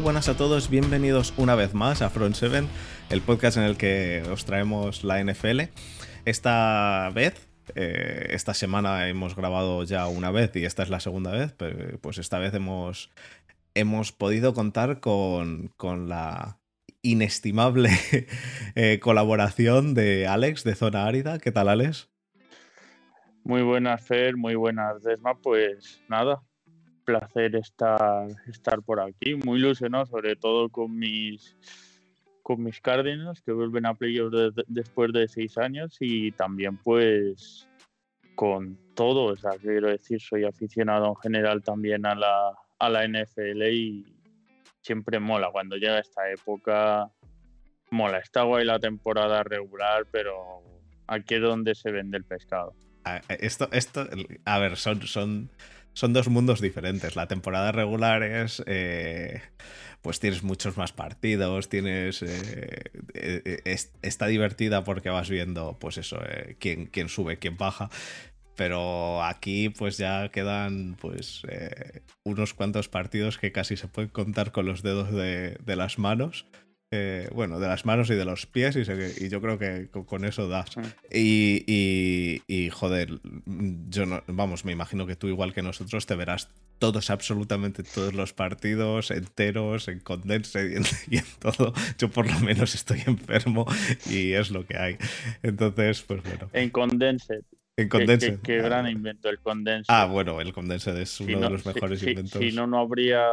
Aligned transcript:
Buenas 0.00 0.30
a 0.30 0.36
todos, 0.36 0.70
bienvenidos 0.70 1.34
una 1.36 1.54
vez 1.54 1.74
más 1.74 2.00
a 2.00 2.08
Front 2.08 2.34
7, 2.34 2.62
el 3.10 3.20
podcast 3.20 3.58
en 3.58 3.64
el 3.64 3.76
que 3.76 4.22
os 4.30 4.46
traemos 4.46 5.04
la 5.04 5.22
NFL. 5.22 5.60
Esta 6.24 7.10
vez, 7.14 7.46
eh, 7.74 8.28
esta 8.30 8.54
semana 8.54 9.08
hemos 9.08 9.36
grabado 9.36 9.84
ya 9.84 10.06
una 10.06 10.30
vez 10.30 10.56
y 10.56 10.64
esta 10.64 10.82
es 10.82 10.88
la 10.88 10.98
segunda 10.98 11.30
vez, 11.30 11.54
pues 12.00 12.16
esta 12.16 12.38
vez 12.38 12.54
hemos, 12.54 13.10
hemos 13.74 14.12
podido 14.12 14.54
contar 14.54 15.00
con, 15.00 15.74
la 16.08 16.58
inestimable 17.02 17.90
eh, 18.74 18.98
colaboración 18.98 19.92
de 19.92 20.26
Alex 20.26 20.64
de 20.64 20.74
Zona 20.74 21.06
Árida. 21.06 21.38
¿Qué 21.38 21.52
tal, 21.52 21.68
Alex? 21.68 22.08
Muy 23.44 23.62
buenas, 23.62 24.06
Fer, 24.06 24.36
muy 24.36 24.54
buenas, 24.54 25.02
Desma. 25.02 25.34
Pues 25.34 26.02
nada, 26.08 26.42
placer 27.12 27.56
estar, 27.56 28.26
estar 28.48 28.82
por 28.82 29.00
aquí, 29.00 29.34
muy 29.34 29.58
ilusionado, 29.58 30.06
sobre 30.06 30.36
todo 30.36 30.68
con 30.68 30.96
mis 30.96 31.56
con 32.42 32.62
mis 32.62 32.80
Cardinals 32.80 33.40
que 33.40 33.52
vuelven 33.52 33.86
a 33.86 33.94
playoffs 33.94 34.54
después 34.66 35.12
de 35.12 35.28
seis 35.28 35.56
años 35.58 35.96
y 36.00 36.32
también 36.32 36.76
pues 36.76 37.68
con 38.34 38.76
todo, 38.94 39.26
o 39.26 39.36
sea, 39.36 39.52
quiero 39.60 39.88
decir, 39.88 40.20
soy 40.20 40.44
aficionado 40.44 41.06
en 41.06 41.16
general 41.16 41.62
también 41.62 42.04
a 42.04 42.16
la, 42.16 42.52
a 42.80 42.88
la 42.88 43.06
NFL 43.06 43.62
y 43.70 44.04
siempre 44.80 45.20
mola, 45.20 45.50
cuando 45.52 45.76
llega 45.76 46.00
esta 46.00 46.28
época 46.30 47.08
mola, 47.90 48.18
está 48.18 48.42
guay 48.42 48.64
la 48.64 48.80
temporada 48.80 49.44
regular, 49.44 50.06
pero 50.10 50.62
aquí 51.06 51.34
es 51.34 51.42
donde 51.42 51.74
se 51.76 51.92
vende 51.92 52.16
el 52.16 52.24
pescado. 52.24 52.74
Esto, 53.28 53.68
esto, 53.72 54.08
a 54.44 54.58
ver, 54.58 54.76
son, 54.76 55.02
son 55.02 55.50
son 55.94 56.12
dos 56.12 56.28
mundos 56.28 56.60
diferentes. 56.60 57.16
La 57.16 57.28
temporada 57.28 57.72
regular 57.72 58.22
es. 58.22 58.62
Eh, 58.66 59.40
pues 60.00 60.18
tienes 60.18 60.42
muchos 60.42 60.76
más 60.76 60.92
partidos, 60.92 61.68
tienes. 61.68 62.22
Eh, 62.22 62.90
eh, 63.14 63.76
está 64.02 64.26
divertida 64.26 64.84
porque 64.84 65.10
vas 65.10 65.30
viendo, 65.30 65.78
pues 65.78 65.98
eso, 65.98 66.18
quién, 66.58 66.86
quién, 66.86 67.08
sube, 67.08 67.38
quién 67.38 67.56
baja. 67.56 67.90
Pero 68.56 69.22
aquí, 69.22 69.68
pues 69.70 69.98
ya 69.98 70.28
quedan, 70.30 70.96
pues. 71.00 71.42
unos 72.24 72.54
cuantos 72.54 72.88
partidos 72.88 73.38
que 73.38 73.52
casi 73.52 73.76
se 73.76 73.88
pueden 73.88 74.10
contar 74.10 74.52
con 74.52 74.66
los 74.66 74.82
dedos 74.82 75.12
de, 75.12 75.56
de 75.64 75.76
las 75.76 75.98
manos. 75.98 76.46
Eh, 76.94 77.26
bueno, 77.32 77.58
de 77.58 77.68
las 77.68 77.86
manos 77.86 78.10
y 78.10 78.14
de 78.14 78.26
los 78.26 78.44
pies, 78.44 78.76
y, 78.76 79.28
yo 79.30 79.40
creo 79.40 79.58
que 79.58 79.88
con, 79.88 80.26
eso 80.26 80.46
das. 80.46 80.76
Y, 81.10 81.64
y, 82.46 82.68
joder, 82.68 83.18
yo 83.88 84.04
no, 84.04 84.22
vamos, 84.26 84.66
me 84.66 84.72
imagino 84.72 85.06
que 85.06 85.16
tú, 85.16 85.26
igual 85.28 85.54
que 85.54 85.62
nosotros, 85.62 86.04
te 86.04 86.14
verás 86.16 86.50
todos, 86.78 87.08
absolutamente 87.08 87.82
todos 87.82 88.12
los 88.12 88.34
partidos 88.34 89.10
enteros, 89.10 89.88
en 89.88 90.00
condense 90.00 90.74
y 91.10 91.16
en, 91.16 91.24
todo. 91.40 91.72
Yo, 91.96 92.10
por 92.10 92.30
lo 92.30 92.38
menos, 92.40 92.74
estoy 92.74 93.00
enfermo 93.06 93.64
y 94.10 94.32
es 94.32 94.50
lo 94.50 94.66
que 94.66 94.76
hay. 94.76 94.98
Entonces, 95.42 96.02
pues 96.02 96.22
bueno. 96.22 96.50
En 96.52 96.68
condense. 96.68 97.40
En 97.74 97.88
condense. 97.88 98.38
Qué, 98.42 98.58
gran 98.58 98.86
invento 98.86 99.30
el 99.30 99.38
condense. 99.38 99.86
Ah, 99.88 100.04
bueno, 100.04 100.42
el 100.42 100.52
condense 100.52 101.00
es 101.00 101.18
uno 101.20 101.40
de 101.40 101.48
los 101.48 101.64
mejores 101.64 102.02
inventos. 102.02 102.38
Si, 102.38 102.52
no, 102.52 102.66
no 102.66 102.80
habría. 102.80 103.24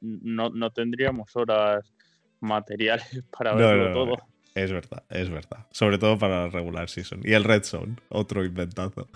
No, 0.00 0.50
no 0.50 0.70
tendríamos 0.70 1.34
horas 1.34 1.92
materiales 2.40 3.22
para 3.36 3.54
verlo 3.54 3.92
todo. 3.92 4.16
Es 4.54 4.72
verdad, 4.72 5.04
es 5.10 5.30
verdad. 5.30 5.66
Sobre 5.70 5.98
todo 5.98 6.18
para 6.18 6.46
la 6.46 6.48
regular 6.48 6.88
season. 6.88 7.20
Y 7.22 7.34
el 7.34 7.44
Red 7.44 7.62
Zone, 7.62 7.96
otro 8.08 8.44
inventazo. 8.44 9.08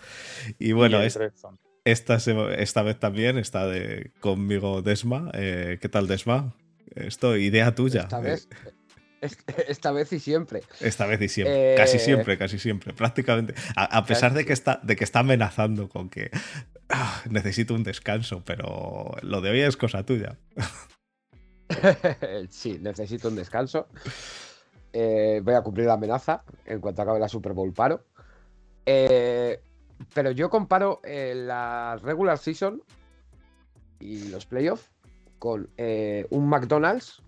Y 0.58 0.72
bueno, 0.72 1.00
esta, 1.84 2.16
esta, 2.54 2.82
vez 2.82 2.98
también 3.00 3.38
está 3.38 3.66
de, 3.66 4.12
conmigo 4.20 4.82
Desma. 4.82 5.30
Eh, 5.34 5.78
¿Qué 5.80 5.88
tal, 5.88 6.06
Desma? 6.06 6.54
Esto, 6.94 7.36
idea 7.36 7.74
tuya. 7.74 8.02
Esta 8.02 8.20
vez, 8.20 8.48
esta 9.68 9.92
vez 9.92 10.12
y 10.12 10.20
siempre. 10.20 10.62
Esta 10.80 11.06
vez 11.06 11.20
y 11.22 11.28
siempre. 11.28 11.74
Casi 11.76 11.96
eh, 11.96 12.00
siempre, 12.00 12.38
casi 12.38 12.58
siempre. 12.58 12.92
Prácticamente. 12.92 13.54
A, 13.74 14.04
pesar 14.04 14.34
de 14.34 14.44
que, 14.44 14.52
está, 14.52 14.80
de 14.82 14.94
que 14.96 15.04
está 15.04 15.20
amenazando 15.20 15.88
con 15.88 16.08
que 16.08 16.30
ah, 16.88 17.22
necesito 17.30 17.74
un 17.74 17.82
descanso, 17.82 18.44
pero 18.44 19.16
lo 19.22 19.40
de 19.40 19.50
hoy 19.50 19.60
es 19.60 19.76
cosa 19.76 20.04
tuya. 20.04 20.38
sí, 22.50 22.78
necesito 22.80 23.28
un 23.28 23.36
descanso. 23.36 23.86
Eh, 24.92 25.40
voy 25.42 25.54
a 25.54 25.62
cumplir 25.62 25.86
la 25.86 25.94
amenaza 25.94 26.44
en 26.64 26.80
cuanto 26.80 27.02
acabe 27.02 27.18
la 27.18 27.28
Super 27.28 27.52
Bowl 27.52 27.72
paro. 27.72 28.04
Eh, 28.84 29.60
pero 30.14 30.30
yo 30.32 30.50
comparo 30.50 31.00
eh, 31.04 31.34
la 31.34 31.96
regular 32.02 32.38
season 32.38 32.82
y 34.00 34.28
los 34.28 34.46
playoffs 34.46 34.90
con 35.38 35.68
un 36.30 36.48
McDonald's 36.48 37.22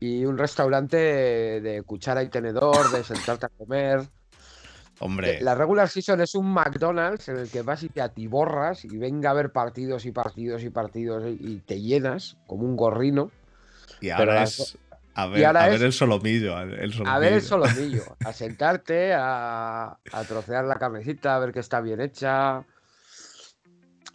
y 0.00 0.24
un 0.24 0.38
restaurante 0.38 0.96
de 0.96 1.82
cuchara 1.82 2.22
y 2.22 2.28
tenedor, 2.28 2.90
de 2.90 3.04
sentarte 3.04 3.46
a 3.46 3.48
comer, 3.50 4.08
Hombre. 4.98 5.40
La 5.42 5.54
regular 5.54 5.88
season 5.88 6.20
es 6.20 6.34
un 6.34 6.52
McDonald's 6.52 7.28
en 7.28 7.36
el 7.36 7.50
que 7.50 7.62
vas 7.62 7.82
y 7.82 7.88
te 7.88 8.00
atiborras 8.00 8.84
y 8.84 8.96
venga 8.96 9.30
a 9.30 9.34
ver 9.34 9.52
partidos 9.52 10.06
y 10.06 10.12
partidos 10.12 10.62
y 10.62 10.70
partidos 10.70 11.24
y 11.26 11.58
te 11.58 11.80
llenas 11.80 12.36
como 12.46 12.64
un 12.64 12.76
gorrino. 12.76 13.30
Y 14.00 14.10
ahora 14.10 14.42
es. 14.42 14.78
A 15.18 15.26
ver, 15.28 15.46
a 15.46 15.68
ver 15.68 15.82
el, 15.82 15.94
solomillo, 15.94 16.60
el, 16.60 16.92
solomillo, 16.92 17.10
A 17.10 17.18
ver 17.18 17.32
el 17.32 17.40
solomillo. 17.40 18.02
A 18.22 18.34
sentarte, 18.34 19.14
a, 19.14 19.96
a 20.12 20.24
trocear 20.28 20.66
la 20.66 20.74
carnecita, 20.74 21.36
a 21.36 21.38
ver 21.38 21.52
que 21.52 21.60
está 21.60 21.80
bien 21.80 22.02
hecha, 22.02 22.66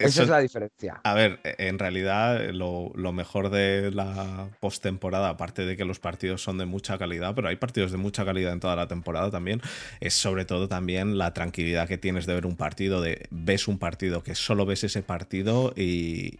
esa 0.03 0.23
es 0.23 0.29
la 0.29 0.39
diferencia. 0.39 1.01
A 1.03 1.13
ver, 1.13 1.39
e, 1.43 1.67
en 1.67 1.79
realidad 1.79 2.49
lo, 2.51 2.91
mejor 3.11 3.49
de 3.49 3.91
la 3.91 4.49
postemporada, 4.59 5.29
aparte 5.29 5.65
de 5.65 5.75
que 5.75 5.85
los 5.85 5.99
partidos 5.99 6.41
son 6.41 6.57
de 6.57 6.65
mucha 6.65 6.97
calidad, 6.97 7.35
pero 7.35 7.49
hay 7.49 7.57
partidos 7.57 7.91
de 7.91 7.97
mucha 7.97 8.25
calidad 8.25 8.53
en 8.53 8.59
toda 8.59 8.75
la 8.75 8.87
temporada 8.87 9.31
también, 9.31 9.61
es 9.99 10.13
sobre 10.13 10.45
todo 10.45 10.67
también 10.67 11.17
la 11.17 11.33
tranquilidad 11.33 11.87
que 11.87 11.97
tienes 11.97 12.25
de 12.25 12.33
ver 12.33 12.45
un 12.45 12.55
partido, 12.55 13.01
de 13.01 13.27
ves 13.31 13.67
un 13.67 13.77
partido, 13.77 14.23
que 14.23 14.35
solo 14.35 14.65
ves 14.65 14.83
ese 14.83 15.03
partido 15.03 15.73
y, 15.75 16.39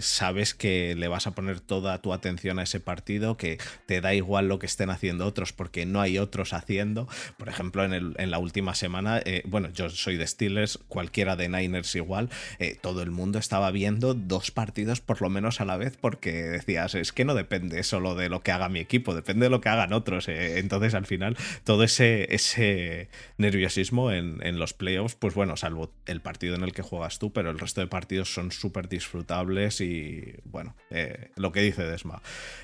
sabes 0.00 0.54
que 0.54 0.94
le 0.94 1.08
vas 1.08 1.26
a 1.26 1.32
poner 1.32 1.60
toda 1.60 2.00
tu 2.02 2.12
atención 2.12 2.58
a 2.58 2.62
ese 2.62 2.80
partido, 2.80 3.36
que 3.36 3.58
te 3.86 4.00
da 4.00 4.14
igual 4.14 4.48
lo 4.48 4.58
que 4.58 4.66
estén 4.66 4.90
haciendo 4.90 5.26
otros, 5.26 5.52
porque 5.52 5.86
no 5.86 6.00
hay 6.00 6.18
otros 6.18 6.52
haciendo. 6.52 7.08
Por 7.38 7.48
ejemplo, 7.48 7.84
en, 7.84 7.92
el, 7.92 8.14
en 8.18 8.30
la 8.30 8.38
última 8.38 8.74
semana, 8.74 9.20
eh, 9.24 9.42
bueno, 9.46 9.70
yo 9.70 9.88
soy 9.88 10.16
de 10.16 10.26
Steelers, 10.26 10.78
cualquiera 10.88 11.36
de 11.36 11.48
Niners 11.48 11.94
igual 11.94 12.30
todo 12.74 13.02
el 13.02 13.10
mundo 13.10 13.38
estaba 13.38 13.70
viendo 13.70 14.14
dos 14.14 14.50
partidos 14.50 15.00
por 15.00 15.22
lo 15.22 15.30
menos 15.30 15.60
a 15.60 15.64
la 15.64 15.76
vez 15.76 15.96
porque 16.00 16.32
decías, 16.32 16.94
es 16.94 17.12
que 17.12 17.24
no 17.24 17.34
depende 17.34 17.82
solo 17.82 18.14
de 18.14 18.28
lo 18.28 18.42
que 18.42 18.52
haga 18.52 18.68
mi 18.68 18.80
equipo, 18.80 19.14
depende 19.14 19.46
de 19.46 19.50
lo 19.50 19.60
que 19.60 19.68
hagan 19.68 19.92
otros. 19.92 20.28
Eh". 20.28 20.58
Entonces 20.58 20.94
al 20.94 21.06
final 21.06 21.36
todo 21.64 21.84
ese, 21.84 22.34
ese 22.34 23.08
nerviosismo 23.38 24.12
en, 24.12 24.58
los 24.58 24.72
playoffs, 24.72 25.14
pues 25.14 25.34
bueno, 25.34 25.56
salvo 25.56 25.92
el 26.06 26.20
partido 26.20 26.54
en 26.54 26.62
el 26.62 26.72
que 26.72 26.82
juegas 26.82 27.18
tú, 27.18 27.32
pero 27.32 27.50
el 27.50 27.58
resto 27.58 27.80
de 27.80 27.86
partidos 27.86 28.32
son 28.32 28.52
súper 28.52 28.88
disfrutables 28.88 29.80
y 29.80 30.34
bueno, 30.44 30.74
eh, 30.90 31.30
lo 31.36 31.52
que 31.52 31.60
dice 31.60 31.82
Desma, 31.82 32.22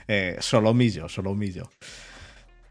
eh, 0.09 0.37
solo 0.41 0.73
millo, 0.75 1.09
solo 1.09 1.35
millo. 1.35 1.71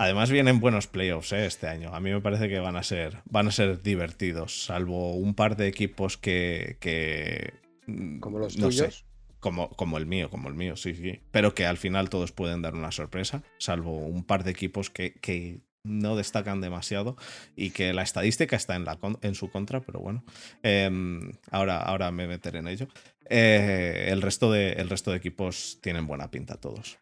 Además 0.01 0.31
vienen 0.31 0.59
buenos 0.59 0.87
playoffs 0.87 1.31
¿eh? 1.31 1.45
este 1.45 1.67
año. 1.67 1.93
A 1.93 1.99
mí 1.99 2.09
me 2.09 2.21
parece 2.21 2.49
que 2.49 2.59
van 2.59 2.75
a 2.75 2.81
ser, 2.81 3.19
van 3.25 3.47
a 3.47 3.51
ser 3.51 3.83
divertidos, 3.83 4.63
salvo 4.63 5.13
un 5.13 5.35
par 5.35 5.55
de 5.55 5.67
equipos 5.67 6.17
que... 6.17 7.53
Mm, 7.85 8.17
como 8.17 8.39
los 8.39 8.55
tuyos. 8.55 9.05
como, 9.39 9.69
como 9.69 9.99
el 9.99 10.07
mío, 10.07 10.31
como 10.31 10.49
el 10.49 10.55
mío, 10.55 10.75
sí, 10.75 10.95
sí. 10.95 11.19
Pero 11.29 11.53
que 11.53 11.67
al 11.67 11.77
final 11.77 12.09
todos 12.09 12.31
pueden 12.31 12.63
dar 12.63 12.73
una 12.73 12.91
sorpresa, 12.91 13.43
salvo 13.59 13.95
un 13.95 14.23
par 14.23 14.43
de 14.43 14.49
equipos 14.49 14.89
que, 14.89 15.61
no 15.83 16.15
destacan 16.15 16.61
demasiado 16.61 17.15
y 17.55 17.69
que 17.69 17.93
la 17.93 18.01
estadística 18.01 18.55
está 18.55 18.75
en, 18.75 18.85
la, 18.85 18.97
en 19.21 19.35
su 19.35 19.51
contra, 19.51 19.81
pero 19.81 19.99
bueno, 19.99 20.23
em, 20.63 21.31
ahora, 21.51 21.77
ahora 21.77 22.11
me 22.11 22.25
meteré 22.25 22.59
en 22.59 22.67
ello. 22.67 22.87
Eh, 23.29 24.07
el, 24.09 24.23
resto 24.23 24.51
de, 24.51 24.73
el 24.73 24.89
resto 24.89 25.11
de 25.11 25.17
equipos 25.17 25.77
tienen 25.81 26.07
buena 26.07 26.31
pinta 26.31 26.55
todos. 26.55 26.97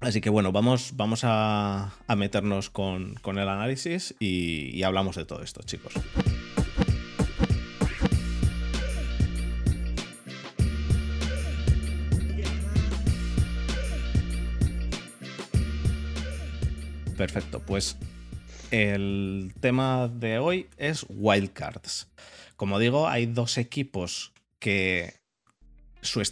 Así 0.00 0.22
que 0.22 0.30
bueno, 0.30 0.50
vamos, 0.50 0.94
vamos 0.96 1.20
a, 1.24 1.92
meternos 2.16 2.70
con, 2.70 3.18
el 3.22 3.48
análisis 3.48 4.14
y, 4.18 4.82
hablamos 4.82 5.16
de 5.16 5.26
todo 5.26 5.42
esto, 5.42 5.60
chicos. 5.62 5.92
Perfecto, 17.18 17.60
pues 17.60 17.98
el 18.70 19.52
tema 19.60 20.08
de 20.08 20.38
hoy 20.38 20.66
es 20.78 21.04
wildcards. 21.10 22.08
Como 22.56 22.78
digo, 22.78 23.06
hay 23.06 23.26
dos 23.26 23.58
equipos 23.58 24.32
que 24.58 25.20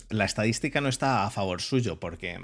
la 0.08 0.24
estadística 0.24 0.80
no 0.80 0.88
está 0.88 1.26
a 1.26 1.30
favor 1.30 1.60
suyo 1.60 2.00
porque 2.00 2.38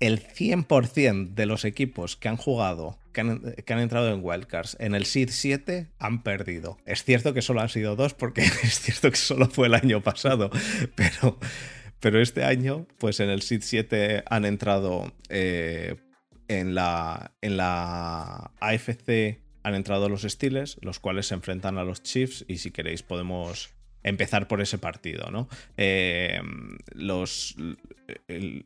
el 0.00 0.22
100% 0.22 1.34
de 1.34 1.46
los 1.46 1.64
equipos 1.64 2.16
que 2.16 2.28
han 2.28 2.36
jugado, 2.36 2.98
que 3.12 3.20
han, 3.20 3.78
entrado 3.80 4.12
en 4.12 4.20
Wildcards 4.22 4.76
en 4.78 4.94
el 4.94 5.06
Seed 5.06 5.30
7 5.30 5.88
han 5.98 6.22
perdido. 6.22 6.78
Es 6.84 7.04
cierto 7.04 7.32
que 7.32 7.42
solo 7.42 7.62
han 7.62 7.70
sido 7.70 7.96
dos 7.96 8.14
porque 8.14 8.42
es 8.62 8.80
cierto 8.80 9.10
que 9.10 9.16
solo 9.16 9.48
fue 9.48 9.68
el 9.68 9.74
año 9.74 10.02
pasado, 10.02 10.50
pero, 10.94 11.38
Pero 12.00 12.20
este 12.20 12.44
año, 12.44 12.86
pues 12.98 13.20
en 13.20 13.30
el 13.30 13.42
Seed 13.42 13.62
7 13.62 14.24
han 14.28 14.44
entrado 14.44 15.12
eh, 15.28 15.96
en, 16.48 16.74
la, 16.74 17.32
en 17.40 17.56
la 17.56 18.52
AFC 18.60 19.40
han 19.62 19.74
entrado 19.74 20.08
los 20.08 20.22
Steelers, 20.22 20.78
los 20.82 21.00
cuales 21.00 21.26
se 21.26 21.34
enfrentan 21.34 21.78
a 21.78 21.84
los 21.84 22.02
Chiefs 22.02 22.44
y 22.46 22.58
si 22.58 22.70
queréis 22.70 23.02
podemos 23.02 23.70
empezar 24.06 24.46
por 24.46 24.60
ese 24.62 24.78
partido, 24.78 25.30
¿no? 25.30 25.48
Eh, 25.76 26.40
los, 26.92 27.56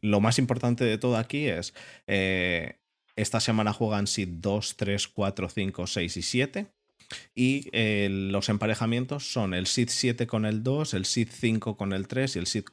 lo 0.02 0.20
más 0.20 0.38
importante 0.38 0.84
de 0.84 0.98
todo 0.98 1.16
aquí 1.16 1.48
es, 1.48 1.74
eh, 2.06 2.76
esta 3.16 3.40
semana 3.40 3.72
juegan 3.72 4.06
Seed 4.06 4.28
2, 4.28 4.76
3, 4.76 5.08
4, 5.08 5.48
5, 5.48 5.86
6 5.86 6.16
y 6.16 6.22
7. 6.22 6.66
Y 7.34 7.68
eh, 7.72 8.08
los 8.10 8.50
emparejamientos 8.50 9.32
son 9.32 9.54
el 9.54 9.66
Seed 9.66 9.88
7 9.90 10.26
con 10.26 10.44
el 10.44 10.62
2, 10.62 10.94
el 10.94 11.06
Seed 11.06 11.28
5 11.32 11.76
con 11.76 11.92
el 11.92 12.06
3 12.06 12.36
y 12.36 12.38
el 12.38 12.46
Seed... 12.46 12.64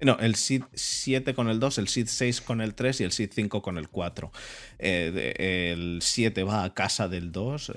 no, 0.00 0.18
el 0.18 0.34
Seed 0.34 0.62
7 0.72 1.34
con 1.34 1.48
el 1.48 1.60
2, 1.60 1.78
el 1.78 1.88
Seed 1.88 2.06
6 2.08 2.40
con 2.40 2.62
el 2.62 2.74
3 2.74 3.02
y 3.02 3.04
el 3.04 3.12
Seed 3.12 3.30
5 3.32 3.62
con 3.62 3.76
el 3.76 3.90
4. 3.90 4.32
el 4.78 5.98
7 6.02 6.42
va 6.44 6.64
a 6.64 6.74
casa 6.74 7.08
del 7.08 7.30
2 7.30 7.72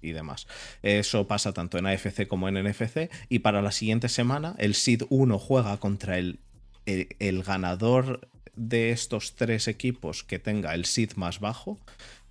y 0.00 0.12
demás. 0.12 0.46
Eso 0.82 1.26
pasa 1.26 1.52
tanto 1.52 1.78
en 1.78 1.86
AFC 1.86 2.26
como 2.26 2.48
en 2.48 2.62
NFC. 2.62 3.10
Y 3.28 3.40
para 3.40 3.62
la 3.62 3.72
siguiente 3.72 4.08
semana, 4.08 4.54
el 4.58 4.74
Seed 4.74 5.02
1 5.08 5.38
juega 5.38 5.76
contra 5.78 6.18
el, 6.18 6.38
el, 6.86 7.42
ganador 7.42 8.28
de 8.54 8.90
estos 8.90 9.34
tres 9.34 9.68
equipos 9.68 10.22
que 10.22 10.38
tenga 10.38 10.74
el 10.74 10.84
Seed 10.84 11.12
más 11.16 11.40
bajo. 11.40 11.78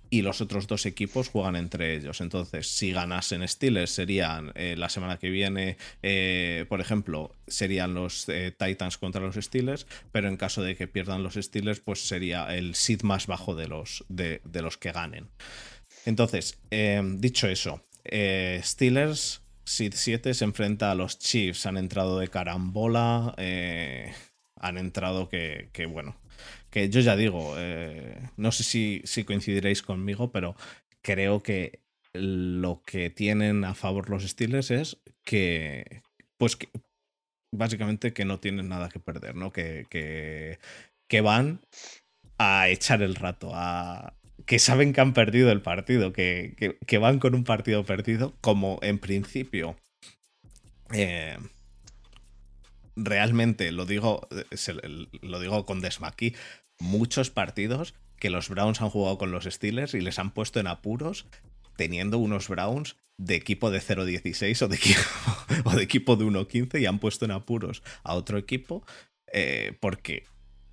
Y 0.08 0.22
los 0.22 0.40
otros 0.40 0.68
dos 0.68 0.86
equipos 0.86 1.28
juegan 1.28 1.56
entre 1.56 1.96
ellos. 1.96 2.20
Entonces, 2.20 2.68
si 2.68 2.92
ganasen 2.92 3.46
Steelers, 3.46 3.90
serían 3.90 4.52
eh, 4.54 4.76
la 4.78 4.88
semana 4.88 5.18
que 5.18 5.30
viene, 5.30 5.78
eh, 6.00 6.64
por 6.68 6.80
ejemplo, 6.80 7.34
serían 7.48 7.92
los 7.92 8.28
eh, 8.28 8.54
Titans 8.56 8.98
contra 8.98 9.20
los 9.20 9.34
Steelers. 9.34 9.88
Pero 10.12 10.28
en 10.28 10.36
caso 10.36 10.62
de 10.62 10.76
que 10.76 10.86
pierdan 10.86 11.24
los 11.24 11.34
Steelers, 11.34 11.80
pues 11.80 12.06
sería 12.06 12.54
el 12.54 12.76
seed 12.76 13.02
más 13.02 13.26
bajo 13.26 13.56
de 13.56 13.66
los, 13.66 14.04
de, 14.08 14.42
de 14.44 14.62
los 14.62 14.78
que 14.78 14.92
ganen. 14.92 15.28
Entonces, 16.06 16.58
eh, 16.70 17.02
dicho 17.18 17.48
eso, 17.48 17.84
eh, 18.04 18.60
Steelers, 18.62 19.42
Seed 19.64 19.92
7 19.94 20.32
se 20.34 20.44
enfrenta 20.44 20.92
a 20.92 20.94
los 20.94 21.18
Chiefs. 21.18 21.66
Han 21.66 21.76
entrado 21.76 22.20
de 22.20 22.28
carambola. 22.28 23.34
Eh, 23.36 24.12
han 24.54 24.78
entrado 24.78 25.28
que, 25.28 25.68
bueno, 25.90 26.16
que 26.70 26.88
yo 26.88 27.00
ya 27.00 27.16
digo, 27.16 27.54
no 28.36 28.52
sé 28.52 29.02
si, 29.04 29.24
coincidiréis 29.24 29.82
conmigo, 29.82 30.30
pero 30.32 30.56
creo 31.02 31.42
que 31.42 31.82
lo 32.14 32.80
que 32.86 33.10
tienen 33.10 33.64
a 33.64 33.74
favor 33.74 34.08
los 34.08 34.26
Steelers 34.26 34.70
es 34.70 34.98
que, 35.24 36.02
pues 36.38 36.56
básicamente 37.52 38.12
que 38.12 38.24
no 38.24 38.40
tienen 38.40 38.68
nada 38.68 38.88
que 38.88 39.00
perder, 39.00 39.34
¿no? 39.34 39.52
Que, 39.52 39.86
que, 39.90 40.58
que 41.08 41.20
van 41.20 41.60
a 42.38 42.68
echar 42.68 43.02
el 43.02 43.14
rato, 43.14 43.50
a, 43.52 44.14
que 44.44 44.58
saben 44.58 44.92
que 44.92 45.00
han 45.00 45.14
perdido 45.14 45.50
el 45.50 45.62
partido, 45.62 46.12
que, 46.12 46.98
van 47.00 47.18
con 47.18 47.34
un 47.34 47.44
partido 47.44 47.84
perdido, 47.84 48.34
como 48.40 48.78
en 48.82 48.98
principio. 48.98 49.76
Eh, 50.92 51.36
realmente 52.94 53.72
lo 53.72 53.86
digo, 53.86 54.28
lo 55.22 55.40
digo 55.40 55.66
con 55.66 55.80
desmaquí. 55.80 56.34
Muchos 56.78 57.30
partidos 57.30 57.94
que 58.18 58.30
los 58.30 58.48
Browns 58.48 58.80
han 58.80 58.90
jugado 58.90 59.18
con 59.18 59.30
los 59.30 59.44
Steelers 59.44 59.94
y 59.94 60.00
les 60.00 60.18
han 60.18 60.32
puesto 60.32 60.60
en 60.60 60.66
apuros 60.66 61.26
teniendo 61.76 62.18
unos 62.18 62.48
Browns 62.48 62.96
de 63.18 63.34
equipo 63.34 63.70
de 63.70 63.80
0-16 63.80 64.62
o, 64.62 64.68
de 64.68 64.76
equipo, 64.76 65.00
o 65.64 65.70
de 65.72 65.82
equipo 65.82 66.16
de 66.16 66.24
1-15 66.24 66.80
y 66.80 66.86
han 66.86 66.98
puesto 66.98 67.24
en 67.24 67.30
apuros 67.30 67.82
a 68.02 68.14
otro 68.14 68.38
equipo 68.38 68.84
eh, 69.32 69.76
porque, 69.80 70.24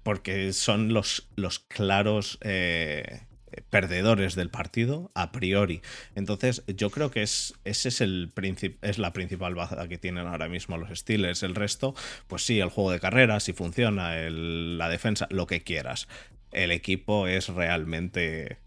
porque 0.04 0.54
son 0.54 0.94
los, 0.94 1.30
los 1.36 1.60
claros 1.60 2.38
eh, 2.42 3.22
perdedores 3.70 4.36
del 4.36 4.50
partido 4.50 5.12
a 5.16 5.32
priori. 5.32 5.82
Entonces, 6.16 6.64
yo 6.68 6.90
creo 6.90 7.12
que 7.12 7.24
es, 7.24 7.54
ese 7.64 7.90
es, 7.90 8.02
el 8.02 8.32
es 8.82 8.98
la 8.98 9.14
principal 9.14 9.56
baza 9.56 9.88
que 9.88 9.98
tienen 9.98 10.28
ahora 10.28 10.48
mismo 10.48 10.78
los 10.78 10.98
Steelers. 10.98 11.44
El 11.44 11.56
resto, 11.56 11.96
pues 12.28 12.44
sí, 12.44 12.60
el 12.60 12.70
juego 12.70 12.92
de 12.92 13.00
carrera, 13.00 13.40
si 13.40 13.54
funciona, 13.54 14.16
la 14.30 14.90
defensa, 14.90 15.28
lo 15.30 15.48
que 15.48 15.64
quieras. 15.64 16.08
El 16.52 16.72
equipo 16.72 17.28
es 17.28 17.50
realmente, 17.50 18.58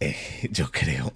eh, 0.00 0.16
yo 0.50 0.70
creo, 0.70 1.12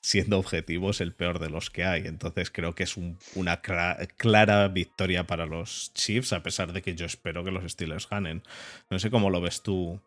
siendo 0.00 0.38
objetivos, 0.38 1.00
el 1.00 1.14
peor 1.14 1.38
de 1.38 1.50
los 1.50 1.70
que 1.70 1.84
hay. 1.84 2.06
Entonces, 2.06 2.50
creo 2.50 2.74
que 2.74 2.84
es 2.84 2.96
una 3.34 3.60
clara 3.62 4.68
victoria 4.68 5.26
para 5.26 5.46
los 5.46 5.92
Chiefs, 5.94 6.32
a 6.32 6.42
pesar 6.42 6.72
de 6.72 6.82
que 6.82 6.94
yo 6.94 7.06
espero 7.06 7.44
que 7.44 7.50
los 7.50 7.70
Steelers 7.70 8.08
ganen. 8.08 8.42
No 8.90 8.98
sé 8.98 9.10
cómo 9.10 9.30
lo 9.30 9.40
ves 9.40 9.62
tú, 9.62 10.00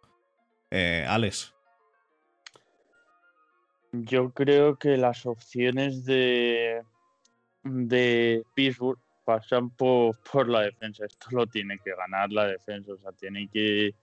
eh, 0.72 1.06
Alex. 1.08 1.54
Yo 3.92 4.32
creo 4.32 4.78
que 4.78 4.98
las 4.98 5.26
opciones 5.26 6.04
de, 6.06 6.82
de 7.64 8.44
Pittsburgh 8.54 9.00
pasan 9.28 9.70
por, 9.72 10.18
por 10.32 10.48
la 10.48 10.62
defensa. 10.62 11.06
Esto 11.06 11.28
lo 11.32 11.48
tiene 11.48 11.78
que 11.84 11.92
ganar 11.96 12.32
la 12.32 12.48
defensa. 12.48 12.94
O 12.94 12.98
sea, 12.98 13.12
tiene 13.12 13.50
que, 13.52 13.94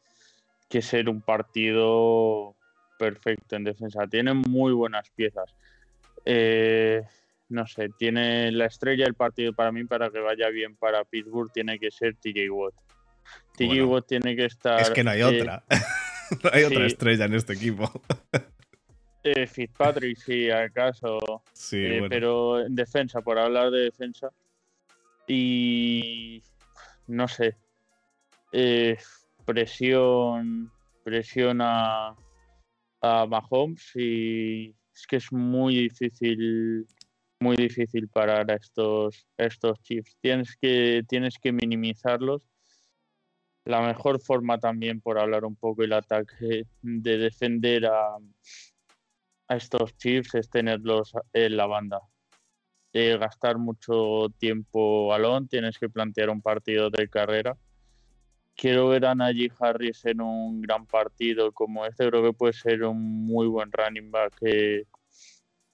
ser 0.83 1.09
un 1.09 1.23
partido 1.23 2.55
perfecto 2.99 3.57
en 3.57 3.65
defensa. 3.65 4.07
Tienen 4.07 4.43
muy 4.49 4.73
buenas 4.73 5.09
piezas. 5.11 5.55
Eh, 6.25 7.03
no 7.49 7.67
sé, 7.67 7.89
tiene 7.99 8.51
la 8.53 8.67
estrella 8.67 9.05
del 9.05 9.15
partido 9.15 9.53
para 9.53 9.73
mí, 9.73 9.85
para 9.85 10.11
que 10.11 10.19
vaya 10.19 10.49
bien 10.49 10.77
para 10.77 11.05
Pittsburgh, 11.05 11.51
tiene 11.53 11.79
que 11.79 11.91
ser 11.91 12.17
TJ 12.17 12.51
Watt. 12.51 12.75
TJ 13.57 13.83
Watt 13.85 14.07
tiene 14.07 14.37
que 14.37 14.47
estar. 14.47 14.81
Es 14.81 14.91
que 14.91 15.05
no 15.05 15.11
hay 15.11 15.21
eh, 15.21 15.25
otra. 15.25 15.65
no 16.43 16.51
hay 16.53 16.65
otra 16.65 16.87
estrella 16.87 17.25
en 17.27 17.35
este 17.35 17.53
equipo. 17.55 17.91
Eh, 19.25 19.47
Fitzpatrick, 19.47 20.19
sí, 20.19 20.51
acaso. 20.51 21.43
Sí, 21.55 21.79
eh, 21.79 22.07
Pero 22.11 22.61
en 22.61 22.75
defensa, 22.75 23.23
por 23.23 23.39
hablar 23.39 23.71
de 23.71 23.85
defensa. 23.85 24.31
Y 25.27 26.43
no 27.07 27.27
sé. 27.27 27.57
Eh, 28.53 28.99
presión. 29.47 30.71
Presión 31.03 31.61
a, 31.63 32.15
a 33.01 33.27
Mahomes 33.27 33.95
y 33.95 34.75
es 34.95 35.07
que 35.07 35.17
es 35.17 35.31
muy 35.33 35.77
difícil 35.77 36.87
muy 37.41 37.57
difícil 37.57 38.09
parar 38.09 38.51
a 38.51 38.55
estos, 38.55 39.27
estos 39.37 39.79
chips. 39.83 40.17
Tienes 40.21 40.57
que, 40.57 41.03
tienes 41.07 41.39
que 41.39 41.53
minimizarlos. 41.53 42.43
La 43.67 43.83
mejor 43.83 44.21
forma 44.21 44.59
también, 44.59 45.01
por 45.03 45.19
hablar 45.19 45.45
un 45.45 45.55
poco 45.57 45.83
el 45.83 45.93
ataque, 45.93 46.67
de 46.81 47.19
defender 47.19 47.85
a, 47.87 48.17
a 49.49 49.57
estos 49.57 49.97
chips 49.97 50.35
es 50.35 50.51
tenerlos 50.51 51.13
en 51.33 51.57
la 51.57 51.67
banda. 51.67 52.01
Eh, 52.93 53.17
gastar 53.19 53.59
mucho 53.59 54.29
tiempo 54.39 55.09
balón, 55.09 55.49
tienes 55.49 55.79
que 55.79 55.89
plantear 55.89 56.31
un 56.31 56.41
partido 56.41 56.91
de 56.91 57.09
carrera. 57.09 57.57
Quiero 58.55 58.89
ver 58.89 59.05
a 59.07 59.17
Najee 59.17 59.51
Harris 59.59 60.05
en 60.05 60.21
un 60.21 60.61
gran 60.61 60.87
partido 60.87 61.51
como 61.51 61.85
este, 61.87 62.09
creo 62.09 62.23
que 62.23 62.33
puede 62.33 62.53
ser 62.53 62.85
un 62.85 63.27
muy 63.27 63.49
buen 63.49 63.73
running 63.73 64.13
back 64.13 64.37
eh, 64.43 64.85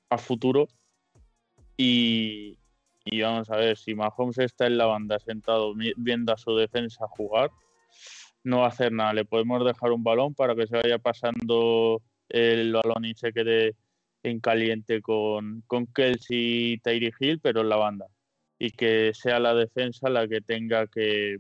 a 0.08 0.16
futuro. 0.16 0.66
Y, 1.76 2.58
y 3.04 3.20
vamos 3.20 3.50
a 3.50 3.56
ver, 3.56 3.76
si 3.76 3.94
Mahomes 3.94 4.38
está 4.38 4.66
en 4.66 4.78
la 4.78 4.86
banda 4.86 5.18
sentado 5.18 5.74
viendo 5.96 6.32
a 6.32 6.38
su 6.38 6.56
defensa 6.56 7.06
jugar, 7.08 7.50
no 8.44 8.60
va 8.60 8.66
a 8.66 8.68
hacer 8.68 8.92
nada. 8.92 9.12
Le 9.12 9.24
podemos 9.24 9.64
dejar 9.64 9.92
un 9.92 10.02
balón 10.02 10.34
para 10.34 10.54
que 10.54 10.66
se 10.66 10.76
vaya 10.76 10.98
pasando 10.98 12.02
el 12.30 12.72
balón 12.72 13.04
se 13.14 13.32
quede 13.32 13.74
en 14.22 14.40
caliente 14.40 15.00
con, 15.00 15.62
con 15.66 15.86
Kelsey 15.86 16.72
y 16.72 16.78
Tyree 16.78 17.12
Hill, 17.18 17.40
pero 17.40 17.60
en 17.62 17.68
la 17.68 17.76
banda. 17.76 18.06
Y 18.58 18.70
que 18.70 19.12
sea 19.14 19.40
la 19.40 19.54
defensa 19.54 20.08
la 20.10 20.28
que 20.28 20.40
tenga 20.40 20.86
que, 20.86 21.38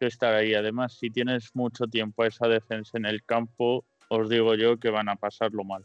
estar 0.00 0.34
ahí. 0.34 0.54
Además, 0.54 0.96
si 0.98 1.10
tienes 1.10 1.50
mucho 1.54 1.86
tiempo 1.86 2.22
a 2.22 2.28
esa 2.28 2.48
defensa 2.48 2.96
en 2.96 3.04
el 3.04 3.22
campo, 3.22 3.84
os 4.08 4.30
digo 4.30 4.54
yo 4.54 4.78
que 4.78 4.90
van 4.90 5.08
a 5.08 5.16
pasarlo 5.16 5.62
mal. 5.64 5.84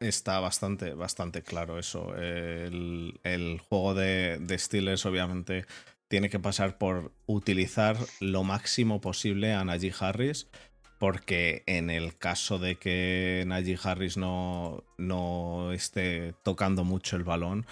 Está 0.00 0.40
bastante, 0.40 0.94
bastante 0.94 1.42
claro 1.42 1.78
eso. 1.78 2.16
El, 2.16 3.60
juego 3.68 3.94
de, 3.94 4.38
de 4.40 4.58
Steelers, 4.58 5.04
obviamente, 5.06 5.66
tiene 6.08 6.28
que 6.28 6.40
pasar 6.40 6.78
por 6.78 7.12
utilizar 7.26 7.96
lo 8.20 8.44
máximo 8.44 9.00
posible 9.00 9.52
a 9.52 9.64
Najee 9.64 9.92
Harris 9.98 10.48
porque 11.02 11.64
en 11.66 11.90
el 11.90 12.16
caso 12.16 12.60
de 12.60 12.76
que 12.76 13.42
Najee 13.48 13.76
Harris 13.82 14.16
no, 14.16 14.84
no 14.98 15.72
esté 15.72 16.32
tocando 16.44 16.84
mucho 16.84 17.16
el 17.16 17.24
balón, 17.24 17.66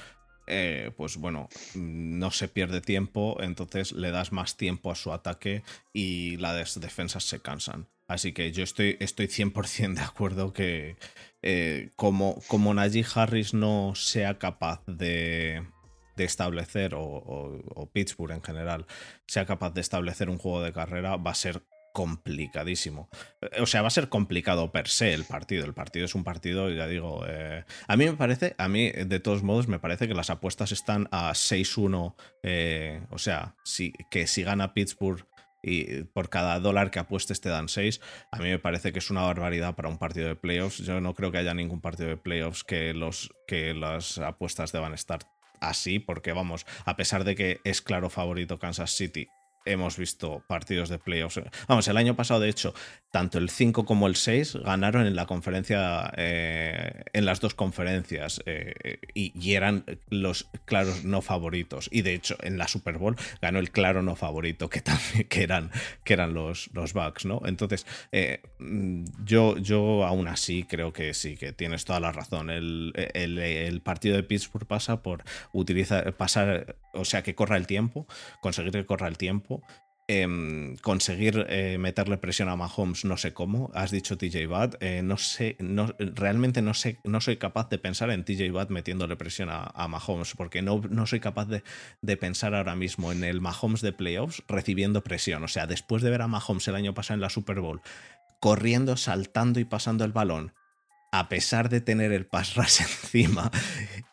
eh, 0.49 0.91
pues 0.97 1.17
bueno, 1.17 1.49
no 1.77 2.33
se 2.33 2.49
pierde 2.49 2.81
tiempo, 2.81 3.37
entonces 3.41 3.93
le 3.93 4.11
das 4.11 4.33
más 4.33 4.57
tiempo 4.57 4.91
a 4.91 4.97
su 4.97 5.13
ataque 5.13 5.63
y 5.93 6.39
las 6.39 6.81
defensas 6.81 7.23
se 7.23 7.39
cansan. 7.39 7.87
Así 8.09 8.33
que 8.33 8.51
yo 8.51 8.65
estoy, 8.65 8.97
estoy 8.99 9.29
100% 9.29 9.95
de 9.95 10.01
acuerdo 10.01 10.53
que 10.53 10.97
eh, 11.43 11.91
como, 11.95 12.43
como 12.49 12.75
Harris 13.15 13.55
no 13.55 13.95
sea 13.95 14.41
capaz 14.41 14.83
de, 14.89 15.63
de 16.17 16.25
establecer, 16.25 16.95
o, 16.97 17.89
Pittsburgh 17.93 18.33
en 18.33 18.43
general, 18.43 18.87
sea 19.29 19.47
capaz 19.47 19.71
de 19.71 19.81
establecer 19.81 20.29
un 20.29 20.39
juego 20.39 20.63
de 20.63 20.73
carrera, 20.73 21.17
va 21.17 21.31
a 21.31 21.35
ser 21.35 21.63
complicadísimo. 21.93 23.09
O 23.61 23.67
sea, 23.67 23.83
va 23.83 23.89
a 23.89 23.91
ser 23.91 24.09
complicado 24.09 24.73
per 24.73 24.89
se 24.89 25.13
el 25.13 25.25
partido. 25.25 25.65
El 25.65 25.75
partido 25.75 26.05
es 26.05 26.15
un 26.15 26.25
partido, 26.25 26.71
ya 26.71 26.87
digo, 26.87 27.25
eh, 27.29 27.65
a 27.87 27.97
mí 27.97 28.05
me 28.07 28.15
parece, 28.15 28.55
a 28.59 28.69
mí 28.69 28.91
de 28.91 29.21
todos 29.21 29.43
modos 29.43 29.69
me 29.69 29.79
parece 29.79 30.09
que 30.09 30.15
las 30.15 30.31
apuestas 30.31 30.73
están 30.73 31.09
a 31.11 31.31
6-1, 31.31 32.15
eh, 32.43 33.03
o 33.11 33.19
sea, 33.19 33.55
si, 33.65 33.93
que 34.11 34.27
si 34.27 34.43
gana 34.43 34.75
Pittsburgh 34.75 35.27
y 35.63 36.05
por 36.05 36.31
cada 36.31 36.59
dólar 36.59 36.91
que 36.91 37.01
apuestes 37.01 37.41
te 37.41 37.51
dan 37.51 37.69
6, 37.69 38.01
a 38.33 38.39
mí 38.39 38.49
me 38.49 38.59
parece 38.59 38.93
que 38.93 38.99
es 38.99 39.11
una 39.11 39.23
barbaridad 39.23 39.75
para 39.75 39.89
un 39.89 39.99
partido 39.99 40.29
de 40.29 40.37
playoffs. 40.37 40.79
Yo 40.79 41.01
no 41.01 41.15
creo 41.15 41.31
que 41.33 41.39
haya 41.39 41.55
ningún 41.55 41.81
partido 41.81 42.09
de 42.09 42.17
playoffs 42.17 42.65
que, 42.65 42.95
los, 42.95 43.31
que 43.47 43.75
las 43.75 44.19
apuestas 44.19 44.73
deban 44.73 44.95
estar 44.95 45.21
así, 45.61 45.99
porque 45.99 46.33
vamos, 46.33 46.65
a 46.87 46.97
pesar 46.97 47.25
de 47.25 47.35
que 47.35 47.61
es 47.65 47.83
claro 47.83 48.09
favorito 48.09 48.59
Kansas 48.59 48.93
City 48.93 49.29
hemos 49.65 49.97
visto 49.97 50.43
partidos 50.47 50.89
de 50.89 50.99
playoffs. 50.99 51.41
Vamos, 51.69 51.87
el 51.89 51.97
año 51.97 52.17
pasado, 52.17 52.41
de 52.41 52.49
hecho, 52.49 52.75
tanto 53.11 53.39
el 53.39 53.51
5 53.51 53.85
como 53.85 54.07
el 54.07 54.17
6 54.17 54.59
ganaron 54.65 55.07
en 55.07 55.17
la 55.17 55.27
conferencia, 55.27 56.13
eh, 56.17 57.05
en 57.13 57.25
las 57.25 57.41
dos 57.41 57.55
conferencias, 57.55 58.43
eh, 58.47 58.99
y, 59.15 59.51
eran 59.51 59.85
los 60.09 60.49
claros 60.65 61.05
no 61.05 61.23
favoritos. 61.23 61.89
Y 61.93 62.03
de 62.03 62.15
hecho, 62.15 62.37
en 62.41 62.57
la 62.57 62.69
Super 62.69 62.99
Bowl 62.99 63.17
ganó 63.43 63.59
el 63.59 63.71
claro 63.71 64.03
no 64.03 64.15
favorito, 64.17 64.71
que 64.71 64.81
también 64.81 65.27
eran, 65.31 65.71
que 66.05 66.13
eran 66.13 66.35
los, 66.35 66.71
los 66.73 66.93
Bucks, 66.93 67.25
¿no? 67.25 67.43
Entonces, 67.45 67.87
eh, 68.13 68.43
yo, 69.25 69.59
yo 69.59 70.05
aún 70.05 70.29
así 70.29 70.65
creo 70.65 70.93
que 70.93 71.15
sí, 71.15 71.37
que 71.37 71.53
tienes 71.53 71.85
toda 71.85 72.01
la 72.01 72.13
razón. 72.13 72.51
El, 72.51 72.93
el 73.15 73.81
partido 73.81 74.17
de 74.17 74.23
Pittsburgh 74.23 74.67
pasa 74.67 75.03
por 75.03 75.25
utilizar, 75.53 76.17
pasar, 76.17 76.77
o 76.95 77.05
sea, 77.05 77.23
que 77.23 77.35
corra 77.35 77.57
el 77.57 77.67
tiempo, 77.67 78.07
conseguir 78.41 78.73
que 78.73 78.87
corra 78.87 79.09
el 79.09 79.19
tiempo 79.19 79.50
Em, 80.13 80.77
conseguir 80.79 81.47
eh, 81.49 81.79
meterle 81.79 82.19
presión 82.19 82.49
a 82.49 82.57
Mahomes, 82.57 83.05
no 83.05 83.17
sé 83.17 83.33
cómo. 83.33 83.71
Has 83.75 83.93
dicho 83.93 84.19
TJ 84.19 84.49
Watt. 84.49 84.75
Eh, 84.81 85.03
no 85.05 85.17
sé, 85.17 85.55
no, 85.61 85.95
realmente 86.01 86.63
no 86.63 86.75
sé, 86.75 86.99
no 87.05 87.21
soy 87.21 87.37
capaz 87.37 87.69
de 87.69 87.79
pensar 87.79 88.11
en 88.11 88.25
TJ 88.25 88.51
Watt 88.51 88.71
metiéndole 88.71 89.15
presión 89.15 89.51
a, 89.53 89.87
Mahomes, 89.87 90.35
porque 90.37 90.63
no, 90.63 90.81
no 90.91 91.07
soy 91.07 91.21
capaz 91.21 91.45
de, 91.45 91.63
de, 92.03 92.17
pensar 92.17 92.57
ahora 92.57 92.75
mismo 92.75 93.13
en 93.13 93.23
el 93.23 93.41
Mahomes 93.41 93.83
de 93.83 93.93
playoffs 93.93 94.43
recibiendo 94.49 95.05
presión. 95.05 95.45
O 95.45 95.49
sea, 95.49 95.69
después 95.69 96.03
de 96.03 96.11
ver 96.11 96.23
a 96.23 96.27
Mahomes 96.27 96.67
el 96.67 96.75
año 96.75 96.93
pasado 96.93 97.15
en 97.15 97.21
la 97.21 97.31
Super 97.31 97.61
Bowl, 97.61 97.81
corriendo, 98.41 98.97
saltando 98.97 99.61
y 99.61 99.65
pasando 99.65 100.05
el 100.05 100.11
balón, 100.11 100.55
a 101.13 101.29
pesar 101.29 101.69
de 101.69 101.81
tener 101.81 102.13
el 102.13 102.27
pass 102.27 102.55
rush 102.55 102.81
encima 102.81 103.51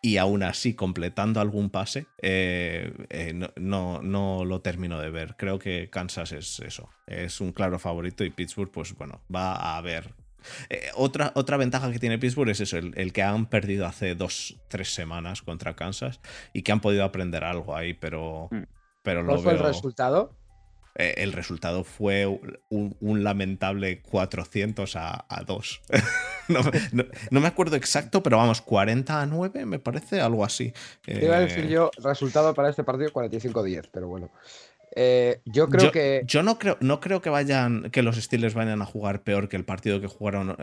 y 0.01 0.17
aún 0.17 0.43
así 0.43 0.73
completando 0.73 1.39
algún 1.39 1.69
pase, 1.69 2.07
eh, 2.21 2.93
eh, 3.09 3.33
no, 3.55 4.01
no, 4.01 4.45
lo 4.45 4.61
termino 4.61 4.99
de 4.99 5.09
ver. 5.09 5.35
Creo 5.37 5.59
que 5.59 5.89
Kansas 5.89 6.31
es 6.31 6.59
eso, 6.59 6.89
es 7.05 7.41
un 7.41 7.51
claro 7.51 7.79
favorito 7.79 8.23
y 8.23 8.29
Pittsburgh, 8.29 8.71
pues 8.71 8.95
bueno, 8.95 9.21
va 9.33 9.53
a 9.53 9.77
haber. 9.77 10.13
Eh, 10.69 10.89
otra, 10.95 11.31
otra 11.35 11.57
ventaja 11.57 11.91
que 11.91 11.99
tiene 11.99 12.17
Pittsburgh 12.19 12.49
es 12.49 12.61
eso, 12.61 12.77
el, 12.77 13.13
que 13.13 13.21
han 13.21 13.47
perdido 13.47 13.85
hace 13.85 14.15
dos, 14.15 14.57
tres 14.69 14.93
semanas 14.93 15.41
contra 15.41 15.75
Kansas 15.75 16.21
y 16.53 16.61
que 16.61 16.71
han 16.71 16.79
podido 16.79 17.03
aprender 17.03 17.43
algo 17.43 17.75
ahí, 17.75 17.93
pero, 17.93 18.47
mm. 18.51 18.63
pero 19.03 19.25
¿Cuál 19.25 19.39
fue 19.39 19.53
el 19.53 19.59
resultado? 19.59 20.31
Eh, 20.99 21.13
el 21.17 21.31
resultado 21.31 21.83
fue 21.83 22.25
un, 22.69 23.23
lamentable 23.23 24.01
400 24.01 24.95
a, 24.95 25.43
2. 25.45 25.81
no, 27.29 27.39
me 27.39 27.47
acuerdo 27.47 27.75
exacto, 27.75 28.23
pero 28.23 28.37
vamos, 28.37 28.61
40 28.61 29.21
a 29.21 29.25
9, 29.27 29.65
me 29.65 29.77
parece, 29.77 30.19
algo 30.19 30.43
así. 30.43 30.73
iba 31.05 31.37
a 31.37 31.41
decir 31.41 31.65
eh, 31.65 31.69
yo, 31.69 31.91
resultado 32.01 32.55
para 32.55 32.69
este 32.71 32.83
partido 32.83 33.11
45-10, 33.11 33.89
pero 33.91 34.07
bueno. 34.07 34.31
Eh, 34.95 35.41
yo 35.45 35.69
creo 35.69 35.91
que. 35.91 36.23
Yo 36.25 36.41
no 36.41 36.57
creo, 36.57 36.77
no 36.79 36.99
creo 36.99 37.21
que 37.21 37.29
vayan. 37.29 37.91
que 37.91 38.01
los 38.01 38.15
Steelers 38.15 38.55
vayan 38.55 38.81
a 38.81 38.85
jugar 38.85 39.21
peor 39.21 39.47
que 39.49 39.55
el 39.55 39.65
partido 39.65 40.01
que 40.01 40.07
jugaron 40.07 40.57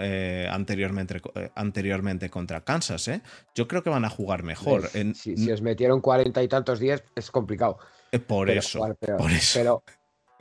anteriormente, 0.50 1.22
anteriormente 1.54 2.28
contra 2.28 2.64
Kansas, 2.64 3.06
¿eh? 3.06 3.22
Yo 3.54 3.68
creo 3.68 3.84
que 3.84 3.90
van 3.90 4.04
a 4.04 4.10
jugar 4.10 4.42
mejor. 4.42 4.88
si, 5.14 5.52
os 5.52 5.62
metieron 5.62 6.00
40 6.00 6.42
y 6.42 6.48
tantos 6.48 6.80
días, 6.80 7.04
es 7.14 7.30
complicado. 7.30 7.78
Por 8.26 8.50
eso, 8.50 8.80
por 9.16 9.30
eso. 9.30 9.58
Pero 9.60 9.84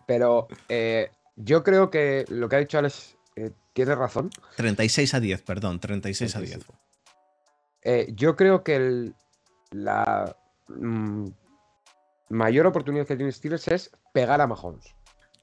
pero 0.06 0.48
eh, 0.70 1.12
yo 1.36 1.64
creo 1.64 1.90
que 1.90 2.26
lo 2.30 2.50
que 2.50 2.56
ha 2.56 2.60
dicho 2.60 2.78
Alex 2.78 3.18
eh, 3.36 3.52
tiene 3.74 3.96
razón. 3.96 4.30
36 4.58 5.14
a 5.14 5.20
10, 5.20 5.42
perdón, 5.42 5.80
36 5.80 6.36
a 6.36 6.40
10. 6.40 6.60
Eh, 7.84 8.14
yo 8.16 8.36
creo 8.36 8.64
que 8.64 9.12
la 9.72 10.36
mm, 10.68 11.28
mayor 12.30 12.68
oportunidad 12.68 13.06
que 13.06 13.16
tiene 13.16 13.32
Steelers 13.32 13.68
es 13.68 13.92
pegar 14.14 14.42
a 14.42 14.48
Mahomes. 14.48 14.96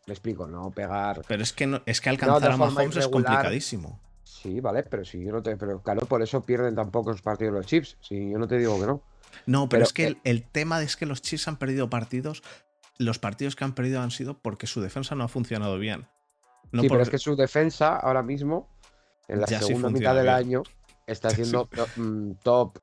Me 0.07 0.14
explico, 0.14 0.47
no 0.47 0.71
pegar. 0.71 1.23
Pero 1.29 1.43
es 1.43 1.52
que, 1.52 1.81
es 1.87 2.00
que 2.00 2.09
alcanzar 2.09 2.52
a 2.52 2.57
Mahomes 2.57 2.97
es 2.97 3.09
complicadísimo. 3.09 4.00
Sí, 4.25 4.61
vale, 4.61 4.85
pero 4.85 5.05
si 5.05 5.23
yo 5.23 5.33
no 5.33 5.43
te. 5.43 5.57
Pero 5.57 5.83
claro, 5.83 6.07
por 6.07 6.23
eso 6.23 6.43
pierden 6.43 6.75
tampoco 6.75 7.11
los 7.11 7.21
partidos 7.21 7.52
los 7.52 7.67
Chips. 7.67 7.99
Si 8.00 8.31
yo 8.31 8.38
no 8.38 8.49
te 8.49 8.59
digo 8.59 8.81
que 8.81 8.87
no. 8.87 9.02
No, 9.47 9.69
pero, 9.69 9.85
es 9.85 9.93
que 9.93 10.07
el, 10.07 10.19
el, 10.25 10.43
tema 10.43 10.83
es 10.83 10.97
que 10.97 11.07
los 11.07 11.21
Chiefs 11.23 11.47
han 11.47 11.57
perdido 11.57 11.90
partidos 11.90 12.43
los 13.00 13.19
partidos 13.19 13.57
que 13.57 13.64
han 13.64 13.75
perdido 13.75 14.00
han 14.02 14.11
sido 14.11 14.38
porque 14.38 14.66
su 14.66 14.80
defensa 14.80 15.14
no 15.14 15.25
ha 15.25 15.28
funcionado 15.28 15.78
bien. 15.78 16.07
sí, 16.73 16.88
pero 16.88 17.00
es 17.00 17.09
que 17.09 17.19
su 17.19 17.35
defensa 17.35 17.97
ahora 17.97 18.23
mismo, 18.23 18.69
en 19.26 19.40
la 19.40 19.47
segunda 19.47 19.88
mitad 19.88 20.14
del 20.14 20.28
año, 20.28 20.62
está 21.07 21.30
siendo 21.30 21.69
mm, 21.97 22.33
top. 22.42 22.78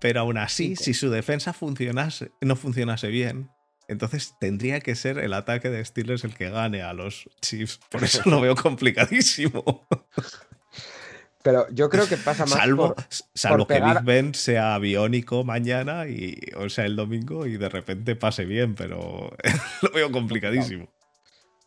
Pero 0.00 0.20
aún 0.20 0.38
así, 0.38 0.76
si 0.76 0.94
su 0.94 1.10
defensa 1.10 1.52
funcionase, 1.52 2.30
no 2.40 2.54
funcionase 2.54 3.08
bien, 3.08 3.50
entonces 3.88 4.34
tendría 4.38 4.80
que 4.80 4.94
ser 4.94 5.18
el 5.18 5.32
ataque 5.32 5.68
de 5.68 5.84
Steelers 5.84 6.22
el 6.22 6.34
que 6.34 6.50
gane 6.50 6.82
a 6.82 6.92
los 6.92 7.28
Chiefs. 7.40 7.80
Por 7.90 8.04
eso 8.04 8.22
lo 8.26 8.40
veo 8.40 8.54
complicadísimo. 8.54 9.86
Pero 11.42 11.68
yo 11.70 11.88
creo 11.88 12.08
que 12.08 12.16
pasa 12.16 12.44
más. 12.44 12.58
Salvo, 12.58 12.94
salvo 13.34 13.66
que 13.66 13.80
Big 13.80 14.02
Ben 14.02 14.34
sea 14.34 14.74
aviónico 14.74 15.44
mañana, 15.44 16.08
y, 16.08 16.36
o 16.56 16.68
sea, 16.68 16.84
el 16.84 16.96
domingo, 16.96 17.46
y 17.46 17.56
de 17.56 17.68
repente 17.68 18.16
pase 18.16 18.44
bien, 18.44 18.74
pero 18.74 19.30
lo 19.82 19.90
veo 19.92 20.10
complicadísimo. 20.10 20.88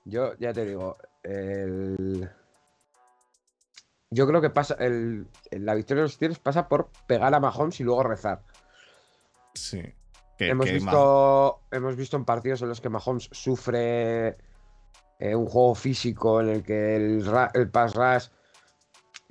Yo 0.03 0.33
ya 0.39 0.51
te 0.51 0.65
digo, 0.65 0.97
yo 4.09 4.27
creo 4.27 4.41
que 4.41 4.49
pasa. 4.49 4.75
La 5.51 5.73
victoria 5.73 6.01
de 6.01 6.05
los 6.05 6.13
Steelers 6.13 6.39
pasa 6.39 6.67
por 6.67 6.89
pegar 7.07 7.33
a 7.33 7.39
Mahomes 7.39 7.79
y 7.79 7.83
luego 7.83 8.03
rezar. 8.03 8.41
Sí. 9.53 9.81
hemos, 10.39 10.69
visto, 10.69 11.61
hemos 11.71 11.95
visto 11.95 12.17
en 12.17 12.25
partidos 12.25 12.61
en 12.61 12.69
los 12.69 12.81
que 12.81 12.89
Mahomes 12.89 13.29
sufre 13.31 14.37
eh, 15.19 15.35
un 15.35 15.45
juego 15.45 15.75
físico 15.75 16.41
en 16.41 16.49
el 16.49 16.63
que 16.63 16.95
el, 16.95 17.23
el 17.53 17.69
pass 17.69 17.93
rush 17.95 18.27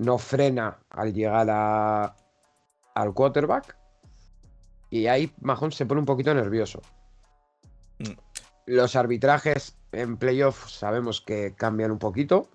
no 0.01 0.17
frena 0.17 0.79
al 0.89 1.13
llegar 1.13 1.49
a, 1.51 2.17
al 2.95 3.15
quarterback. 3.15 3.77
Y 4.89 5.07
ahí 5.07 5.33
Mahomes 5.41 5.77
se 5.77 5.87
pone 5.87 6.01
un 6.01 6.07
poquito 6.07 6.35
nervioso. 6.35 6.81
Mm. 7.99 8.19
Los 8.67 8.97
arbitrajes 8.97 9.77
en 9.93 10.17
playoffs 10.17 10.73
sabemos 10.73 11.21
que 11.21 11.55
cambian 11.55 11.91
un 11.91 11.99
poquito. 11.99 12.49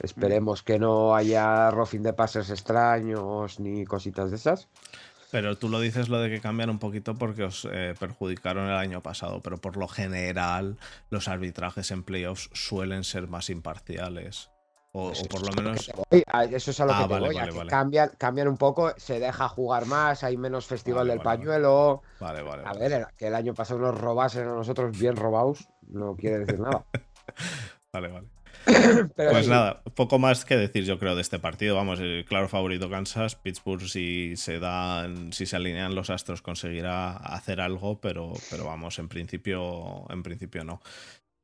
Esperemos 0.00 0.62
que 0.62 0.78
no 0.78 1.14
haya 1.14 1.70
roughing 1.70 2.02
de 2.02 2.14
pases 2.14 2.48
extraños 2.48 3.60
ni 3.60 3.84
cositas 3.84 4.30
de 4.30 4.36
esas. 4.36 4.68
Pero 5.30 5.56
tú 5.58 5.68
lo 5.68 5.78
dices 5.78 6.08
lo 6.08 6.20
de 6.20 6.30
que 6.30 6.40
cambian 6.40 6.70
un 6.70 6.78
poquito 6.78 7.14
porque 7.14 7.44
os 7.44 7.68
eh, 7.70 7.94
perjudicaron 8.00 8.68
el 8.68 8.76
año 8.76 9.02
pasado, 9.02 9.40
pero 9.40 9.58
por 9.58 9.76
lo 9.76 9.88
general 9.88 10.78
los 11.10 11.28
arbitrajes 11.28 11.90
en 11.90 12.02
playoffs 12.02 12.50
suelen 12.54 13.04
ser 13.04 13.28
más 13.28 13.50
imparciales. 13.50 14.50
O, 14.94 15.10
por 15.30 15.46
lo 15.46 15.52
menos. 15.54 15.90
Eso 16.50 16.70
es 16.70 16.80
a 16.80 16.84
lo 16.84 17.08
que 17.08 17.18
voy. 17.18 17.66
Cambian, 17.66 18.10
cambian 18.18 18.48
un 18.48 18.58
poco, 18.58 18.92
se 18.98 19.18
deja 19.18 19.48
jugar 19.48 19.86
más, 19.86 20.22
hay 20.22 20.36
menos 20.36 20.66
festival 20.66 21.08
del 21.08 21.20
pañuelo. 21.20 22.02
Vale, 22.20 22.42
vale. 22.42 22.62
A 22.66 22.74
ver, 22.74 23.06
que 23.16 23.28
el 23.28 23.34
año 23.34 23.54
pasado 23.54 23.80
nos 23.80 23.98
robasen 23.98 24.46
a 24.46 24.54
nosotros 24.54 24.98
bien 24.98 25.16
robados, 25.16 25.66
no 25.88 26.14
quiere 26.14 26.40
decir 26.40 26.60
nada. 26.60 26.84
vale, 27.92 28.08
vale. 28.08 28.28
pues 29.16 29.48
nada, 29.48 29.82
poco 29.94 30.18
más 30.18 30.44
que 30.44 30.56
decir 30.56 30.84
yo 30.84 30.98
creo 30.98 31.14
de 31.14 31.22
este 31.22 31.38
partido. 31.38 31.74
Vamos, 31.74 31.98
el 31.98 32.24
claro 32.26 32.48
favorito 32.48 32.90
Kansas. 32.90 33.34
Pittsburgh 33.34 33.82
si 33.88 34.36
se 34.36 34.58
dan, 34.58 35.32
si 35.32 35.46
se 35.46 35.56
alinean 35.56 35.94
los 35.94 36.10
astros 36.10 36.42
conseguirá 36.42 37.16
hacer 37.16 37.60
algo, 37.60 38.00
pero, 38.00 38.34
pero 38.50 38.64
vamos, 38.64 38.98
en 38.98 39.08
principio, 39.08 40.04
en 40.10 40.22
principio 40.22 40.64
no. 40.64 40.80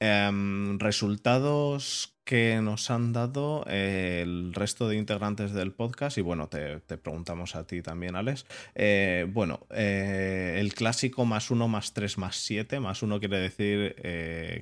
Em, 0.00 0.78
resultados 0.78 2.17
que 2.28 2.61
nos 2.61 2.90
han 2.90 3.14
dado 3.14 3.64
eh, 3.68 4.20
el 4.23 4.52
resto 4.52 4.87
de 4.87 4.97
integrantes 4.97 5.54
del 5.54 5.73
podcast 5.73 6.18
y 6.18 6.20
bueno, 6.20 6.47
te, 6.47 6.78
preguntamos 6.78 7.56
a 7.56 7.66
ti 7.66 7.80
también, 7.80 8.16
Alex. 8.16 8.44
Eh, 8.75 9.26
bueno, 9.32 9.61
eh, 9.70 10.58
el 10.61 10.75
clásico 10.75 11.25
más 11.25 11.50
uno 11.50 11.68
más 11.68 11.94
tres 11.94 12.18
más 12.18 12.37
siete, 12.37 12.80
más 12.80 13.02
uno 13.02 13.18
quiere 13.18 13.38
decir 13.38 13.94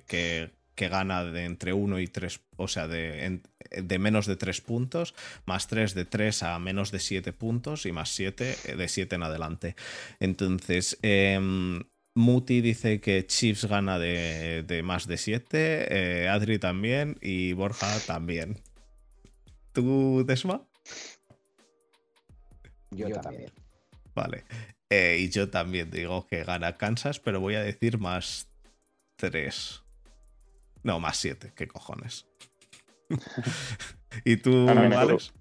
que 0.06 0.52
que 0.76 0.88
gana 0.90 1.25
de 1.25 1.44
entre 1.44 1.73
1 1.73 2.00
y 2.00 2.06
3, 2.06 2.38
o 2.56 2.68
sea, 2.68 2.87
de, 2.87 3.40
de 3.70 3.99
menos 3.99 4.26
de 4.26 4.37
3 4.37 4.61
puntos, 4.61 5.14
más 5.46 5.68
3 5.68 5.94
de 5.94 6.04
3 6.04 6.42
a 6.42 6.58
menos 6.58 6.90
de 6.90 6.99
7 6.99 7.32
puntos 7.32 7.87
y 7.87 7.92
más 7.92 8.11
7 8.11 8.76
de 8.76 8.88
7 8.88 9.16
en 9.16 9.23
adelante. 9.23 9.75
Entonces, 10.20 10.99
eh, 11.00 11.40
Muti 12.16 12.62
dice 12.62 12.99
que 12.99 13.26
Chiefs 13.26 13.66
gana 13.66 13.99
de, 13.99 14.62
de 14.62 14.82
más 14.82 15.06
de 15.06 15.18
7, 15.18 16.23
eh, 16.23 16.28
Adri 16.28 16.58
también 16.58 17.18
y 17.20 17.52
Borja 17.52 17.87
también. 18.06 18.62
¿Tú, 19.73 20.25
Desma? 20.26 20.66
Yo, 22.90 23.11
también. 23.20 23.52
Vale. 24.14 24.44
Eh, 24.88 25.18
y 25.20 25.28
yo 25.28 25.50
también 25.50 25.90
digo 25.90 26.26
que 26.26 26.42
gana 26.42 26.78
Kansas, 26.78 27.20
pero 27.20 27.38
voy 27.38 27.54
a 27.56 27.61
decir 27.61 27.99
más 27.99 28.49
3. 29.16 29.82
No, 30.85 30.99
más 30.99 31.18
7, 31.18 31.52
qué 31.54 31.68
cojones. 31.68 32.26
¿Y 34.25 34.38
tú, 34.38 34.70
Alex? 34.70 35.35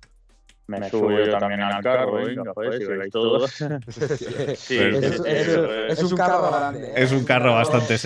Me, 0.68 0.80
me 0.80 0.90
subo 0.90 1.12
yo 1.12 1.38
también 1.38 1.62
al 1.62 1.84
carro, 1.84 2.14
venga, 2.14 2.54
pues, 2.54 2.78
si 2.78 2.86
vais 2.86 3.12
todos. 3.12 3.52
sí, 4.58 4.78
es, 4.78 5.20
es, 5.26 5.58
es, 5.90 6.04
un 6.04 6.18
carro 6.18 6.50
grande. 6.50 6.94
Es 6.96 7.12
un 7.12 7.24
carro 7.24 7.54
bastante. 7.54 7.98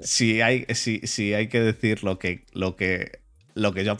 Si 0.00 0.40
hay, 0.40 0.66
si, 0.74 1.00
si 1.06 1.34
hay 1.34 1.48
que 1.48 1.60
decir 1.60 2.02
lo 2.02 2.18
que, 2.18 2.44
lo 2.52 2.74
que 2.74 3.23
lo 3.54 3.72
que 3.72 3.84
yo 3.84 3.96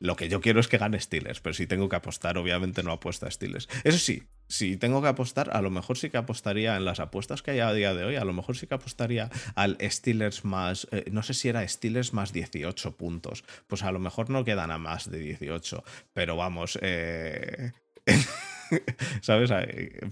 lo 0.00 0.16
que 0.16 0.28
yo 0.28 0.40
quiero 0.40 0.60
es 0.60 0.68
que 0.68 0.78
gane 0.78 1.00
Steelers, 1.00 1.40
pero 1.40 1.54
si 1.54 1.66
tengo 1.66 1.88
que 1.88 1.96
apostar, 1.96 2.38
obviamente 2.38 2.82
no 2.82 2.92
apuesta 2.92 3.26
a 3.26 3.30
Steelers. 3.30 3.68
Eso 3.84 3.98
sí, 3.98 4.22
si 4.48 4.76
tengo 4.76 5.02
que 5.02 5.08
apostar, 5.08 5.50
a 5.54 5.62
lo 5.62 5.70
mejor 5.70 5.98
sí 5.98 6.10
que 6.10 6.18
apostaría 6.18 6.76
en 6.76 6.84
las 6.84 7.00
apuestas 7.00 7.42
que 7.42 7.52
hay 7.52 7.60
a 7.60 7.72
día 7.72 7.94
de 7.94 8.04
hoy, 8.04 8.16
a 8.16 8.24
lo 8.24 8.32
mejor 8.32 8.56
sí 8.56 8.66
que 8.66 8.74
apostaría 8.74 9.30
al 9.54 9.76
Steelers 9.80 10.44
más, 10.44 10.88
eh, 10.90 11.04
no 11.10 11.22
sé 11.22 11.34
si 11.34 11.48
era 11.48 11.66
Steelers 11.66 12.12
más 12.12 12.32
18 12.32 12.96
puntos, 12.96 13.44
pues 13.66 13.82
a 13.82 13.92
lo 13.92 13.98
mejor 13.98 14.30
no 14.30 14.44
quedan 14.44 14.70
a 14.70 14.78
más 14.78 15.10
de 15.10 15.18
18, 15.18 15.84
pero 16.12 16.36
vamos, 16.36 16.78
eh... 16.82 17.72
¿sabes? 19.22 19.50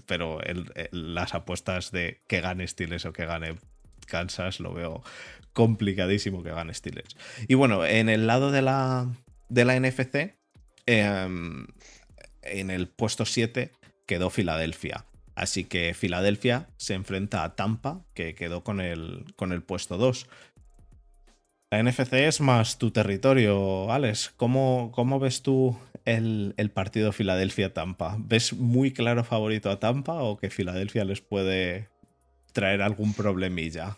Pero 0.05 0.39
las 0.91 1.33
apuestas 1.33 1.91
de 1.91 2.21
que 2.27 2.41
gane 2.41 2.67
Steelers 2.67 3.05
o 3.05 3.13
que 3.13 3.25
gane 3.25 3.55
Kansas 4.07 4.59
lo 4.59 4.73
veo 4.73 5.03
complicadísimo 5.57 6.43
que 6.43 6.51
gane 6.51 6.71
Steelers. 6.71 7.17
Y 7.47 7.55
bueno, 7.55 7.83
en 7.83 8.09
el 8.09 8.27
lado 8.27 8.51
de 8.51 8.61
la, 8.61 9.11
de 9.49 9.65
la 9.65 9.79
NFC, 9.79 10.35
eh, 10.85 11.27
en 12.43 12.69
el 12.69 12.87
puesto 12.89 13.25
7 13.25 13.71
quedó 14.05 14.29
Filadelfia. 14.29 15.05
Así 15.33 15.63
que 15.63 15.95
Filadelfia 15.95 16.69
se 16.77 16.93
enfrenta 16.93 17.43
a 17.43 17.55
Tampa, 17.55 18.05
que 18.13 18.35
quedó 18.35 18.63
con 18.63 18.81
el, 18.81 19.25
con 19.35 19.51
el 19.51 19.63
puesto 19.63 19.97
2. 19.97 20.27
La 21.71 21.81
NFC 21.81 22.13
es 22.13 22.39
más 22.39 22.77
tu 22.77 22.91
territorio, 22.91 23.91
Alex. 23.91 24.33
¿Cómo, 24.37 24.91
cómo 24.93 25.19
ves 25.19 25.41
tú 25.41 25.75
el, 26.05 26.53
el 26.57 26.69
partido 26.69 27.11
Filadelfia-Tampa? 27.11 28.17
¿Ves 28.19 28.53
muy 28.53 28.93
claro 28.93 29.23
favorito 29.23 29.71
a 29.71 29.79
Tampa 29.79 30.21
o 30.21 30.37
que 30.37 30.51
Filadelfia 30.51 31.03
les 31.03 31.21
puede 31.21 31.89
traer 32.53 32.83
algún 32.83 33.15
problemilla? 33.15 33.97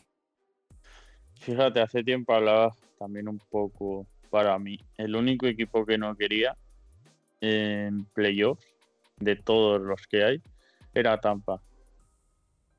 Fíjate, 1.40 1.82
hace 1.82 2.04
tiempo 2.04 2.34
hablaba 2.34 2.76
también 2.98 3.28
un 3.28 3.40
poco 3.40 4.06
para 4.30 4.58
mí. 4.60 4.80
El 4.98 5.16
único 5.16 5.48
equipo 5.48 5.86
que 5.86 5.98
no 5.98 6.16
quería 6.16 6.56
en 7.42 8.06
playoffs, 8.06 8.66
de 9.18 9.36
todos 9.36 9.82
los 9.82 10.08
que 10.08 10.24
hay, 10.24 10.42
era 10.94 11.20
Tampa. 11.20 11.62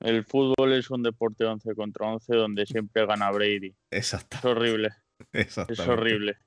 El 0.01 0.25
fútbol 0.25 0.73
es 0.73 0.91
un 0.91 1.03
deporte 1.03 1.45
11 1.45 1.75
contra 1.75 2.07
11 2.07 2.35
donde 2.35 2.67
siempre 2.67 3.05
gana 3.07 3.31
Brady. 3.31 3.75
Exacto. 3.91 4.39
Es 4.39 4.45
horrible. 4.45 4.91
Es 5.33 5.81
horrible. 5.81 6.39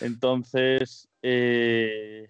Entonces, 0.00 1.08
eh, 1.22 2.28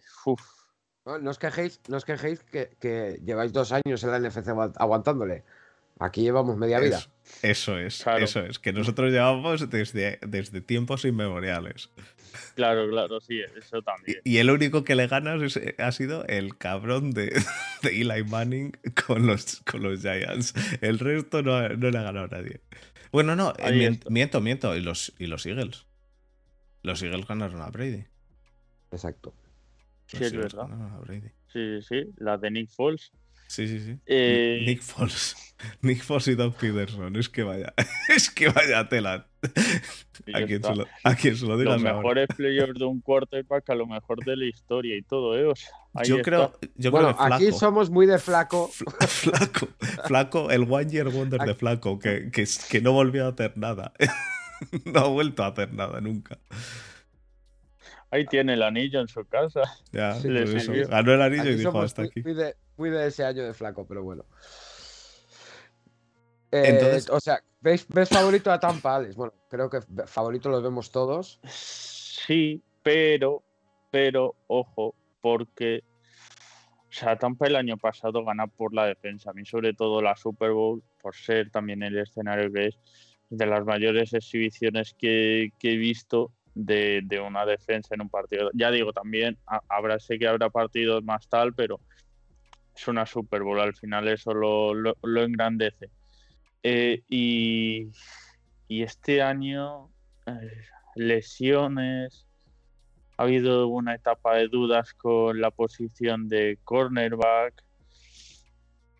no, 1.06 1.30
os 1.30 1.38
quejéis, 1.38 1.80
no 1.88 1.96
os 1.96 2.04
quejéis 2.04 2.42
que, 2.44 2.76
que, 2.80 3.20
lleváis 3.24 3.52
dos 3.52 3.72
años 3.72 4.04
en 4.04 4.10
la 4.10 4.18
NFC 4.20 4.48
aguantándole. 4.76 5.44
Aquí 5.98 6.22
llevamos 6.22 6.56
media 6.56 6.80
vida. 6.80 7.00
Eso, 7.42 7.78
es, 7.78 8.04
eso 8.06 8.40
es, 8.40 8.58
que 8.58 8.72
nosotros 8.72 9.12
llevamos 9.12 9.70
desde, 9.70 10.18
desde 10.26 10.60
tiempos 10.60 11.04
inmemoriales. 11.04 11.90
Claro, 12.54 12.88
claro, 12.88 13.20
sí, 13.20 13.40
eso 13.56 13.82
también. 13.82 14.18
Y, 14.24 14.38
el 14.38 14.50
único 14.50 14.84
que 14.84 14.94
le 14.94 15.06
ganas 15.06 15.58
ha 15.78 15.92
sido 15.92 16.24
el 16.26 16.56
cabrón 16.56 17.12
de, 17.12 17.32
de, 17.82 18.00
Eli 18.00 18.24
Manning 18.24 18.72
con 19.06 19.26
los, 19.26 19.62
con 19.62 19.82
los 19.82 20.00
Giants. 20.00 20.54
El 20.80 20.98
resto 20.98 21.42
no, 21.42 21.68
no 21.68 21.90
le 21.90 21.98
ha 21.98 22.02
ganado 22.02 22.26
a 22.26 22.28
nadie. 22.28 22.60
Bueno, 23.12 23.36
no, 23.36 23.52
eh, 23.58 23.98
miento, 24.08 24.40
miento, 24.40 24.76
Y 24.76 24.80
los, 24.80 25.14
y 25.18 25.26
los 25.26 25.46
Eagles. 25.46 25.86
Los 26.82 27.02
Eagles 27.02 27.26
ganaron 27.26 27.62
a 27.62 27.70
Brady. 27.70 28.04
Exacto. 28.90 29.34
sí, 30.06 30.22
es 30.22 30.32
verdad. 30.32 30.66
Sí, 31.08 31.20
sí, 31.52 31.82
sí. 31.82 32.12
La 32.16 32.36
de 32.36 32.50
Nick 32.50 32.70
Foles. 32.70 33.12
Sí, 33.46 33.68
sí, 33.68 33.80
sí. 33.80 33.98
Eh... 34.06 34.62
Nick 34.66 34.82
Foles. 34.82 35.36
Nick 35.82 36.02
Foles 36.02 36.28
y 36.28 36.34
Doug 36.34 36.54
Peterson. 36.54 37.14
Es 37.16 37.28
que 37.28 37.42
vaya. 37.42 37.72
Es 38.08 38.30
que 38.30 38.48
vaya 38.48 38.88
tela. 38.88 39.26
A 40.32 40.42
quien, 40.46 40.62
se 40.62 40.74
lo, 40.74 40.86
a 41.02 41.14
quien 41.14 41.36
se 41.36 41.46
lo 41.46 41.58
digas 41.58 41.74
Los 41.74 41.82
mejores 41.82 42.28
players 42.36 42.78
de 42.78 42.84
un 42.84 43.00
quarterback 43.00 43.68
a 43.68 43.74
lo 43.74 43.86
mejor 43.86 44.24
de 44.24 44.36
la 44.36 44.46
historia 44.46 44.96
y 44.96 45.02
todo, 45.02 45.36
¿eh? 45.38 45.46
O 45.46 45.54
sea, 45.54 45.72
yo, 46.04 46.22
creo, 46.22 46.58
yo 46.76 46.90
bueno, 46.90 47.14
creo 47.14 47.34
aquí 47.34 47.52
somos 47.52 47.90
muy 47.90 48.06
de 48.06 48.18
flaco. 48.18 48.68
Flaco. 48.68 49.68
Flaco, 50.06 50.50
el 50.50 50.62
One 50.62 50.90
Year 50.90 51.08
Wonder 51.10 51.40
de 51.40 51.54
flaco, 51.54 51.98
que, 51.98 52.30
que, 52.30 52.44
que 52.70 52.80
no 52.80 52.92
volvió 52.92 53.26
a 53.26 53.28
hacer 53.28 53.56
nada. 53.56 53.92
no 54.84 55.00
ha 55.00 55.08
vuelto 55.08 55.44
a 55.44 55.48
hacer 55.48 55.72
nada 55.72 56.00
nunca. 56.00 56.38
Ahí 58.14 58.26
tiene 58.26 58.54
el 58.54 58.62
anillo 58.62 59.00
en 59.00 59.08
su 59.08 59.24
casa. 59.24 59.62
Ya, 59.90 60.14
sí, 60.20 60.28
eso. 60.32 60.72
Ganó 60.88 61.14
el 61.14 61.22
anillo 61.22 61.42
aquí 61.42 61.50
y 61.50 61.56
dijo 61.56 61.80
hasta 61.80 62.02
aquí. 62.02 62.22
Muy 62.22 62.34
de, 62.34 62.54
muy 62.76 62.90
de, 62.90 63.08
ese 63.08 63.24
año 63.24 63.42
de 63.42 63.52
flaco, 63.52 63.84
pero 63.88 64.04
bueno. 64.04 64.24
Eh, 66.52 66.62
Entonces, 66.66 67.10
o 67.10 67.18
sea, 67.18 67.42
¿ves, 67.60 67.84
¿ves, 67.88 68.08
favorito 68.08 68.52
a 68.52 68.60
Tampa, 68.60 68.94
Alex? 68.94 69.16
Bueno, 69.16 69.34
creo 69.50 69.68
que 69.68 69.80
favorito 70.06 70.48
lo 70.48 70.62
vemos 70.62 70.92
todos. 70.92 71.40
Sí, 71.48 72.62
pero, 72.84 73.42
pero, 73.90 74.36
ojo, 74.46 74.94
porque 75.20 75.82
o 76.88 76.92
sea, 76.92 77.16
Tampa 77.16 77.48
el 77.48 77.56
año 77.56 77.78
pasado 77.78 78.24
gana 78.24 78.46
por 78.46 78.72
la 78.72 78.86
defensa. 78.86 79.30
A 79.30 79.32
mí, 79.32 79.44
sobre 79.44 79.74
todo, 79.74 80.00
la 80.00 80.14
Super 80.14 80.52
Bowl, 80.52 80.84
por 81.02 81.16
ser 81.16 81.50
también 81.50 81.82
el 81.82 81.98
escenario 81.98 82.52
que 82.52 82.68
es, 82.68 82.78
de 83.28 83.46
las 83.46 83.64
mayores 83.64 84.14
exhibiciones 84.14 84.94
que, 84.96 85.50
que 85.58 85.72
he 85.72 85.76
visto 85.76 86.30
de, 86.54 87.00
de, 87.04 87.20
una 87.20 87.44
defensa 87.44 87.94
en 87.94 88.02
un 88.02 88.08
partido. 88.08 88.50
Ya 88.54 88.70
digo, 88.70 88.92
también 88.92 89.36
habrá, 89.68 89.98
sé 89.98 90.18
que 90.18 90.28
habrá 90.28 90.50
partidos 90.50 91.02
más 91.04 91.28
tal, 91.28 91.54
pero 91.54 91.80
es 92.74 92.88
una 92.88 93.06
Super 93.06 93.42
Bowl. 93.42 93.60
Al 93.60 93.74
final 93.74 94.08
eso 94.08 94.34
lo, 94.34 94.74
lo, 94.74 94.96
lo 95.02 95.22
engrandece. 95.22 95.90
Eh, 96.62 97.02
y, 97.08 97.90
y, 98.68 98.82
este 98.82 99.22
año, 99.22 99.90
eh, 100.26 100.32
lesiones. 100.94 102.26
Ha 103.16 103.22
habido 103.22 103.68
una 103.68 103.94
etapa 103.94 104.36
de 104.36 104.48
dudas 104.48 104.92
con 104.94 105.40
la 105.40 105.52
posición 105.52 106.28
de 106.28 106.58
cornerback. 106.64 107.62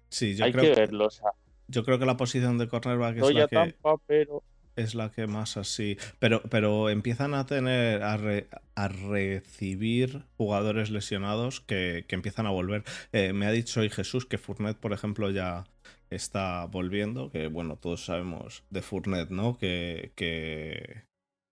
Sí, 0.08 0.36
yo 0.36 0.44
Hay 0.44 0.52
creo 0.52 0.72
que 0.72 0.80
verlo. 0.80 1.06
O 1.06 1.10
sea, 1.10 1.30
yo 1.66 1.84
creo 1.84 1.98
que 1.98 2.06
la 2.06 2.16
posición 2.16 2.58
de 2.58 2.68
cornerback 2.68 3.16
es 3.16 3.34
la 3.34 3.48
que... 3.48 3.56
Tampa, 3.56 3.96
pero 4.06 4.44
es 4.76 4.94
la 4.94 5.10
que 5.10 5.26
más 5.26 5.56
así. 5.56 5.96
Pero, 6.18 6.42
pero 6.42 6.90
empiezan 6.90 7.34
a 7.34 7.46
tener, 7.46 8.02
a, 8.02 8.16
re, 8.16 8.48
a 8.74 8.88
recibir 8.88 10.24
jugadores 10.37 10.90
lesionados 10.90 11.60
que, 11.60 12.04
que 12.08 12.14
empiezan 12.14 12.46
a 12.46 12.50
volver. 12.50 12.84
Eh, 13.12 13.32
me 13.32 13.46
ha 13.46 13.50
dicho 13.50 13.80
hoy 13.80 13.90
Jesús 13.90 14.26
que 14.26 14.38
Fournet, 14.38 14.76
por 14.76 14.92
ejemplo, 14.92 15.30
ya 15.30 15.64
está 16.10 16.64
volviendo. 16.66 17.30
Que 17.30 17.46
bueno, 17.48 17.76
todos 17.76 18.04
sabemos 18.04 18.64
de 18.70 18.82
Fournet, 18.82 19.30
¿no? 19.30 19.56
Que, 19.58 20.12
que 20.16 21.04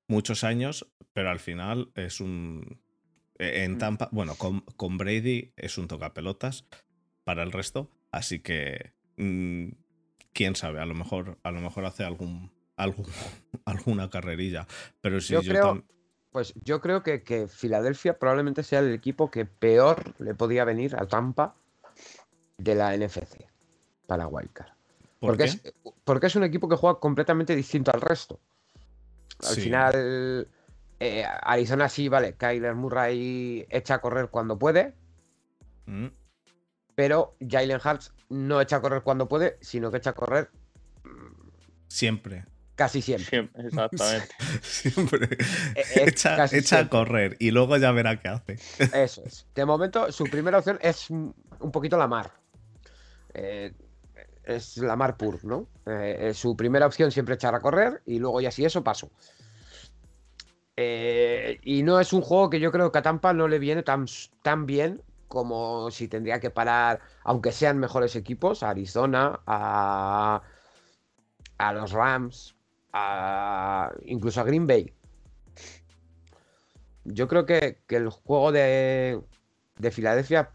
muchos 0.08 0.44
años, 0.44 0.92
pero 1.12 1.30
al 1.30 1.40
final 1.40 1.90
es 1.94 2.20
un. 2.20 2.80
e, 3.38 3.64
En 3.64 3.78
Tampa, 3.78 4.08
bueno, 4.12 4.34
con, 4.36 4.60
con 4.76 4.98
Brady 4.98 5.52
es 5.56 5.78
un 5.78 5.88
tocapelotas 5.88 6.66
para 7.24 7.42
el 7.42 7.52
resto. 7.52 7.90
Así 8.10 8.40
que. 8.40 8.92
Mmm, 9.16 9.68
quién 10.32 10.56
sabe, 10.56 10.80
a 10.80 10.86
lo 10.86 10.94
mejor, 10.94 11.38
a 11.42 11.50
lo 11.50 11.60
mejor 11.60 11.84
hace 11.84 12.04
algún 12.04 12.50
algún, 12.76 13.06
alguna 13.64 14.10
carrerilla. 14.10 14.66
Pero 15.00 15.20
si 15.20 15.34
yo, 15.34 15.42
yo 15.42 15.52
creo, 15.52 15.66
tam... 15.66 15.84
pues 16.30 16.54
yo 16.62 16.80
creo 16.80 17.02
que, 17.02 17.22
que, 17.22 17.48
Filadelfia 17.48 18.18
probablemente 18.18 18.62
sea 18.62 18.80
el 18.80 18.92
equipo 18.92 19.30
que 19.30 19.46
peor 19.46 20.14
le 20.18 20.34
podía 20.34 20.64
venir 20.64 20.96
a 20.96 21.06
Tampa 21.06 21.54
de 22.58 22.74
la 22.74 22.96
NFC 22.96 23.46
para 24.06 24.26
Wildcard. 24.26 24.72
¿Por 25.20 25.30
porque, 25.30 25.44
es, 25.44 25.62
porque 26.04 26.26
es 26.26 26.36
un 26.36 26.44
equipo 26.44 26.68
que 26.68 26.76
juega 26.76 26.98
completamente 26.98 27.54
distinto 27.54 27.92
al 27.94 28.00
resto. 28.00 28.40
Al 29.48 29.54
sí. 29.54 29.60
final, 29.62 30.48
eh, 30.98 31.24
Arizona 31.42 31.88
sí, 31.88 32.08
vale, 32.08 32.34
Kyler 32.34 32.74
Murray 32.74 33.66
echa 33.70 33.94
a 33.94 34.00
correr 34.00 34.28
cuando 34.28 34.58
puede. 34.58 34.94
Mm. 35.86 36.08
Pero 36.94 37.36
Jalen 37.40 37.80
Hurts 37.82 38.12
no 38.28 38.60
echa 38.60 38.76
a 38.76 38.80
correr 38.80 39.02
cuando 39.02 39.28
puede, 39.28 39.58
sino 39.60 39.90
que 39.90 39.98
echa 39.98 40.10
a 40.10 40.14
correr 40.14 40.50
siempre. 41.92 42.46
Casi 42.74 43.02
siempre. 43.02 43.26
Siempre, 43.28 43.66
exactamente. 43.66 44.34
Siempre. 44.62 45.24
Eh, 45.74 45.82
eh, 45.96 46.04
Echa, 46.06 46.36
casi 46.36 46.56
echa 46.56 46.76
a 46.76 46.78
siempre. 46.80 46.88
correr 46.98 47.36
y 47.38 47.50
luego 47.50 47.76
ya 47.76 47.92
verá 47.92 48.18
qué 48.20 48.28
hace. 48.28 48.58
Eso 48.94 49.22
es. 49.24 49.46
De 49.54 49.64
momento, 49.66 50.10
su 50.10 50.24
primera 50.24 50.58
opción 50.58 50.78
es 50.80 51.10
un 51.10 51.34
un 51.62 51.70
poquito 51.70 51.96
la 51.96 52.08
mar. 52.08 52.32
Eh, 53.34 53.72
es 54.44 54.76
la 54.78 54.96
mar 54.96 55.16
pur, 55.16 55.44
¿no? 55.44 55.68
Eh, 55.86 56.16
eh, 56.30 56.34
su 56.34 56.56
primera 56.56 56.86
opción 56.86 57.10
siempre 57.12 57.36
echar 57.36 57.54
a 57.54 57.60
correr 57.60 58.02
y 58.04 58.18
luego 58.18 58.40
ya 58.40 58.50
si 58.50 58.64
eso 58.64 58.82
paso. 58.82 59.10
Eh, 60.76 61.58
y 61.62 61.82
no 61.82 62.00
es 62.00 62.12
un 62.12 62.22
juego 62.22 62.50
que 62.50 62.58
yo 62.60 62.72
creo 62.72 62.90
que 62.90 62.98
a 62.98 63.02
Tampa 63.02 63.32
no 63.32 63.46
le 63.46 63.58
viene 63.58 63.82
tan, 63.82 64.06
tan 64.42 64.66
bien 64.66 65.02
como 65.28 65.90
si 65.90 66.08
tendría 66.08 66.40
que 66.40 66.50
parar, 66.50 67.00
aunque 67.24 67.52
sean 67.52 67.78
mejores 67.78 68.16
equipos, 68.16 68.62
a 68.62 68.70
Arizona, 68.70 69.40
a, 69.46 70.42
a 71.58 71.72
los 71.72 71.92
Rams, 71.92 72.54
incluso 74.04 74.40
a 74.40 74.44
Green 74.44 74.66
Bay. 74.66 74.92
Yo 77.04 77.26
creo 77.28 77.46
que, 77.46 77.78
que 77.86 77.96
el 77.96 78.10
juego 78.10 78.52
de, 78.52 79.20
de 79.78 79.90
Filadelfia 79.90 80.50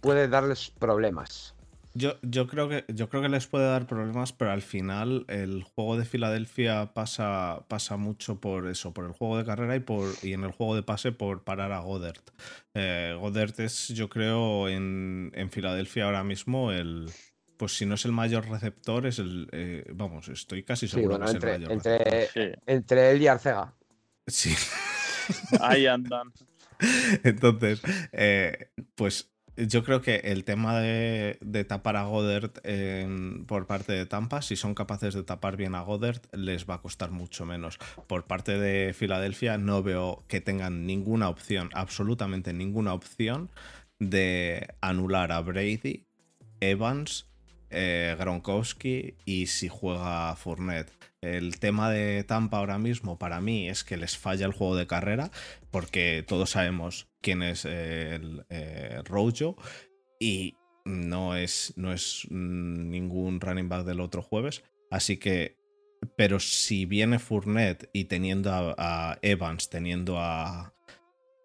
puede 0.00 0.28
darles 0.28 0.70
problemas. 0.70 1.54
Yo, 1.94 2.16
yo, 2.20 2.46
creo 2.46 2.68
que, 2.68 2.84
yo 2.88 3.08
creo 3.08 3.22
que 3.22 3.30
les 3.30 3.46
puede 3.46 3.64
dar 3.64 3.86
problemas, 3.86 4.34
pero 4.34 4.50
al 4.50 4.60
final 4.60 5.24
el 5.28 5.62
juego 5.62 5.96
de 5.96 6.04
Filadelfia 6.04 6.92
pasa, 6.92 7.64
pasa 7.68 7.96
mucho 7.96 8.38
por 8.38 8.68
eso, 8.68 8.92
por 8.92 9.06
el 9.06 9.12
juego 9.12 9.38
de 9.38 9.46
carrera 9.46 9.76
y, 9.76 9.80
por, 9.80 10.10
y 10.22 10.34
en 10.34 10.44
el 10.44 10.50
juego 10.50 10.74
de 10.74 10.82
pase 10.82 11.12
por 11.12 11.42
parar 11.42 11.72
a 11.72 11.78
Goddard. 11.78 12.20
Eh, 12.74 13.18
es, 13.58 13.88
yo 13.88 14.10
creo, 14.10 14.68
en, 14.68 15.32
en 15.34 15.50
Filadelfia 15.50 16.04
ahora 16.04 16.22
mismo 16.22 16.70
el, 16.70 17.08
pues 17.56 17.76
si 17.76 17.86
no 17.86 17.94
es 17.94 18.04
el 18.04 18.12
mayor 18.12 18.48
receptor, 18.48 19.06
es 19.06 19.18
el. 19.18 19.48
eh, 19.52 19.84
vamos, 19.94 20.28
estoy 20.28 20.62
casi 20.62 20.86
Sí, 20.88 20.94
seguro 20.96 21.18
bueno, 21.18 21.24
que 21.26 21.30
es 21.30 21.34
entre, 21.34 21.54
el 21.54 21.60
mayor 21.60 21.72
entre, 21.72 21.98
receptor. 21.98 22.42
Sí, 22.54 22.62
entre 22.66 23.10
él 23.10 23.22
y 23.22 23.26
Arcega. 23.26 23.74
Sí. 24.26 24.54
ahí 25.60 25.86
andan. 25.86 26.32
Entonces, 27.24 27.80
eh, 28.12 28.70
pues 28.94 29.30
yo 29.56 29.82
creo 29.84 30.02
que 30.02 30.16
el 30.16 30.44
tema 30.44 30.78
de, 30.78 31.38
de 31.40 31.64
tapar 31.64 31.96
a 31.96 32.02
Goddard 32.04 32.50
en- 32.64 33.46
por 33.46 33.66
parte 33.66 33.94
de 33.94 34.04
Tampa, 34.04 34.42
si 34.42 34.54
son 34.56 34.74
capaces 34.74 35.14
de 35.14 35.22
tapar 35.22 35.56
bien 35.56 35.74
a 35.74 35.80
Goddard, 35.80 36.20
les 36.32 36.66
va 36.68 36.74
a 36.74 36.82
costar 36.82 37.10
mucho 37.10 37.46
menos. 37.46 37.78
Por 38.06 38.24
parte 38.26 38.58
de 38.58 38.92
Filadelfia, 38.92 39.56
no 39.56 39.82
veo 39.82 40.24
que 40.28 40.42
tengan 40.42 40.86
ninguna 40.86 41.30
opción, 41.30 41.70
absolutamente 41.72 42.52
ninguna 42.52 42.92
opción, 42.92 43.50
de 43.98 44.74
anular 44.82 45.32
a 45.32 45.40
Brady, 45.40 46.04
Evans, 46.60 47.26
eh, 47.70 48.16
Gronkowski 48.18 49.14
y 49.24 49.46
si 49.46 49.68
juega 49.68 50.34
Fournette. 50.36 50.92
El 51.20 51.58
tema 51.58 51.90
de 51.90 52.22
Tampa 52.24 52.58
ahora 52.58 52.78
mismo 52.78 53.18
para 53.18 53.40
mí 53.40 53.68
es 53.68 53.84
que 53.84 53.96
les 53.96 54.16
falla 54.16 54.46
el 54.46 54.52
juego 54.52 54.76
de 54.76 54.86
carrera 54.86 55.30
porque 55.70 56.24
todos 56.26 56.50
sabemos 56.50 57.08
quién 57.20 57.42
es 57.42 57.64
eh, 57.64 58.14
el 58.14 58.46
eh, 58.48 59.02
Rojo 59.04 59.56
y 60.20 60.56
no 60.84 61.34
es, 61.34 61.72
no 61.76 61.92
es 61.92 62.26
mm, 62.30 62.90
ningún 62.90 63.40
running 63.40 63.68
back 63.68 63.84
del 63.84 64.00
otro 64.00 64.22
jueves. 64.22 64.62
Así 64.90 65.16
que, 65.16 65.56
pero 66.16 66.38
si 66.38 66.86
viene 66.86 67.18
Fournette 67.18 67.90
y 67.92 68.04
teniendo 68.04 68.52
a, 68.52 68.74
a 68.78 69.18
Evans, 69.22 69.68
teniendo 69.68 70.20
a, 70.20 70.74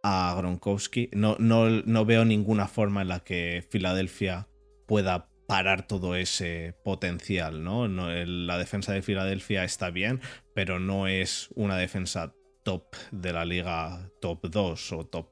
a 0.03 0.36
Gronkowski, 0.38 1.10
no, 1.13 1.36
no, 1.39 1.69
no 1.69 2.05
veo 2.05 2.25
ninguna 2.25 2.67
forma 2.67 3.01
en 3.01 3.07
la 3.07 3.21
que 3.21 3.65
Filadelfia 3.69 4.47
pueda 4.88 5.30
parar 5.51 5.85
todo 5.85 6.15
ese 6.15 6.75
potencial, 6.81 7.61
¿no? 7.61 7.85
La 7.85 8.57
defensa 8.57 8.93
de 8.93 9.01
Filadelfia 9.01 9.65
está 9.65 9.89
bien, 9.89 10.21
pero 10.55 10.79
no 10.79 11.09
es 11.09 11.49
una 11.55 11.75
defensa 11.75 12.33
top 12.63 12.95
de 13.11 13.33
la 13.33 13.43
liga 13.43 14.09
top 14.21 14.47
2 14.49 14.93
o 14.93 15.05
top 15.07 15.29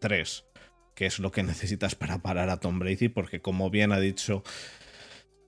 3, 0.00 0.46
que 0.94 1.04
es 1.04 1.18
lo 1.18 1.30
que 1.30 1.42
necesitas 1.42 1.94
para 1.94 2.22
parar 2.22 2.48
a 2.48 2.56
Tom 2.56 2.78
Brady, 2.78 3.10
porque 3.10 3.42
como 3.42 3.68
bien 3.68 3.92
ha 3.92 4.00
dicho 4.00 4.42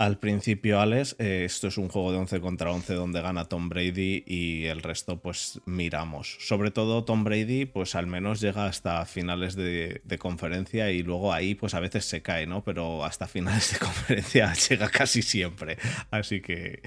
al 0.03 0.19
principio 0.19 0.81
Alex, 0.81 1.15
eh, 1.21 1.45
esto 1.45 1.69
es 1.69 1.79
un 1.79 1.89
juego 1.89 2.11
de 2.11 2.19
11 2.19 2.41
contra 2.41 2.73
11 2.73 2.95
donde 2.95 3.23
gana 3.23 3.45
Tom 3.45 3.69
Brady 3.69 4.25
y 4.27 4.65
el 4.65 4.83
resto 4.83 5.21
pues 5.21 5.61
miramos. 5.65 6.39
Sobre 6.41 6.73
todo 6.73 7.05
Tom 7.05 7.23
Brady 7.23 7.67
pues 7.67 7.95
al 7.95 8.09
menos 8.09 8.41
llega 8.41 8.67
hasta 8.67 9.05
finales 9.07 9.55
de, 9.55 10.03
conferencia 10.19 10.91
y 10.91 11.05
luego 11.05 11.33
ahí 11.33 11.55
pues 11.55 11.75
a 11.75 11.81
veces 11.81 12.05
se 12.05 12.21
cae, 12.21 12.49
¿no? 12.49 12.65
Pero 12.65 13.05
hasta 13.05 13.29
finales 13.29 13.75
de 13.75 13.79
conferencia 13.87 14.53
llega 14.69 14.89
casi 14.89 15.23
siempre. 15.23 15.79
Así 16.11 16.41
que 16.41 16.83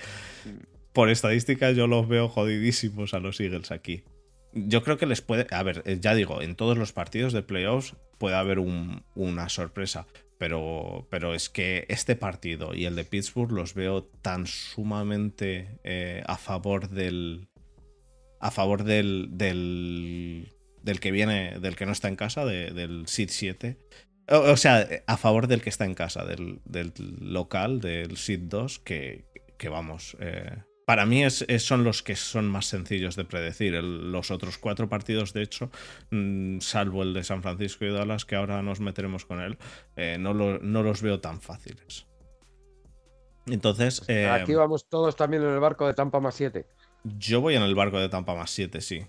por 0.92 1.10
estadística 1.10 1.72
yo 1.72 1.88
los 1.88 2.10
veo 2.10 2.28
jodidísimos 2.28 3.14
a 3.14 3.20
los 3.20 3.40
Eagles 3.40 3.72
aquí. 3.72 4.04
Yo 4.52 4.84
creo 4.84 4.98
que 4.98 5.06
les 5.06 5.22
puede. 5.22 5.48
A 5.52 5.64
ver, 5.64 5.84
eh, 5.86 6.00
ya 6.02 6.16
digo, 6.16 6.42
en 6.42 6.56
todos 6.56 6.78
los 6.78 6.92
partidos 6.92 7.32
de 7.32 7.44
playoffs 7.44 7.96
puede 8.18 8.36
haber 8.36 8.60
un- 8.60 9.04
una 9.16 9.48
sorpresa. 9.48 10.06
Pero, 10.38 11.08
pero 11.10 11.34
es 11.34 11.50
que 11.50 11.86
este 11.88 12.16
partido 12.18 12.74
y 12.76 12.86
el 12.86 12.96
de 12.96 13.06
Pittsburgh 13.06 13.52
los 13.52 13.74
veo 13.74 14.04
tan 14.04 14.48
sumamente 14.48 15.80
eh, 15.84 16.24
a 16.28 16.38
favor 16.38 16.90
del. 16.90 17.48
A 18.40 18.52
favor 18.52 18.84
del. 18.84 19.30
del. 19.32 20.52
del 20.84 21.00
que 21.00 21.12
viene. 21.12 21.60
del 21.60 21.76
que 21.78 21.86
no 21.86 21.94
está 21.94 22.10
en 22.10 22.16
casa, 22.18 22.44
de- 22.46 22.72
del 22.72 23.08
Seed 23.08 23.30
7. 23.32 23.78
O, 24.30 24.38
o 24.52 24.58
sea, 24.58 24.88
a 25.08 25.18
favor 25.18 25.48
del 25.48 25.62
que 25.62 25.70
está 25.70 25.86
en 25.86 25.94
casa, 25.94 26.26
del, 26.26 26.60
del 26.66 26.92
local, 27.22 27.80
del 27.80 28.18
Seed 28.18 28.42
2, 28.50 28.80
que, 28.80 29.26
que 29.58 29.70
vamos. 29.70 30.18
eh, 30.20 30.58
para 30.86 31.06
mí 31.06 31.24
es- 31.24 31.44
es- 31.48 31.66
son 31.66 31.84
los 31.84 32.04
que 32.04 32.16
son 32.16 32.48
más 32.48 32.68
sencillos 32.68 33.16
de 33.16 33.26
predecir. 33.26 33.74
El- 33.76 34.12
los 34.12 34.32
otros 34.32 34.58
cuatro 34.58 34.88
partidos, 34.88 35.34
de 35.34 35.42
hecho, 35.42 35.70
mm, 36.12 36.60
salvo 36.60 37.04
el 37.04 37.14
de 37.14 37.24
San 37.24 37.42
Francisco 37.42 37.86
y 37.86 37.92
Dallas, 37.92 38.26
que 38.26 38.36
ahora 38.36 38.62
nos 38.62 38.80
meteremos 38.80 39.26
con 39.26 39.42
él, 39.42 39.58
eh, 39.96 40.18
no, 40.20 40.34
lo- 40.34 40.60
no 40.60 40.84
los 40.84 41.02
veo 41.02 41.20
tan 41.20 41.42
fáciles. 41.42 42.06
Entonces, 43.48 44.04
eh, 44.08 44.28
Aquí 44.28 44.54
vamos 44.56 44.88
todos 44.88 45.16
también 45.16 45.44
en 45.44 45.50
el 45.50 45.60
barco 45.60 45.86
de 45.86 45.94
Tampa 45.94 46.20
más 46.20 46.36
7. 46.36 46.66
yo 47.04 47.42
voy 47.42 47.56
en 47.56 47.62
el 47.62 47.76
barco 47.76 48.00
de 48.00 48.10
Tampa 48.10 48.34
más 48.34 48.50
7, 48.50 48.82
sí. 48.82 49.06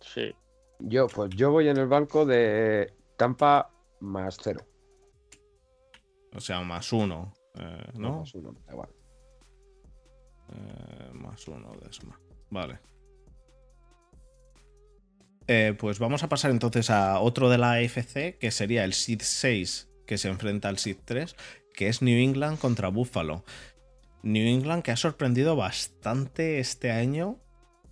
Sí. 0.00 0.34
Yo, 0.80 1.06
pues 1.08 1.30
yo 1.36 1.50
voy 1.52 1.68
en 1.68 1.76
el 1.76 1.86
barco 1.86 2.24
de 2.26 2.92
Tampa 3.16 3.70
más 4.00 4.36
0. 4.42 4.60
O 6.34 6.40
sea, 6.40 6.60
más 6.62 6.92
uno, 6.92 7.32
eh, 7.54 7.90
¿no? 7.94 8.20
Más 8.20 8.34
uno, 8.34 8.52
da 8.66 8.72
igual. 8.72 8.88
Eh, 10.52 11.10
más 11.14 11.46
uno 11.48 11.72
de. 11.80 11.90
Vale. 12.50 12.78
Eh, 15.46 15.74
pues 15.78 15.98
vamos 15.98 16.22
a 16.22 16.28
pasar 16.28 16.50
entonces 16.50 16.90
a 16.90 17.18
otro 17.20 17.50
de 17.50 17.58
la 17.58 17.72
AFC, 17.72 18.38
que 18.38 18.50
sería 18.50 18.84
el 18.84 18.92
Seed 18.92 19.20
6, 19.22 19.88
que 20.06 20.16
se 20.18 20.28
enfrenta 20.28 20.68
al 20.68 20.78
Seed 20.78 20.98
3, 21.04 21.34
que 21.74 21.88
es 21.88 22.02
New 22.02 22.18
England 22.18 22.58
contra 22.58 22.88
Buffalo. 22.88 23.44
New 24.22 24.46
England 24.46 24.82
que 24.82 24.90
ha 24.92 24.96
sorprendido 24.96 25.56
bastante 25.56 26.58
este 26.60 26.90
año 26.90 27.38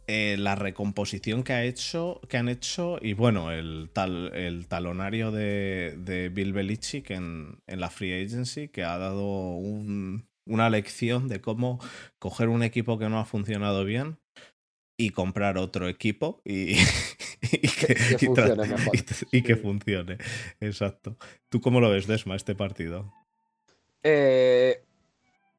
eh, 0.07 0.37
la 0.39 0.55
recomposición 0.55 1.43
que, 1.43 1.53
ha 1.55 1.65
hecho, 1.65 2.21
que 2.29 2.37
han 2.37 2.49
hecho 2.49 2.99
y 3.01 3.15
bueno, 3.15 3.51
el, 3.51 3.91
tal, 3.93 4.35
el 4.35 4.67
talonario 4.69 5.31
de, 5.33 5.97
de 5.99 6.29
Bill 6.29 6.53
Belichick 6.53 7.11
en, 7.11 7.61
en 7.67 7.81
la 7.81 7.91
Free 7.91 8.25
Agency, 8.25 8.69
que 8.69 8.85
ha 8.85 8.99
dado 8.99 9.25
un- 9.57 10.28
una 10.49 10.71
lección 10.71 11.29
de 11.29 11.41
cómo 11.41 11.79
coger 12.19 12.49
un 12.49 12.63
equipo 12.63 12.99
que 12.99 13.09
no 13.09 13.19
ha 13.21 13.25
funcionado 13.25 13.85
bien 13.85 14.19
y 14.97 15.11
comprar 15.11 15.59
otro 15.59 15.89
equipo 15.89 16.41
y, 16.45 16.73
y 17.43 17.69
que, 17.69 17.95
Que 17.95 18.17
y 18.21 18.29
tra- 18.29 18.47
funcione 18.49 18.67
mejor. 18.69 18.95
y- 19.33 19.43
que 19.43 19.57
funcione. 19.57 20.19
Exacto. 20.61 21.17
¿Tú 21.49 21.61
cómo 21.61 21.81
lo 21.81 21.91
ves, 21.91 22.07
Desma, 22.07 22.35
este 22.35 22.55
partido? 22.55 23.13
Eh, 24.03 24.83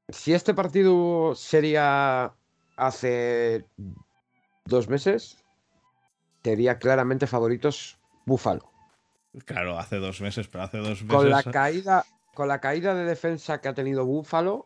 si 0.09 0.33
este 0.33 0.53
partido 0.53 1.35
sería 1.35 2.33
hace 2.75 3.65
dos 4.65 4.87
meses, 4.89 5.37
sería 6.43 6.77
claramente 6.79 7.27
favoritos 7.27 7.97
Búfalo. 8.25 8.71
Claro, 9.45 9.77
hace 9.77 9.97
dos 9.97 10.21
meses, 10.21 10.47
pero 10.47 10.63
hace 10.63 10.77
dos 10.77 11.03
meses. 11.03 11.07
Con 11.15 11.29
la 11.29 11.43
caída, 11.43 12.05
con 12.33 12.47
la 12.47 12.59
caída 12.59 12.95
de 12.95 13.05
defensa 13.05 13.61
que 13.61 13.67
ha 13.67 13.73
tenido 13.73 14.05
Búfalo, 14.05 14.65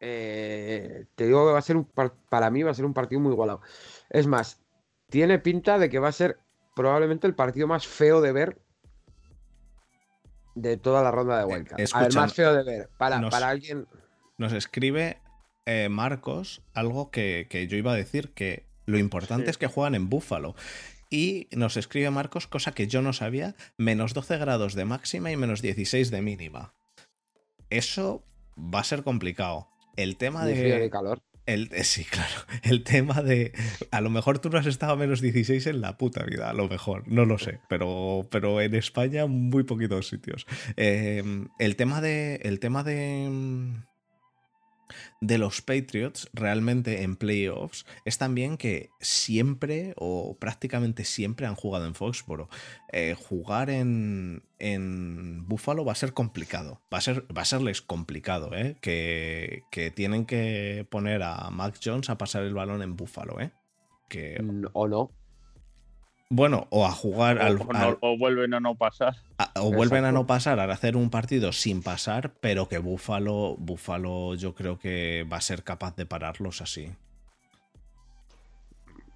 eh, 0.00 1.04
te 1.14 1.26
digo 1.26 1.46
que 1.46 1.52
va 1.52 1.58
a 1.58 1.62
ser 1.62 1.76
un 1.76 1.84
par- 1.84 2.14
para 2.28 2.50
mí 2.50 2.62
va 2.62 2.70
a 2.70 2.74
ser 2.74 2.84
un 2.84 2.94
partido 2.94 3.20
muy 3.20 3.32
igualado. 3.32 3.60
Es 4.08 4.26
más, 4.26 4.60
tiene 5.10 5.38
pinta 5.38 5.78
de 5.78 5.88
que 5.90 5.98
va 5.98 6.08
a 6.08 6.12
ser 6.12 6.38
probablemente 6.74 7.26
el 7.26 7.34
partido 7.34 7.66
más 7.66 7.86
feo 7.86 8.20
de 8.20 8.32
ver 8.32 8.58
de 10.54 10.76
toda 10.76 11.02
la 11.02 11.10
ronda 11.10 11.38
de 11.38 11.44
Wildcard. 11.44 11.74
a 11.74 11.76
ver, 11.76 11.84
escucha, 11.84 12.20
más 12.20 12.34
feo 12.34 12.52
de 12.54 12.62
ver. 12.64 12.88
Para, 12.98 13.20
nos- 13.20 13.30
para 13.30 13.48
alguien. 13.48 13.86
Nos 14.38 14.52
escribe 14.52 15.18
eh, 15.66 15.88
Marcos 15.90 16.62
algo 16.74 17.10
que, 17.10 17.46
que 17.50 17.66
yo 17.68 17.76
iba 17.76 17.92
a 17.92 17.96
decir, 17.96 18.30
que 18.32 18.64
lo 18.86 18.98
importante 18.98 19.44
Sí. 19.46 19.50
es 19.50 19.58
que 19.58 19.66
juegan 19.66 19.94
en 19.94 20.08
Búfalo. 20.08 20.54
Y 21.10 21.48
nos 21.52 21.76
escribe 21.76 22.10
Marcos, 22.10 22.46
cosa 22.46 22.72
que 22.72 22.86
yo 22.86 23.02
no 23.02 23.12
sabía, 23.12 23.54
menos 23.76 24.14
12 24.14 24.38
grados 24.38 24.74
de 24.74 24.84
máxima 24.84 25.30
y 25.30 25.36
menos 25.36 25.60
16 25.60 26.10
de 26.10 26.22
mínima. 26.22 26.72
Eso 27.68 28.22
va 28.56 28.80
a 28.80 28.84
ser 28.84 29.02
complicado. 29.02 29.68
El 29.96 30.16
tema 30.16 30.42
frío 30.42 30.76
ni 30.76 30.82
de, 30.82 30.90
calor. 30.90 31.22
El, 31.46 31.68
eh, 31.72 31.84
sí, 31.84 32.04
claro. 32.04 32.34
El 32.62 32.84
tema 32.84 33.22
de. 33.22 33.52
A 33.90 34.00
lo 34.00 34.10
mejor 34.10 34.38
tú 34.38 34.50
no 34.50 34.58
has 34.58 34.66
estado 34.66 34.92
a 34.92 34.96
menos 34.96 35.20
16 35.20 35.66
en 35.66 35.80
la 35.80 35.98
puta 35.98 36.24
vida, 36.24 36.50
a 36.50 36.54
lo 36.54 36.68
mejor. 36.68 37.08
No 37.08 37.24
lo 37.24 37.38
sé. 37.38 37.60
Pero, 37.68 38.28
pero 38.30 38.60
en 38.60 38.74
España, 38.74 39.26
muy 39.26 39.64
poquitos 39.64 40.08
sitios. 40.08 40.46
Eh, 40.76 41.22
el 41.58 41.76
tema 41.76 42.00
de. 42.00 42.36
El 42.42 42.60
tema 42.60 42.84
de 42.84 43.82
de 45.20 45.38
los 45.38 45.62
Patriots 45.62 46.28
realmente 46.32 47.02
en 47.02 47.16
playoffs 47.16 47.86
es 48.04 48.18
también 48.18 48.56
que 48.56 48.90
siempre 49.00 49.94
o 49.96 50.36
prácticamente 50.38 51.04
siempre 51.04 51.46
han 51.46 51.54
jugado 51.54 51.86
en 51.86 51.94
Foxboro. 51.94 52.48
Eh, 52.92 53.14
jugar 53.14 53.70
en, 53.70 54.42
en 54.58 55.46
Buffalo 55.46 55.84
va 55.84 55.92
a 55.92 55.96
ser 55.96 56.12
complicado. 56.12 56.80
Va 56.92 56.98
a, 56.98 57.00
ser, 57.00 57.24
va 57.36 57.42
a 57.42 57.46
serles 57.46 57.82
complicado, 57.82 58.54
¿eh? 58.54 58.76
Que, 58.80 59.62
que 59.70 59.90
tienen 59.90 60.26
que 60.26 60.86
poner 60.90 61.22
a 61.22 61.50
Mac 61.50 61.78
Jones 61.82 62.10
a 62.10 62.18
pasar 62.18 62.42
el 62.42 62.54
balón 62.54 62.82
en 62.82 62.96
Buffalo, 62.96 63.40
¿eh? 63.40 63.52
Que... 64.08 64.42
O 64.72 64.88
no. 64.88 65.12
Bueno, 66.32 66.68
o 66.70 66.86
a 66.86 66.92
jugar 66.92 67.38
o, 67.38 67.42
al, 67.42 67.56
o 67.60 67.64
no- 67.72 67.78
al- 67.78 67.98
o 68.00 68.16
vuelven 68.16 68.54
a 68.54 68.60
no 68.60 68.76
pasar. 68.76 69.16
a- 69.38 69.50
o 69.56 69.72
vuelven 69.72 70.04
a 70.04 70.12
no 70.12 70.26
pasar, 70.26 70.60
a 70.60 70.64
hacer 70.72 70.96
un 70.96 71.10
partido 71.10 71.50
sin 71.52 71.82
pasar, 71.82 72.32
pero 72.40 72.68
que 72.68 72.78
Buffalo, 72.78 73.56
Buffalo 73.58 74.36
yo 74.36 74.54
creo 74.54 74.78
que 74.78 75.26
va 75.30 75.38
a 75.38 75.40
ser 75.40 75.64
capaz 75.64 75.96
de 75.96 76.06
pararlos 76.06 76.60
así. 76.60 76.92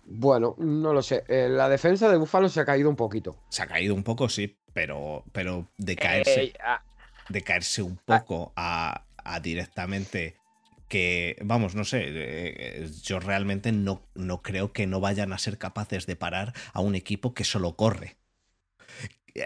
Bueno, 0.07 0.55
no 0.59 0.92
lo 0.92 1.03
sé. 1.03 1.24
Eh, 1.29 1.48
la 1.48 1.68
defensa 1.68 2.11
de 2.11 2.16
Buffalo 2.16 2.48
se 2.48 2.61
ha 2.61 2.64
caído 2.64 2.90
un 2.90 2.96
poquito. 2.96 3.37
Se 3.48 3.62
ha 3.62 3.66
caído 3.66 3.94
un 3.94 4.03
poco, 4.03 4.29
sí, 4.29 4.57
pero, 4.72 5.24
pero 5.33 5.68
de 5.79 5.96
caerse, 5.96 6.42
Eh, 6.44 6.53
ah, 6.64 6.83
de 7.29 7.42
caerse 7.42 7.81
un 7.83 7.96
poco 8.05 8.53
a, 8.57 9.05
a 9.16 9.40
directamente 9.40 10.37
que, 10.88 11.37
vamos, 11.44 11.75
no 11.75 11.85
sé, 11.85 12.05
eh, 12.07 12.88
yo 13.03 13.20
realmente 13.20 13.73
no, 13.73 14.09
no 14.14 14.42
creo 14.42 14.73
que 14.73 14.87
no 14.87 15.01
vayan 15.01 15.33
a 15.33 15.38
ser 15.38 15.59
capaces 15.59 16.07
de 16.07 16.16
parar 16.16 16.53
a 16.73 16.81
un 16.81 16.94
equipo 16.94 17.35
que 17.35 17.44
solo 17.44 17.77
corre. 17.77 18.16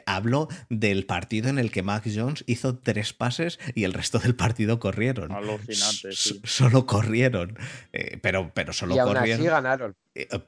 Hablo 0.04 0.48
del 0.68 1.06
partido 1.06 1.48
en 1.48 1.58
el 1.58 1.70
que 1.70 1.82
Mac 1.82 2.04
Jones 2.14 2.44
hizo 2.46 2.76
tres 2.76 3.14
pases 3.14 3.58
y 3.74 3.84
el 3.84 3.94
resto 3.94 4.18
del 4.18 4.34
partido 4.34 4.78
corrieron. 4.80 5.32
Alucinante, 5.32 6.10
S- 6.10 6.34
sí. 6.34 6.40
Solo 6.44 6.84
corrieron. 6.84 7.56
Eh, 7.94 8.18
pero, 8.20 8.52
pero 8.52 8.74
solo 8.74 8.96
y 8.96 8.98
aún 8.98 9.14
corrieron. 9.14 9.40
así 9.40 9.50
ganaron. 9.50 9.96
Eh, 10.14 10.28
eh, 10.30 10.40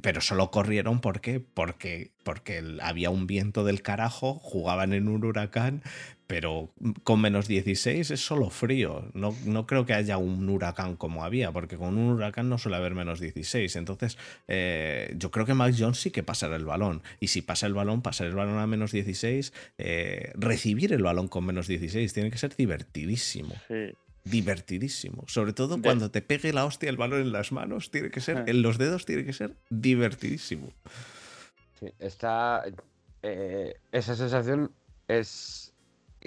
Pero 0.00 0.22
solo 0.22 0.50
corrieron 0.50 1.02
¿por 1.02 1.20
qué? 1.20 1.38
porque 1.40 2.12
porque 2.24 2.56
el- 2.58 2.80
había 2.80 3.10
un 3.10 3.26
viento 3.26 3.62
del 3.62 3.82
carajo, 3.82 4.38
jugaban 4.42 4.94
en 4.94 5.08
un 5.08 5.22
huracán, 5.24 5.82
pero 6.26 6.70
con 7.04 7.20
menos 7.20 7.46
16 7.48 8.10
es 8.10 8.20
solo 8.20 8.50
frío. 8.50 9.08
No, 9.14 9.34
no 9.44 9.66
creo 9.66 9.86
que 9.86 9.94
haya 9.94 10.18
un 10.18 10.48
huracán 10.48 10.96
como 10.96 11.24
había, 11.24 11.52
porque 11.52 11.76
con 11.76 11.96
un 11.98 12.12
huracán 12.14 12.48
no 12.48 12.58
suele 12.58 12.76
haber 12.78 12.94
menos 12.94 13.20
16. 13.20 13.76
Entonces, 13.76 14.18
eh, 14.48 15.14
yo 15.16 15.30
creo 15.30 15.46
que 15.46 15.54
Mac 15.54 15.74
Jones 15.78 15.98
sí 16.00 16.10
que 16.10 16.22
pasará 16.22 16.56
el 16.56 16.64
balón. 16.64 17.02
Y 17.20 17.28
si 17.28 17.42
pasa 17.42 17.66
el 17.66 17.74
balón, 17.74 18.02
pasar 18.02 18.26
el 18.26 18.34
balón 18.34 18.58
a 18.58 18.66
menos 18.66 18.92
16, 18.92 19.52
eh, 19.78 20.32
recibir 20.34 20.92
el 20.92 21.02
balón 21.02 21.28
con 21.28 21.44
menos 21.46 21.68
16 21.68 22.12
tiene 22.12 22.30
que 22.30 22.38
ser 22.38 22.56
divertidísimo 22.56 23.54
Sí. 23.68 23.94
divertidísimo. 24.24 25.24
Sobre 25.28 25.52
todo 25.52 25.80
cuando 25.80 26.10
te 26.10 26.22
pegue 26.22 26.52
la 26.52 26.64
hostia 26.64 26.90
el 26.90 26.96
balón 26.96 27.20
en 27.22 27.32
las 27.32 27.52
manos, 27.52 27.90
tiene 27.90 28.10
que 28.10 28.20
ser, 28.20 28.44
en 28.48 28.62
los 28.62 28.78
dedos 28.78 29.04
tiene 29.06 29.24
que 29.24 29.32
ser 29.32 29.54
divertidísimo. 29.70 30.72
Sí, 31.78 31.86
está. 31.98 32.64
eh, 33.22 33.74
esa 33.92 34.14
sensación 34.16 34.70
es 35.08 35.72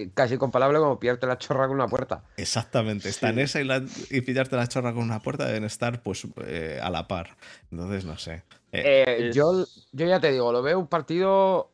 casi 0.08 0.38
comparable 0.38 0.78
como 0.78 0.98
pillarte 0.98 1.26
la 1.26 1.38
chorra 1.38 1.66
con 1.66 1.76
una 1.76 1.88
puerta. 1.88 2.24
Exactamente. 2.36 3.08
Está 3.08 3.28
en 3.30 3.38
esa 3.38 3.60
y, 3.60 3.64
la- 3.64 3.84
y 4.10 4.20
pillarte 4.22 4.56
la 4.56 4.66
chorra 4.66 4.92
con 4.92 5.02
una 5.02 5.20
puerta 5.20 5.44
deben 5.46 5.64
estar 5.64 6.02
pues 6.02 6.26
eh, 6.46 6.80
a 6.82 6.90
la 6.90 7.06
par. 7.08 7.36
Entonces, 7.70 8.04
no 8.04 8.16
sé. 8.18 8.42
Eh, 8.72 9.04
Eh, 9.06 9.30
yo, 9.32 9.66
yo 9.92 10.06
ya 10.06 10.20
te 10.20 10.32
digo, 10.32 10.52
lo 10.52 10.62
veo 10.62 10.78
un 10.78 10.86
partido. 10.86 11.70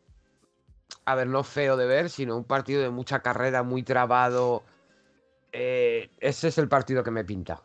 A 1.05 1.15
ver, 1.15 1.29
no 1.29 1.45
feo 1.45 1.77
de 1.77 1.87
ver, 1.87 2.11
sino 2.11 2.37
un 2.37 2.45
partido 2.45 2.83
de 2.83 2.91
mucha 2.91 3.21
carrera, 3.21 3.62
muy 3.62 3.83
trabado. 3.83 4.65
Eh, 5.53 6.11
ese 6.19 6.49
es 6.49 6.59
el 6.59 6.69
partido 6.69 7.05
que 7.05 7.11
me 7.11 7.25
pinta. 7.25 7.62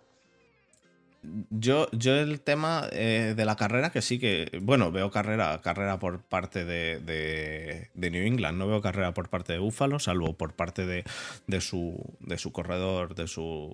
Yo, 1.51 1.87
yo 1.91 2.15
el 2.15 2.41
tema 2.41 2.87
eh, 2.91 3.33
de 3.37 3.45
la 3.45 3.55
carrera, 3.55 3.91
que 3.91 4.01
sí 4.01 4.17
que, 4.17 4.57
bueno, 4.61 4.91
veo 4.91 5.11
carrera, 5.11 5.61
carrera 5.61 5.99
por 5.99 6.21
parte 6.23 6.65
de, 6.65 6.99
de- 6.99 7.89
de 7.93 8.09
New 8.11 8.25
England, 8.25 8.57
no 8.57 8.67
veo 8.67 8.81
carrera 8.81 9.13
por 9.13 9.29
parte 9.29 9.53
de 9.53 9.59
Buffalo, 9.59 9.99
salvo 9.99 10.33
por 10.33 10.53
parte 10.53 10.85
de, 10.87 11.03
de 11.45 11.61
su, 11.61 12.03
de 12.21 12.39
su 12.39 12.51
corredor, 12.51 13.13
de 13.13 13.27
su 13.27 13.71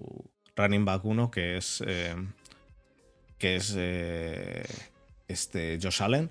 running 0.57 0.83
back 0.83 1.05
1, 1.05 1.31
que 1.31 1.55
es, 1.57 1.81
eh, 1.88 2.15
que 3.38 3.55
es 3.55 3.73
eh, 3.77 4.65
este 5.29 5.79
Josh 5.81 6.03
Allen. 6.03 6.29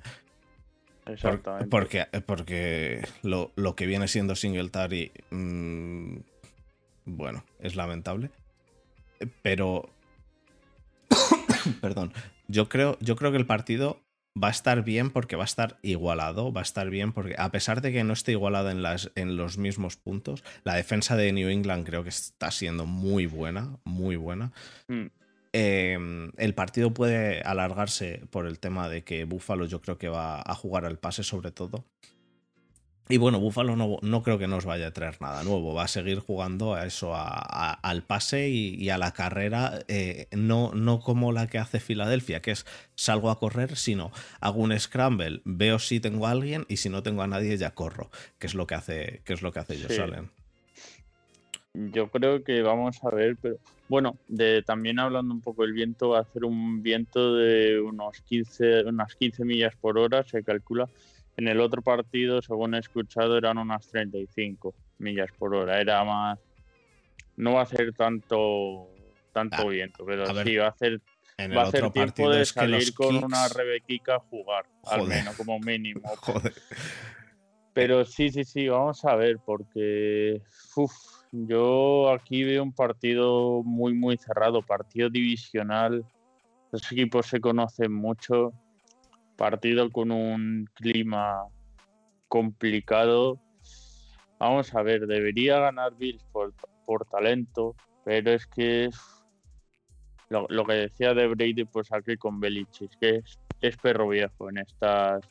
Por- 1.05 1.13
Exactamente. 1.15 1.69
porque 1.69 2.07
porque 2.27 3.07
lo, 3.23 3.53
lo 3.55 3.75
que 3.77 3.87
viene 3.87 4.09
siendo 4.09 4.35
Singletary, 4.35 5.13
mm, 5.31 6.17
bueno, 7.07 7.45
es 7.61 7.75
lamentable. 7.77 8.31
Pero, 9.41 9.89
perdón, 11.81 12.13
yo 12.49 12.69
creo, 12.69 12.99
yo 13.01 13.17
creo 13.17 13.31
que 13.31 13.39
el 13.39 13.47
partido 13.47 14.03
va 14.43 14.49
a 14.49 14.51
estar 14.51 14.85
bien 14.85 15.11
porque 15.11 15.37
va 15.37 15.45
a 15.45 15.47
estar 15.47 15.79
igualado, 15.83 16.53
va 16.53 16.61
a 16.61 16.63
estar 16.63 16.91
bien 16.91 17.13
porque 17.13 17.35
a 17.39 17.51
pesar 17.51 17.81
de 17.81 17.93
que 17.93 18.05
no 18.05 18.13
esté 18.13 18.33
igualado 18.33 18.71
en, 18.71 18.83
las, 18.83 19.11
en 19.15 19.37
los 19.37 19.57
mismos 19.59 19.97
puntos, 19.97 20.45
la 20.65 20.75
defensa 20.75 21.17
de 21.17 21.33
New 21.33 21.49
England 21.49 21.87
creo 21.87 22.03
que 22.03 22.11
está 22.11 22.51
siendo 22.51 22.87
muy 22.87 23.27
buena, 23.27 23.79
muy 23.85 24.17
buena. 24.17 24.53
Mm. 24.89 25.07
Eh, 25.53 26.31
el 26.37 26.55
partido 26.55 26.93
puede 26.93 27.41
alargarse 27.41 28.23
por 28.31 28.47
el 28.47 28.59
tema 28.59 28.91
de 28.91 29.05
que 29.05 29.25
Buffalo 29.25 29.65
yo 29.65 29.81
creo 29.81 29.97
que 29.97 30.11
va 30.11 30.43
a 30.45 30.55
jugar 30.55 30.85
al 30.85 30.99
pase 30.99 31.23
sobre 31.23 31.51
todo. 31.51 31.87
Y 33.09 33.19
bueno, 33.19 33.39
Buffalo 33.39 33.77
no, 33.77 33.99
no 34.03 34.23
creo 34.25 34.37
que 34.39 34.49
nos 34.49 34.65
vaya 34.65 34.89
a 34.89 34.91
traer 34.91 35.21
nada 35.21 35.45
nuevo, 35.45 35.75
va 35.75 35.85
a 35.85 35.89
seguir 35.89 36.19
jugando 36.19 36.75
a 36.75 36.87
eso, 36.87 37.15
a- 37.15 37.29
a- 37.39 37.73
al 37.75 38.03
pase 38.03 38.49
y, 38.49 38.75
y 38.75 38.91
a 38.91 38.99
la 38.99 39.13
carrera, 39.13 39.79
eh, 39.87 40.27
no, 40.33 40.73
no 40.75 40.99
como 41.01 41.31
la 41.31 41.47
que 41.47 41.59
hace 41.59 41.79
Filadelfia, 41.79 42.43
que 42.43 42.51
es 42.51 42.67
salgo 42.97 43.31
a 43.31 43.39
correr, 43.39 43.77
sino 43.77 44.11
hago 44.41 44.61
un 44.61 44.77
scramble, 44.79 45.41
veo 45.45 45.79
si 45.79 46.01
tengo 46.01 46.27
a 46.27 46.33
alguien 46.33 46.65
y 46.69 46.79
si 46.79 46.89
no 46.89 47.05
tengo 47.05 47.23
a 47.23 47.29
nadie 47.29 47.57
ya 47.57 47.71
corro, 47.71 48.11
que 48.41 48.49
es 48.49 48.55
lo 48.55 48.67
que 48.67 48.75
hace, 48.75 49.21
que 49.25 49.35
es 49.35 49.43
lo 49.43 49.53
que 49.53 49.61
hace 49.61 49.77
Sí. 49.77 50.01
Allen. 50.01 50.29
Yo 51.75 52.09
creo 52.09 52.43
que 52.43 52.63
vamos 52.63 52.97
a 53.05 53.11
ver, 53.15 53.37
pero 53.41 53.57
bueno, 53.89 54.17
de 54.29 54.63
también 54.63 54.99
hablando 54.99 55.33
un 55.35 55.43
poco 55.43 55.63
del 55.63 55.75
viento, 55.75 56.09
va 56.09 56.19
a 56.19 56.23
hacer 56.23 56.45
un 56.45 56.83
viento 56.83 57.35
de 57.37 57.79
unos 57.81 58.21
15, 58.23 58.85
unas 58.85 59.15
15 59.15 59.45
millas 59.45 59.75
por 59.77 59.99
hora, 59.99 60.25
se 60.25 60.43
calcula. 60.43 60.89
En 61.37 61.49
el 61.49 61.61
otro 61.61 61.83
partido, 61.83 62.41
según 62.41 62.75
he 62.75 62.79
escuchado, 62.79 63.37
eran 63.37 63.59
unas 63.59 63.87
35 63.89 64.75
millas 64.99 65.31
por 65.39 65.55
hora. 65.55 65.81
Era 65.81 66.03
más. 66.05 66.39
No 67.37 67.55
va 67.55 67.63
a 67.63 67.67
ser 67.67 67.93
tanto 67.93 68.89
tanto 69.37 69.57
Ah, 69.59 69.65
viento, 69.65 70.03
pero 70.07 70.33
ver, 70.33 70.47
sí 70.47 70.57
va 70.57 70.65
a 70.65 70.71
hacer 70.71 70.99
En 71.37 71.53
el 71.53 71.59
va 71.59 71.65
a 71.65 71.69
hacer 71.69 71.85
otro 71.85 71.93
tiempo 71.93 72.31
de 72.31 72.47
salir 72.47 72.95
con 72.95 73.23
una 73.23 73.49
Rebequica 73.49 74.15
a 74.15 74.21
jugar, 74.21 74.65
al 74.85 75.07
menos 75.07 75.37
como 75.37 75.61
mínimo. 75.61 76.01
Joder. 76.23 76.55
Pero 77.75 78.07
sí, 78.07 78.31
sí, 78.31 78.45
sí, 78.45 78.67
vamos 78.69 79.05
a 79.05 79.15
ver, 79.15 79.39
porque 79.45 80.41
uf, 80.75 80.95
yo 81.33 82.11
aquí 82.11 82.45
veo 82.45 82.63
un 82.63 82.73
partido 82.73 83.63
muy, 83.63 83.93
muy 83.93 84.17
cerrado, 84.17 84.63
partido 84.63 85.11
divisional. 85.11 86.03
Los 86.73 86.91
equipos 86.91 87.27
se 87.27 87.39
conocen 87.39 87.93
mucho, 87.93 88.55
partido 89.37 89.91
con 89.91 90.11
un 90.11 90.69
clima 90.75 91.45
complicado. 92.29 93.41
Vamos 94.39 94.75
a 94.75 94.83
ver, 94.83 95.07
debería 95.07 95.61
ganar 95.61 95.95
Bills 95.97 96.25
por, 96.33 96.53
por 96.85 97.07
talento, 97.07 97.75
pero 98.05 98.33
es 98.33 98.47
que 98.47 98.91
lo, 100.29 100.47
lo 100.49 100.65
que 100.65 100.75
decía 100.75 101.15
de 101.15 101.27
Brady, 101.29 101.65
pues 101.65 101.93
aquí 101.93 102.17
con 102.17 102.41
Belichis, 102.41 102.91
que 103.01 103.17
es, 103.17 103.39
es 103.61 103.77
perro 103.77 104.09
viejo 104.09 104.49
en 104.51 104.59
estas 104.59 105.25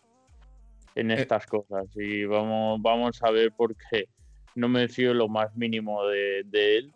en 0.95 1.11
Eh. 1.11 1.15
estas 1.15 1.45
cosas 1.45 1.85
y 1.95 2.25
vamos 2.25 2.81
vamos 2.81 3.21
a 3.21 3.29
ver 3.29 3.51
por 3.51 3.75
qué 3.75 4.07
no 4.55 4.69
me 4.69 4.87
fío 4.87 5.13
lo 5.13 5.27
más 5.27 5.53
mínimo 5.55 6.05
de, 6.05 6.43
de 6.45 6.77
él. 6.77 6.93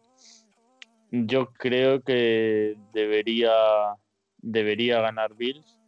Yo 1.11 1.47
creo 1.47 2.01
que 2.01 2.77
debería 2.93 3.51
debería 4.37 5.01
ganar 5.01 5.35
Bills, 5.35 5.78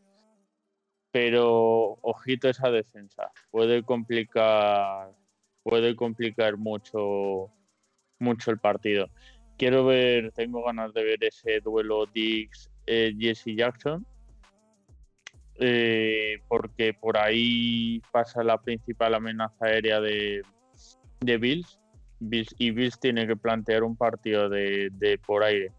pero 1.11 1.97
ojito 2.01 2.49
esa 2.49 2.71
defensa, 2.71 3.31
puede 3.51 3.83
complicar 3.83 5.11
puede 5.63 5.95
complicar 5.95 6.57
mucho 6.57 7.51
mucho 8.19 8.51
el 8.51 8.59
partido. 8.59 9.07
Quiero 9.57 9.85
ver, 9.85 10.31
tengo 10.31 10.63
ganas 10.63 10.93
de 10.93 11.03
ver 11.03 11.23
ese 11.23 11.59
duelo 11.59 12.05
Diggs 12.07 12.71
eh, 12.87 13.13
Jesse 13.19 13.55
Jackson 13.55 14.05
eh, 15.63 16.39
porque 16.47 16.93
por 16.95 17.17
ahí 17.17 18.01
pasa 18.11 18.43
la 18.43 18.59
principal 18.59 19.13
amenaza 19.13 19.65
aérea 19.65 20.01
de, 20.01 20.41
de 21.19 21.37
Bills. 21.37 21.79
Bills 22.19 22.55
y 22.57 22.71
Bills 22.71 22.99
tiene 22.99 23.27
que 23.27 23.35
plantear 23.35 23.83
un 23.83 23.95
partido 23.95 24.49
de, 24.49 24.89
de 24.93 25.19
por 25.19 25.43
aire. 25.43 25.71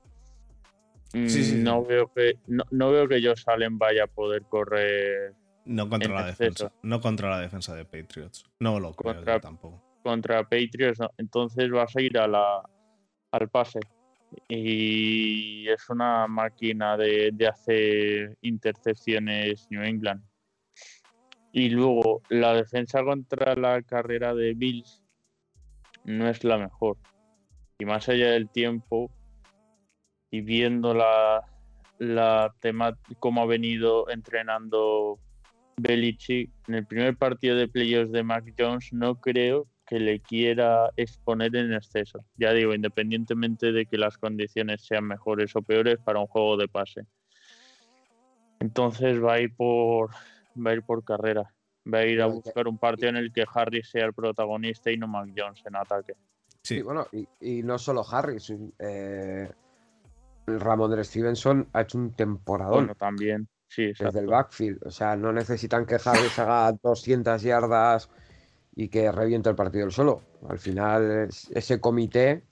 Sí, 1.12 1.28
sí, 1.44 1.54
no 1.62 1.84
veo 1.84 2.10
que 2.12 2.38
no, 2.46 2.64
no 2.70 2.90
veo 2.90 3.06
que 3.06 3.20
Josh 3.22 3.42
Allen 3.46 3.76
vaya 3.78 4.04
a 4.04 4.06
poder 4.06 4.42
correr 4.48 5.34
No 5.66 5.88
contra 5.88 6.12
la 6.14 6.20
exceso. 6.30 6.42
defensa. 6.64 6.72
No 6.82 7.00
contra 7.00 7.30
la 7.30 7.40
defensa 7.40 7.74
de 7.74 7.84
Patriots. 7.84 8.44
No 8.60 8.80
lo 8.80 8.92
creo 8.94 9.14
Contra- 9.14 9.40
tampoco. 9.40 9.82
contra 10.02 10.42
Patriots, 10.42 10.98
¿no? 11.00 11.10
entonces 11.18 11.70
vas 11.70 11.94
a 11.94 12.00
ir 12.00 12.16
a 12.18 12.26
la, 12.26 12.62
al 13.30 13.48
pase. 13.50 13.78
Y 14.48 15.68
es 15.68 15.88
una 15.90 16.26
máquina 16.26 16.96
de, 16.96 17.30
de 17.32 17.46
hacer 17.46 18.36
intercepciones 18.40 19.66
New 19.70 19.82
England. 19.82 20.22
Y 21.52 21.68
luego, 21.68 22.22
la 22.30 22.54
defensa 22.54 23.04
contra 23.04 23.54
la 23.54 23.82
carrera 23.82 24.34
de 24.34 24.54
Bills 24.54 25.02
no 26.04 26.28
es 26.28 26.42
la 26.44 26.56
mejor. 26.56 26.96
Y 27.78 27.84
más 27.84 28.08
allá 28.08 28.30
del 28.30 28.48
tiempo, 28.48 29.10
y 30.32 30.40
viendo 30.40 30.94
la, 30.94 31.44
la 31.98 32.52
tema, 32.58 32.98
cómo 33.20 33.42
ha 33.42 33.46
venido 33.46 34.08
entrenando 34.08 35.18
Belichick 35.76 36.50
en 36.68 36.74
el 36.74 36.86
primer 36.86 37.16
partido 37.16 37.54
de 37.54 37.68
playoffs 37.68 38.10
de 38.10 38.22
Mac 38.22 38.52
Jones, 38.58 38.92
no 38.92 39.20
creo 39.20 39.68
que 39.86 40.00
le 40.00 40.20
quiera 40.20 40.90
exponer 40.96 41.54
en 41.54 41.74
exceso. 41.74 42.24
Ya 42.38 42.54
digo, 42.54 42.74
independientemente 42.74 43.72
de 43.72 43.84
que 43.84 43.98
las 43.98 44.16
condiciones 44.16 44.80
sean 44.86 45.04
mejores 45.04 45.54
o 45.54 45.60
peores 45.60 45.98
para 45.98 46.18
un 46.20 46.26
juego 46.26 46.56
de 46.56 46.66
pase. 46.66 47.02
Entonces 48.58 49.22
va 49.22 49.34
a 49.34 49.40
ir 49.40 49.54
por 49.54 50.12
va 50.56 50.70
a 50.70 50.74
ir 50.74 50.82
por 50.82 51.04
carrera. 51.04 51.52
Va 51.92 51.98
a 51.98 52.06
ir 52.06 52.22
a 52.22 52.26
buscar 52.26 52.68
un 52.68 52.78
partido 52.78 53.10
en 53.10 53.16
el 53.16 53.32
que 53.32 53.44
Harry 53.52 53.82
sea 53.82 54.06
el 54.06 54.14
protagonista 54.14 54.90
y 54.90 54.96
no 54.96 55.08
Mac 55.08 55.28
Jones 55.36 55.60
en 55.66 55.76
ataque. 55.76 56.14
Sí, 56.62 56.76
Sí, 56.76 56.82
bueno, 56.82 57.06
y, 57.12 57.26
y 57.40 57.62
no 57.62 57.76
solo 57.76 58.02
Harris. 58.08 58.54
eh, 58.78 59.50
Ramondre 60.46 61.04
Stevenson 61.04 61.68
ha 61.72 61.82
hecho 61.82 61.98
un 61.98 62.12
temporadón 62.12 62.72
Bueno, 62.74 62.94
también. 62.94 63.48
Sí, 63.68 63.92
desde 63.98 64.20
el 64.20 64.26
backfield. 64.26 64.86
O 64.86 64.90
sea, 64.90 65.16
no 65.16 65.32
necesitan 65.32 65.86
que 65.86 65.94
Harris 65.94 66.38
haga 66.38 66.72
200 66.82 67.42
yardas 67.42 68.10
y 68.74 68.88
que 68.88 69.10
reviente 69.12 69.48
el 69.48 69.54
partido 69.56 69.86
él 69.86 69.92
solo. 69.92 70.22
Al 70.48 70.58
final, 70.58 71.28
es- 71.28 71.50
ese 71.54 71.80
comité. 71.80 72.42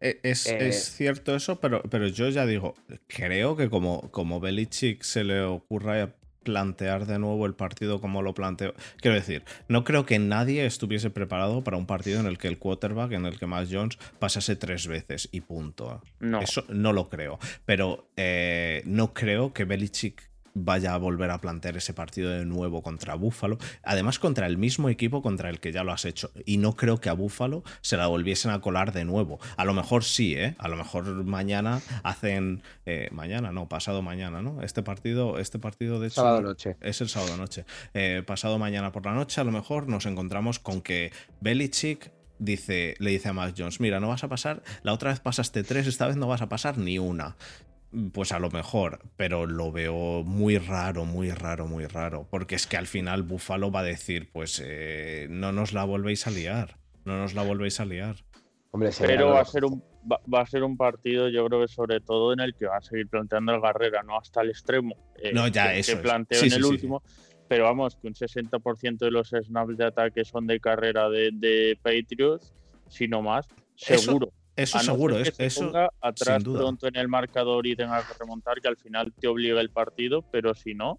E- 0.00 0.20
Es, 0.22 0.46
Eh, 0.46 0.68
es 0.68 0.90
cierto 0.90 1.34
eso, 1.34 1.58
pero, 1.60 1.82
pero 1.90 2.06
yo 2.06 2.28
ya 2.28 2.46
digo, 2.46 2.74
creo 3.08 3.56
que 3.56 3.68
como, 3.68 4.10
como 4.12 4.38
Belichick 4.38 5.02
se 5.02 5.24
le 5.24 5.42
ocurra 5.42 6.14
plantear 6.48 7.04
de 7.04 7.18
nuevo 7.18 7.44
el 7.44 7.52
partido 7.52 8.00
como 8.00 8.22
lo 8.22 8.32
planteó. 8.32 8.72
Quiero 9.02 9.14
decir, 9.14 9.44
no 9.68 9.84
creo 9.84 10.06
que 10.06 10.18
nadie 10.18 10.64
estuviese 10.64 11.10
preparado 11.10 11.62
para 11.62 11.76
un 11.76 11.84
partido 11.84 12.20
en 12.20 12.26
el 12.26 12.38
que 12.38 12.48
el 12.48 12.56
quarterback, 12.56 13.12
en 13.12 13.26
el 13.26 13.38
que 13.38 13.44
Mac 13.44 13.68
Jones 13.70 13.98
pasase 14.18 14.56
tres 14.56 14.86
veces 14.86 15.28
y 15.30 15.42
punto. 15.42 16.00
No, 16.20 16.40
Eso 16.40 16.64
no 16.70 16.94
lo 16.94 17.10
creo. 17.10 17.38
Pero 17.66 18.08
eh, 18.16 18.80
no 18.86 19.12
creo 19.12 19.52
que 19.52 19.66
Belichick 19.66 20.27
vaya 20.64 20.94
a 20.94 20.98
volver 20.98 21.30
a 21.30 21.40
plantear 21.40 21.76
ese 21.76 21.94
partido 21.94 22.30
de 22.30 22.44
nuevo 22.44 22.82
contra 22.82 23.14
Buffalo. 23.14 23.58
Además, 23.82 24.18
contra 24.18 24.46
el 24.46 24.58
mismo 24.58 24.88
equipo 24.88 25.22
contra 25.22 25.50
el 25.50 25.60
que 25.60 25.72
ya 25.72 25.84
lo 25.84 25.92
has 25.92 26.04
hecho. 26.04 26.30
Y 26.44 26.58
no 26.58 26.74
creo 26.76 27.00
que 27.00 27.08
a 27.08 27.12
Buffalo 27.12 27.62
se 27.80 27.96
la 27.96 28.06
volviesen 28.06 28.50
a 28.50 28.60
colar 28.60 28.92
de 28.92 29.04
nuevo. 29.04 29.38
A 29.56 29.64
lo 29.64 29.74
mejor 29.74 30.04
sí, 30.04 30.34
¿eh? 30.34 30.54
A 30.58 30.68
lo 30.68 30.76
mejor 30.76 31.24
mañana 31.24 31.80
hacen. 32.02 32.62
eh, 32.86 33.08
mañana, 33.12 33.52
no, 33.52 33.68
pasado 33.68 34.02
mañana, 34.02 34.42
¿no? 34.42 34.62
Este 34.62 34.82
partido, 34.82 35.38
este 35.38 35.58
partido 35.58 36.00
de 36.00 36.08
hecho. 36.08 36.16
Sábado 36.16 36.42
noche. 36.42 36.76
Es 36.80 37.00
el 37.00 37.08
sábado 37.08 37.36
noche. 37.36 37.64
Eh, 37.94 38.22
pasado 38.26 38.58
mañana 38.58 38.92
por 38.92 39.04
la 39.04 39.14
noche, 39.14 39.40
a 39.40 39.44
lo 39.44 39.52
mejor 39.52 39.88
nos 39.88 40.06
encontramos 40.06 40.58
con 40.58 40.80
que 40.80 41.12
Belichick 41.40 42.10
dice, 42.38 42.94
le 42.98 43.10
dice 43.10 43.28
a 43.28 43.32
Mac 43.32 43.54
Jones: 43.56 43.80
Mira, 43.80 44.00
no 44.00 44.08
vas 44.08 44.24
a 44.24 44.28
pasar. 44.28 44.62
La 44.82 44.92
otra 44.92 45.10
vez 45.10 45.20
pasaste 45.20 45.62
tres, 45.64 45.86
esta 45.86 46.06
vez 46.06 46.16
no 46.16 46.26
vas 46.26 46.42
a 46.42 46.48
pasar 46.48 46.78
ni 46.78 46.98
una. 46.98 47.36
Pues 48.12 48.32
a 48.32 48.38
lo 48.38 48.50
mejor, 48.50 49.00
pero 49.16 49.46
lo 49.46 49.72
veo 49.72 50.22
muy 50.24 50.58
raro, 50.58 51.04
muy 51.04 51.30
raro, 51.30 51.66
muy 51.66 51.86
raro. 51.86 52.26
Porque 52.30 52.54
es 52.54 52.66
que 52.66 52.76
al 52.76 52.86
final 52.86 53.22
Buffalo 53.22 53.70
va 53.70 53.80
a 53.80 53.84
decir: 53.84 54.30
Pues 54.30 54.62
eh, 54.64 55.26
no 55.30 55.52
nos 55.52 55.72
la 55.72 55.84
volvéis 55.84 56.26
a 56.26 56.30
liar. 56.30 56.78
No 57.04 57.16
nos 57.16 57.34
la 57.34 57.42
volvéis 57.42 57.80
a 57.80 57.86
liar. 57.86 58.16
Hombre, 58.70 58.90
pero 59.00 59.30
va 59.30 59.40
a 59.40 59.44
ser 59.46 59.64
un 59.64 59.82
va, 60.10 60.20
va 60.32 60.42
a 60.42 60.46
ser 60.46 60.62
un 60.62 60.76
partido, 60.76 61.28
yo 61.28 61.46
creo 61.46 61.60
que 61.60 61.68
sobre 61.68 62.00
todo 62.00 62.32
en 62.32 62.40
el 62.40 62.54
que 62.54 62.66
va 62.66 62.76
a 62.76 62.82
seguir 62.82 63.08
planteando 63.08 63.54
el 63.54 63.60
Garrera, 63.60 64.02
no 64.02 64.18
hasta 64.18 64.42
el 64.42 64.50
extremo 64.50 64.94
eh, 65.16 65.32
No, 65.32 65.48
ya, 65.48 65.72
que, 65.72 65.80
eso 65.80 65.96
que 65.96 66.02
planteó 66.02 66.38
Sí, 66.38 66.46
en 66.46 66.50
sí, 66.50 66.56
el 66.56 66.64
sí. 66.64 66.70
último. 66.70 67.02
Pero 67.48 67.64
vamos, 67.64 67.96
que 67.96 68.08
un 68.08 68.14
60% 68.14 68.98
de 68.98 69.10
los 69.10 69.30
snaps 69.30 69.76
de 69.78 69.86
ataque 69.86 70.24
son 70.24 70.46
de 70.46 70.60
carrera 70.60 71.08
de, 71.08 71.30
de 71.32 71.78
Patriots, 71.82 72.54
si 72.88 73.08
no 73.08 73.22
más, 73.22 73.48
seguro. 73.74 74.26
Eso 74.26 74.47
A 74.74 74.78
no 74.78 74.84
seguro, 74.84 75.16
que 75.16 75.22
es, 75.22 75.34
se 75.36 75.46
eso. 75.46 75.66
ponga 75.66 75.90
atrás 76.00 76.42
duda. 76.42 76.60
pronto 76.60 76.86
en 76.86 76.96
el 76.96 77.08
marcador 77.08 77.66
y 77.66 77.76
tenga 77.76 78.00
que 78.06 78.14
remontar, 78.18 78.60
que 78.60 78.68
al 78.68 78.76
final 78.76 79.12
te 79.12 79.28
obliga 79.28 79.60
el 79.60 79.70
partido, 79.70 80.22
pero 80.30 80.54
si 80.54 80.74
no, 80.74 80.98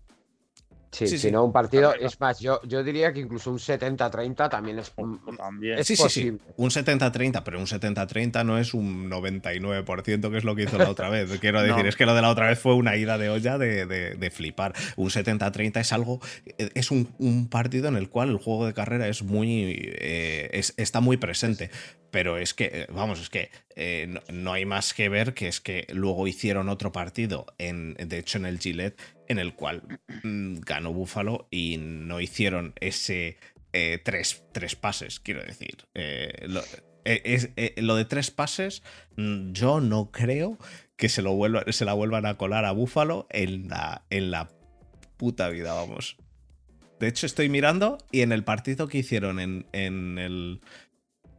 Sí, 0.91 1.07
Sí, 1.07 1.17
sí. 1.19 1.31
no, 1.31 1.43
un 1.45 1.51
partido. 1.53 1.93
Es 1.93 2.19
más, 2.19 2.39
yo, 2.39 2.59
yo 2.63 2.83
diría 2.83 3.13
que 3.13 3.19
incluso 3.19 3.51
un 3.51 3.59
70-30 3.59 4.49
también 4.49 4.79
es. 4.79 4.91
también. 5.37 5.77
Es 5.79 5.85
Sí, 5.87 5.95
sí, 5.95 6.01
sí. 6.09 6.31
posible. 6.31 6.39
Un 6.57 6.69
70-30, 6.71 7.43
pero 7.43 7.59
un 7.59 7.67
70-30 7.67 8.43
no 8.43 8.57
es 8.57 8.73
un 8.73 9.07
99%, 9.09 10.31
que 10.31 10.37
es 10.37 10.43
lo 10.43 10.55
que 10.55 10.63
hizo 10.63 10.77
la 10.77 10.89
otra 10.89 11.09
vez. 11.09 11.29
Quiero 11.39 11.61
decir, 11.61 11.83
No. 11.83 11.89
es 11.89 11.95
que 11.95 12.05
lo 12.05 12.15
de 12.15 12.21
la 12.21 12.29
otra 12.29 12.47
vez 12.47 12.59
fue 12.59 12.73
una 12.73 12.95
ida 12.97 13.17
de 13.17 13.29
olla 13.29 13.57
de, 13.57 13.85
de- 13.85 14.15
de 14.15 14.31
flipar. 14.31 14.73
Un 14.95 15.09
70-30 15.09 15.79
es 15.79 15.93
algo. 15.93 16.19
Es 16.57 16.91
un, 16.91 17.13
un 17.19 17.49
partido 17.49 17.87
en 17.87 17.95
el 17.95 18.09
cual 18.09 18.29
el 18.29 18.37
juego 18.37 18.65
de 18.65 18.73
carrera 18.73 19.07
es 19.07 19.21
muy. 19.23 19.75
eh, 19.77 20.49
es- 20.53 20.73
está 20.77 20.99
muy 21.01 21.17
presente. 21.17 21.69
Pero 22.11 22.39
es 22.39 22.55
que, 22.55 22.71
eh, 22.73 22.87
vamos, 22.91 23.21
es 23.21 23.29
que 23.29 23.51
eh, 23.75 24.07
no, 24.09 24.21
no 24.33 24.53
hay 24.53 24.65
más 24.65 24.95
que 24.95 25.09
ver 25.09 25.35
que 25.35 25.47
es 25.47 25.61
que 25.61 25.85
luego 25.93 26.27
hicieron 26.27 26.67
otro 26.67 26.91
partido, 26.91 27.45
en, 27.59 27.93
de 27.93 28.17
hecho 28.17 28.39
en 28.39 28.45
el 28.47 28.57
Gillette, 28.57 28.99
en 29.29 29.39
el 29.39 29.53
cual 29.55 30.01
mm, 30.23 30.55
ganó 30.59 30.91
Buffalo 30.91 31.47
y 31.49 31.77
no 31.79 32.19
hicieron 32.19 32.73
ese 32.81 33.37
eh, 33.71 33.99
tres, 34.03 34.43
tres 34.51 34.75
pases, 34.75 35.19
quiero 35.21 35.41
decir. 35.43 35.85
Eh, 35.93 36.45
lo, 36.47 36.61
eh, 37.05 37.21
es- 37.23 37.49
lo 37.77 37.95
de 37.95 38.03
tres 38.05 38.31
pases, 38.31 38.83
mm, 39.15 39.53
yo 39.53 39.79
no 39.79 40.11
creo 40.11 40.57
que 40.97 41.07
se, 41.07 41.21
lo 41.21 41.33
vuelva, 41.35 41.63
se 41.71 41.85
la 41.85 41.93
vuelvan 41.93 42.25
a 42.25 42.35
colar 42.37 42.65
a 42.65 42.71
Buffalo 42.73 43.25
en 43.29 43.69
la, 43.69 44.03
en 44.09 44.31
la 44.31 44.49
puta 45.15 45.47
vida, 45.49 45.73
vamos. 45.73 46.17
De 46.99 47.07
hecho, 47.07 47.25
estoy 47.25 47.47
mirando 47.47 47.97
y 48.11 48.21
en 48.21 48.33
el 48.33 48.43
partido 48.43 48.89
que 48.89 48.97
hicieron 48.97 49.39
en, 49.39 49.65
en 49.71 50.17
el. 50.17 50.59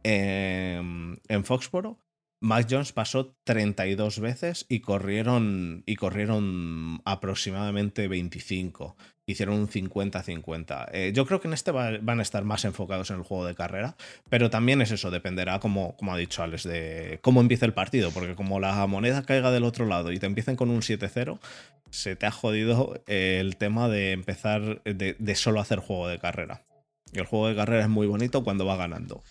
em, 0.03 1.17
en 1.27 1.43
Foxboro, 1.45 1.99
Mac 2.43 2.65
Jones 2.69 2.91
pasó 2.91 3.35
32 3.43 4.19
veces 4.19 4.65
y 4.67 4.79
corrieron, 4.79 5.83
y 5.85 5.95
corrieron 5.95 6.99
aproximadamente 7.05 8.07
25. 8.07 8.97
Hicieron 9.27 9.55
un 9.59 9.67
50-50. 9.69 10.89
Eh, 10.91 11.11
yo 11.13 11.25
creo 11.27 11.39
que 11.39 11.47
en 11.47 11.53
este 11.53 11.71
va- 11.71 11.99
van 12.01 12.19
a 12.19 12.23
estar 12.23 12.43
más 12.43 12.65
enfocados 12.65 13.11
en 13.11 13.17
el 13.17 13.23
juego 13.23 13.45
de 13.45 13.53
carrera, 13.53 13.95
pero 14.29 14.49
también 14.49 14.81
es 14.81 14.89
eso, 14.91 15.11
dependerá, 15.11 15.59
como, 15.59 15.95
como 15.95 16.13
ha 16.13 16.17
dicho 16.17 16.41
Alex, 16.41 16.63
de 16.63 17.19
cómo 17.21 17.41
empiece 17.41 17.65
el 17.65 17.73
partido, 17.73 18.09
porque 18.11 18.33
como 18.35 18.59
la 18.59 18.85
moneda 18.87 19.21
caiga 19.23 19.51
del 19.51 19.63
otro 19.63 19.85
lado 19.85 20.11
y 20.11 20.17
te 20.19 20.25
empiecen 20.25 20.55
con 20.55 20.71
un 20.71 20.81
7-0, 20.81 21.39
se 21.91 22.15
te 22.15 22.25
ha 22.25 22.31
jodido 22.31 23.01
eh, 23.05 23.37
el 23.39 23.55
tema 23.57 23.87
de 23.87 24.13
empezar, 24.13 24.81
de, 24.83 25.15
de 25.17 25.35
solo 25.35 25.61
hacer 25.61 25.77
juego 25.79 26.07
de 26.07 26.17
carrera. 26.17 26.63
Y 27.13 27.19
el 27.19 27.25
juego 27.25 27.47
de 27.49 27.55
carrera 27.55 27.83
es 27.83 27.89
muy 27.89 28.07
bonito 28.07 28.43
cuando 28.43 28.65
va 28.65 28.77
ganando. 28.77 29.21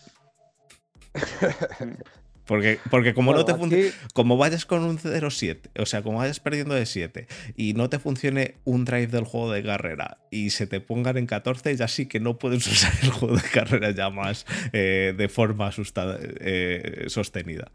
Porque, 2.50 2.80
porque 2.90 3.14
como 3.14 3.32
no 3.32 3.44
te 3.44 3.54
funciona 3.54 3.84
como 4.12 4.36
vayas 4.36 4.66
con 4.66 4.82
un 4.82 4.98
0-7, 4.98 5.70
o 5.80 5.86
sea, 5.86 6.02
como 6.02 6.18
vayas 6.18 6.40
perdiendo 6.40 6.74
de 6.74 6.84
7 6.84 7.28
y 7.54 7.74
no 7.74 7.88
te 7.88 8.00
funcione 8.00 8.56
un 8.64 8.84
drive 8.84 9.06
del 9.06 9.22
juego 9.24 9.52
de 9.52 9.62
carrera 9.62 10.18
y 10.32 10.50
se 10.50 10.66
te 10.66 10.80
pongan 10.80 11.16
en 11.16 11.26
14, 11.26 11.76
ya 11.76 11.86
sí 11.86 12.06
que 12.06 12.18
no 12.18 12.38
puedes 12.38 12.66
usar 12.72 12.92
el 13.04 13.10
juego 13.10 13.36
de 13.36 13.42
carrera 13.48 13.92
ya 13.92 14.10
más 14.10 14.46
eh, 14.72 15.14
de 15.16 15.28
forma 15.28 15.70
eh, 15.70 17.04
sostenida. 17.06 17.70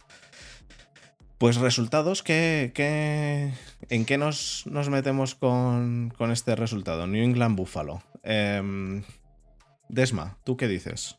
Pues 1.38 1.56
resultados, 1.56 2.22
¿qué, 2.22 2.72
qué- 2.76 3.54
en 3.90 4.04
qué 4.04 4.18
nos, 4.18 4.64
nos 4.68 4.90
metemos 4.90 5.36
con, 5.36 6.14
con 6.18 6.32
este 6.32 6.54
resultado? 6.58 7.08
New 7.08 7.24
England 7.24 7.56
Buffalo. 7.56 8.04
Em, 8.24 9.04
Desma, 9.88 10.38
¿tú 10.44 10.58
qué 10.58 10.68
dices? 10.68 11.16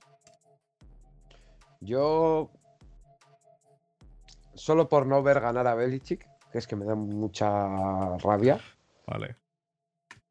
Yo. 1.81 2.51
Solo 4.57 4.89
por 4.89 5.07
no 5.07 5.23
ver 5.23 5.41
ganar 5.41 5.67
a 5.67 5.75
Belichick, 5.75 6.27
que 6.51 6.59
es 6.59 6.67
que 6.67 6.77
me 6.77 6.85
da 6.85 6.95
mucha 6.95 7.49
rabia. 8.19 8.59
Vale. 9.07 9.37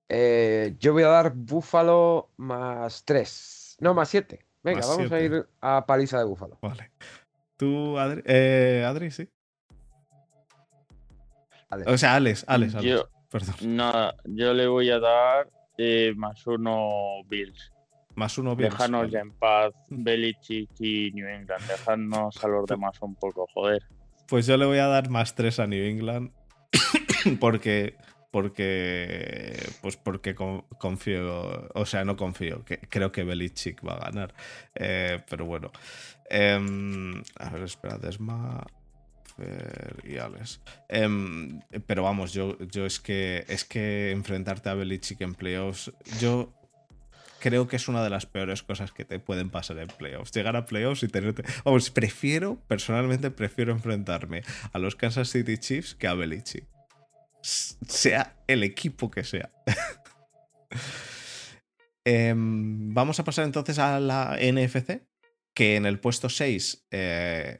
eh, 0.09 0.75
yo 0.79 0.93
voy 0.93 1.03
a 1.03 1.07
dar 1.07 1.31
Búfalo 1.33 2.29
más 2.37 3.03
3. 3.05 3.77
No, 3.79 3.93
más 3.93 4.09
7. 4.09 4.45
Venga, 4.63 4.79
Más 4.79 4.89
vamos 4.89 5.11
a 5.11 5.19
ir 5.21 5.47
a 5.61 5.85
paliza 5.85 6.17
de 6.19 6.25
Búfalo. 6.25 6.57
Vale. 6.61 6.91
¿Tú, 7.57 7.97
Adri? 7.97 8.21
Eh, 8.25 8.83
Adri, 8.85 9.11
sí. 9.11 9.29
O 11.87 11.97
sea, 11.97 12.15
Alex, 12.15 12.45
Alex, 12.47 12.75
Alex. 12.75 12.89
Yo- 12.89 13.09
Perdón. 13.29 13.55
nada, 13.75 14.15
yo 14.25 14.53
le 14.53 14.67
voy 14.67 14.89
a 14.91 14.99
dar 14.99 15.49
eh, 15.77 16.13
más 16.15 16.45
uno 16.47 17.21
Bills. 17.27 17.71
Más 18.15 18.37
uno 18.37 18.55
Bills. 18.55 18.71
Déjanos 18.71 19.01
vale. 19.01 19.11
ya 19.11 19.19
en 19.19 19.31
paz 19.31 19.73
Belichick 19.89 20.69
y 20.79 21.11
New 21.11 21.27
England. 21.27 21.67
Dejadnos 21.67 22.41
a 22.43 22.47
los 22.47 22.65
demás 22.65 22.97
un 23.01 23.15
poco, 23.15 23.45
joder. 23.53 23.83
Pues 24.27 24.47
yo 24.47 24.57
le 24.57 24.65
voy 24.65 24.79
a 24.79 24.87
dar 24.87 25.09
más 25.09 25.35
3 25.35 25.59
a 25.59 25.67
New 25.67 25.83
England. 25.83 26.31
porque. 27.39 27.95
Porque. 28.31 29.57
Pues 29.81 29.97
porque 29.97 30.35
confío. 30.35 31.69
O 31.73 31.85
sea, 31.85 32.03
no 32.05 32.15
confío. 32.17 32.63
Creo 32.89 33.11
que 33.11 33.23
Belichick 33.23 33.85
va 33.85 33.93
a 33.93 34.11
ganar. 34.11 34.33
Eh, 34.75 35.21
pero 35.29 35.45
bueno. 35.45 35.71
Em, 36.29 37.21
a 37.37 37.49
ver, 37.49 37.63
espera, 37.63 37.97
Desma. 37.97 38.65
Y 40.03 40.17
Alex. 40.17 40.61
Em, 40.87 41.59
pero 41.85 42.03
vamos, 42.03 42.31
yo, 42.31 42.57
yo 42.59 42.85
es 42.85 43.01
que 43.01 43.43
es 43.49 43.65
que 43.65 44.11
enfrentarte 44.11 44.69
a 44.69 44.75
Belichick 44.75 45.19
en 45.21 45.35
playoffs. 45.35 45.91
Yo 46.21 46.53
creo 47.45 47.67
que 47.67 47.75
es 47.75 47.87
una 47.87 48.03
de 48.03 48.09
las 48.09 48.25
peores 48.25 48.63
cosas 48.63 48.91
que 48.91 49.05
te 49.05 49.19
pueden 49.19 49.51
pasar 49.51 49.77
en 49.77 49.87
playoffs. 49.87 50.31
Llegar 50.31 50.55
a 50.55 50.65
playoffs 50.65 51.03
y 51.03 51.07
tenerte. 51.07 51.43
Vamos, 51.63 51.91
prefiero, 51.91 52.59
personalmente 52.67 53.29
prefiero 53.29 53.71
enfrentarme 53.71 54.41
a 54.73 54.79
los 54.79 54.95
Kansas 54.95 55.29
City 55.29 55.59
Chiefs 55.59 55.93
que 55.93 56.07
a 56.07 56.15
Belichick. 56.15 56.65
Sea 57.43 58.35
el 58.47 58.63
equipo 58.63 59.11
que 59.11 59.23
sea. 59.23 59.51
Em, 62.07 62.93
vamos 62.93 63.19
a 63.19 63.23
pasar 63.23 63.45
entonces 63.45 63.79
a 63.79 63.99
la 63.99 64.37
NFC, 64.39 65.01
que 65.55 65.75
en 65.75 65.87
el 65.87 65.99
puesto 65.99 66.29
6 66.29 66.85
eh, 66.91 67.57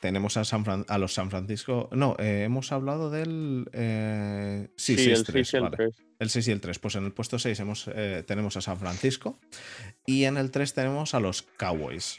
tenemos 0.00 0.36
a, 0.36 0.44
San 0.44 0.64
a, 0.88 0.98
los 0.98 1.14
San 1.14 1.30
Francisco. 1.30 1.88
No, 1.92 2.16
eh, 2.18 2.44
hemos 2.44 2.72
hablado 2.72 3.10
del. 3.10 3.68
Eh, 3.72 4.68
sí, 4.76 4.96
sí, 4.96 5.10
el 5.10 5.24
3, 5.24 5.52
vale. 5.60 5.76
El 6.18 6.30
6 6.30 6.48
y 6.48 6.50
el 6.50 6.60
3. 6.60 6.78
Pues 6.78 6.94
en 6.96 7.04
el 7.04 7.12
puesto 7.12 7.38
6 7.38 7.62
eh, 7.94 8.24
tenemos 8.26 8.56
a 8.56 8.60
San 8.62 8.78
Francisco. 8.78 9.38
Y 10.06 10.24
en 10.24 10.38
el 10.38 10.50
3 10.50 10.74
tenemos 10.74 11.14
a 11.14 11.20
los 11.20 11.42
Cowboys. 11.42 12.18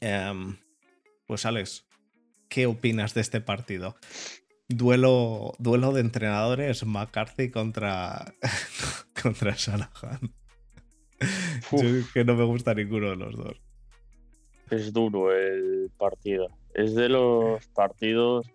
Em, 0.00 0.56
pues 1.26 1.46
Alex, 1.46 1.86
¿qué 2.48 2.66
opinas 2.66 3.14
de 3.14 3.20
este 3.20 3.40
partido? 3.40 3.96
Duelo, 4.68 5.54
duelo 5.58 5.92
de 5.92 6.00
entrenadores 6.00 6.84
McCarthy 6.84 7.50
contra, 7.50 8.34
contra 9.22 9.54
Shanahan. 9.56 10.34
Yo 11.70 12.12
que 12.12 12.24
no 12.24 12.34
me 12.34 12.44
gusta 12.44 12.74
ninguno 12.74 13.10
de 13.10 13.16
los 13.16 13.36
dos. 13.36 13.60
Es 14.70 14.92
duro 14.92 15.32
el 15.32 15.90
partido. 15.98 16.48
Es 16.74 16.94
de 16.94 17.08
los 17.08 17.66
partidos 17.68 18.46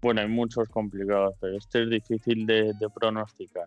bueno, 0.00 0.20
hay 0.20 0.28
muchos 0.28 0.68
complicados, 0.68 1.34
pero 1.40 1.56
este 1.56 1.82
es 1.82 1.90
difícil 1.90 2.46
de, 2.46 2.74
pronosticar. 2.94 3.66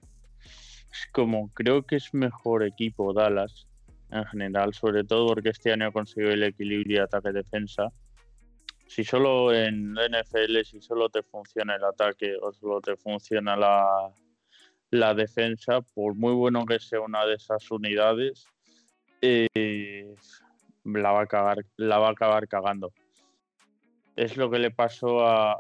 Como 1.12 1.50
creo 1.54 1.84
que 1.84 1.98
es 1.98 2.14
mejor 2.14 2.64
equipo 2.64 3.14
Dallas 3.14 3.68
en 4.12 4.26
general, 4.26 4.74
sobre 4.74 5.04
todo 5.04 5.28
porque 5.28 5.50
este 5.50 5.72
año 5.72 5.88
ha 5.88 5.92
conseguido 5.92 6.32
el 6.32 6.44
equilibrio 6.44 7.04
ataque-defensa. 7.04 7.90
Si 8.88 9.04
solo 9.04 9.54
en 9.54 9.94
NFL, 9.94 10.64
si 10.66 10.82
solo 10.82 11.10
te 11.10 11.24
funciona 11.24 11.76
el 11.76 11.84
ataque 11.84 12.36
o 12.42 12.52
solo 12.54 12.82
te 12.82 12.96
funciona 12.98 13.56
la, 13.56 14.12
la 14.90 15.14
defensa, 15.14 15.82
por 15.82 16.16
muy 16.16 16.34
bueno 16.34 16.66
que 16.66 16.80
sea 16.80 17.02
una 17.02 17.26
de 17.26 17.36
esas 17.36 17.70
unidades, 17.72 18.46
eh, 19.22 20.14
la, 20.84 21.12
va 21.12 21.20
a 21.20 21.24
acabar, 21.24 21.66
la 21.78 21.98
va 22.00 22.10
a 22.10 22.12
acabar 22.12 22.48
cagando. 22.48 22.92
Es 24.16 24.38
lo 24.38 24.50
que 24.50 24.60
le 24.60 24.72
pasó 24.72 25.26
a, 25.26 25.60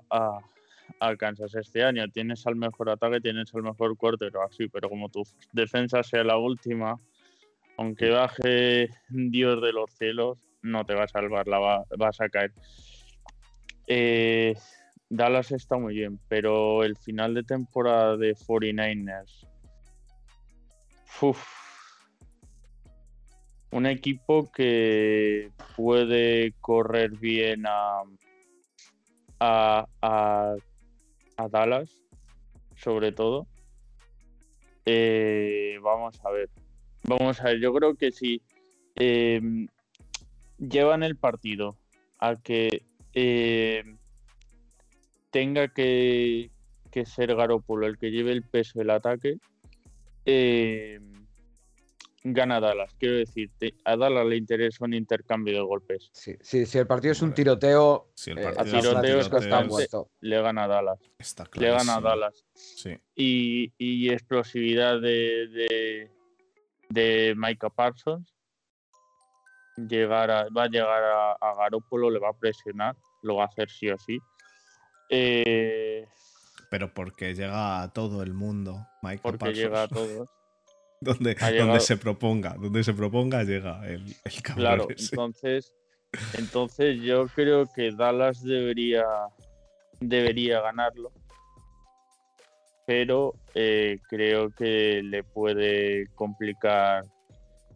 alcanzas 0.99 1.55
este 1.55 1.83
año. 1.83 2.07
Tienes 2.09 2.45
al 2.47 2.55
mejor 2.55 2.89
ataque, 2.89 3.21
tienes 3.21 3.53
al 3.55 3.63
mejor 3.63 3.95
o 3.99 4.43
así, 4.43 4.67
pero 4.67 4.89
como 4.89 5.09
tu 5.09 5.23
defensa 5.53 6.03
sea 6.03 6.23
la 6.23 6.37
última, 6.37 6.99
aunque 7.77 8.09
baje 8.09 8.89
Dios 9.09 9.61
de 9.61 9.73
los 9.73 9.91
cielos, 9.91 10.39
no 10.61 10.85
te 10.85 10.93
va 10.93 11.03
a 11.03 11.07
salvar, 11.07 11.47
la 11.47 11.85
vas 11.97 12.21
a 12.21 12.29
caer. 12.29 12.51
Eh, 13.87 14.55
Dallas 15.09 15.51
está 15.51 15.77
muy 15.77 15.95
bien, 15.95 16.19
pero 16.29 16.83
el 16.83 16.95
final 16.95 17.33
de 17.33 17.43
temporada 17.43 18.15
de 18.15 18.35
49ers. 18.35 19.47
Un 23.71 23.85
equipo 23.85 24.51
que 24.51 25.51
puede 25.75 26.53
correr 26.59 27.11
bien 27.11 27.65
a, 27.65 28.03
a 29.39 30.55
Dallas, 31.49 31.89
sobre 32.75 33.11
todo. 33.11 33.47
Eh, 34.85 35.77
vamos 35.81 36.19
a 36.25 36.31
ver. 36.31 36.49
Vamos 37.03 37.39
a 37.41 37.45
ver, 37.45 37.59
yo 37.59 37.73
creo 37.73 37.95
que 37.95 38.11
si 38.11 38.41
em, 38.95 39.67
llevan 40.57 41.03
el 41.03 41.15
partido 41.15 41.75
a 42.19 42.35
que 42.35 42.83
em, 43.13 43.97
tenga 45.31 45.67
que, 45.69 46.51
que, 46.91 47.05
ser 47.05 47.35
Garópolo 47.35 47.87
el 47.87 47.97
que 47.97 48.11
lleve 48.11 48.31
el 48.31 48.43
peso 48.43 48.79
del 48.79 48.91
ataque, 48.91 49.37
eh, 50.25 50.99
gana 52.23 52.59
Dallas. 52.59 52.93
Quiero 52.99 53.15
decir, 53.17 53.49
a 53.85 53.95
Dallas 53.95 54.25
le 54.25 54.37
interesa 54.37 54.85
un 54.85 54.93
intercambio 54.93 55.53
de 55.53 55.61
golpes. 55.61 56.09
Sí, 56.13 56.35
sí 56.41 56.65
si 56.65 56.77
el 56.77 56.87
partido 56.87 57.13
es 57.13 57.21
un 57.21 57.33
tiroteo, 57.33 58.11
si 58.15 58.31
el 58.31 58.39
eh, 58.39 58.53
a 58.55 58.63
tiroteo 58.63 59.19
es 59.19 59.29
constante, 59.29 59.87
le 60.21 60.41
gana 60.41 60.65
a 60.65 60.67
Dallas. 60.67 60.99
Está 61.17 61.45
le 61.53 61.71
gana 61.71 61.95
a 61.95 62.01
Dallas. 62.01 62.45
Sí. 62.53 62.97
Y, 63.15 63.73
y 63.77 64.09
explosividad 64.11 65.01
de, 65.01 65.47
de, 65.47 66.11
de 66.89 67.33
Micah 67.35 67.69
Parsons. 67.69 68.35
Llegar 69.77 70.29
va 70.55 70.63
a 70.63 70.67
llegar 70.67 71.03
a, 71.03 71.31
a 71.31 71.55
Garópolo, 71.55 72.09
le 72.09 72.19
va 72.19 72.29
a 72.29 72.37
presionar, 72.37 72.95
lo 73.23 73.37
va 73.37 73.45
a 73.45 73.47
hacer 73.47 73.69
sí 73.69 73.89
o 73.89 73.97
sí. 73.97 74.19
Eh, 75.09 76.05
pero 76.69 76.93
porque 76.93 77.33
llega 77.33 77.81
a 77.81 77.91
todo 77.91 78.21
el 78.21 78.33
mundo, 78.33 78.85
Micah 79.01 79.21
porque 79.23 79.53
llega 79.53 79.83
a 79.83 79.87
todos. 79.87 80.27
donde, 81.01 81.35
donde 81.57 81.79
se 81.79 81.97
proponga, 81.97 82.55
donde 82.59 82.83
se 82.83 82.93
proponga 82.93 83.43
llega 83.43 83.85
el, 83.87 84.05
el 84.23 84.43
Claro, 84.55 84.87
entonces, 84.89 85.73
entonces 86.37 87.01
yo 87.01 87.25
creo 87.27 87.65
que 87.75 87.91
Dallas 87.91 88.43
debería, 88.43 89.03
debería 89.99 90.61
ganarlo, 90.61 91.11
pero 92.85 93.33
eh, 93.55 93.97
creo 94.09 94.51
que 94.51 95.01
le 95.03 95.23
puede 95.23 96.05
complicar, 96.13 97.05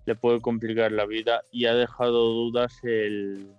le 0.05 0.15
puede 0.15 0.39
complicar 0.39 0.91
la 0.91 1.07
vida 1.07 1.41
y 1.51 1.65
ha 1.65 1.73
dejado 1.73 2.31
dudas 2.31 2.77
el, 2.83 3.51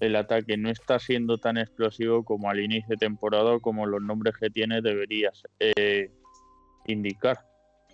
el 0.00 0.16
ataque. 0.16 0.56
No 0.56 0.70
está 0.70 0.98
siendo 0.98 1.38
tan 1.38 1.56
explosivo 1.56 2.24
como 2.24 2.50
al 2.50 2.58
inicio 2.58 2.88
de 2.90 2.96
temporada, 2.96 3.60
como 3.60 3.86
los 3.86 4.02
nombres 4.02 4.34
que 4.36 4.50
tiene 4.50 4.82
deberías 4.82 5.40
eh, 5.60 6.10
indicar 6.86 7.49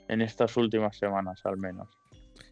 en 0.08 0.22
estas 0.22 0.56
últimas 0.56 0.96
semanas 0.96 1.40
al 1.44 1.56
menos. 1.56 1.88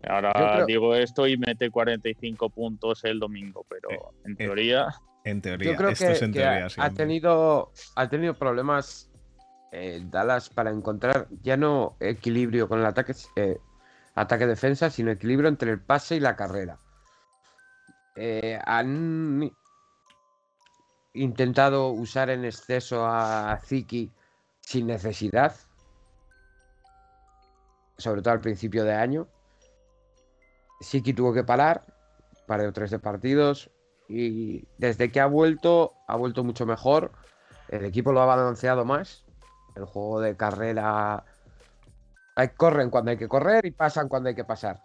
Ahora 0.09 0.65
digo 0.67 0.95
esto 0.95 1.27
y 1.27 1.37
mete 1.37 1.71
45 1.71 2.51
puntos 2.51 3.05
el 3.05 3.19
domingo, 3.19 3.65
pero 3.69 3.91
eh, 3.91 3.99
en 4.25 4.33
eh, 4.33 4.37
teoría... 4.37 4.89
En 5.25 5.41
teoría, 5.41 5.71
yo 5.71 5.77
creo 5.77 5.91
esto 5.91 6.09
es 6.09 6.21
en 6.21 6.33
teoría, 6.33 6.69
ha, 6.77 6.91
tenido, 6.91 7.73
ha 7.97 8.09
tenido 8.11 8.35
problemas 8.35 9.11
eh, 9.73 10.03
Dallas 10.11 10.51
para 10.51 10.71
encontrar 10.71 11.29
ya 11.43 11.57
no 11.57 11.97
equilibrio 11.99 12.69
con 12.69 12.81
el 12.81 12.87
ataque, 12.87 13.15
ataque-defensa, 14.15 14.91
sino 14.91 15.11
equilibrio 15.11 15.49
entre 15.49 15.71
el 15.71 15.81
pase 15.81 16.17
y 16.17 16.21
la 16.21 16.37
carrera. 16.37 16.79
han 18.67 19.51
intentado 21.15 21.89
usar 21.89 22.29
en 22.29 22.45
exceso 22.45 23.07
a 23.07 23.59
Ziki 23.65 24.11
sin 24.61 24.89
necesidad 24.89 25.55
sobre 27.97 28.23
todo 28.23 28.35
al 28.35 28.41
principio 28.41 28.85
de 28.85 28.95
año. 28.95 29.29
Siki 30.81 31.13
tuvo 31.13 31.33
que 31.33 31.45
parar, 31.45 31.85
paró 32.47 32.73
tres 32.73 32.91
de 32.91 32.99
partidos 32.99 33.71
y 34.09 34.67
desde 34.79 35.11
que 35.11 35.21
ha 35.21 35.27
vuelto, 35.27 35.95
ha 36.07 36.17
vuelto 36.17 36.45
mucho 36.45 36.67
mejor. 36.67 37.13
El 37.69 37.85
equipo 37.85 38.13
lo 38.13 38.21
ha 38.21 38.27
balanceado 38.27 38.85
más. 38.85 39.25
El 39.75 39.85
juego 39.85 40.21
de 40.21 40.37
carrera. 40.37 41.25
Corren 42.57 42.91
cuando 42.91 43.13
hay 43.13 43.17
que 43.17 43.29
correr 43.29 43.65
y 43.65 43.71
pasan 43.71 44.09
cuando 44.09 44.29
hay 44.29 44.35
que 44.35 44.45
pasar. 44.45 44.83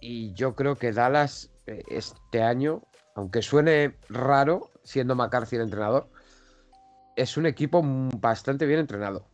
Y 0.00 0.34
yo 0.34 0.54
creo 0.54 0.76
que 0.76 0.92
Dallas 0.92 1.50
eh, 1.66 1.82
este 1.88 2.42
año, 2.42 2.82
aunque 3.14 3.40
suene 3.40 3.96
raro, 4.10 4.70
siendo 4.82 5.14
McCarthy 5.14 5.56
el 5.56 5.62
entrenador, 5.62 6.10
es 7.16 7.36
un 7.36 7.46
equipo 7.46 7.80
bastante 7.82 8.66
bien 8.66 8.80
entrenado. 8.80 9.26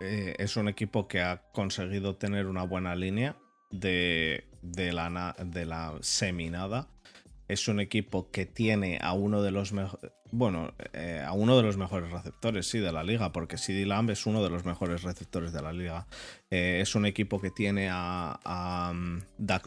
Eh, 0.00 0.34
es 0.38 0.56
un 0.56 0.68
equipo 0.68 1.08
que 1.08 1.20
ha 1.20 1.42
conseguido 1.52 2.16
tener 2.16 2.46
una 2.46 2.64
buena 2.64 2.94
línea 2.94 3.36
de, 3.70 4.48
de, 4.62 4.92
la, 4.92 5.36
de 5.38 5.66
la 5.66 5.94
seminada. 6.00 6.88
Es 7.48 7.68
un 7.68 7.80
equipo 7.80 8.30
que 8.30 8.44
tiene 8.46 8.98
a 9.00 9.12
uno 9.12 9.42
de 9.42 9.50
los 9.50 9.72
mejores. 9.72 10.12
Bueno, 10.32 10.74
eh, 10.92 11.22
a 11.24 11.32
uno 11.32 11.56
de 11.56 11.62
los 11.62 11.76
mejores 11.76 12.10
receptores, 12.10 12.68
sí, 12.68 12.80
de 12.80 12.92
la 12.92 13.04
liga, 13.04 13.32
porque 13.32 13.58
CD 13.58 13.86
Lamb 13.86 14.10
es 14.10 14.26
uno 14.26 14.42
de 14.42 14.50
los 14.50 14.64
mejores 14.64 15.02
receptores 15.02 15.52
de 15.52 15.62
la 15.62 15.72
liga. 15.72 16.08
Eh, 16.50 16.80
es 16.82 16.96
un 16.96 17.06
equipo 17.06 17.40
que 17.40 17.50
tiene 17.50 17.88
a, 17.90 18.40
a 18.44 18.90
um, 18.90 19.20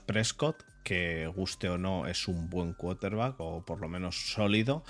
Prescott, 0.05 0.63
que 0.83 1.27
guste 1.27 1.69
o 1.69 1.77
no 1.77 2.07
es 2.07 2.27
un 2.27 2.49
buen 2.49 2.73
quarterback 2.73 3.35
o 3.39 3.63
por 3.63 3.79
lo 3.79 3.87
menos 3.89 4.31
sólido 4.33 4.83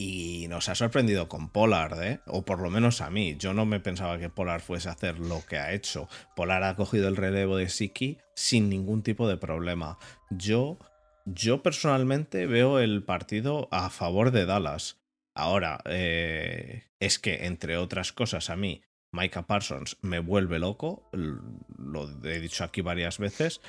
y 0.00 0.46
nos 0.46 0.68
ha 0.68 0.76
sorprendido 0.76 1.28
con 1.28 1.48
Pollard, 1.48 2.00
¿eh? 2.04 2.20
o 2.26 2.44
por 2.44 2.60
lo 2.60 2.70
menos 2.70 3.00
a 3.00 3.10
mí. 3.10 3.34
Yo 3.36 3.52
no 3.52 3.66
me 3.66 3.80
pensaba 3.80 4.16
que 4.16 4.30
Pollard 4.30 4.60
fuese 4.60 4.88
a 4.88 4.92
hacer 4.92 5.18
lo 5.18 5.44
que 5.44 5.58
ha 5.58 5.72
hecho. 5.72 6.08
Pollard 6.36 6.62
ha 6.62 6.76
cogido 6.76 7.08
el 7.08 7.16
relevo 7.16 7.56
de 7.56 7.68
Siki 7.68 8.18
sin 8.32 8.68
ningún 8.68 9.02
tipo 9.02 9.26
de 9.26 9.36
problema. 9.36 9.98
Yo, 10.30 10.78
yo 11.24 11.64
personalmente 11.64 12.46
veo 12.46 12.78
el 12.78 13.02
partido 13.02 13.66
a 13.72 13.90
favor 13.90 14.30
de 14.30 14.46
Dallas. 14.46 14.98
Ahora, 15.34 15.80
eh, 15.86 16.84
es 17.00 17.18
que 17.18 17.46
entre 17.46 17.76
otras 17.76 18.12
cosas 18.12 18.50
a 18.50 18.56
mí, 18.56 18.82
Micah 19.10 19.48
Parsons 19.48 19.96
me 20.00 20.20
vuelve 20.20 20.60
loco, 20.60 21.10
lo 21.12 22.08
he 22.24 22.38
dicho 22.38 22.62
aquí 22.62 22.82
varias 22.82 23.18
veces. 23.18 23.60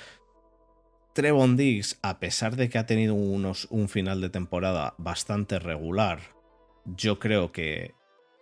Trevon 1.14 1.57
Diggs, 1.57 1.97
a 2.01 2.20
pesar 2.20 2.55
de 2.55 2.70
que 2.70 2.78
ha 2.78 2.86
tenido 2.86 3.14
unos, 3.14 3.68
un 3.72 3.89
final 3.89 4.22
de 4.22 4.30
temporada 4.30 4.93
bastante 4.97 5.60
regular, 5.60 6.20
yo 6.86 7.20
creo 7.20 7.51
que 7.51 7.93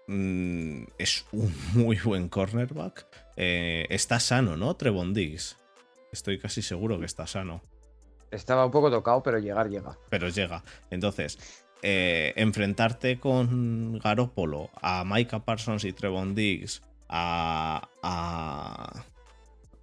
mm, 0.07 0.83
es 0.97 1.25
un 1.31 1.53
muy 1.73 1.97
buen 1.97 2.29
cornerback. 2.29 3.07
Eh, 3.35 3.87
está 3.89 4.19
sano, 4.19 4.57
¿no? 4.57 4.75
Trevon 4.75 5.13
Diggs. 5.13 5.57
Estoy 6.11 6.39
casi 6.39 6.61
seguro 6.61 6.99
que 6.99 7.05
está 7.05 7.27
sano. 7.27 7.61
Estaba 8.31 8.65
un 8.65 8.71
poco 8.71 8.91
tocado, 8.91 9.23
pero 9.23 9.39
llegar 9.39 9.69
llega. 9.69 9.97
Pero 10.09 10.29
llega. 10.29 10.63
Entonces, 10.89 11.37
eh, 11.81 12.33
enfrentarte 12.35 13.19
con 13.19 13.99
Garópolo, 13.99 14.69
a 14.81 15.03
Micah 15.05 15.45
Parsons 15.45 15.85
y 15.85 15.93
Trevon 15.93 16.35
Diggs, 16.35 16.81
a, 17.07 17.89
a 18.03 19.05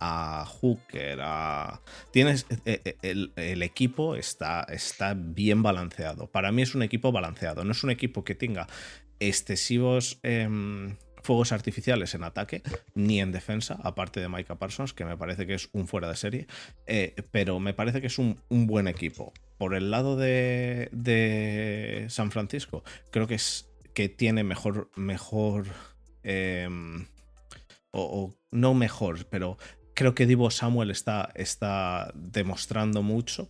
a 0.04 0.44
Hooker, 0.44 1.18
a... 1.22 1.80
Tienes... 2.10 2.46
Eh, 2.66 2.80
eh, 2.84 3.26
el, 3.36 3.62
equipo 3.62 4.16
está, 4.16 4.66
está 4.68 5.14
bien 5.14 5.62
balanceado. 5.62 6.26
Para 6.26 6.52
mí 6.52 6.62
es 6.62 6.74
un 6.74 6.82
equipo 6.82 7.10
balanceado. 7.10 7.64
No 7.64 7.72
es 7.72 7.82
un 7.84 7.90
equipo 7.90 8.22
que 8.22 8.34
tenga 8.34 8.66
excesivos 9.18 10.18
em, 10.22 10.96
fuegos 11.22 11.52
artificiales 11.52 12.14
en 12.14 12.24
ataque 12.24 12.62
ni 12.94 13.20
en 13.20 13.32
defensa, 13.32 13.78
aparte 13.82 14.20
de 14.20 14.28
Micah 14.28 14.56
Parsons, 14.56 14.92
que 14.92 15.06
me 15.06 15.16
parece 15.16 15.46
que 15.46 15.54
es 15.54 15.70
un 15.72 15.88
fuera 15.88 16.08
de 16.08 16.16
serie. 16.16 16.46
Eh, 16.86 17.14
pero 17.30 17.58
me 17.58 17.72
parece 17.72 18.02
que 18.02 18.08
es 18.08 18.18
un, 18.18 18.38
buen 18.50 18.88
equipo. 18.88 19.32
Por 19.56 19.74
el 19.74 19.90
lado 19.90 20.16
de, 20.16 20.90
de, 20.92 22.06
San 22.10 22.30
Francisco, 22.30 22.84
creo 23.10 23.26
que 23.26 23.36
es 23.36 23.70
que 23.94 24.08
tiene 24.10 24.44
mejor... 24.44 24.90
mejor 24.96 25.66
em, 26.24 27.06
o, 27.96 28.34
no 28.50 28.74
mejor, 28.74 29.26
pero 29.26 29.56
creo 29.94 30.14
que 30.14 30.26
Divo 30.26 30.50
Samuel 30.50 30.90
está, 30.90 31.30
está 31.34 32.12
demostrando 32.14 33.02
mucho. 33.02 33.48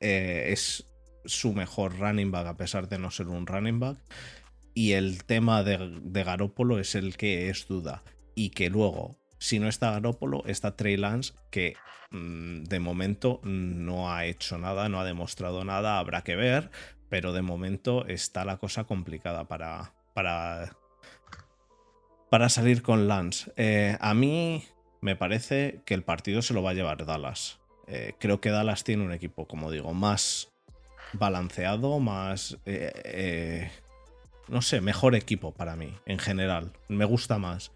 Eh, 0.00 0.46
es 0.50 0.86
su 1.24 1.54
mejor 1.54 1.98
running 1.98 2.30
back 2.30 2.46
a 2.46 2.56
pesar 2.56 2.88
de 2.88 2.98
no 2.98 3.10
ser 3.10 3.28
un 3.28 3.46
running 3.46 3.80
back. 3.80 3.98
Y 4.74 4.92
el 4.92 5.24
tema 5.24 5.62
de, 5.62 6.00
de 6.02 6.24
Garópolo 6.24 6.80
es 6.80 6.94
el 6.94 7.16
que 7.16 7.48
es 7.48 7.66
duda. 7.68 8.02
Y 8.34 8.50
que 8.50 8.68
luego, 8.68 9.16
si 9.38 9.60
no 9.60 9.68
está 9.68 9.92
Garópolo, 9.92 10.42
está 10.46 10.76
Trey 10.76 10.96
Lance, 10.96 11.32
que 11.50 11.76
mm, 12.10 12.64
de 12.64 12.80
momento 12.80 13.40
no 13.44 14.12
ha 14.12 14.26
hecho 14.26 14.58
nada, 14.58 14.88
no 14.88 14.98
ha 14.98 15.04
demostrado 15.04 15.64
nada, 15.64 15.98
habrá 15.98 16.22
que 16.22 16.34
ver. 16.34 16.70
Pero 17.08 17.32
de 17.32 17.42
momento 17.42 18.04
está 18.06 18.44
la 18.44 18.56
cosa 18.56 18.84
complicada 18.84 19.46
para, 19.46 19.94
para, 20.14 20.76
para 22.28 22.48
salir 22.48 22.82
con 22.82 23.06
Lance. 23.06 23.52
Eh, 23.56 23.96
a 24.00 24.12
mí 24.14 24.64
me 25.04 25.16
parece 25.16 25.82
que 25.84 25.92
el 25.92 26.02
partido 26.02 26.40
se 26.40 26.54
lo 26.54 26.62
va 26.62 26.70
a 26.70 26.72
llevar 26.72 27.04
Dallas. 27.04 27.58
Eh, 27.86 28.14
creo 28.18 28.40
que 28.40 28.48
Dallas 28.48 28.84
tiene 28.84 29.04
un 29.04 29.12
equipo, 29.12 29.46
como 29.46 29.70
digo, 29.70 29.92
más 29.92 30.50
balanceado, 31.12 31.98
más... 32.00 32.56
Eh, 32.64 32.90
eh, 33.04 33.70
no 34.48 34.62
sé, 34.62 34.80
mejor 34.80 35.14
equipo 35.14 35.52
para 35.52 35.76
mí, 35.76 35.94
en 36.06 36.18
general. 36.18 36.72
Me 36.88 37.04
gusta 37.04 37.36
más. 37.38 37.70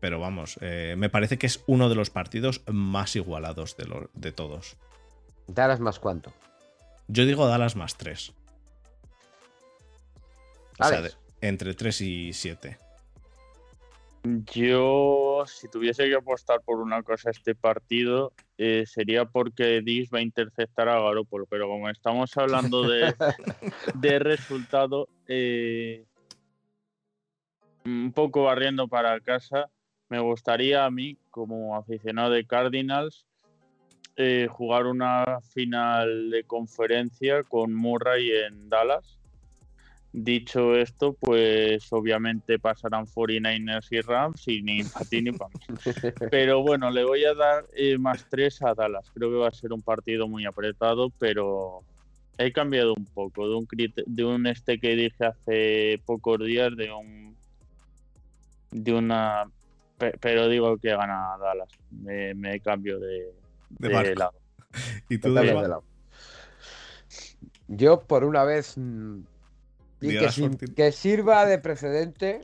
pero 0.00 0.20
vamos, 0.20 0.58
me 0.60 1.08
parece 1.08 1.38
que 1.38 1.46
es 1.46 1.62
uno 1.66 1.88
de 1.88 1.94
los 1.94 2.10
partidos 2.10 2.62
más 2.66 3.16
igualados 3.16 3.76
de, 3.76 4.08
de 4.12 4.32
todos. 4.32 4.76
¿Dallas 5.46 5.80
más 5.80 5.98
cuánto? 5.98 6.32
Yo 7.08 7.24
digo 7.24 7.46
Dallas 7.46 7.76
más 7.76 7.96
3. 7.96 8.32
O 10.80 10.84
sea, 10.84 11.02
entre 11.40 11.74
3 11.74 12.00
y 12.02 12.32
7. 12.32 12.78
Yo, 14.24 15.42
si 15.46 15.66
tuviese 15.68 16.08
que 16.08 16.14
apostar 16.14 16.60
por 16.60 16.78
una 16.78 17.02
cosa 17.02 17.30
este 17.30 17.56
partido, 17.56 18.32
eh, 18.56 18.84
sería 18.86 19.24
porque 19.24 19.80
Dis 19.82 20.10
va 20.14 20.18
a 20.18 20.22
interceptar 20.22 20.88
a 20.88 21.00
Garoppolo, 21.00 21.46
pero 21.46 21.66
como 21.66 21.88
estamos 21.88 22.36
hablando 22.36 22.88
de, 22.88 23.12
de 23.94 24.18
resultado, 24.20 25.08
eh, 25.26 26.04
un 27.84 28.12
poco 28.12 28.44
barriendo 28.44 28.86
para 28.86 29.18
casa, 29.18 29.68
me 30.08 30.20
gustaría 30.20 30.84
a 30.84 30.90
mí, 30.90 31.18
como 31.30 31.74
aficionado 31.74 32.30
de 32.30 32.46
Cardinals, 32.46 33.26
eh, 34.14 34.46
jugar 34.48 34.86
una 34.86 35.40
final 35.40 36.30
de 36.30 36.44
conferencia 36.44 37.42
con 37.42 37.74
Murray 37.74 38.30
en 38.30 38.68
Dallas 38.68 39.21
Dicho 40.14 40.76
esto, 40.76 41.14
pues 41.14 41.90
obviamente 41.90 42.58
pasarán 42.58 43.06
49ers 43.06 43.86
y 43.90 44.00
Rams 44.02 44.46
y 44.46 44.60
ni 44.60 44.84
para 44.84 45.06
ti 45.06 45.22
ni 45.22 45.32
para 45.32 45.48
mí. 45.48 45.74
Pero 46.30 46.60
bueno, 46.60 46.90
le 46.90 47.02
voy 47.02 47.24
a 47.24 47.32
dar 47.32 47.64
eh, 47.72 47.96
más 47.96 48.26
tres 48.28 48.60
a 48.62 48.74
Dallas. 48.74 49.10
Creo 49.14 49.30
que 49.30 49.36
va 49.36 49.48
a 49.48 49.52
ser 49.52 49.72
un 49.72 49.80
partido 49.80 50.28
muy 50.28 50.44
apretado, 50.44 51.08
pero 51.18 51.82
he 52.36 52.52
cambiado 52.52 52.92
un 52.94 53.06
poco 53.06 53.48
de 53.48 53.54
un, 53.54 53.66
de 54.06 54.24
un 54.24 54.46
este 54.46 54.78
que 54.78 54.96
dije 54.96 55.24
hace 55.24 56.02
pocos 56.04 56.40
días, 56.40 56.76
de 56.76 56.92
un. 56.92 57.34
de 58.70 58.92
una. 58.92 59.50
Pero 59.96 60.48
digo 60.48 60.76
que 60.76 60.90
gana 60.90 61.38
Dallas. 61.40 61.70
Me, 61.90 62.60
cambio 62.60 62.98
de, 62.98 63.32
lado. 64.14 64.34
¿Y 65.08 65.16
tú 65.16 65.34
Yo, 67.68 68.02
por 68.02 68.24
una 68.24 68.44
vez 68.44 68.76
y 70.02 70.74
que, 70.74 70.92
sirva 70.92 71.46
de 71.46 71.58
precedente 71.58 72.40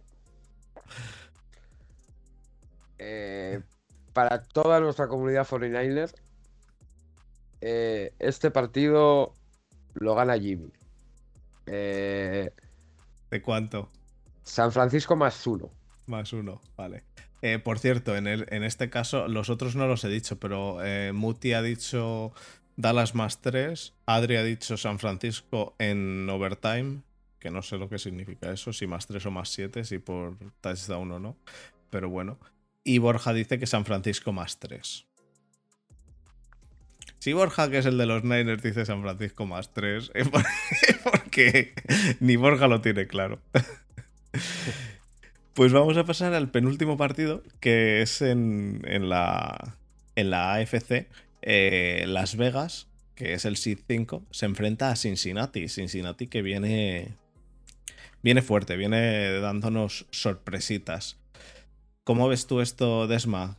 eh, 2.99 3.61
para 4.13 4.43
toda 4.43 4.81
nuestra 4.81 5.09
comunidad 5.09 5.47
49 5.47 6.13
eh, 7.61 8.13
este 8.21 8.53
partido 8.53 9.35
lo 9.95 10.15
gana 10.15 10.39
Jimmy. 10.39 10.71
Eh, 11.67 12.51
¿De 13.31 13.43
cuánto? 13.43 13.91
San 14.45 14.71
Francisco 14.71 15.17
más 15.17 15.45
uno. 15.47 15.71
Más 16.07 16.33
uno, 16.33 16.61
vale. 16.77 17.03
por 17.65 17.81
cierto, 17.81 18.17
en, 18.17 18.29
el, 18.29 18.47
en 18.51 18.63
este 18.63 18.89
caso, 18.89 19.27
los 19.27 19.51
otros 19.51 19.75
no 19.75 19.89
los 19.89 20.05
he 20.05 20.09
dicho, 20.09 20.39
pero 20.39 20.79
Muti 21.13 21.53
ha 21.53 21.61
dicho 21.61 22.33
Dallas 22.77 23.17
más 23.17 23.41
tres, 23.41 23.95
Adri 24.07 24.37
ha 24.37 24.45
dicho 24.45 24.77
San 24.77 25.01
Francisco 25.01 25.75
en 25.79 26.31
overtime 26.31 27.03
que 27.39 27.51
no 27.51 27.63
sé 27.63 27.79
lo 27.79 27.89
que 27.89 27.99
significa 27.99 28.53
eso, 28.53 28.73
si 28.73 28.87
más 28.87 29.07
3 29.07 29.27
o 29.27 29.31
más 29.31 29.49
7, 29.51 29.85
si 29.85 29.99
por 29.99 30.37
touchdown 30.61 31.13
o 31.13 31.19
no, 31.19 31.37
pero 31.91 32.09
bueno. 32.09 32.39
Y 32.85 32.99
Borja 32.99 33.33
dice 33.33 33.59
que 33.59 33.67
San 33.67 33.85
Francisco 33.85 34.33
más 34.33 34.59
3. 34.59 35.07
Si 37.19 37.33
Borja, 37.33 37.69
que 37.71 37.79
es 37.79 37.87
el 37.87 37.99
de 37.99 38.07
los 38.07 38.23
Niners, 38.25 38.63
dice 38.63 38.87
San 38.87 39.03
Francisco 39.03 39.47
más 39.47 39.73
3, 39.73 40.13
es 40.15 40.29
porque 41.03 41.75
ni 42.21 42.37
Borja 42.37 42.69
lo 42.69 42.81
tiene 42.81 43.07
claro. 43.07 43.41
Pues 45.59 45.73
vamos 45.73 45.97
a 45.97 46.05
pasar 46.05 46.35
al 46.35 46.53
penúltimo 46.53 46.97
partido, 46.97 47.43
que 47.59 48.01
es 48.01 48.23
en, 48.23 48.81
la, 49.09 49.77
en 50.15 50.31
la 50.31 50.55
AFC. 50.55 51.09
Eh, 51.43 52.05
Las 52.07 52.37
Vegas, 52.37 52.87
que 53.17 53.33
es 53.33 53.45
el 53.45 53.57
Seed 53.57 53.81
5, 53.89 54.23
se 54.31 54.47
enfrenta 54.47 54.93
a 54.93 54.95
Cincinnati. 54.95 55.69
Cincinnati 55.69 56.29
que 56.29 56.43
viene 56.43 57.17
viene 58.23 58.43
fuerte, 58.43 58.77
viene 58.77 59.41
dándonos 59.41 60.07
sorpresitas. 60.11 61.19
¿Cómo 62.05 62.29
ves 62.29 62.47
tú 62.47 62.61
esto, 62.61 63.07
Desma? 63.07 63.57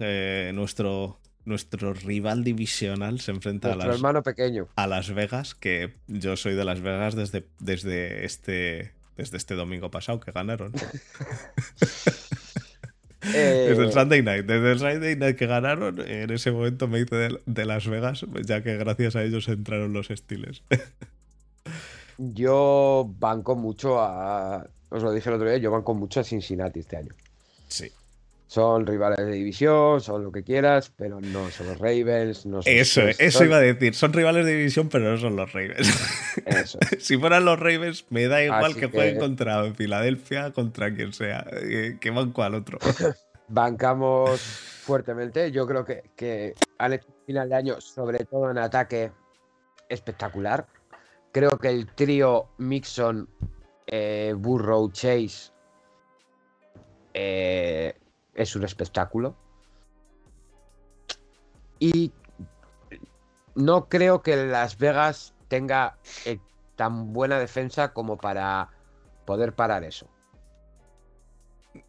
nuestro, 0.53 1.19
nuestro 1.45 1.93
rival 1.93 2.43
divisional 2.43 3.19
se 3.19 3.31
enfrenta 3.31 3.73
a 3.73 3.75
las, 3.75 3.87
hermano 3.87 4.23
pequeño. 4.23 4.67
a 4.75 4.87
Las 4.87 5.13
Vegas, 5.13 5.55
que 5.55 5.93
yo 6.07 6.35
soy 6.35 6.55
de 6.55 6.65
Las 6.65 6.81
Vegas 6.81 7.15
desde, 7.15 7.45
desde, 7.59 8.25
este, 8.25 8.91
desde 9.17 9.37
este 9.37 9.55
domingo 9.55 9.91
pasado 9.91 10.19
que 10.19 10.31
ganaron. 10.31 10.73
Desde 13.21 13.83
el 13.83 13.91
Sunday 13.91 14.21
Night, 14.21 14.45
desde 14.45 14.71
el 14.71 14.79
Sunday 14.79 15.15
Night 15.15 15.35
que 15.35 15.45
ganaron, 15.45 15.99
en 15.99 16.29
ese 16.31 16.51
momento 16.51 16.87
me 16.87 16.99
hice 16.99 17.15
de, 17.15 17.39
de 17.45 17.65
Las 17.65 17.87
Vegas, 17.87 18.25
ya 18.45 18.63
que 18.63 18.77
gracias 18.77 19.15
a 19.15 19.23
ellos 19.23 19.47
entraron 19.49 19.93
los 19.93 20.09
estiles. 20.09 20.63
Yo 22.21 23.09
banco 23.17 23.55
mucho 23.55 23.99
a. 24.01 24.67
Os 24.89 25.01
lo 25.03 25.11
dije 25.13 25.29
el 25.29 25.35
otro 25.35 25.47
día, 25.47 25.57
yo 25.57 25.71
banco 25.71 25.93
mucho 25.93 26.19
a 26.19 26.23
Cincinnati 26.23 26.79
este 26.81 26.97
año. 26.97 27.13
Sí. 27.69 27.89
Son 28.47 28.85
rivales 28.85 29.19
de 29.19 29.31
división, 29.31 30.01
son 30.01 30.23
lo 30.23 30.31
que 30.31 30.43
quieras, 30.43 30.91
pero 30.97 31.21
no 31.21 31.49
son 31.51 31.67
los 31.67 31.77
Ravens. 31.77 32.45
No 32.45 32.61
son 32.61 32.73
Eso, 32.73 33.03
los- 33.05 33.19
eso 33.19 33.45
iba 33.45 33.57
a 33.57 33.61
decir. 33.61 33.93
Son 33.95 34.11
rivales 34.11 34.43
de 34.45 34.53
división, 34.55 34.89
pero 34.89 35.09
no 35.11 35.17
son 35.17 35.35
los 35.37 35.53
Ravens. 35.53 35.87
Eso. 36.45 36.77
si 36.99 37.15
fueran 37.17 37.45
los 37.45 37.57
Ravens, 37.59 38.05
me 38.09 38.27
da 38.27 38.43
igual 38.43 38.73
que, 38.73 38.81
que- 38.81 38.87
jueguen 38.89 39.19
contra 39.19 39.71
Filadelfia, 39.73 40.51
contra 40.51 40.93
quien 40.93 41.13
sea, 41.13 41.45
eh, 41.61 41.97
que 42.01 42.09
van 42.09 42.31
cual 42.31 42.55
otro. 42.55 42.79
Bancamos 43.47 44.41
fuertemente. 44.41 45.51
Yo 45.51 45.65
creo 45.67 45.85
que, 45.85 46.03
que 46.15 46.53
han 46.79 46.93
hecho 46.93 47.07
un 47.07 47.25
final 47.27 47.49
de 47.49 47.55
año, 47.55 47.79
sobre 47.79 48.25
todo 48.25 48.49
en 48.51 48.57
ataque, 48.57 49.11
espectacular. 49.87 50.65
Creo 51.31 51.57
que 51.57 51.69
el 51.69 51.87
trío 51.93 52.49
Mixon, 52.57 53.29
eh, 53.87 54.33
Burrow, 54.35 54.91
Chase 54.91 55.51
eh, 57.13 57.97
es 58.33 58.55
un 58.55 58.63
espectáculo. 58.63 59.35
Y 61.79 62.11
no 63.55 63.87
creo 63.87 64.21
que 64.21 64.35
Las 64.35 64.77
Vegas 64.77 65.33
tenga 65.47 65.97
eh, 66.25 66.39
tan 66.75 67.13
buena 67.13 67.39
defensa 67.39 67.93
como 67.93 68.17
para 68.17 68.69
poder 69.25 69.53
parar 69.53 69.83
eso. 69.83 70.07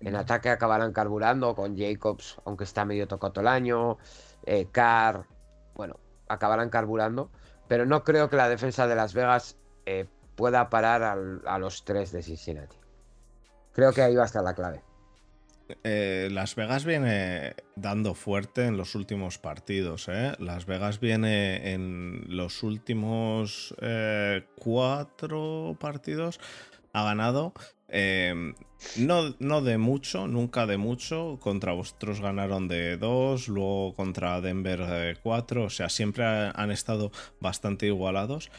En 0.01 0.15
ataque 0.15 0.51
acabarán 0.51 0.93
carburando 0.93 1.55
con 1.55 1.77
Jacobs, 1.77 2.39
aunque 2.45 2.65
está 2.65 2.85
medio 2.85 3.09
tocado 3.09 3.41
el 3.41 3.49
año. 3.49 3.99
eh, 4.45 4.69
Carr, 4.71 5.27
bueno, 5.75 5.97
acabarán 6.29 6.71
carburando. 6.71 7.31
Pero 7.71 7.87
no 7.87 8.03
creo 8.03 8.29
que 8.29 8.35
la 8.35 8.49
defensa 8.49 8.89
de 8.89 8.97
Las 8.97 9.15
Vegas 9.15 9.57
eh, 9.87 10.07
pueda 10.35 10.69
parar 10.71 11.05
a 11.05 11.59
los 11.61 11.85
tres 11.85 12.11
de 12.11 12.21
Cincinnati. 12.21 12.75
Creo 13.73 13.93
que 13.93 14.03
ahí 14.03 14.17
va 14.17 14.25
a 14.25 14.27
estar 14.27 14.43
la 14.43 14.57
clave. 14.57 14.83
Eh, 15.85 16.29
Las 16.33 16.57
Vegas 16.57 16.85
viene 16.85 17.55
dando 17.77 18.15
fuerte 18.15 18.67
en 18.67 18.77
los 18.77 18.97
últimos 18.97 19.39
partidos. 19.39 20.09
¿eh? 20.09 20.33
Las 20.41 20.67
Vegas 20.67 20.99
viene 20.99 21.73
en 21.73 22.25
los 22.27 22.65
últimos 22.65 23.73
cuatro 24.57 25.77
partidos. 25.79 26.41
Ha 26.93 27.05
ganado. 27.05 27.55
Eh, 28.97 29.01
no, 29.01 29.35
no 29.39 29.61
de 29.63 29.79
mucho, 29.79 30.27
nunca 30.29 30.67
de 30.67 30.77
mucho. 30.77 31.39
Contra 31.41 31.73
vosotros 31.73 32.21
ganaron 32.21 32.69
de 32.69 32.97
dos, 32.97 33.49
luego 33.49 33.95
contra 33.95 34.41
Denver 34.41 34.87
de 34.87 35.17
cuatro. 35.23 35.65
O 35.65 35.71
sea, 35.71 35.89
siempre 35.89 36.25
ha- 36.25 36.51
han 36.51 36.71
estado 36.71 37.11
bastante 37.41 37.87
igualados. 37.87 38.51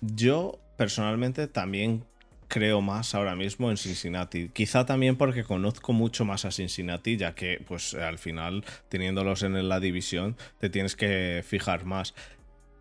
Yo 0.00 0.58
personalmente 0.76 1.46
también 1.46 2.04
creo 2.48 2.80
más 2.80 3.14
ahora 3.14 3.36
mismo 3.36 3.70
en 3.70 3.76
Cincinnati. 3.76 4.48
Quizá 4.48 4.84
también 4.84 5.16
porque 5.16 5.44
conozco 5.44 5.92
mucho 5.92 6.24
más 6.24 6.44
a 6.44 6.50
Cincinnati, 6.50 7.16
ya 7.16 7.34
que 7.34 7.62
pues 7.66 7.94
al 7.94 8.18
final 8.18 8.64
teniéndolos 8.88 9.42
en 9.44 9.68
la 9.68 9.78
división 9.78 10.36
te 10.58 10.68
tienes 10.68 10.96
que 10.96 11.44
fijar 11.46 11.84
más. 11.84 12.14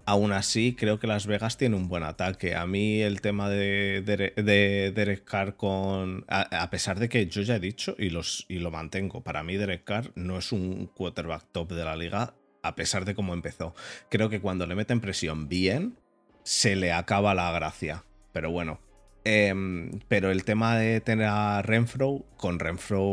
Aún 0.09 0.31
así, 0.31 0.75
creo 0.75 0.97
que 0.99 1.05
Las 1.05 1.27
Vegas 1.27 1.55
tiene 1.57 1.75
un 1.75 1.87
buen 1.87 2.01
ataque. 2.01 2.55
A 2.55 2.65
mí 2.65 2.99
el 2.99 3.21
tema 3.21 3.47
de, 3.47 4.03
Dere- 4.03 4.33
de 4.33 4.91
Derek 4.91 5.23
Carr 5.23 5.55
con... 5.55 6.25
A, 6.27 6.63
a 6.63 6.69
pesar 6.71 6.97
de 6.97 7.09
que 7.09 7.27
yo 7.27 7.43
ya 7.43 7.57
he 7.57 7.59
dicho 7.59 7.95
y, 7.95 8.09
los, 8.09 8.43
y 8.49 8.57
lo 8.57 8.71
mantengo, 8.71 9.21
para 9.21 9.43
mí 9.43 9.55
Derek 9.55 9.83
Carr 9.83 10.11
no 10.15 10.39
es 10.39 10.51
un 10.51 10.87
quarterback 10.87 11.51
top 11.51 11.73
de 11.73 11.85
la 11.85 11.95
liga, 11.95 12.33
a 12.63 12.73
pesar 12.73 13.05
de 13.05 13.13
cómo 13.13 13.35
empezó. 13.35 13.75
Creo 14.09 14.29
que 14.29 14.41
cuando 14.41 14.65
le 14.65 14.73
meten 14.73 14.99
presión 14.99 15.47
bien, 15.47 15.99
se 16.41 16.75
le 16.75 16.91
acaba 16.91 17.35
la 17.35 17.51
gracia. 17.51 18.03
Pero 18.33 18.49
bueno. 18.49 18.79
Em, 19.25 19.91
pero 20.07 20.31
el 20.31 20.43
tema 20.43 20.75
de 20.75 21.01
tener 21.01 21.27
a 21.27 21.61
Renfro, 21.61 22.25
con 22.35 22.57
Renfro. 22.57 23.03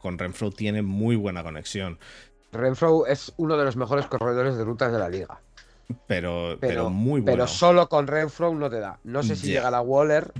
Con 0.00 0.18
Renfro 0.18 0.50
tiene 0.50 0.82
muy 0.82 1.14
buena 1.14 1.44
conexión. 1.44 2.00
Renfro 2.50 3.06
es 3.06 3.32
uno 3.36 3.56
de 3.56 3.64
los 3.64 3.76
mejores 3.76 4.06
corredores 4.06 4.56
de 4.56 4.64
rutas 4.64 4.92
de 4.92 4.98
la 4.98 5.08
liga. 5.08 5.40
Pero, 6.06 6.56
pero, 6.58 6.58
Pero, 6.60 6.90
muy 6.90 7.20
bueno. 7.20 7.26
pero 7.26 7.46
solo 7.46 7.88
con 7.88 8.06
Renfro 8.06 8.54
no 8.54 8.70
te 8.70 8.80
da. 8.80 8.98
No 9.04 9.22
sé 9.22 9.36
si 9.36 9.48
llega 9.48 9.70
la 9.70 9.80
Waller. 9.80 10.32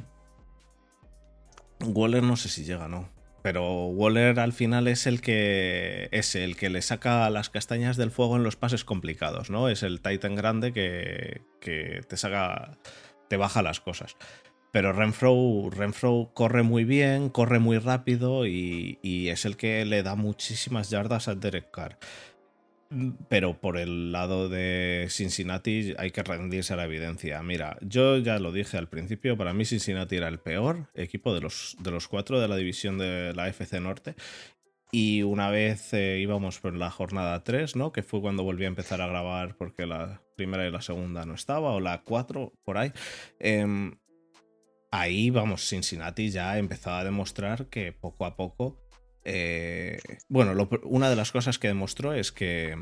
Waller 1.81 2.23
no 2.23 2.37
sé 2.37 2.49
si 2.49 2.65
llega, 2.65 2.89
¿no? 2.89 3.09
Pero 3.43 3.89
Waller 3.89 4.41
al 4.41 4.55
final 4.55 4.89
es 4.89 5.07
el 5.07 5.21
que 5.21 6.09
es 6.13 6.35
el 6.35 6.57
que 6.57 6.71
le 6.71 6.81
saca 6.81 7.29
las 7.29 7.51
castañas 7.51 7.99
del 7.99 8.11
fuego 8.11 8.37
en 8.37 8.43
los 8.43 8.57
pases 8.57 8.85
complicados, 8.85 9.51
¿no? 9.51 9.69
Es 9.69 9.83
el 9.83 10.01
Titan 10.01 10.35
grande 10.35 10.73
que, 10.73 11.43
que 11.61 12.01
te 12.09 12.17
saca, 12.17 12.79
te 13.29 13.37
baja 13.37 13.61
las 13.63 13.81
cosas. 13.81 14.17
Pero 14.73 14.93
Renfro, 14.93 15.69
Renfro 15.71 16.31
corre 16.33 16.63
muy 16.63 16.85
bien, 16.85 17.29
corre 17.29 17.59
muy 17.59 17.79
rápido 17.79 18.47
y, 18.47 18.99
y 19.03 19.29
es 19.29 19.45
el 19.45 19.57
que 19.59 19.85
le 19.85 20.03
da 20.03 20.15
muchísimas 20.17 20.89
yardas 20.91 21.29
a 21.29 21.35
Derek 21.35 21.71
Carr. 21.71 21.99
Pero 23.29 23.61
por 23.61 23.79
el 23.79 24.13
lado 24.13 24.49
de 24.49 25.07
Cincinnati 25.11 25.95
hay 25.99 26.11
que 26.11 26.23
rendirse 26.23 26.73
a 26.73 26.77
la 26.77 26.85
evidencia. 26.85 27.43
Mira, 27.43 27.77
yo 27.81 28.19
ya 28.19 28.39
lo 28.39 28.53
dije 28.53 28.77
al 28.77 28.89
principio, 28.89 29.37
para 29.37 29.53
mí 29.53 29.65
Cincinnati 29.65 30.17
era 30.17 30.29
el 30.29 30.39
peor 30.39 30.89
equipo 30.95 31.35
de 31.35 31.41
los, 31.41 31.77
de 31.81 31.91
los 31.91 32.09
cuatro 32.09 32.41
de 32.41 32.49
la 32.49 32.57
división 32.57 32.99
de 32.99 33.33
la 33.35 33.49
FC 33.49 33.81
Norte. 33.81 34.15
Y 34.93 35.25
una 35.25 35.51
vez 35.51 35.93
eh, 35.93 36.21
íbamos 36.21 36.61
por 36.61 36.77
la 36.77 36.89
jornada 36.89 37.43
3, 37.43 37.75
¿no? 37.75 37.91
Que 37.91 38.05
fue 38.05 38.21
cuando 38.21 38.45
volví 38.45 38.65
a 38.65 38.69
empezar 38.69 39.01
a 39.01 39.09
grabar 39.09 39.57
porque 39.57 39.87
la 39.87 40.23
primera 40.37 40.69
y 40.69 40.71
la 40.71 40.83
segunda 40.83 41.25
no 41.25 41.35
estaba, 41.35 41.73
o 41.73 41.81
la 41.81 42.03
4, 42.03 42.53
por 42.65 42.79
ahí. 42.79 42.93
Em, 43.41 43.97
ahí, 44.93 45.31
vamos, 45.31 45.69
Cincinnati 45.69 46.31
ya 46.31 46.57
empezaba 46.59 47.01
a 47.01 47.05
demostrar 47.05 47.67
que 47.67 47.91
poco 47.93 48.25
a 48.25 48.37
poco 48.37 48.84
eh, 49.25 49.99
bueno, 50.29 50.69
una 50.85 51.11
de 51.11 51.17
las 51.17 51.33
cosas 51.33 51.59
que 51.59 51.69
demostró 51.69 52.13
es 52.13 52.33
que 52.33 52.77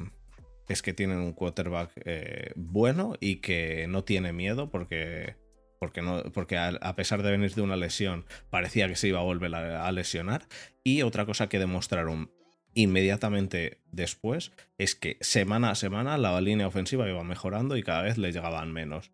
es 0.68 0.82
que 0.82 0.93
tienen 0.93 1.18
un 1.18 1.32
quarterback 1.32 1.90
eh, 2.05 2.53
bueno 2.57 3.14
y 3.20 3.36
que 3.36 3.86
no 3.88 4.05
tiene 4.05 4.32
miedo 4.32 4.70
porque 4.70 5.36
porque 5.78 6.03
no 6.03 6.22
porque 6.32 6.57
a, 6.57 6.68
a 6.68 6.97
pesar 6.97 7.22
de 7.22 7.30
venir 7.30 7.55
de 7.55 7.62
una 7.62 7.76
lesión 7.76 8.24
parecía 8.51 8.88
que 8.88 8.97
se 8.97 9.09
iba 9.09 9.18
a 9.18 9.24
volver 9.24 9.55
a, 9.55 9.86
a 9.86 9.93
lesionar. 9.93 10.47
Y 10.84 11.03
otra 11.03 11.26
cosa 11.26 11.49
que 11.49 11.59
demostraron 11.59 12.30
inmediatamente 12.74 13.80
después 13.90 14.53
es 14.78 14.95
que 14.95 15.18
semana 15.20 15.70
a 15.70 15.74
semana 15.74 16.16
la 16.18 16.40
línea 16.40 16.66
ofensiva 16.66 17.09
iba 17.09 17.22
mejorando 17.22 17.76
y 17.76 17.82
cada 17.82 18.03
vez 18.03 18.18
le 18.18 18.32
llegaban 18.32 18.72
menos 18.72 19.11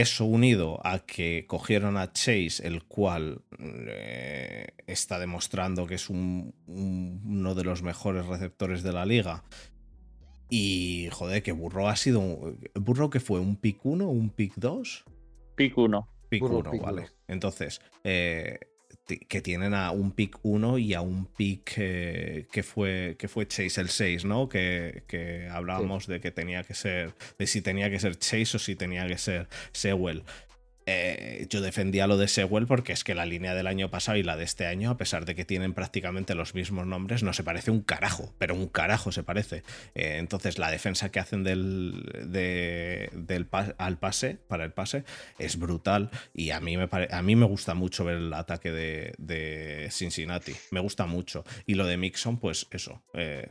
eso 0.00 0.24
unido 0.24 0.80
a 0.84 1.00
que 1.00 1.44
cogieron 1.46 1.96
a 1.96 2.12
Chase, 2.12 2.66
el 2.66 2.84
cual 2.84 3.42
eh, 3.58 4.68
está 4.86 5.18
demostrando 5.18 5.86
que 5.86 5.94
es 5.94 6.10
un- 6.10 6.54
un- 6.66 7.22
uno 7.24 7.54
de 7.54 7.64
los 7.64 7.82
mejores 7.82 8.26
receptores 8.26 8.82
de 8.82 8.92
la 8.92 9.06
liga. 9.06 9.44
Y 10.48 11.08
joder, 11.12 11.42
que 11.42 11.52
Burro 11.52 11.88
ha 11.88 11.96
sido. 11.96 12.20
un- 12.20 12.60
¿Burro 12.74 13.10
que 13.10 13.20
fue? 13.20 13.40
¿Un 13.40 13.56
pick 13.56 13.84
1 13.84 14.08
un 14.08 14.30
pick 14.30 14.54
2? 14.56 15.04
Pick 15.56 15.76
1. 15.76 16.08
Pick 16.28 16.40
Burrow, 16.40 16.60
1, 16.60 16.70
pick 16.70 16.82
vale. 16.82 17.02
uno. 17.02 17.10
Entonces, 17.28 17.80
eh, 18.04 18.58
que 19.06 19.40
tienen 19.40 19.74
a 19.74 19.90
un 19.92 20.10
pick 20.10 20.38
1 20.42 20.78
y 20.78 20.94
a 20.94 21.00
un 21.00 21.26
pick 21.26 21.74
eh, 21.76 22.46
que, 22.50 22.62
fue, 22.62 23.16
que 23.18 23.28
fue 23.28 23.46
Chase 23.46 23.80
el 23.80 23.88
6, 23.88 24.24
¿no? 24.24 24.48
Que, 24.48 25.04
que 25.06 25.48
hablábamos 25.48 26.06
de 26.06 26.20
que 26.20 26.30
tenía 26.30 26.64
que 26.64 26.74
ser, 26.74 27.14
de 27.38 27.46
si 27.46 27.60
tenía 27.60 27.88
que 27.90 28.00
ser 28.00 28.18
Chase 28.18 28.56
o 28.56 28.58
si 28.58 28.74
tenía 28.74 29.06
que 29.06 29.18
ser 29.18 29.48
Sewell. 29.72 30.24
Eh, 30.88 31.46
yo 31.50 31.60
defendía 31.60 32.06
lo 32.06 32.16
de 32.16 32.28
Sewell 32.28 32.66
porque 32.66 32.92
es 32.92 33.02
que 33.02 33.16
la 33.16 33.26
línea 33.26 33.54
del 33.54 33.66
año 33.66 33.90
pasado 33.90 34.18
y 34.18 34.22
la 34.22 34.36
de 34.36 34.44
este 34.44 34.66
año, 34.66 34.90
a 34.90 34.96
pesar 34.96 35.24
de 35.24 35.34
que 35.34 35.44
tienen 35.44 35.74
prácticamente 35.74 36.36
los 36.36 36.54
mismos 36.54 36.86
nombres, 36.86 37.24
no 37.24 37.32
se 37.32 37.42
parece 37.42 37.72
un 37.72 37.80
carajo, 37.80 38.32
pero 38.38 38.54
un 38.54 38.68
carajo 38.68 39.10
se 39.10 39.24
parece. 39.24 39.64
Eh, 39.96 40.16
entonces, 40.18 40.58
la 40.58 40.70
defensa 40.70 41.10
que 41.10 41.18
hacen 41.18 41.42
del, 41.42 42.04
de- 42.28 43.10
del 43.14 43.48
al 43.78 43.98
pase, 43.98 44.38
para 44.48 44.64
el 44.64 44.72
pase, 44.72 45.04
es 45.40 45.58
brutal 45.58 46.10
y 46.32 46.50
a 46.50 46.60
mí 46.60 46.76
me, 46.76 46.88
a 47.10 47.22
mí 47.22 47.34
me 47.36 47.46
gusta 47.46 47.74
mucho 47.74 48.04
ver 48.04 48.16
el 48.18 48.32
ataque 48.32 48.70
de, 48.70 49.88
Cincinnati. 49.90 50.54
Me 50.70 50.80
gusta 50.80 51.06
mucho. 51.06 51.44
Y 51.66 51.74
lo 51.74 51.84
de 51.86 51.96
Mixon, 51.96 52.38
pues 52.38 52.66
eso. 52.70 53.02
eh, 53.14 53.48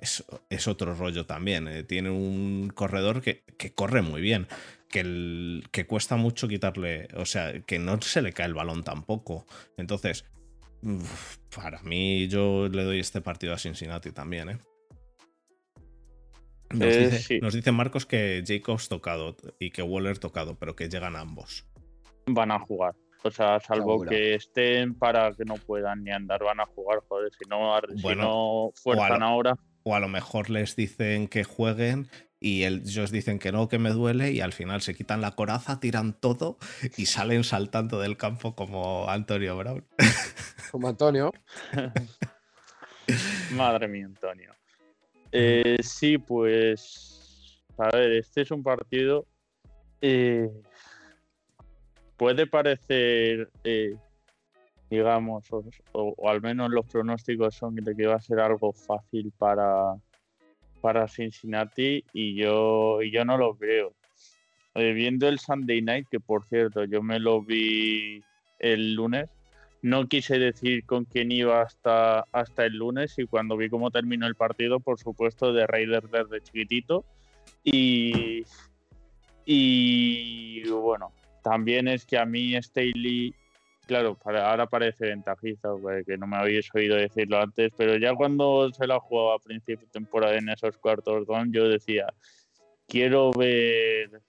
es, 0.00 0.68
otro 0.68 0.94
rollo 0.94 1.26
también. 1.26 1.84
Tiene 1.86 2.10
un 2.10 2.70
corredor 2.74 3.20
que, 3.22 3.42
que 3.58 3.72
corre 3.72 4.02
muy 4.02 4.20
bien. 4.22 4.46
Que, 4.90 5.00
el- 5.00 5.64
que 5.70 5.86
cuesta 5.86 6.16
mucho 6.16 6.48
quitarle. 6.48 7.08
O 7.16 7.24
sea, 7.24 7.60
que 7.62 7.78
no 7.78 8.00
se 8.02 8.22
le 8.22 8.32
cae 8.32 8.46
el 8.46 8.54
balón 8.54 8.82
tampoco. 8.82 9.46
Entonces, 9.76 10.24
uf, 10.82 11.36
para 11.54 11.80
mí, 11.82 12.26
yo 12.28 12.68
le 12.68 12.82
doy 12.84 12.98
este 12.98 13.20
partido 13.20 13.54
a 13.54 13.58
Cincinnati 13.58 14.10
también, 14.12 14.48
¿eh? 14.50 14.58
Nos, 16.72 16.88
Eh, 16.94 16.98
dice, 17.10 17.18
sí. 17.18 17.38
nos 17.40 17.54
dice 17.54 17.72
Marcos 17.72 18.06
que 18.06 18.44
Jacobs 18.46 18.88
tocado 18.88 19.36
y 19.58 19.70
que 19.70 19.82
Waller 19.82 20.18
tocado, 20.18 20.56
pero 20.58 20.76
que 20.76 20.88
llegan 20.88 21.16
ambos. 21.16 21.66
Van 22.26 22.50
a 22.52 22.58
jugar. 22.60 22.94
O 23.22 23.30
sea, 23.30 23.60
salvo 23.60 24.00
que 24.02 24.34
estén 24.34 24.94
para 24.94 25.32
que 25.32 25.44
no 25.44 25.54
puedan 25.56 26.04
ni 26.04 26.10
andar, 26.10 26.42
van 26.42 26.60
a 26.60 26.66
jugar, 26.66 27.00
joder. 27.08 27.30
Si 27.38 27.48
no, 27.48 27.78
si 27.96 28.14
no 28.16 28.70
fuerzan 28.82 29.20
lo- 29.20 29.26
ahora. 29.26 29.54
O 29.82 29.94
a 29.94 30.00
lo 30.00 30.08
mejor 30.08 30.48
les 30.48 30.76
dicen 30.76 31.26
que 31.28 31.42
jueguen 31.44 32.08
y 32.40 32.64
ellos 32.64 33.10
dicen 33.10 33.38
que 33.38 33.52
no, 33.52 33.68
que 33.68 33.78
me 33.78 33.90
duele 33.90 34.32
y 34.32 34.40
al 34.40 34.52
final 34.54 34.80
se 34.80 34.94
quitan 34.94 35.20
la 35.20 35.32
coraza, 35.32 35.78
tiran 35.78 36.14
todo 36.18 36.56
y 36.96 37.06
salen 37.06 37.44
saltando 37.44 38.00
del 38.00 38.16
campo 38.16 38.54
como 38.56 39.08
Antonio 39.08 39.56
Brown. 39.56 39.84
Como 40.72 40.88
Antonio. 40.88 41.32
Madre 43.52 43.88
mía, 43.88 44.06
Antonio. 44.06 44.52
Eh, 45.32 45.76
sí, 45.82 46.16
pues. 46.18 47.60
A 47.76 47.88
ver, 47.96 48.12
este 48.12 48.42
es 48.42 48.50
un 48.50 48.62
partido. 48.62 49.26
eh, 50.00 50.48
puede 52.16 52.46
parecer, 52.46 53.50
eh, 53.64 53.96
digamos, 54.90 55.50
o, 55.52 55.64
o- 55.92 56.14
o 56.16 56.28
al 56.30 56.40
menos 56.40 56.70
los 56.70 56.86
pronósticos 56.86 57.54
son 57.56 57.74
de 57.76 57.94
que 57.96 58.06
va 58.06 58.16
a 58.16 58.20
ser 58.20 58.40
algo 58.40 58.72
fácil 58.72 59.32
para, 59.38 59.94
para 60.80 61.08
Cincinnati 61.08 62.04
y 62.12 62.34
yo, 62.34 63.02
y 63.02 63.10
yo 63.10 63.24
no 63.24 63.36
lo 63.36 63.54
creo. 63.54 63.92
Eh, 64.74 64.92
viendo 64.92 65.28
el 65.28 65.38
Sunday 65.38 65.82
Night, 65.82 66.06
que 66.10 66.20
por 66.20 66.46
cierto, 66.46 66.84
yo 66.84 67.02
me 67.02 67.18
lo 67.18 67.42
vi 67.42 68.22
el 68.58 68.94
lunes, 68.94 69.28
no 69.82 70.06
quise 70.06 70.38
decir 70.38 70.84
con 70.84 71.04
quién 71.04 71.32
iba 71.32 71.62
hasta, 71.62 72.24
hasta 72.32 72.66
el 72.66 72.76
lunes 72.76 73.18
y 73.18 73.26
cuando 73.26 73.56
vi 73.56 73.68
cómo 73.68 73.90
terminó 73.90 74.26
el 74.26 74.34
partido, 74.34 74.78
por 74.80 74.98
supuesto, 74.98 75.52
de 75.52 75.66
Raiders 75.66 76.10
desde 76.10 76.42
chiquitito. 76.42 77.04
Y, 77.64 78.44
y 79.44 80.68
bueno, 80.68 81.12
también 81.42 81.88
es 81.88 82.04
que 82.04 82.18
a 82.18 82.26
mí 82.26 82.54
Staley, 82.62 83.34
claro, 83.90 84.14
para, 84.14 84.48
ahora 84.48 84.68
parece 84.68 85.06
ventajista, 85.06 85.68
porque 85.72 86.16
no 86.16 86.28
me 86.28 86.36
habéis 86.36 86.72
oído 86.72 86.94
decirlo 86.94 87.40
antes, 87.40 87.72
pero 87.76 87.96
ya 87.96 88.14
cuando 88.14 88.72
se 88.72 88.86
la 88.86 89.00
jugaba 89.00 89.34
a 89.34 89.38
principio 89.40 89.84
de 89.84 89.90
temporada 89.90 90.36
en 90.36 90.48
esos 90.48 90.78
cuartos 90.78 91.26
yo 91.48 91.68
decía, 91.68 92.06
quiero 92.86 93.32
ver 93.32 94.22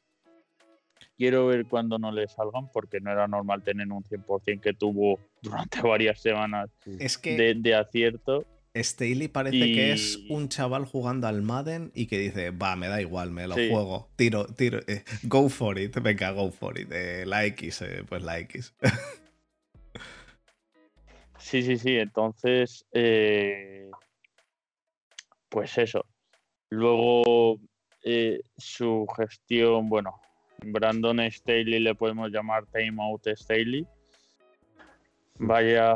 quiero 1.15 1.45
ver 1.45 1.67
cuando 1.67 1.99
no 1.99 2.11
le 2.11 2.27
salgan 2.27 2.69
porque 2.73 2.99
no 3.01 3.11
era 3.11 3.27
normal 3.27 3.61
tener 3.61 3.87
un 3.91 4.03
100% 4.03 4.61
que 4.61 4.73
tuvo 4.73 5.19
durante 5.43 5.79
varias 5.83 6.19
semanas 6.19 6.71
Es 6.99 7.19
que 7.19 7.35
de, 7.35 7.53
de 7.53 7.75
acierto. 7.75 8.47
Staley 8.73 9.27
parece 9.27 9.67
Y- 9.67 9.73
que 9.75 9.91
es 9.91 10.17
un 10.29 10.49
chaval 10.49 10.85
jugando 10.85 11.27
al 11.27 11.43
Madden 11.43 11.91
y 11.93 12.07
que 12.07 12.17
dice, 12.17 12.49
va, 12.49 12.75
me 12.75 12.87
da 12.87 12.99
igual, 12.99 13.29
me 13.29 13.45
lo 13.47 13.55
Sí. 13.55 13.67
juego, 13.69 14.09
tiro, 14.15 14.47
tiro, 14.47 14.79
eh, 14.87 15.03
go 15.23 15.49
for 15.49 15.77
it, 15.77 15.95
venga, 16.01 16.31
go 16.31 16.49
for 16.51 16.79
it, 16.79 16.89
eh, 16.91 17.25
la 17.27 17.45
X, 17.45 17.81
eh, 17.83 18.03
pues 18.09 18.23
la 18.23 18.39
X. 18.39 18.73
Sí, 21.41 21.63
sí, 21.63 21.77
sí. 21.77 21.97
Entonces, 21.97 22.85
eh, 22.93 23.89
pues 25.49 25.77
eso. 25.77 26.05
Luego, 26.69 27.59
eh, 28.03 28.39
su 28.57 29.05
gestión, 29.17 29.89
bueno, 29.89 30.21
Brandon 30.63 31.19
Staley 31.29 31.79
le 31.79 31.95
podemos 31.95 32.31
llamar 32.31 32.65
Timeout 32.67 33.27
Staley. 33.35 33.85
Vaya, 35.39 35.95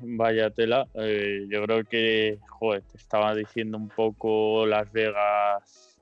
vaya 0.00 0.50
tela. 0.50 0.88
Eh, 0.94 1.46
yo 1.48 1.62
creo 1.64 1.84
que, 1.84 2.38
joder, 2.48 2.82
te 2.82 2.96
estaba 2.96 3.34
diciendo 3.34 3.76
un 3.76 3.88
poco 3.88 4.66
Las 4.66 4.90
Vegas. 4.90 5.98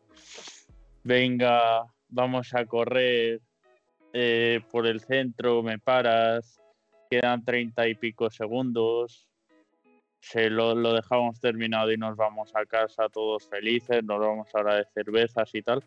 Venga, 1.02 1.84
vamos 2.08 2.54
a 2.54 2.64
correr 2.64 3.40
por 4.70 4.86
el 4.86 5.00
centro, 5.00 5.60
me 5.64 5.80
paras 5.80 6.63
quedan 7.20 7.44
treinta 7.44 7.86
y 7.88 7.94
pico 7.94 8.30
segundos. 8.30 9.28
Se 10.20 10.48
lo, 10.48 10.74
lo 10.74 10.94
dejamos 10.94 11.38
terminado 11.40 11.92
y 11.92 11.96
nos 11.98 12.16
vamos 12.16 12.50
a 12.56 12.64
casa 12.64 13.08
todos 13.10 13.46
felices, 13.46 14.02
nos 14.04 14.20
vamos 14.20 14.48
ahora 14.54 14.76
de 14.76 14.84
cervezas 14.94 15.54
y 15.54 15.62
tal. 15.62 15.82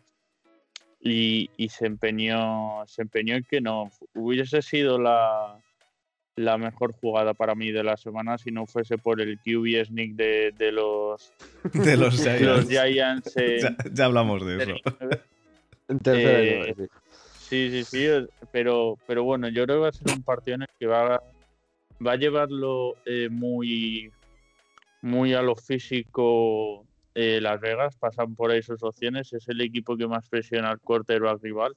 Y, 1.00 1.50
y 1.56 1.68
se 1.68 1.86
empeñó, 1.86 2.84
se 2.86 3.02
empeñó 3.02 3.34
en 3.36 3.44
que 3.44 3.60
no 3.60 3.90
hubiese 4.14 4.62
sido 4.62 4.98
la, 4.98 5.58
la 6.36 6.56
mejor 6.58 6.92
jugada 6.92 7.34
para 7.34 7.54
mí 7.56 7.70
de 7.72 7.82
la 7.84 7.96
semana 7.96 8.38
si 8.38 8.50
no 8.52 8.66
fuese 8.66 8.96
por 8.98 9.20
el 9.20 9.38
QB 9.38 9.84
sneak 9.86 10.10
de, 10.12 10.52
de 10.56 10.72
los, 10.72 11.32
De 11.72 11.96
los 11.96 12.22
de 12.22 12.40
los 12.40 12.68
Giants. 12.68 13.32
Giants. 13.34 13.36
en- 13.36 13.60
Ya, 13.60 13.76
ya 13.92 14.04
hablamos 14.04 14.44
de 14.46 14.56
eso. 14.62 14.74
Eh, 16.04 16.86
sí. 17.48 17.70
Sí, 17.70 17.84
sí, 17.84 18.06
pero, 18.52 18.98
pero 19.06 19.24
bueno, 19.24 19.48
yo 19.48 19.64
creo 19.64 19.76
que 19.76 19.82
va 19.82 19.88
a 19.88 19.92
ser 19.92 20.12
un 20.14 20.22
partido 20.22 20.56
en 20.56 20.62
el 20.62 20.68
que 20.78 20.86
va, 20.86 21.22
va 22.04 22.12
a 22.12 22.16
llevarlo 22.16 22.96
eh, 23.04 23.28
muy, 23.30 24.10
muy 25.02 25.34
a 25.34 25.42
lo 25.42 25.56
físico 25.56 26.86
eh, 27.14 27.40
Las 27.40 27.60
Vegas, 27.60 27.96
pasan 27.96 28.34
por 28.34 28.50
ahí 28.50 28.62
sus 28.62 28.82
opciones, 28.82 29.32
es 29.32 29.48
el 29.48 29.60
equipo 29.60 29.96
que 29.96 30.06
más 30.06 30.28
presiona 30.28 30.70
al 30.70 30.80
quarterback 30.80 31.42
rival. 31.42 31.76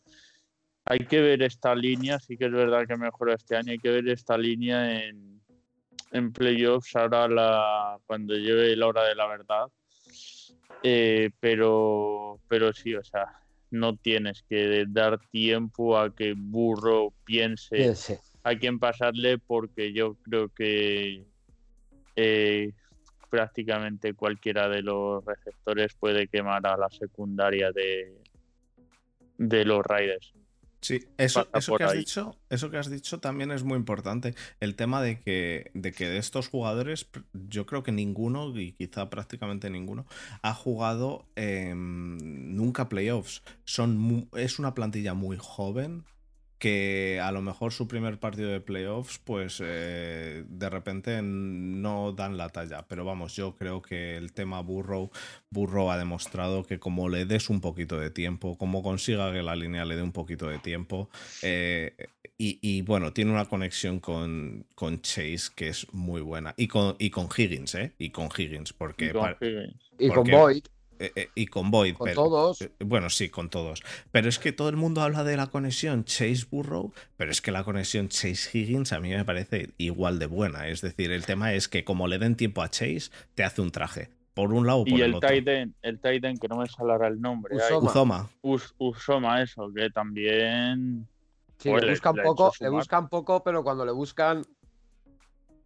Hay 0.86 1.00
que 1.00 1.22
ver 1.22 1.42
esta 1.44 1.76
línea, 1.76 2.20
sí 2.20 2.38
que 2.38 2.46
es 2.46 2.52
verdad 2.52 2.88
que 2.88 2.98
mejora 2.98 3.36
este 3.36 3.56
año, 3.56 3.72
hay 3.72 3.80
que 3.80 3.92
ver 3.92 4.08
esta 4.10 4.38
línea 4.38 5.06
en, 5.06 5.42
en 6.12 6.34
playoffs 6.34 6.96
ahora 6.96 7.28
la, 7.28 7.98
cuando 8.06 8.36
lleve 8.36 8.76
la 8.76 8.88
hora 8.88 9.04
de 9.06 9.16
la 9.16 9.28
verdad. 9.28 9.68
Eh, 10.84 11.30
pero, 11.40 12.40
pero 12.48 12.74
sí, 12.74 12.96
o 12.96 13.04
sea, 13.04 13.28
no 13.72 13.96
tienes 13.96 14.44
que 14.48 14.86
dar 14.88 15.20
tiempo 15.32 15.98
a 15.98 16.14
que 16.14 16.34
Burro 16.38 17.14
piense 17.26 17.76
Piense. 17.76 18.20
a 18.44 18.56
quién 18.56 18.80
pasarle 18.80 19.38
porque 19.38 19.94
yo 19.94 20.16
creo 20.24 20.50
que 20.50 21.26
eh, 22.16 22.74
prácticamente 23.30 24.14
cualquiera 24.14 24.68
de 24.68 24.82
los 24.84 25.24
receptores 25.26 25.94
puede 25.96 26.28
quemar 26.28 26.68
a 26.68 26.78
la 26.78 26.90
secundaria 26.90 27.72
de, 27.72 28.14
de 29.38 29.66
los 29.66 29.84
Raiders. 29.86 30.34
Sí, 30.82 31.00
eso, 31.18 31.48
eso 31.54 31.76
que 31.76 31.84
has 31.84 31.94
ahí. 31.94 32.00
dicho, 32.00 32.40
eso 32.50 32.72
que 32.72 32.78
has 32.78 32.90
dicho 32.90 33.20
también 33.20 33.52
es 33.52 33.64
muy 33.64 33.78
importante. 33.78 34.34
El 34.60 34.76
tema 34.76 35.00
de 35.02 35.20
que, 35.20 35.70
de 35.76 35.92
que 35.92 36.10
de 36.10 36.18
estos 36.18 36.48
jugadores, 36.48 37.08
yo 37.34 37.68
creo 37.68 37.84
que 37.84 37.92
ninguno, 37.92 38.58
y 38.60 38.74
quizá 38.74 39.10
prácticamente 39.12 39.70
ninguno, 39.70 40.08
ha 40.42 40.56
jugado 40.56 41.28
em, 41.36 42.18
nunca 42.56 42.90
playoffs. 42.90 43.44
Son 43.64 44.28
es 44.34 44.58
una 44.58 44.74
plantilla 44.74 45.14
muy 45.14 45.38
joven 45.40 46.04
que 46.62 47.20
a 47.20 47.32
lo 47.32 47.42
mejor 47.42 47.74
su 47.74 47.88
primer 47.88 48.20
partido 48.20 48.52
de 48.52 48.62
playoffs, 48.62 49.18
pues 49.18 49.60
eh, 49.66 50.44
de 50.48 50.70
repente 50.70 51.20
no 51.24 52.12
dan 52.12 52.38
la 52.38 52.50
talla. 52.50 52.86
Pero 52.88 53.04
vamos, 53.04 53.36
yo 53.36 53.56
creo 53.58 53.82
que 53.82 54.16
el 54.16 54.32
tema 54.32 54.62
Burrow, 54.62 55.10
Burrow 55.50 55.90
ha 55.90 55.98
demostrado 55.98 56.64
que 56.64 56.78
como 56.78 57.10
le 57.10 57.26
des 57.26 57.50
un 57.50 57.62
poquito 57.62 58.00
de 58.00 58.12
tiempo, 58.12 58.60
como 58.60 58.84
consiga 58.84 59.34
que 59.34 59.42
la 59.42 59.56
línea 59.56 59.86
le 59.86 59.96
dé 59.96 60.04
un 60.04 60.12
poquito 60.12 60.48
de 60.50 60.60
tiempo, 60.60 61.10
eh, 61.42 61.96
y, 62.38 62.60
y, 62.62 62.84
bueno, 62.84 63.12
tiene 63.12 63.32
una 63.32 63.46
conexión 63.46 64.00
con, 64.00 64.68
con 64.76 65.02
Chase 65.02 65.50
que 65.56 65.70
es 65.70 65.92
muy 65.94 66.22
buena. 66.22 66.54
Y 66.58 66.68
con, 66.68 66.96
y 67.00 67.10
con 67.10 67.28
Higgins, 67.36 67.74
¿eh? 67.74 67.94
Y 67.98 68.12
con 68.12 68.30
Higgins, 68.38 68.72
porque... 68.72 69.08
Y 69.08 69.10
con 69.10 69.36
Higgins. 69.42 69.92
Y 69.98 70.10
con 70.10 70.30
Boyd, 70.30 70.64
eh, 71.06 71.12
eh, 71.16 71.30
y 71.36 71.48
con 71.48 71.72
Boyd. 71.72 71.96
con 71.96 72.06
pero- 72.06 72.16
todos. 72.24 72.62
eh, 72.62 72.72
Bueno, 72.80 73.10
sí, 73.10 73.30
con 73.30 73.50
todos. 73.50 73.84
Pero 74.12 74.30
es 74.30 74.40
que 74.40 74.52
todo 74.52 74.70
el 74.70 74.78
mundo 74.78 75.02
habla 75.02 75.24
de 75.24 75.36
la 75.38 75.48
conexión 75.48 76.04
Chase 76.06 76.46
Burrow, 76.50 76.94
pero 77.18 77.32
es 77.32 77.42
que 77.42 77.52
la 77.52 77.64
conexión 77.64 78.10
Chase 78.10 78.50
Higgins 78.58 78.94
a 78.94 79.00
mí 79.00 79.10
me 79.10 79.26
parece 79.26 79.70
igual 79.78 80.20
de 80.20 80.26
buena. 80.28 80.68
Es 80.68 80.82
decir, 80.82 81.12
el 81.12 81.26
tema 81.26 81.54
es 81.54 81.68
que 81.68 81.84
como 81.84 82.08
le 82.08 82.20
den 82.20 82.36
tiempo 82.36 82.62
a 82.62 82.70
Chase, 82.70 83.10
te 83.36 83.44
hace 83.44 83.62
un 83.62 83.72
traje. 83.72 84.10
Por 84.34 84.54
un 84.54 84.66
lado 84.66 84.86
por 84.86 84.94
Y 84.94 85.02
el, 85.02 85.10
el 85.10 85.16
otro. 85.16 85.28
tight 85.28 85.48
end, 85.48 85.74
el 85.82 86.00
tight 86.00 86.24
end 86.24 86.40
que 86.40 86.48
no 86.48 86.56
me 86.56 86.66
saldrá 86.68 87.08
el 87.08 87.20
nombre. 87.20 87.54
ay, 87.56 87.74
Uzoma. 87.76 87.90
Uzoma. 87.92 88.30
Us- 88.42 88.74
Usoma, 88.78 89.42
eso, 89.42 89.70
que 89.76 89.90
también 89.90 91.06
Sí, 91.58 91.70
le 91.70 91.90
buscan 91.92 92.16
le 92.16 92.24
poco, 92.24 92.52
le 92.60 92.70
buscan 92.70 93.10
poco, 93.10 93.44
pero 93.44 93.62
cuando 93.64 93.86
le 93.86 93.92
buscan, 93.92 94.44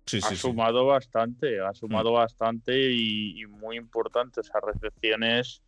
Sí, 0.06 0.18
ha 0.18 0.30
sí, 0.30 0.36
sí. 0.36 0.41
sumado 0.41 0.86
bastante, 0.86 1.60
ha 1.60 1.74
sumado 1.74 2.12
bastante 2.14 2.80
y, 2.91 3.41
y 3.41 3.45
muy 3.47 3.78
importante. 3.78 4.39
O 4.41 4.43
sea, 4.43 4.62
recepciones 4.62 5.64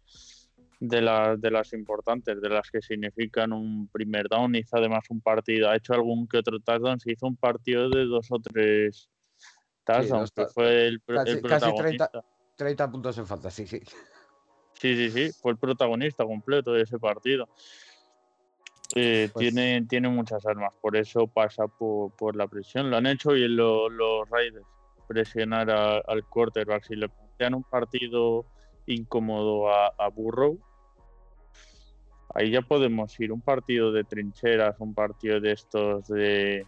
de 0.80 1.02
las, 1.02 1.42
de 1.42 1.50
las 1.52 1.74
importantes, 1.74 2.40
de 2.40 2.50
las 2.50 2.70
que 2.70 2.82
significan 2.82 3.52
un 3.52 3.88
primer 3.88 4.28
down. 4.30 4.54
Hizo 4.56 4.78
además 4.78 5.06
un 5.10 5.22
partido, 5.22 5.70
ha 5.70 5.76
hecho 5.76 5.94
algún 5.94 6.28
que 6.28 6.38
otro 6.38 6.60
touchdown. 6.60 7.00
Se 7.00 7.12
hizo 7.14 7.26
un 7.26 7.36
partido 7.36 7.90
de 7.90 8.06
dos 8.06 8.28
o 8.30 8.40
tres 8.40 9.10
touchdowns, 9.84 10.32
que 10.32 10.46
fue 10.48 10.86
el, 10.88 11.00
pro- 11.02 11.16
casi- 11.18 11.32
el 11.32 11.42
casi 11.42 11.74
30. 11.74 12.08
protagonista. 12.10 12.24
30 12.56 12.92
puntos 12.92 13.18
en 13.18 13.26
fantasy, 13.28 13.66
sí. 13.68 13.80
Sí, 14.74 14.96
sí, 14.96 15.10
sí, 15.10 15.32
fue 15.42 15.54
el 15.54 15.58
protagonista 15.58 16.24
completo 16.24 16.74
de 16.74 16.84
ese 16.84 17.00
partido. 17.00 17.50
Eh, 18.96 19.30
Pues- 19.34 19.44
tiene, 19.54 19.86
tiene 19.88 20.08
muchas 20.10 20.46
armas, 20.46 20.72
por 20.82 20.96
eso 20.96 21.28
pasa 21.28 21.68
por, 21.68 22.12
por 22.16 22.36
la 22.36 22.48
presión. 22.48 22.90
Lo 22.90 22.98
han 22.98 23.06
hecho 23.06 23.32
bien 23.32 23.56
lo- 23.56 23.90
los 23.90 24.30
Raiders, 24.30 24.66
presionar 25.08 25.70
a- 25.70 25.98
al 26.00 26.24
quarterback. 26.26 26.84
Si 26.86 26.96
le 26.96 27.10
plantean 27.10 27.54
un 27.56 27.64
partido 27.64 28.46
incómodo 28.86 29.70
a, 29.70 29.88
a 29.98 30.08
Burrow, 30.10 30.58
ahí 32.34 32.52
ya 32.52 32.62
podemos 32.62 33.20
ir. 33.20 33.32
Un 33.32 33.42
partido 33.42 33.92
de 33.92 34.04
trincheras, 34.04 34.76
un 34.80 34.94
partido 34.94 35.40
de 35.40 35.52
estos 35.52 36.08
de, 36.08 36.66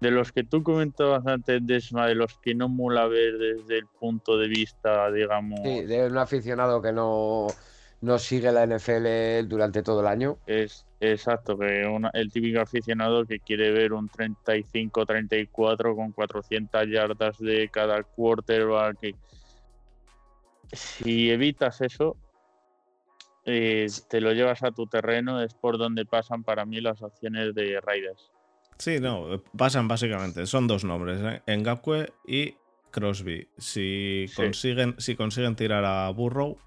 de 0.00 0.10
los 0.10 0.32
que 0.32 0.44
tú 0.44 0.62
comentabas 0.62 1.26
antes, 1.26 1.60
Desma, 1.66 2.06
de 2.06 2.14
los 2.14 2.38
que 2.38 2.54
no 2.54 2.68
mola 2.68 3.06
ver 3.06 3.38
desde 3.38 3.78
el 3.78 3.86
punto 3.86 4.36
de 4.38 4.48
vista, 4.48 5.10
digamos, 5.10 5.60
Sí, 5.62 5.82
de 5.82 6.06
un 6.06 6.18
aficionado 6.18 6.82
que 6.82 6.92
no, 6.92 7.46
no 8.00 8.18
sigue 8.18 8.52
la 8.52 8.64
NFL 8.66 9.46
durante 9.48 9.82
todo 9.82 10.00
el 10.00 10.06
año. 10.06 10.38
Es 10.46 10.86
exacto, 11.12 11.58
que 11.58 11.86
una- 11.86 12.10
el 12.14 12.30
típico 12.32 12.60
aficionado 12.60 13.24
que 13.26 13.40
quiere 13.40 13.70
ver 13.70 13.92
un 13.92 14.08
35-34 14.08 15.94
con 15.96 16.12
400 16.12 16.86
yardas 16.88 17.38
de 17.38 17.68
cada 17.68 18.02
quarterback. 18.02 18.98
que- 19.00 19.14
si 20.72 21.30
evitas 21.30 21.80
eso, 21.80 22.16
eh, 23.44 23.86
te 24.08 24.20
lo 24.20 24.32
llevas 24.32 24.62
a 24.62 24.70
tu 24.72 24.86
terreno, 24.86 25.40
es 25.42 25.54
por 25.54 25.78
donde 25.78 26.06
pasan 26.06 26.42
para 26.42 26.64
mí 26.64 26.80
las 26.80 27.02
opciones 27.02 27.54
de 27.54 27.80
Raiders. 27.80 28.30
Sí, 28.78 28.98
no, 29.00 29.42
pasan 29.56 29.86
básicamente. 29.86 30.46
Son 30.46 30.66
dos 30.66 30.84
nombres, 30.84 31.20
¿eh? 31.22 31.42
Engapque 31.46 32.12
y 32.26 32.54
Crosby. 32.90 33.46
Si, 33.56 34.26
consiguen, 34.34 34.94
si 34.98 35.14
consiguen 35.14 35.54
tirar 35.54 35.84
a 35.84 36.08
Burrow, 36.10 36.58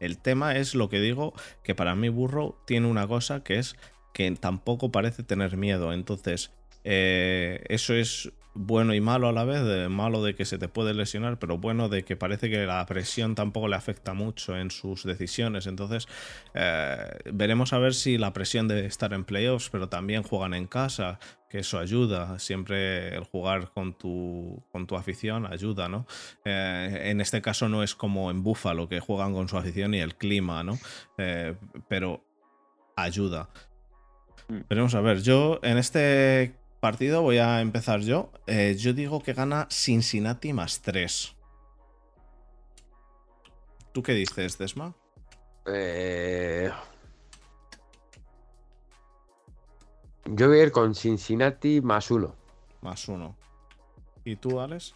el 0.00 0.18
tema 0.18 0.56
es 0.56 0.74
lo 0.74 0.88
que 0.88 1.00
digo, 1.00 1.34
que 1.62 1.74
para 1.74 1.94
mí 1.94 2.08
Burrow 2.08 2.56
tiene 2.66 2.86
una 2.86 3.06
cosa 3.06 3.42
que 3.42 3.58
es 3.58 3.76
que 4.12 4.30
tampoco 4.32 4.90
parece 4.90 5.22
tener 5.22 5.56
miedo. 5.56 5.92
Entonces, 5.92 6.50
eh, 6.84 7.64
eso 7.68 7.94
es 7.94 8.32
bueno 8.54 8.94
y 8.94 9.00
malo 9.00 9.28
a 9.28 9.32
la 9.32 9.44
vez, 9.44 9.62
de 9.62 9.88
malo 9.88 10.22
de 10.22 10.34
que 10.34 10.44
se 10.44 10.58
te 10.58 10.68
puede 10.68 10.94
lesionar, 10.94 11.38
pero 11.38 11.58
bueno 11.58 11.88
de 11.88 12.04
que 12.04 12.16
parece 12.16 12.50
que 12.50 12.66
la 12.66 12.84
presión 12.86 13.34
tampoco 13.34 13.68
le 13.68 13.76
afecta 13.76 14.14
mucho 14.14 14.56
en 14.56 14.70
sus 14.70 15.04
decisiones. 15.04 15.66
Entonces, 15.66 16.08
eh, 16.54 17.06
veremos 17.32 17.72
a 17.72 17.78
ver 17.78 17.94
si 17.94 18.18
la 18.18 18.32
presión 18.32 18.66
de 18.68 18.86
estar 18.86 19.12
en 19.12 19.24
playoffs, 19.24 19.70
pero 19.70 19.88
también 19.88 20.22
juegan 20.22 20.54
en 20.54 20.66
casa, 20.66 21.18
que 21.48 21.60
eso 21.60 21.78
ayuda. 21.78 22.38
Siempre 22.38 23.14
el 23.14 23.24
jugar 23.24 23.70
con 23.72 23.94
tu, 23.94 24.62
con 24.72 24.86
tu 24.86 24.96
afición 24.96 25.46
ayuda, 25.46 25.88
¿no? 25.88 26.06
Eh, 26.44 27.02
en 27.06 27.20
este 27.20 27.40
caso 27.40 27.68
no 27.68 27.82
es 27.82 27.94
como 27.94 28.30
en 28.30 28.42
Buffalo, 28.42 28.88
que 28.88 29.00
juegan 29.00 29.32
con 29.32 29.48
su 29.48 29.56
afición 29.56 29.94
y 29.94 30.00
el 30.00 30.16
clima, 30.16 30.64
¿no? 30.64 30.78
Eh, 31.16 31.54
pero 31.88 32.24
ayuda. 32.96 33.48
Mm. 34.48 34.60
Veremos 34.68 34.94
a 34.94 35.00
ver, 35.00 35.22
yo 35.22 35.60
en 35.62 35.78
este 35.78 36.54
partido 36.80 37.22
voy 37.22 37.38
a 37.38 37.60
empezar 37.60 38.00
yo. 38.00 38.30
Eh, 38.46 38.76
yo 38.78 38.92
digo 38.92 39.20
que 39.22 39.32
gana 39.32 39.66
Cincinnati 39.70 40.52
más 40.52 40.80
3. 40.82 41.34
¿Tú 43.92 44.02
qué 44.02 44.12
dices, 44.12 44.58
Desma? 44.58 44.94
Eh, 45.66 46.70
yo 50.24 50.48
voy 50.48 50.60
a 50.60 50.62
ir 50.62 50.72
con 50.72 50.94
Cincinnati 50.94 51.80
más 51.80 52.10
1. 52.10 52.34
Más 52.82 53.08
1. 53.08 53.36
¿Y 54.24 54.36
tú, 54.36 54.60
Alex? 54.60 54.94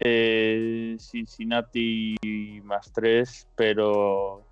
Eh, 0.00 0.96
Cincinnati 0.98 2.16
más 2.64 2.92
3, 2.92 3.48
pero 3.56 4.44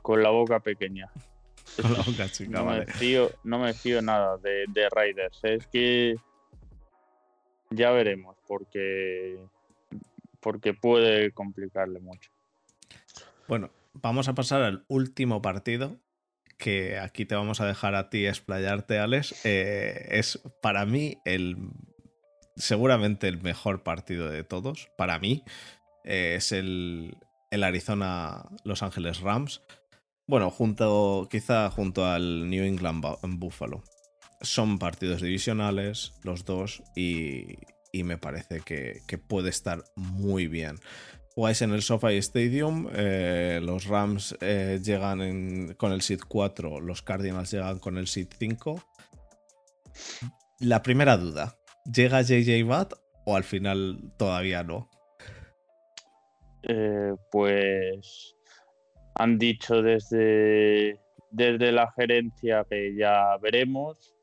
con 0.00 0.22
la 0.22 0.30
boca 0.30 0.60
pequeña. 0.60 1.10
no, 2.48 2.64
me 2.64 2.86
fío, 2.86 3.30
no 3.44 3.58
me 3.58 3.74
fío 3.74 4.02
nada 4.02 4.36
de, 4.38 4.64
de 4.68 4.88
Raiders. 4.90 5.38
Es 5.42 5.66
que 5.66 6.16
ya 7.70 7.90
veremos, 7.90 8.36
porque, 8.46 9.38
porque 10.40 10.74
puede 10.74 11.32
complicarle 11.32 12.00
mucho. 12.00 12.30
Bueno, 13.48 13.70
vamos 13.94 14.28
a 14.28 14.34
pasar 14.34 14.62
al 14.62 14.84
último 14.88 15.42
partido, 15.42 15.98
que 16.58 16.98
aquí 16.98 17.24
te 17.24 17.34
vamos 17.34 17.60
a 17.60 17.66
dejar 17.66 17.94
a 17.94 18.10
ti 18.10 18.26
explayarte, 18.26 18.98
Alex. 18.98 19.44
Eh, 19.44 20.08
es 20.10 20.40
para 20.60 20.86
mí 20.86 21.18
el 21.24 21.56
seguramente 22.56 23.28
el 23.28 23.40
mejor 23.42 23.82
partido 23.82 24.28
de 24.28 24.44
todos. 24.44 24.90
Para 24.96 25.18
mí 25.18 25.44
eh, 26.04 26.34
es 26.36 26.52
el, 26.52 27.16
el 27.50 27.64
Arizona 27.64 28.44
Los 28.64 28.82
Ángeles 28.82 29.20
Rams. 29.20 29.62
Bueno, 30.26 30.50
junto, 30.50 31.28
quizá 31.30 31.70
junto 31.70 32.06
al 32.06 32.48
New 32.48 32.64
England 32.64 33.04
Buffalo. 33.38 33.82
Son 34.40 34.78
partidos 34.78 35.20
divisionales, 35.20 36.14
los 36.22 36.44
dos, 36.44 36.82
y, 36.96 37.58
me 37.92 38.18
parece 38.18 38.60
que, 38.60 39.18
puede 39.18 39.50
estar 39.50 39.84
muy 39.96 40.46
bien. 40.46 40.76
Jugáis 41.34 41.62
en 41.62 41.72
el 41.72 41.82
SoFi 41.82 42.16
Stadium, 42.18 42.88
eh, 42.92 43.60
los 43.62 43.86
Rams 43.86 44.36
eh, 44.40 44.80
llegan 44.82 45.74
con 45.74 45.92
el 45.92 46.02
seed 46.02 46.20
4, 46.28 46.80
los 46.80 47.02
Cardinals 47.02 47.50
llegan 47.50 47.78
con 47.78 47.96
el 47.96 48.06
seed 48.06 48.28
5. 48.38 48.82
La 50.60 50.82
primera 50.82 51.16
duda, 51.16 51.58
¿llega 51.84 52.22
JJ 52.22 52.64
Watt 52.64 52.92
o 53.24 53.36
al 53.36 53.44
final 53.44 54.12
todavía 54.18 54.62
no? 54.62 54.90
Eh, 56.62 57.14
pues 57.30 58.36
han 59.14 59.38
dicho 59.38 59.82
desde, 59.82 60.98
desde 61.30 61.72
la 61.72 61.92
gerencia 61.92 62.64
que 62.68 62.94
ya 62.96 63.36
veremos. 63.40 64.14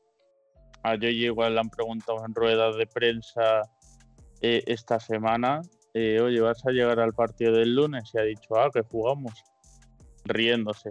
A 0.82 0.94
yo 0.94 1.08
igual 1.08 1.54
le 1.54 1.60
han 1.60 1.70
preguntado 1.70 2.24
en 2.24 2.34
ruedas 2.34 2.76
de 2.76 2.86
prensa 2.86 3.62
eh, 4.40 4.62
esta 4.66 4.98
semana, 4.98 5.60
eh, 5.92 6.20
oye, 6.20 6.40
¿vas 6.40 6.64
a 6.66 6.70
llegar 6.70 7.00
al 7.00 7.12
partido 7.12 7.52
del 7.52 7.74
lunes? 7.74 8.10
Y 8.14 8.18
ha 8.18 8.22
dicho, 8.22 8.56
ah, 8.56 8.70
que 8.72 8.82
jugamos, 8.82 9.34
riéndose. 10.24 10.90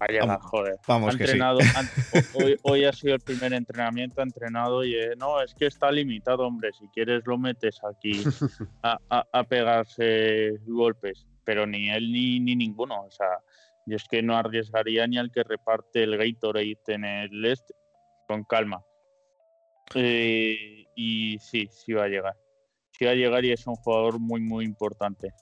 Vaya, 0.00 0.38
joder. 0.40 0.76
Vamos 0.88 1.14
que 1.14 1.24
entrenado, 1.24 1.58
hoy, 2.62 2.84
ha 2.86 2.92
sido 2.92 3.16
el 3.16 3.20
primer 3.20 3.52
entrenamiento, 3.52 4.20
ha 4.20 4.24
entrenado 4.24 4.82
y 4.82 4.94
eh, 4.94 5.14
no, 5.18 5.42
es 5.42 5.52
que 5.54 5.66
está 5.66 5.90
limitado, 5.90 6.46
hombre. 6.46 6.70
Si 6.72 6.88
quieres 6.88 7.26
lo 7.26 7.36
metes 7.36 7.78
aquí 7.84 8.22
a, 8.82 8.98
a 9.10 9.44
pegarse 9.44 10.58
golpes 10.66 11.26
pero 11.50 11.66
ni 11.66 11.90
él 11.90 12.12
ni, 12.12 12.38
ni 12.38 12.54
ninguno. 12.54 13.02
O 13.02 13.10
sea, 13.10 13.40
yo 13.84 13.96
es 13.96 14.04
que 14.04 14.22
no 14.22 14.36
arriesgaría 14.36 15.04
ni 15.08 15.18
al 15.18 15.32
que 15.32 15.42
reparte 15.42 16.04
el 16.04 16.16
Gatorade 16.16 16.78
en 16.86 17.04
el 17.04 17.44
este, 17.44 17.74
con 18.28 18.44
calma. 18.44 18.84
Eh, 19.96 20.84
y 20.94 21.38
sí, 21.40 21.68
sí 21.72 21.92
va 21.92 22.04
a 22.04 22.08
llegar. 22.08 22.36
Sí 22.92 23.04
va 23.04 23.10
a 23.10 23.14
llegar 23.14 23.44
y 23.44 23.50
es 23.50 23.66
un 23.66 23.74
jugador 23.74 24.20
muy, 24.20 24.40
muy 24.40 24.64
importante. 24.64 25.32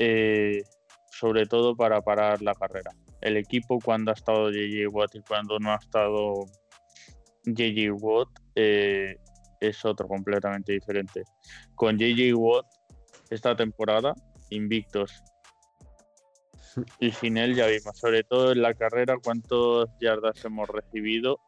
Eh, 0.00 0.64
sobre 1.12 1.46
todo 1.46 1.76
para 1.76 2.02
parar 2.02 2.42
la 2.42 2.54
carrera. 2.54 2.90
El 3.20 3.36
equipo 3.36 3.78
cuando 3.78 4.10
ha 4.10 4.14
estado 4.14 4.50
JJ 4.50 4.88
Watt 4.88 5.14
y 5.14 5.20
cuando 5.20 5.60
no 5.60 5.70
ha 5.70 5.76
estado 5.76 6.46
JJ 7.44 7.92
Watt 7.92 8.28
eh, 8.56 9.16
es 9.60 9.84
otro 9.84 10.08
completamente 10.08 10.72
diferente. 10.72 11.22
Con 11.76 11.96
JJ 11.96 12.34
Watt 12.34 12.66
esta 13.30 13.54
temporada 13.54 14.14
invictos. 14.50 15.22
Y 17.00 17.10
sin 17.10 17.36
él 17.38 17.56
ya 17.56 17.66
vimos, 17.66 17.98
sobre 17.98 18.22
todo 18.22 18.52
en 18.52 18.62
la 18.62 18.74
carrera, 18.74 19.16
cuántos 19.22 19.88
yardas 20.00 20.44
hemos 20.44 20.68
recibido. 20.68 21.40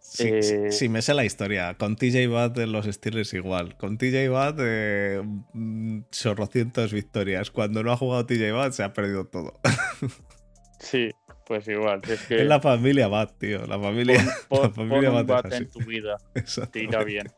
Sí, 0.00 0.28
eh, 0.28 0.88
me 0.88 1.02
sé 1.02 1.12
la 1.12 1.24
historia. 1.24 1.74
Con 1.74 1.94
TJ 1.94 2.26
Watt 2.28 2.58
en 2.58 2.72
los 2.72 2.86
Steelers 2.86 3.34
igual. 3.34 3.76
Con 3.76 3.98
TJ 3.98 4.30
Watt, 4.30 4.58
eh, 4.60 5.22
mm, 5.52 6.04
chorrocientas 6.10 6.92
victorias. 6.92 7.50
Cuando 7.50 7.82
no 7.82 7.92
ha 7.92 7.96
jugado 7.96 8.24
TJ 8.24 8.52
Watt, 8.54 8.72
se 8.72 8.82
ha 8.82 8.92
perdido 8.94 9.26
todo. 9.26 9.60
sí, 10.80 11.10
pues 11.46 11.68
igual. 11.68 12.00
Es, 12.08 12.30
la 12.30 12.60
familia 12.60 13.08
Watt, 13.08 13.38
tío. 13.38 13.66
La 13.66 13.78
familia, 13.78 14.24
la 14.50 14.70
familia 14.70 15.10
Watt, 15.12 15.52
en 15.52 15.70
tu 15.70 15.80
vida. 15.80 16.16
Te 16.72 16.82
irá 16.82 17.04
bien. 17.04 17.30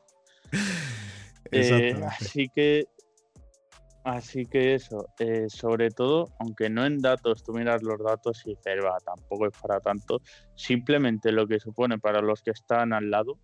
Eh, 1.51 2.01
así 2.07 2.49
que 2.55 2.87
Así 4.05 4.47
que 4.47 4.75
eso, 4.75 5.09
eh, 5.21 5.47
sobre 5.49 5.91
todo, 5.91 6.33
aunque 6.41 6.69
no 6.69 6.85
en 6.85 7.01
datos, 7.01 7.45
tú 7.45 7.53
miras 7.53 7.83
los 7.85 8.03
datos 8.03 8.43
y 8.45 8.51
dices, 8.51 8.85
va, 8.85 8.99
tampoco 8.99 9.47
es 9.47 9.53
para 9.57 9.79
tanto, 9.79 10.21
simplemente 10.57 11.31
lo 11.31 11.47
que 11.47 11.61
supone 11.61 11.99
para 11.99 12.21
los 12.21 12.43
que 12.43 12.51
están 12.51 12.93
al 12.93 13.11
lado 13.11 13.39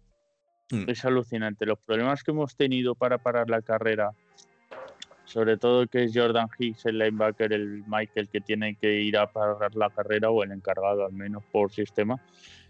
mm. 0.70 0.90
es 0.90 1.04
alucinante. 1.04 1.64
Los 1.64 1.78
problemas 1.78 2.24
que 2.24 2.32
hemos 2.32 2.56
tenido 2.56 2.96
para 2.96 3.18
parar 3.18 3.48
la 3.48 3.62
carrera, 3.62 4.11
sobre 5.24 5.59
todo 5.59 5.86
que 5.86 6.04
es 6.04 6.12
Jordan 6.12 6.48
Hicks, 6.59 6.86
el 6.86 6.98
linebacker, 6.98 7.52
el 7.52 7.84
Michael 7.86 8.28
que 8.28 8.40
tiene 8.40 8.74
que 8.74 9.00
ir 9.00 9.16
a 9.16 9.30
parar 9.30 9.76
la 9.76 9.90
carrera, 9.90 10.30
o 10.30 10.42
el 10.42 10.50
encargado 10.50 11.06
al 11.06 11.12
menos 11.12 11.44
por 11.52 11.70
sistema, 11.70 12.20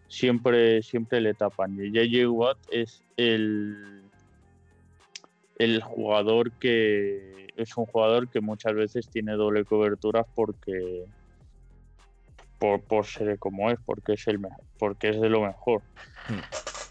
siempre, 0.09 0.83
siempre 0.83 1.23
le 1.23 1.33
tapan. 1.33 1.79
Y 1.81 1.91
JJ 1.91 2.27
Watt 2.27 2.59
es 2.71 3.03
el, 3.17 4.08
el 5.59 5.83
jugador 5.83 6.53
que 6.53 7.49
es 7.57 7.77
un 7.77 7.87
jugador 7.87 8.29
que 8.29 8.41
muchas 8.41 8.75
veces 8.75 9.09
tiene 9.09 9.33
doble 9.33 9.65
cobertura 9.65 10.25
porque 10.35 11.05
por, 12.59 12.81
por 12.83 13.07
ser 13.07 13.39
como 13.39 13.71
es, 13.71 13.79
porque 13.85 14.13
es 14.13 14.27
el 14.29 14.41
porque 14.79 15.11
es 15.11 15.21
de 15.21 15.29
lo 15.29 15.43
mejor. 15.43 15.83
Hmm. 16.29 16.41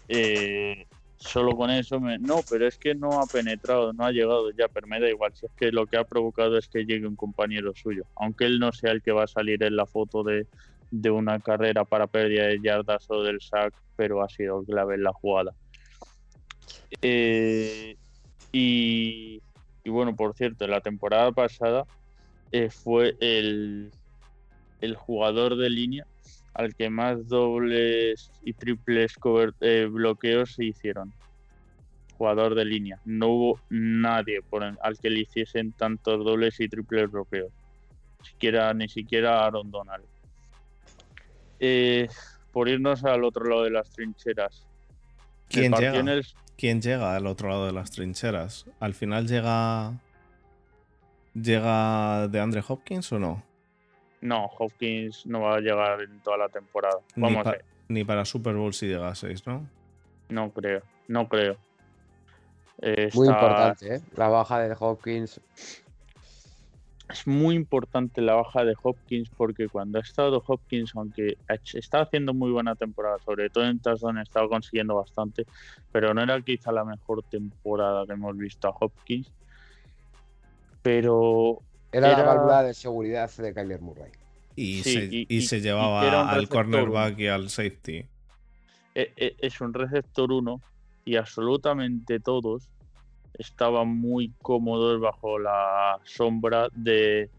Eh, 0.08 0.86
solo 1.16 1.56
con 1.56 1.70
eso 1.70 1.98
no, 2.00 2.40
pero 2.48 2.66
es 2.66 2.78
que 2.78 2.94
no 2.94 3.20
ha 3.20 3.26
penetrado, 3.26 3.92
no 3.92 4.04
ha 4.04 4.12
llegado 4.12 4.50
ya, 4.52 4.68
pero 4.68 4.86
me 4.86 5.00
da 5.00 5.08
igual, 5.08 5.34
si 5.34 5.46
es 5.46 5.52
que 5.52 5.72
lo 5.72 5.86
que 5.86 5.96
ha 5.96 6.04
provocado 6.04 6.56
es 6.58 6.68
que 6.68 6.84
llegue 6.84 7.06
un 7.06 7.16
compañero 7.16 7.74
suyo, 7.74 8.04
aunque 8.16 8.44
él 8.44 8.58
no 8.58 8.72
sea 8.72 8.92
el 8.92 9.02
que 9.02 9.12
va 9.12 9.24
a 9.24 9.28
salir 9.28 9.62
en 9.62 9.76
la 9.76 9.86
foto 9.86 10.22
de, 10.22 10.46
de 10.90 11.10
una 11.10 11.40
carrera 11.40 11.84
para 11.84 12.06
pérdida 12.06 12.46
de 12.46 12.60
yardas 12.62 13.10
o 13.10 13.22
del 13.22 13.40
sack, 13.40 13.74
pero 13.96 14.22
ha 14.22 14.28
sido 14.28 14.62
clave 14.64 14.94
en 14.94 15.02
la 15.02 15.12
jugada. 15.12 15.52
Eh, 17.02 17.96
y 18.52 19.40
y 19.84 19.90
bueno, 19.90 20.14
por 20.14 20.34
cierto, 20.34 20.66
la 20.66 20.82
temporada 20.82 21.32
pasada 21.32 21.86
eh, 22.52 22.68
fue 22.68 23.16
el, 23.20 23.90
el, 24.82 24.96
jugador 24.96 25.56
de 25.56 25.70
línea 25.70 26.06
al 26.52 26.74
que 26.74 26.90
más 26.90 27.26
dobles 27.26 28.30
y 28.44 28.52
triples 28.52 29.14
eh, 29.60 29.88
bloqueos 29.90 30.52
se 30.52 30.66
hicieron. 30.66 31.10
jugador 32.18 32.54
de 32.54 32.66
línea. 32.66 33.00
No 33.06 33.28
hubo 33.28 33.60
nadie 33.70 34.42
por 34.42 34.62
el- 34.64 34.76
al 34.82 34.98
que 34.98 35.08
le 35.08 35.20
hiciesen 35.20 35.72
tantos 35.72 36.22
dobles 36.22 36.60
y 36.60 36.68
triples 36.68 37.10
bloqueos. 37.10 37.50
Siquiera, 38.22 38.74
ni 38.74 38.88
siquiera 38.90 39.46
Aaron 39.46 39.70
Donald. 39.70 40.04
Eh, 41.60 42.08
por 42.52 42.68
irnos 42.68 43.04
al 43.04 43.24
otro 43.24 43.44
lado 43.48 43.62
de 43.64 43.70
las 43.70 43.88
trincheras. 43.90 44.66
¿Quién 45.48 45.70
partido 45.70 45.92
llega? 45.92 46.00
en 46.02 46.08
el- 46.18 46.26
¿Quién 46.58 46.82
llega 46.82 47.14
al 47.14 47.26
otro 47.26 47.48
lado 47.48 47.66
de 47.66 47.72
las 47.72 47.90
trincheras? 47.92 48.66
¿Al 48.80 48.92
final 48.92 49.26
llega. 49.28 49.92
¿Llega 51.34 52.26
de 52.28 52.40
Andre 52.40 52.62
Hopkins 52.66 53.12
o 53.12 53.18
no? 53.20 53.42
No, 54.20 54.46
Hopkins 54.58 55.24
no 55.26 55.42
va 55.42 55.54
a 55.56 55.60
llegar 55.60 56.02
en 56.02 56.18
toda 56.20 56.36
la 56.36 56.48
temporada. 56.48 56.98
Ni, 57.14 57.22
Vamos 57.22 57.44
pa- 57.44 57.50
a 57.50 57.52
ver. 57.52 57.64
ni 57.88 58.04
para 58.04 58.24
Super 58.24 58.56
Bowl 58.56 58.74
si 58.74 58.86
llegaseis, 58.88 59.46
¿no? 59.46 59.68
No 60.30 60.50
creo, 60.50 60.82
no 61.06 61.28
creo. 61.28 61.56
Muy 63.14 63.28
importante, 63.28 63.94
¿eh? 63.96 64.00
La 64.16 64.28
baja 64.28 64.58
de 64.60 64.74
Hopkins. 64.78 65.40
Es 67.10 67.26
muy 67.26 67.54
importante 67.54 68.20
la 68.20 68.34
baja 68.34 68.64
de 68.64 68.74
Hopkins 68.82 69.30
porque 69.30 69.68
cuando 69.68 69.98
ha 69.98 70.02
estado 70.02 70.42
Hopkins, 70.46 70.92
aunque 70.94 71.38
ha 71.48 71.54
está 71.54 72.02
haciendo 72.02 72.34
muy 72.34 72.50
buena 72.50 72.74
temporada, 72.74 73.16
sobre 73.24 73.48
todo 73.48 73.64
en 73.64 73.80
touchdown 73.80 74.18
estaba 74.18 74.46
consiguiendo 74.48 74.94
bastante, 74.94 75.46
pero 75.90 76.12
no 76.12 76.22
era 76.22 76.38
quizá 76.42 76.70
la 76.70 76.84
mejor 76.84 77.22
temporada 77.22 78.04
que 78.06 78.12
hemos 78.12 78.36
visto 78.36 78.68
a 78.68 78.74
Hopkins. 78.78 79.32
Pero 80.82 81.60
Era, 81.90 82.08
Era- 82.12 82.18
la 82.18 82.28
válvula 82.34 82.62
de 82.62 82.74
seguridad 82.74 83.30
de 83.34 83.54
Kyler 83.54 83.80
Murray. 83.80 84.12
Y, 84.54 84.82
Sí, 84.82 84.92
se, 84.92 85.04
y- 85.06 85.26
y 85.28 85.36
y- 85.38 85.40
se 85.42 85.60
llevaba 85.62 86.28
al 86.30 86.48
cornerback 86.48 87.18
y 87.18 87.26
al 87.28 87.48
safety. 87.48 88.04
e- 88.94 89.12
e- 89.16 89.36
es 89.38 89.60
un 89.62 89.72
receptor 89.72 90.30
1 90.32 90.60
y 91.06 91.16
absolutamente 91.16 92.20
todos 92.20 92.68
estaban 93.38 93.88
muy 93.88 94.32
cómodos 94.42 95.00
bajo 95.00 95.38
la 95.38 95.98
sombra 96.04 96.68
de, 96.74 97.30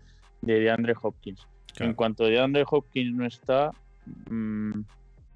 de 0.42 0.60
DeAndre 0.60 0.96
Hopkins. 1.02 1.46
Claro. 1.74 1.92
En 1.92 1.96
cuanto 1.96 2.24
DeAndre 2.26 2.64
Hopkins 2.70 3.14
no 3.14 3.26
está, 3.26 3.72
mm, 4.30 4.82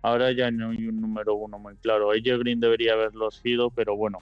ahora 0.01 0.31
ya 0.31 0.49
no 0.51 0.69
hay 0.71 0.87
un 0.87 1.01
número 1.01 1.35
uno 1.35 1.59
muy 1.59 1.75
claro. 1.75 2.11
AJ 2.11 2.39
Green 2.39 2.59
debería 2.59 2.93
haberlo 2.93 3.29
sido, 3.31 3.69
pero 3.69 3.95
bueno, 3.95 4.19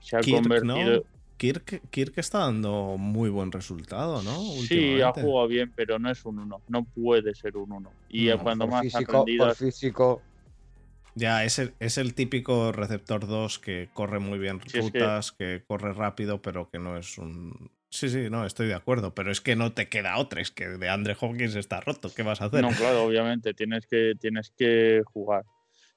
se 0.00 0.16
ha 0.16 0.20
Kirk, 0.20 0.42
convertido. 0.42 0.96
¿no? 0.96 1.14
Kirk, 1.36 1.82
Kirk 1.90 2.12
está 2.16 2.38
dando 2.38 2.96
muy 2.96 3.28
buen 3.28 3.50
resultado, 3.50 4.22
¿no? 4.22 4.40
Sí, 4.68 5.00
ha 5.00 5.12
jugado 5.12 5.48
bien, 5.48 5.72
pero 5.74 5.98
no 5.98 6.10
es 6.10 6.24
un 6.24 6.38
1. 6.38 6.60
No 6.68 6.84
puede 6.84 7.34
ser 7.34 7.56
un 7.56 7.72
1. 7.72 7.90
Y 8.08 8.26
No, 8.28 8.38
cuando 8.38 8.64
por 8.66 8.72
más 8.72 8.80
ha 8.80 8.82
físico, 8.84 9.12
rendido, 9.18 9.46
por 9.46 9.54
físico. 9.56 10.22
Ya, 11.14 11.44
es 11.44 11.58
el, 11.58 11.74
es 11.78 11.96
el 11.98 12.14
típico 12.14 12.72
receptor 12.72 13.26
2 13.26 13.58
que 13.58 13.88
corre 13.94 14.18
muy 14.18 14.38
bien 14.38 14.60
Sí, 14.66 14.78
es 14.78 14.90
que- 14.90 14.98
rutas, 14.98 15.32
que... 15.32 15.64
corre 15.66 15.92
rápido, 15.92 16.42
pero 16.42 16.68
que 16.70 16.78
no 16.78 16.96
es 16.96 17.18
un. 17.18 17.70
Sí, 17.90 18.08
sí, 18.08 18.28
no, 18.28 18.44
estoy 18.44 18.66
de 18.66 18.74
acuerdo, 18.74 19.14
pero 19.14 19.30
es 19.30 19.40
que 19.40 19.54
no 19.54 19.72
te 19.72 19.88
queda 19.88 20.18
otra, 20.18 20.40
es 20.40 20.50
que 20.50 20.66
de 20.68 20.88
Andre 20.88 21.16
Hopkins 21.20 21.54
está 21.54 21.80
roto, 21.80 22.10
¿qué 22.12 22.24
vas 22.24 22.40
a 22.40 22.46
hacer? 22.46 22.60
no, 22.60 22.70
claro, 22.70 23.04
obviamente 23.04 23.54
tienes 23.54 23.86
que, 23.86 24.14
tienes 24.18 24.50
que 24.56 25.02
jugar. 25.06 25.44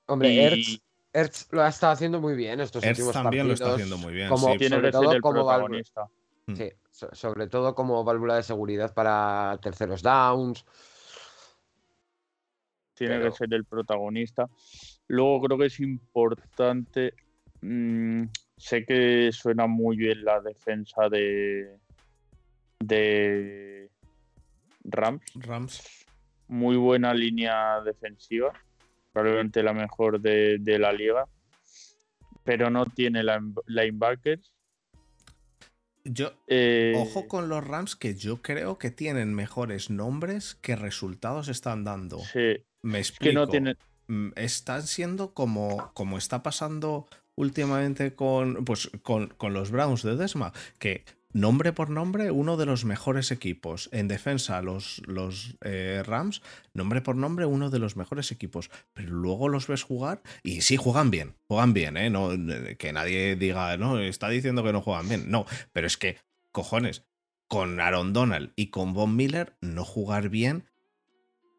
Hombre, 0.06 0.32
Y- 0.32 0.40
Ertz, 0.40 0.80
Ertz 1.14 1.48
lo 1.52 1.64
ha 1.64 1.70
estado 1.70 1.94
haciendo 1.94 2.22
muy 2.22 2.36
bien 2.36 2.60
estos 2.62 2.84
Ertz 2.84 3.00
últimos 3.00 3.14
también 3.14 3.48
lo 3.48 3.56
está 3.56 3.74
haciendo 3.74 3.98
muy 3.98 4.14
bien, 4.14 4.30
Como, 4.30 4.52
sí. 4.52 4.58
Tiene 4.60 4.76
sobre 4.76 4.88
que 4.90 4.98
ser 4.98 5.02
todo 5.04 5.12
el 5.14 5.22
como 5.22 5.46
válvula, 5.46 5.82
protagonista. 5.84 6.08
sí, 6.56 6.72
so- 6.92 7.16
sobre 7.16 7.48
todo 7.48 7.74
como 7.74 8.04
válvula 8.04 8.36
de 8.36 8.44
seguridad 8.44 8.94
para 8.94 9.58
terceros 9.60 10.04
downs. 10.04 10.64
tiene 12.94 13.18
Pero- 13.18 13.32
que 13.32 13.38
ser 13.38 13.54
el 13.54 13.66
protagonista. 13.66 14.48
Luego 15.08 15.42
creo 15.42 15.58
que 15.58 15.66
es 15.68 15.80
importante. 15.80 17.14
mm, 17.62 18.24
sé 18.56 18.86
que 18.86 19.32
suena 19.32 19.66
muy 19.68 19.98
bien 19.98 20.24
la 20.24 20.40
defensa 20.42 21.10
de 21.10 21.78
de 22.80 23.90
Rams. 24.84 25.24
Rams. 25.36 26.06
Muy 26.48 26.78
buena 26.78 27.14
línea 27.14 27.82
defensiva. 27.82 28.54
Probablemente 29.12 29.64
la 29.64 29.74
mejor 29.74 30.22
de, 30.22 30.58
de 30.60 30.78
la 30.80 30.94
liga. 30.94 31.26
Pero 32.44 32.70
no 32.70 32.86
tiene 32.86 33.24
line- 33.24 33.54
linebackers. 33.66 34.54
Yo, 36.06 36.32
Eh, 36.48 36.94
ojo 36.96 37.28
con 37.28 37.50
los 37.50 37.66
Rams, 37.68 37.96
que 37.98 38.16
yo 38.16 38.42
creo 38.42 38.78
que 38.78 38.92
tienen 38.92 39.34
mejores 39.34 39.90
nombres 39.90 40.56
que 40.56 40.76
resultados 40.78 41.50
están 41.50 41.84
dando. 41.84 42.20
sí, 42.20 42.64
Me 42.82 43.00
es 43.00 43.10
explico. 43.10 43.30
que 43.30 43.34
no 43.34 43.48
tiene. 43.48 43.76
Mm, 44.08 44.30
están 44.36 44.86
siendo 44.86 45.34
como, 45.34 45.92
como 45.94 46.18
está 46.18 46.44
pasando 46.44 47.08
últimamente 47.36 48.16
con, 48.16 48.66
pues, 48.66 48.90
con, 49.04 49.28
con 49.28 49.54
los 49.54 49.72
Browns 49.72 50.04
de 50.04 50.16
Desma, 50.16 50.54
que 50.80 51.06
nombre 51.34 51.72
por 51.72 51.90
nombre, 51.90 52.32
uno 52.32 52.58
de 52.58 52.66
los 52.66 52.86
mejores 52.86 53.32
equipos. 53.32 53.90
En 53.92 54.08
defensa, 54.08 54.62
los, 54.62 55.02
los 55.06 55.56
eh, 55.64 56.04
Rams, 56.06 56.42
nombre 56.74 57.02
por 57.02 57.16
nombre, 57.16 57.46
uno 57.46 57.70
de 57.70 57.80
los 57.80 57.96
mejores 57.96 58.32
equipos. 58.32 58.70
Pero 58.94 59.12
luego 59.12 59.50
los 59.50 59.68
ves 59.68 59.84
jugar 59.84 60.22
y 60.44 60.62
sí, 60.62 60.78
juegan 60.78 61.12
bien, 61.12 61.36
juegan 61.48 61.74
bien, 61.74 61.98
¿eh? 61.98 62.10
No, 62.10 62.30
que 62.78 62.94
nadie 62.94 63.36
diga, 63.36 63.78
no, 63.78 64.00
está 64.00 64.30
diciendo 64.30 64.64
que 64.64 64.74
no 64.74 64.82
juegan 64.82 65.08
bien. 65.08 65.30
No, 65.30 65.46
pero 65.72 65.88
es 65.88 65.98
que, 65.98 66.18
cojones, 66.52 67.06
con 67.48 67.80
Aaron 67.80 68.14
Donald 68.14 68.52
y 68.56 68.68
con 68.68 68.94
Von 68.94 69.16
Miller, 69.16 69.56
no 69.62 69.86
jugar 69.86 70.30
bien 70.30 70.66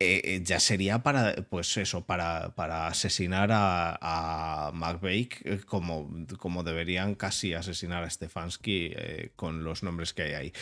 eh, 0.01 0.21
eh, 0.25 0.41
ya 0.45 0.61
sería 0.61 1.03
para, 1.03 1.35
pues 1.51 1.77
eso, 1.77 2.07
para, 2.07 2.55
para 2.55 2.87
asesinar 2.87 3.51
a, 3.51 3.99
a 4.01 5.01
eh, 5.03 5.61
como, 5.67 6.09
como 6.39 6.63
deberían 6.63 7.15
casi 7.17 7.55
asesinar 7.55 8.05
a 8.05 8.11
Stefanski 8.11 8.95
con 9.35 9.65
los 9.65 9.83
nombres 9.83 10.13
que 10.13 10.23
hay 10.23 10.33
ahí. 10.35 10.53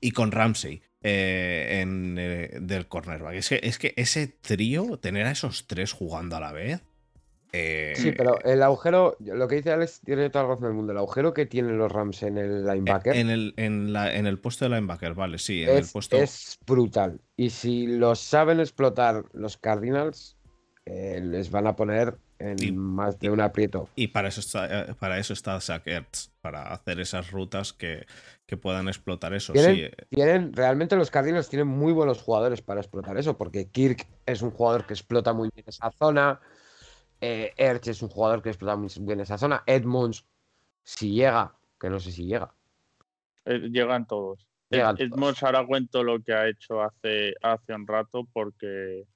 Y 0.00 0.10
con 0.10 0.32
Ramsey 0.32 0.82
eh, 1.02 1.78
en, 1.80 2.14
del 2.14 2.86
cornerback. 2.86 3.34
Es 3.34 3.48
que, 3.48 3.60
es 3.62 3.78
que 3.78 3.94
ese 3.96 4.26
trío, 4.26 4.98
tener 4.98 5.26
a 5.26 5.30
esos 5.30 5.66
tres 5.66 5.92
jugando 5.92 6.36
a 6.36 6.40
la 6.40 6.52
vez. 6.52 6.82
Eh, 7.52 7.94
Sí, 7.96 8.12
pero 8.12 8.40
el 8.42 8.62
agujero, 8.62 9.16
lo 9.20 9.48
que 9.48 9.56
dice 9.56 9.72
Alex 9.72 10.00
tiene 10.04 10.30
toda 10.30 10.44
la 10.44 10.50
razón 10.50 10.64
del 10.64 10.74
mundo. 10.74 10.92
El 10.92 10.98
agujero 10.98 11.34
que 11.34 11.46
tienen 11.46 11.78
los 11.78 11.90
Rams 11.90 12.22
en 12.22 12.38
el 12.38 12.64
linebacker 12.66 13.16
En 13.16 13.30
el, 13.30 13.54
en, 13.56 13.92
la, 13.92 14.14
en 14.14 14.26
el 14.26 14.38
puesto 14.38 14.64
de 14.64 14.70
linebacker, 14.70 15.14
vale, 15.14 15.38
sí, 15.38 15.62
en 15.62 15.70
el 15.70 15.76
es, 15.78 15.92
puesto. 15.92 16.16
es 16.16 16.58
brutal. 16.66 17.20
Y 17.36 17.50
si 17.50 17.86
lo 17.86 18.14
saben 18.14 18.60
explotar 18.60 19.24
los 19.32 19.56
Cardinals, 19.56 20.36
eh, 20.86 21.20
les 21.22 21.50
van 21.50 21.66
a 21.66 21.76
poner 21.76 22.16
en 22.38 22.62
Y- 22.62 22.72
más 22.72 23.18
de 23.18 23.30
un 23.30 23.40
aprieto. 23.40 23.88
Y 23.96 24.08
para 24.08 24.28
eso 24.28 24.40
está, 24.40 24.90
eh, 24.90 24.94
para 24.98 25.18
eso 25.18 25.32
está 25.32 25.60
Zach 25.60 25.86
Ertz, 25.86 26.30
para 26.40 26.72
hacer 26.72 27.00
esas 27.00 27.30
rutas 27.30 27.72
que, 27.72 28.06
que 28.46 28.56
puedan 28.56 28.88
explotar 28.88 29.34
eso. 29.34 29.52
Tienen, 29.52 29.76
Sí, 29.76 29.90
tienen, 30.08 30.52
realmente 30.52 30.96
los 30.96 31.10
Cardinals 31.10 31.48
tienen 31.48 31.68
muy 31.68 31.92
buenos 31.92 32.22
jugadores 32.22 32.62
para 32.62 32.80
explotar 32.80 33.18
eso, 33.18 33.36
porque 33.36 33.68
Kirk 33.68 34.06
es 34.24 34.40
un 34.42 34.50
jugador 34.52 34.86
que 34.86 34.94
explota 34.94 35.32
muy 35.32 35.50
bien 35.54 35.64
esa 35.68 35.90
zona. 35.90 36.40
Eh, 37.20 37.52
Ertz 37.56 37.88
es 37.88 38.02
un 38.02 38.08
jugador 38.08 38.42
que 38.42 38.48
explota 38.50 38.76
muy 38.76 38.88
bien 39.00 39.20
esa 39.20 39.36
zona. 39.38 39.62
Edmonds, 39.66 40.24
si 40.82 41.12
llega, 41.12 41.54
que 41.78 41.90
no 41.90 42.00
sé 42.00 42.12
si 42.12 42.26
llega. 42.26 42.54
eh, 43.44 43.58
llegan 43.70 44.06
todos. 44.06 44.46
Llegan 44.70 44.96
Ed- 44.96 45.06
Edmonds 45.12 45.42
ahora 45.42 45.66
cuento 45.66 46.02
lo 46.02 46.20
que 46.22 46.32
ha 46.32 46.48
hecho 46.48 46.80
hace, 46.82 47.34
hace 47.42 47.74
un 47.74 47.86
rato 47.86 48.26
porque 48.32 49.06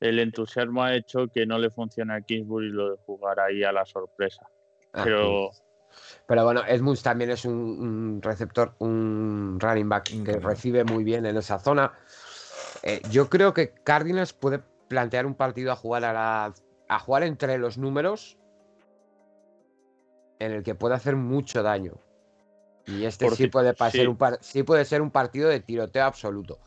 el 0.00 0.18
entusiasmo 0.18 0.82
ha 0.82 0.94
hecho 0.94 1.28
que 1.28 1.46
no 1.46 1.58
le 1.58 1.70
funcione 1.70 2.14
a 2.14 2.20
Kingsbury 2.20 2.70
lo 2.70 2.90
de 2.92 2.96
jugar 3.04 3.40
ahí 3.40 3.62
a 3.64 3.72
la 3.72 3.84
sorpresa. 3.84 4.46
Ah, 4.92 5.02
Pero 5.04 5.50
Pero 6.26 6.44
bueno, 6.44 6.62
Edmunds 6.66 7.02
también 7.02 7.30
es 7.30 7.44
un, 7.44 7.54
un 7.54 8.22
receptor, 8.22 8.74
un 8.78 9.58
running 9.60 9.88
back 9.88 10.10
que 10.24 10.38
recibe 10.38 10.84
muy 10.84 11.04
bien 11.04 11.26
en 11.26 11.36
esa 11.36 11.58
zona. 11.58 11.92
Eh, 12.82 13.00
yo 13.10 13.28
creo 13.28 13.52
que 13.52 13.72
Cardinals 13.74 14.32
puede 14.32 14.60
plantear 14.88 15.26
un 15.26 15.34
partido 15.34 15.72
a 15.72 15.76
jugar 15.76 16.04
a 16.04 16.12
la, 16.12 16.54
a 16.90 16.98
jugar 16.98 17.22
entre 17.22 17.56
los 17.56 17.78
números 17.78 18.36
en 20.40 20.50
el 20.50 20.62
que 20.64 20.74
puede 20.74 20.96
hacer 20.96 21.14
mucho 21.14 21.62
daño. 21.62 21.94
Y 22.84 23.04
este 23.04 23.28
sí 23.30 23.46
puede, 23.46 23.74
sí. 23.92 23.98
ser 23.98 24.08
un 24.08 24.16
par- 24.16 24.38
sí 24.40 24.64
puede 24.64 24.84
ser 24.84 25.00
un 25.00 25.12
partido 25.12 25.48
de 25.48 25.60
tiroteo 25.60 26.04
absoluto. 26.04 26.58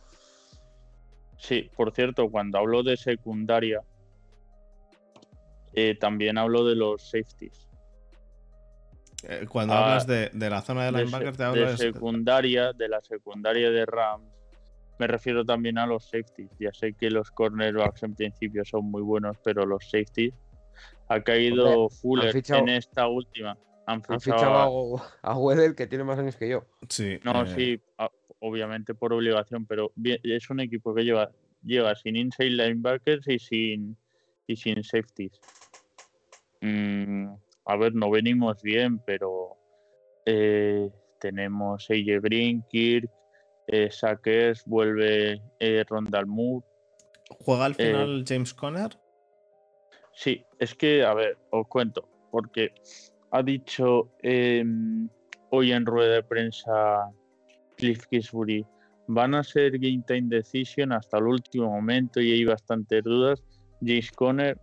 sí, 1.38 1.70
por 1.76 1.92
cierto, 1.94 2.30
cuando 2.30 2.58
hablo 2.58 2.84
de 2.84 2.96
secundaria, 2.96 3.82
eh, 5.74 5.98
también 6.00 6.38
hablo 6.38 6.64
de 6.64 6.76
los 6.76 7.02
safeties. 7.10 7.68
eh, 9.28 9.46
cuando 9.50 9.74
Ah, 9.74 9.80
hablas 9.92 10.08
de, 10.08 10.30
de 10.34 10.50
la 10.50 10.62
zona 10.62 10.86
de 10.86 10.92
De, 10.92 11.00
linebacker, 11.00 11.36
te 11.36 11.44
de 11.44 11.50
hablas. 11.50 11.80
secundaria, 11.80 12.74
de 12.74 12.88
la 12.90 13.02
secundaria 13.02 13.70
de 13.72 13.86
Rams, 13.86 14.33
me 14.98 15.08
refiero 15.08 15.44
también 15.44 15.78
a 15.78 15.86
los 15.88 16.06
safeties. 16.06 16.52
Ya 16.60 16.72
sé 16.74 16.94
que 16.94 17.10
los 17.10 17.32
cornerbacks 17.32 18.04
en 18.04 18.16
principio 18.16 18.64
son 18.66 18.86
muy 18.92 19.02
buenos, 19.02 19.38
pero 19.44 19.66
los 19.66 19.84
safeties 19.90 20.34
ha 21.08 21.22
caído 21.22 21.86
Hombre, 21.86 21.98
Fuller 22.02 22.32
fichado- 22.34 22.62
en 22.64 22.70
esta 22.70 23.08
última. 23.08 23.58
Han 23.86 24.02
Han 24.08 24.22
fichado, 24.22 24.98
a, 25.22 25.32
a 25.34 25.38
Weddle, 25.38 25.76
que 25.76 25.88
tiene 25.88 26.04
más 26.06 26.18
años 26.18 26.38
que 26.38 26.48
yo. 26.50 26.66
Sí, 26.90 27.20
No, 27.24 27.44
eh, 27.44 27.48
sí, 27.48 27.82
obviamente 28.40 28.94
por 28.96 29.14
obligación, 29.14 29.66
pero 29.66 29.92
es 30.04 30.50
un 30.50 30.60
equipo 30.62 30.94
que 30.96 31.04
lleva, 31.04 31.30
llega 31.64 31.94
sin 31.96 32.16
inside 32.16 32.52
linebackers 32.52 33.28
y 33.28 33.40
sin, 33.40 33.98
y 34.48 34.56
sin 34.56 34.84
safeties. 34.84 35.40
Mm, 36.62 37.28
a 37.66 37.76
ver, 37.78 37.94
no 37.94 38.10
venimos 38.10 38.62
bien, 38.62 39.00
pero 39.00 39.58
eh, 40.26 40.90
tenemos 41.20 41.86
AJ 41.90 42.22
Green, 42.22 42.64
Kirk, 42.70 43.10
eh, 43.68 43.90
vuelve 44.66 45.42
eh, 45.60 45.84
Rondal 45.88 46.28
Moore. 46.28 46.66
¿Juega 47.40 47.66
al 47.66 47.76
final 47.76 48.24
James 48.28 48.54
Conner? 48.54 48.98
Sí, 50.14 50.46
es 50.60 50.76
que, 50.76 51.04
a 51.04 51.14
ver, 51.14 51.38
os 51.50 51.68
cuento, 51.68 52.08
porque 52.32 52.72
ha 53.32 53.42
dicho 53.42 54.12
em, 54.22 55.10
hoy 55.50 55.72
en 55.72 55.86
rueda 55.86 56.16
de 56.16 56.24
prensa 56.24 57.10
Cliff 57.78 58.06
Kisbury, 58.08 58.66
van 59.08 59.34
a 59.34 59.44
ser 59.44 59.80
game 59.80 60.04
time 60.06 60.28
decision 60.28 60.92
hasta 60.92 61.18
el 61.18 61.26
último 61.26 61.70
momento 61.70 62.22
y 62.22 62.32
hay 62.32 62.46
bastantes 62.46 63.04
dudas. 63.04 63.44
James 63.82 64.12
Conner, 64.12 64.58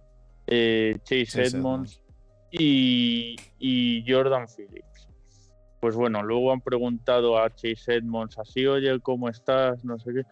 Chase, 0.46 1.42
Edmonds, 1.42 2.00
y, 2.50 4.04
Jordan 4.06 4.46
Phillips. 4.46 4.89
Pues 5.80 5.96
bueno, 5.96 6.22
luego 6.22 6.52
han 6.52 6.60
preguntado 6.60 7.38
a 7.38 7.50
Chase 7.54 7.96
Edmonds 7.96 8.38
así, 8.38 8.66
oye, 8.66 9.00
¿cómo 9.00 9.28
estás? 9.28 9.84
No 9.84 9.98
sé 9.98 10.12
qué. 10.12 10.22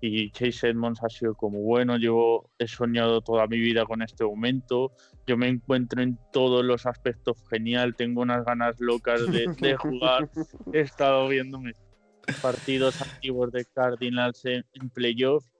Y 0.00 0.30
Chase 0.30 0.70
Edmonds 0.70 1.02
ha 1.02 1.08
sido 1.08 1.34
como, 1.34 1.60
bueno, 1.60 1.96
yo 1.96 2.50
he 2.58 2.66
soñado 2.66 3.20
toda 3.20 3.46
mi 3.46 3.58
vida 3.58 3.86
con 3.86 4.02
este 4.02 4.24
momento, 4.24 4.92
yo 5.26 5.36
me 5.36 5.48
encuentro 5.48 6.02
en 6.02 6.18
todos 6.32 6.64
los 6.64 6.84
aspectos 6.84 7.36
genial, 7.48 7.94
tengo 7.96 8.20
unas 8.20 8.44
ganas 8.44 8.80
locas 8.80 9.26
de, 9.30 9.46
de 9.58 9.76
jugar, 9.76 10.28
he 10.72 10.80
estado 10.80 11.28
viéndome 11.28 11.74
partidos 12.40 13.00
activos 13.00 13.52
de 13.52 13.64
Cardinals 13.64 14.44
en, 14.44 14.64
playoffs 14.92 15.50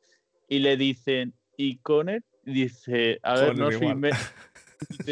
y 0.49 0.59
le 0.59 0.77
dicen, 0.77 1.35
¿y 1.57 1.79
Conner? 1.79 2.23
Dice, 2.43 3.19
a 3.23 3.35
ver, 3.35 3.59
no 3.59 3.71
soy, 3.71 4.01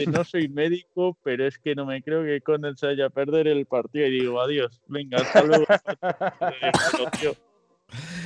no 0.08 0.24
soy 0.24 0.48
médico, 0.48 1.16
pero 1.22 1.46
es 1.46 1.58
que 1.58 1.74
no 1.74 1.86
me 1.86 2.02
creo 2.02 2.24
que 2.24 2.40
Conner 2.40 2.76
se 2.76 2.88
haya 2.88 3.06
a 3.06 3.10
perder 3.10 3.48
el 3.48 3.66
partido. 3.66 4.06
Y 4.06 4.20
digo, 4.20 4.40
adiós, 4.40 4.80
venga, 4.88 5.18
hasta 5.18 5.42
luego. 5.42 5.64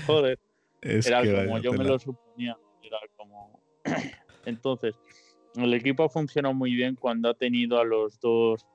Joder. 0.07 0.39
era 0.83 1.21
como 1.21 1.59
yo 1.59 1.73
me 1.73 1.85
lo 1.85 1.99
suponía. 1.99 2.57
Era 2.83 2.99
como. 3.17 3.61
Entonces, 4.45 4.95
el 5.57 5.75
equipo 5.75 6.05
ha 6.05 6.09
funcionado 6.09 6.55
muy 6.55 6.75
bien 6.75 6.95
cuando 6.95 7.31
ha 7.31 7.35
tenido 7.35 7.81
a 7.81 7.85
los 7.85 8.21
dos 8.21 8.67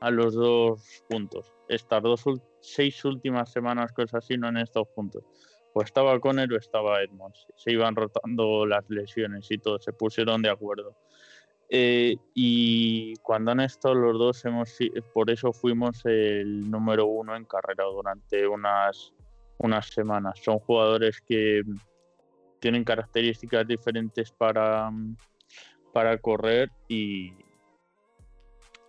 a 0.00 0.10
los 0.10 0.34
dos 0.34 1.04
puntos. 1.08 1.52
Estas 1.68 2.02
dos 2.02 2.24
seis 2.60 3.04
últimas 3.04 3.52
semanas, 3.52 3.92
cosas 3.92 4.24
así, 4.24 4.36
no 4.36 4.48
en 4.48 4.56
estos 4.56 4.88
puntos. 4.88 5.22
Pues 5.72 5.86
estaba 5.86 6.18
Conner 6.20 6.52
o 6.52 6.56
estaba 6.56 7.02
Edmonds. 7.02 7.46
Se 7.56 7.72
iban 7.72 7.94
rotando 7.94 8.66
las 8.66 8.88
lesiones 8.90 9.50
y 9.50 9.58
todo, 9.58 9.78
se 9.78 9.92
pusieron 9.92 10.42
de 10.42 10.50
acuerdo. 10.50 10.96
Eh, 11.74 12.18
y 12.34 13.14
cuando 13.22 13.52
han 13.52 13.60
estado 13.60 13.94
los 13.94 14.18
dos, 14.18 14.44
hemos, 14.44 14.76
por 15.14 15.30
eso 15.30 15.54
fuimos 15.54 16.04
el 16.04 16.70
número 16.70 17.06
uno 17.06 17.34
en 17.34 17.46
carrera 17.46 17.84
durante 17.84 18.46
unas, 18.46 19.14
unas 19.56 19.86
semanas. 19.86 20.38
Son 20.42 20.58
jugadores 20.58 21.22
que 21.26 21.62
tienen 22.60 22.84
características 22.84 23.66
diferentes 23.66 24.30
para, 24.32 24.90
para 25.94 26.18
correr 26.18 26.70
y, 26.88 27.32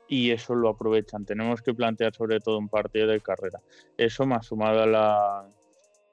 y 0.09 0.31
eso 0.31 0.53
lo 0.53 0.67
aprovechan. 0.67 1.23
Tenemos 1.23 1.61
que 1.61 1.73
plantear 1.73 2.13
sobre 2.13 2.41
todo 2.41 2.57
un 2.57 2.67
partido 2.67 3.07
de 3.07 3.21
carrera. 3.21 3.61
Eso 3.97 4.25
más 4.25 4.47
sumado 4.47 4.83
a 4.83 4.87
la, 4.87 5.47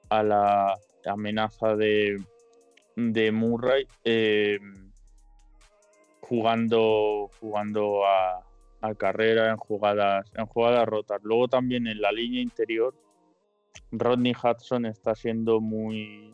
a 0.07 0.23
la 0.23 0.73
amenaza 1.05 1.75
de, 1.75 2.15
de 2.95 3.31
Murray. 3.33 3.85
Eh, 4.05 4.57
jugando, 6.31 7.29
jugando 7.41 8.05
a, 8.05 8.41
carrera 8.97 9.49
en 9.49 9.57
jugadas, 9.57 10.31
en 10.33 10.45
jugadas 10.45 10.87
rotas. 10.87 11.21
Luego 11.23 11.49
también 11.49 11.87
en 11.87 11.99
la 11.99 12.13
línea 12.13 12.41
interior, 12.41 12.95
Rodney 13.91 14.31
Hudson 14.31 14.85
está 14.85 15.13
siendo 15.13 15.59
muy, 15.59 16.33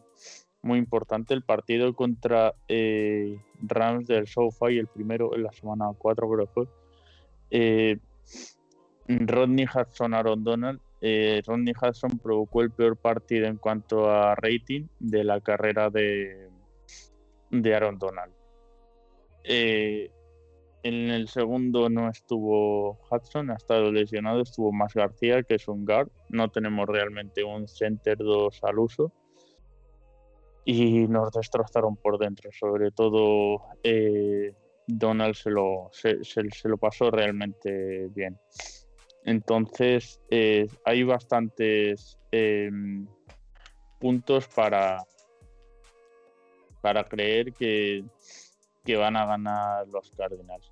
muy 0.61 0.77
importante. 0.77 1.33
El 1.33 1.41
partido 1.41 1.95
contra 1.95 2.53
eh, 2.67 3.41
Rams 3.59 4.05
del 4.05 4.27
SoFi, 4.27 4.77
el 4.77 4.85
primero 4.85 5.35
en 5.35 5.43
la 5.43 5.51
semana 5.51 5.87
4 5.97 6.29
creo 6.29 6.45
que 6.45 6.53
fue. 6.53 6.67
Eh, 7.49 7.97
Rodney 9.07 9.65
Hudson, 9.65 10.13
Aaron 10.13 10.43
Donald. 10.43 10.79
Eh, 11.01 11.41
Rodney 11.43 11.73
Hudson 11.73 12.19
provocó 12.19 12.61
el 12.61 12.69
peor 12.69 12.97
partido 12.97 13.47
en 13.47 13.57
cuanto 13.57 14.11
a 14.11 14.35
rating 14.35 14.85
de 14.99 15.23
la 15.23 15.41
carrera 15.41 15.89
de, 15.89 16.49
de 17.49 17.75
Aaron 17.75 17.97
Donald. 17.97 18.36
Eh, 19.49 20.11
en 20.83 21.09
el 21.09 21.29
segundo 21.29 21.89
no 21.89 22.09
estuvo 22.09 22.99
Hudson, 23.09 23.49
ha 23.49 23.55
estado 23.55 23.91
lesionado, 23.91 24.41
estuvo 24.41 24.71
más 24.71 24.93
García, 24.93 25.41
que 25.43 25.55
es 25.55 25.67
un 25.67 25.85
guard. 25.85 26.09
No 26.29 26.49
tenemos 26.49 26.87
realmente 26.87 27.43
un 27.43 27.67
center 27.67 28.17
2 28.17 28.59
al 28.63 28.79
uso. 28.79 29.11
Y 30.65 31.07
nos 31.07 31.31
destrozaron 31.31 31.95
por 31.95 32.17
dentro. 32.19 32.51
Sobre 32.51 32.91
todo 32.91 33.61
eh, 33.83 34.53
Donald 34.85 35.35
se 35.35 35.49
lo, 35.49 35.89
se, 35.93 36.19
lo 36.65 36.77
pasó 36.77 37.09
realmente 37.09 38.09
bien. 38.09 38.37
Entonces 39.23 40.21
eh, 40.29 40.67
hay 40.85 41.03
bastantes 41.03 42.17
puntos 43.99 44.47
para, 44.49 45.03
para 46.81 47.03
creer 47.05 47.53
que 47.53 48.03
que 48.87 48.95
van 48.95 49.17
a 49.17 49.25
ganar 49.25 49.85
los 49.89 50.09
Cardinals. 50.11 50.71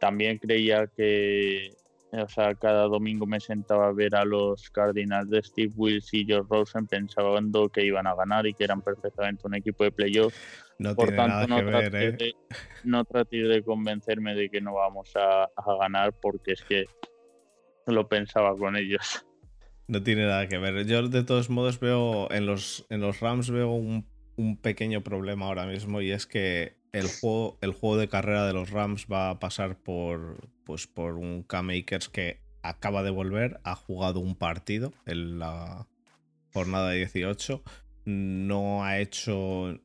También 0.00 0.38
creía 0.38 0.86
que, 0.86 1.76
o 2.10 2.26
sea, 2.26 2.54
cada 2.54 2.84
domingo 2.84 3.26
me 3.26 3.38
sentaba 3.38 3.88
a 3.88 3.92
ver 3.92 4.16
a 4.16 4.24
los 4.24 4.70
Cardinals 4.70 5.28
de 5.28 5.42
Steve 5.42 5.72
Wills 5.76 6.14
y 6.14 6.24
George 6.24 6.48
Rosen 6.50 6.86
pensando 6.86 7.68
que 7.68 7.84
iban 7.84 8.06
a 8.06 8.14
ganar 8.14 8.46
y 8.46 8.54
que 8.54 8.64
eran 8.64 8.80
perfectamente 8.80 9.46
un 9.46 9.56
equipo 9.56 9.84
de 9.84 9.92
playoffs. 9.92 10.34
No 10.78 10.96
Por 10.96 11.14
tanto, 11.14 11.46
no, 11.48 11.70
traté 11.70 12.12
de, 12.12 12.34
no 12.84 13.04
traté 13.04 13.36
de 13.42 13.62
convencerme 13.62 14.34
de 14.34 14.48
que 14.48 14.62
no 14.62 14.72
vamos 14.72 15.12
a, 15.14 15.50
ganar 15.78 16.14
porque 16.18 16.52
es 16.52 16.62
que 16.62 16.86
lo 17.84 18.08
pensaba 18.08 18.56
con 18.56 18.74
ellos. 18.74 19.26
No 19.86 20.02
tiene 20.02 20.24
nada 20.24 20.48
que 20.48 20.56
ver. 20.56 20.86
Yo 20.86 21.06
de 21.08 21.24
todos 21.24 21.50
modos 21.50 21.78
veo 21.78 22.30
en 22.30 22.46
los, 22.46 22.86
en 22.88 23.02
los 23.02 23.20
Rams 23.20 23.50
veo 23.50 23.72
un, 23.72 24.06
un 24.36 24.56
pequeño 24.56 25.02
problema 25.02 25.44
ahora 25.44 25.66
mismo 25.66 26.00
y 26.00 26.12
es 26.12 26.26
que 26.26 26.79
el 26.92 27.08
juego, 27.08 27.58
el 27.60 27.72
juego 27.72 27.96
de 27.96 28.08
carrera 28.08 28.46
de 28.46 28.52
los 28.52 28.70
Rams 28.70 29.06
va 29.10 29.30
a 29.30 29.38
pasar 29.38 29.76
por, 29.76 30.48
pues, 30.64 30.86
por 30.86 31.14
un 31.14 31.42
K-Makers 31.42 32.08
que 32.08 32.40
acaba 32.62 33.02
de 33.02 33.10
volver, 33.10 33.60
ha 33.64 33.74
jugado 33.74 34.20
un 34.20 34.34
partido 34.34 34.92
en 35.06 35.38
la 35.38 35.86
jornada 36.52 36.90
18, 36.90 37.62
no 38.04 38.84
ha 38.84 38.98
hecho, 38.98 39.80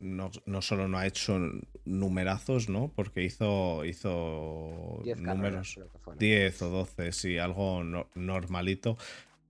no, 0.00 0.30
solo 0.62 0.88
no 0.88 0.98
ha 0.98 1.06
hecho 1.06 1.38
numerazos, 1.84 2.68
¿no? 2.68 2.92
Porque 2.94 3.24
hizo, 3.24 3.84
hizo 3.84 5.02
números 5.16 5.78
10 6.18 6.62
o 6.62 6.70
12, 6.70 7.12
sí, 7.12 7.38
algo 7.38 7.82
normalito. 8.14 8.96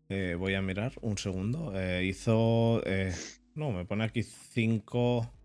Eh, 0.09 0.37
voy 0.39 0.55
a 0.55 0.63
mirar 0.63 0.93
un 1.03 1.19
segundo. 1.19 1.73
Eh, 1.79 2.05
hizo, 2.07 2.81
eh, 2.87 3.15
no, 3.55 3.73
me 3.73 3.85
pone 3.85 4.05
aquí 4.05 4.23
5 4.23 5.38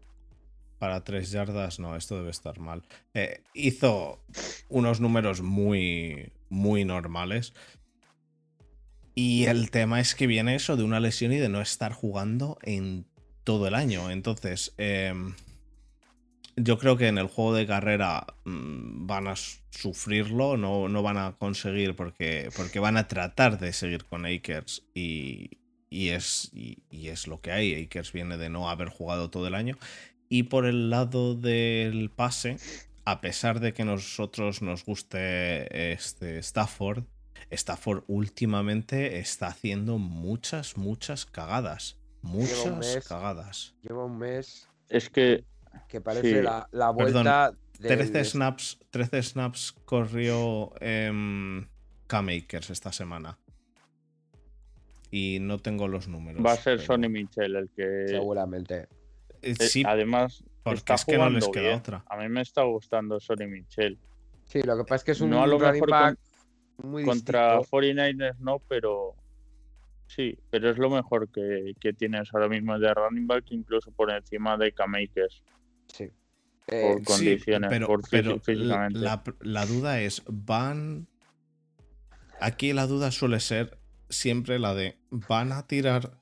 para 0.84 1.01
tres 1.05 1.31
yardas, 1.31 1.80
no, 1.80 1.95
esto 1.95 2.18
debe 2.18 2.30
estar 2.30 2.60
mal. 2.60 2.84
Eh, 3.14 3.41
hizo 3.53 4.22
unos 4.68 4.99
números 4.99 5.41
muy, 5.41 6.34
muy 6.49 6.84
normales. 6.84 7.53
Y 9.15 9.45
el 9.45 9.72
tema 9.72 10.01
es 10.01 10.14
que 10.14 10.27
viene 10.27 10.55
eso 10.55 10.76
de 10.76 10.84
una 10.84 10.99
lesión 10.99 11.31
y 11.31 11.38
de 11.38 11.47
no 11.47 11.61
estar 11.61 11.93
jugando 11.93 12.57
en 12.64 13.05
todo 13.45 13.65
el 13.65 13.76
año. 13.76 14.11
Entonces, 14.11 14.73
em, 14.77 15.35
yo 16.57 16.77
creo 16.77 16.97
que 16.97 17.07
en 17.07 17.18
el 17.18 17.27
juego 17.27 17.53
de 17.53 17.65
carrera 17.65 18.27
mm, 18.43 19.07
van 19.07 19.30
a 19.30 19.35
sufrirlo, 19.38 20.57
no, 20.57 20.89
no, 20.89 21.01
van 21.01 21.18
a 21.18 21.38
conseguir 21.38 21.95
porque, 21.95 22.49
porque 22.57 22.80
van 22.80 22.97
a 22.97 23.07
tratar 23.07 23.57
de 23.57 23.72
seguir 23.72 24.03
con 24.03 24.26
Akers 24.26 24.84
y, 24.93 25.49
es, 25.89 26.51
y, 26.53 27.07
es 27.07 27.27
lo 27.27 27.39
que 27.39 27.53
hay. 27.53 27.85
Akers 27.85 28.11
viene 28.11 28.35
de 28.35 28.49
no 28.49 28.69
haber 28.69 28.89
jugado 28.89 29.30
todo 29.30 29.47
el 29.47 29.55
año. 29.55 29.77
Y 30.34 30.41
por 30.41 30.65
el 30.65 30.89
lado 30.89 31.35
del 31.35 32.10
pase, 32.10 32.57
a 33.05 33.22
pesar 33.22 33.60
de 33.60 33.72
que 33.72 33.84
a 33.84 33.85
nosotros 33.85 34.64
nos 34.64 34.84
guste 34.84 35.91
este 35.91 36.39
Stafford, 36.39 37.03
Stafford 37.51 38.03
últimamente 38.07 39.19
está 39.19 39.45
haciendo 39.45 39.99
muchas, 39.99 40.76
muchas 40.76 41.27
cagadas. 41.27 41.99
Muchas 42.23 43.05
cagadas. 43.07 43.76
Lleva 43.84 44.05
un 44.05 44.18
mes. 44.18 44.68
Es 44.89 45.07
que. 45.07 45.43
Que 45.88 46.01
parece 46.01 46.41
la, 46.41 46.89
vuelta. 46.89 47.53
de 47.77 47.89
13, 47.95 48.26
snaps, 48.26 48.80
13 48.89 49.22
snaps 49.22 49.72
corrió 49.85 50.73
eh, 50.80 51.11
K-Makers 52.07 52.72
esta 52.72 52.91
semana. 52.91 53.38
Y 55.11 55.38
no 55.41 55.60
tengo 55.60 55.88
los 55.88 56.07
números. 56.07 56.43
Va 56.43 56.53
a 56.53 56.57
ser 56.57 56.81
Sonny 56.81 57.07
Michel 57.07 57.55
el 57.55 57.69
que. 57.69 58.07
Seguramente. 58.07 58.88
Eh, 59.44 59.56
sí, 59.56 59.84
además, 59.86 60.44
porque 60.64 60.94
es 60.94 61.06
que 61.06 61.18
no 61.18 61.30
les 61.30 61.48
queda 61.49 61.76
otra. 61.78 62.06
A 62.10 62.18
mí 62.18 62.28
me 62.30 62.41
está 62.41 62.64
gustando 62.64 63.20
Sonny 63.20 63.48
Michel. 63.48 63.98
Sí, 64.45 64.61
lo 64.64 64.78
que 64.78 64.84
pasa 64.84 64.95
es 64.95 65.03
que 65.03 65.11
es 65.11 65.22
un 65.22 65.30
No 65.32 65.44
a 65.44 65.48
lo 65.48 65.57
running 65.57 65.74
mejor 65.74 65.90
back 65.90 66.20
muy 66.78 67.03
Contra 67.06 67.57
distinto. 67.57 67.78
49ers 67.78 68.38
no, 68.40 68.60
pero 68.68 69.15
sí, 70.07 70.38
pero 70.49 70.70
es 70.70 70.78
lo 70.78 70.90
mejor 70.90 71.30
que, 71.30 71.74
que 71.80 71.94
tienes 71.94 72.34
ahora 72.34 72.48
mismo 72.49 72.78
de 72.80 72.94
running 72.94 73.28
back, 73.28 73.45
incluso 73.52 73.91
por 73.91 74.11
encima 74.11 74.57
de 74.57 74.72
K-Makers, 74.74 75.44
Sí. 75.88 76.10
por 76.65 76.76
Eh, 76.76 76.95
Sí, 76.99 77.03
condiciones, 77.03 77.70
pero, 77.70 77.88
por 77.88 78.02
pero 78.10 78.40
físicamente. 78.40 78.99
la, 78.99 79.24
la 79.41 79.65
duda 79.65 79.99
es, 80.02 80.24
¿van... 80.28 81.07
Aquí 82.40 82.74
la 82.74 82.88
duda 82.88 83.11
suele 83.11 83.40
ser 83.40 83.78
siempre 84.10 84.60
la 84.60 84.74
de, 84.74 84.98
¿van 85.10 85.52
a 85.52 85.65
tirar 85.68 86.20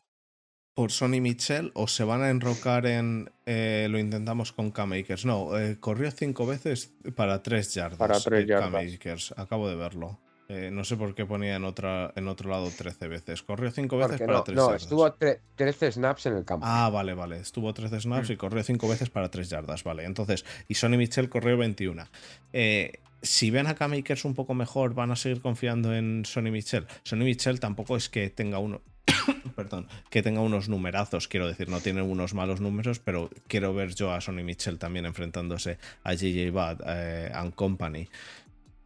por 0.74 0.92
Sonny 0.92 1.20
Michel 1.22 1.72
o 1.76 1.88
se 1.88 2.04
van 2.04 2.22
a 2.22 2.30
enrocar 2.30 2.86
en 2.86 3.30
eh, 3.46 3.88
lo 3.90 4.00
intentamos 4.00 4.52
con 4.52 4.72
K-Makers? 4.72 5.26
No, 5.26 5.58
eh, 5.58 5.78
corrió 5.80 6.10
cinco 6.12 6.46
veces 6.46 6.94
para 7.16 7.44
tres 7.44 7.74
yardas. 7.74 7.98
Para 8.00 8.20
tres 8.20 8.48
yardas. 8.48 8.72
K-Makers, 8.72 9.34
acabo 9.38 9.68
de 9.70 9.76
verlo. 9.76 10.20
Eh, 10.48 10.70
no 10.70 10.84
sé 10.84 10.98
por 10.98 11.16
qué 11.16 11.26
ponía 11.26 11.56
en, 11.56 11.64
otra, 11.64 12.12
en 12.18 12.28
otro 12.28 12.50
lado 12.50 12.70
13 12.70 13.08
veces. 13.08 13.42
Corrió 13.42 13.72
cinco 13.72 13.96
veces 13.98 14.12
porque 14.18 14.26
para 14.26 14.38
no, 14.40 14.44
tres 14.44 14.56
no, 14.58 14.66
yardas. 14.68 14.82
estuvo 14.82 15.10
tre- 15.18 15.40
13 15.56 15.92
snaps 15.94 16.26
en 16.26 16.36
el 16.36 16.44
campo. 16.46 16.66
Ah, 16.68 16.90
vale, 16.90 17.14
vale. 17.14 17.40
Estuvo 17.40 17.74
13 17.74 18.02
snaps 18.02 18.30
Mm. 18.30 18.34
y 18.34 18.36
corrió 18.36 18.62
5 18.64 18.88
veces 18.90 19.10
para 19.10 19.30
3 19.32 19.50
yardas, 19.50 19.84
vale. 19.86 20.04
Entonces, 20.04 20.44
y 20.68 20.74
Sonny 20.76 20.98
Michel 20.98 21.30
corrió 21.30 21.58
21. 21.58 22.06
Eh, 22.52 23.00
si 23.22 23.50
ven 23.50 23.68
a 23.68 23.76
K-Makers 23.76 24.26
un 24.26 24.34
poco 24.34 24.54
mejor, 24.54 24.94
¿van 24.94 25.12
a 25.12 25.16
seguir 25.16 25.42
confiando 25.42 25.96
en 25.96 26.26
Sonny 26.26 26.52
Michel? 26.52 26.86
Sonny 27.04 27.24
Michel 27.24 27.60
tampoco 27.62 27.96
es 27.96 28.10
que 28.10 28.30
tenga 28.30 28.60
uno. 28.60 28.82
Perdón, 29.56 29.88
que 30.10 30.22
tenga 30.22 30.42
unos 30.42 30.70
numerazos, 30.70 31.28
quiero 31.28 31.48
decir, 31.48 31.70
no 31.70 31.80
tiene 31.82 32.02
unos 32.02 32.34
malos 32.34 32.62
números, 32.62 33.00
pero 33.00 33.30
quiero 33.48 33.74
ver 33.74 33.94
yo 33.94 34.12
a 34.12 34.22
Sonny 34.22 34.44
Michel 34.44 34.78
también 34.80 35.06
enfrentándose 35.06 35.78
a 36.04 36.14
JJ 36.14 36.50
Watt 36.52 36.82
eh, 36.86 37.32
and 37.34 37.54
Company. 37.54 38.08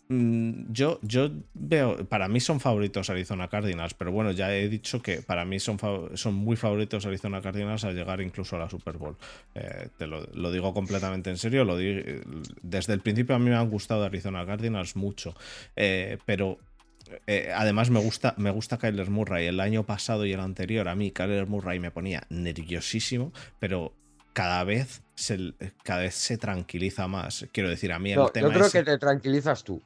Mm, 0.08 0.72
Yo, 0.72 1.00
yo 1.02 1.32
veo, 1.56 2.06
para 2.08 2.28
mí 2.28 2.40
son 2.40 2.60
favoritos 2.60 3.10
Arizona 3.10 3.48
Cardinals, 3.48 3.96
pero 3.96 4.12
bueno, 4.12 4.32
ya 4.32 4.56
he 4.56 4.70
dicho 4.70 5.02
que 5.02 5.22
para 5.24 5.46
mí 5.46 5.60
son, 5.60 5.80
son 6.14 6.36
muy 6.36 6.56
favoritos 6.56 7.06
Arizona 7.08 7.42
Cardinals 7.42 7.84
a 7.86 7.92
llegar 7.92 8.22
incluso 8.22 8.56
a 8.56 8.60
la 8.60 8.70
Super 8.70 8.98
Bowl. 8.98 9.18
Eh, 9.56 9.90
te 9.98 10.06
lo, 10.06 10.24
digo 10.52 10.74
completamente 10.76 11.32
en 11.32 11.38
serio, 11.38 11.66
di- 11.76 12.04
desde 12.62 12.94
el 12.94 13.00
principio 13.00 13.36
a 13.36 13.40
mí 13.40 13.50
me 13.50 13.56
han 13.56 13.70
gustado 13.70 14.04
Arizona 14.04 14.46
Cardinals 14.46 14.96
mucho, 14.96 15.34
eh, 15.76 16.20
pero 16.26 16.60
eh, 17.28 17.52
además 17.56 17.90
me 17.90 18.00
gusta, 18.00 18.34
me 18.38 18.52
gusta 18.52 18.78
Kyler 18.78 19.10
Murray. 19.10 19.48
El 19.48 19.60
año 19.60 19.86
pasado 19.86 20.26
y 20.26 20.34
el 20.34 20.40
anterior 20.40 20.88
a 20.88 20.96
mí 20.96 21.12
Kyler 21.12 21.48
Murray 21.48 21.80
me 21.80 21.92
ponía 21.92 22.24
nerviosísimo, 22.30 23.32
pero 23.60 23.94
cada 24.34 24.64
vez 24.64 25.02
se, 25.16 25.54
cada 25.84 26.02
vez 26.02 26.16
se 26.16 26.38
tranquiliza 26.38 27.08
más. 27.08 27.46
Quiero 27.52 27.70
decir, 27.70 27.92
a 27.94 28.00
mí 28.00 28.12
el 28.12 28.18
No, 28.20 28.30
tema 28.30 28.48
yo 28.50 28.54
creo 28.54 28.66
es- 28.68 28.74
que 28.74 28.84
te 28.84 28.98
tranquilizas 28.98 29.64
tú. 29.64 29.82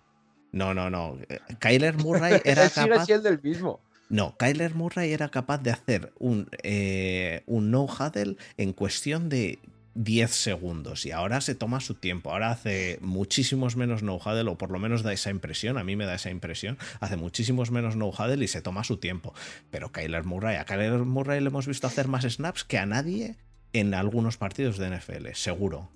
no, 0.51 0.73
no, 0.73 0.89
no. 0.89 1.17
Kyler 1.59 1.97
Murray 1.97 2.41
era 2.45 2.69
capaz. 2.69 3.07
mismo. 3.43 3.79
No, 4.09 4.35
Kyler 4.37 4.73
Murray 4.73 5.13
era 5.13 5.29
capaz 5.29 5.59
de 5.59 5.69
hacer 5.69 6.11
un, 6.17 6.49
eh, 6.63 7.43
un 7.45 7.69
no 7.69 7.83
huddle 7.85 8.37
en 8.57 8.73
cuestión 8.73 9.29
de 9.29 9.59
10 9.99 10.31
segundos 10.31 11.05
y 11.05 11.11
ahora 11.11 11.41
se 11.41 11.55
toma 11.55 11.81
su 11.81 11.93
tiempo. 11.93 12.31
Ahora 12.31 12.51
hace 12.51 12.99
muchísimos 13.01 13.76
menos 13.76 14.01
no 14.01 14.15
huddle, 14.15 14.49
o 14.49 14.57
por 14.57 14.71
lo 14.71 14.80
menos 14.80 15.03
da 15.03 15.11
esa 15.11 15.30
impresión. 15.30 15.77
A 15.77 15.84
mí 15.84 15.97
me 15.97 16.05
da 16.05 16.15
esa 16.15 16.30
impresión. 16.30 16.77
Hace 17.01 17.17
muchísimos 17.17 17.69
menos 17.69 17.97
no 17.97 18.07
huddle 18.07 18.43
y 18.43 18.47
se 18.47 18.61
toma 18.61 18.85
su 18.85 18.97
tiempo. 18.97 19.34
Pero 19.69 19.91
Kyler 19.91 20.23
Murray, 20.23 20.55
a 20.55 20.65
Kyler 20.65 20.99
Murray 20.99 21.41
le 21.41 21.47
hemos 21.47 21.67
visto 21.67 21.85
hacer 21.85 22.07
más 22.07 22.23
snaps 22.23 22.63
que 22.63 22.77
a 22.77 22.85
nadie 22.85 23.35
en 23.73 23.93
algunos 23.93 24.38
partidos 24.38 24.77
de 24.77 24.89
NFL, 24.89 25.34
seguro. 25.34 25.89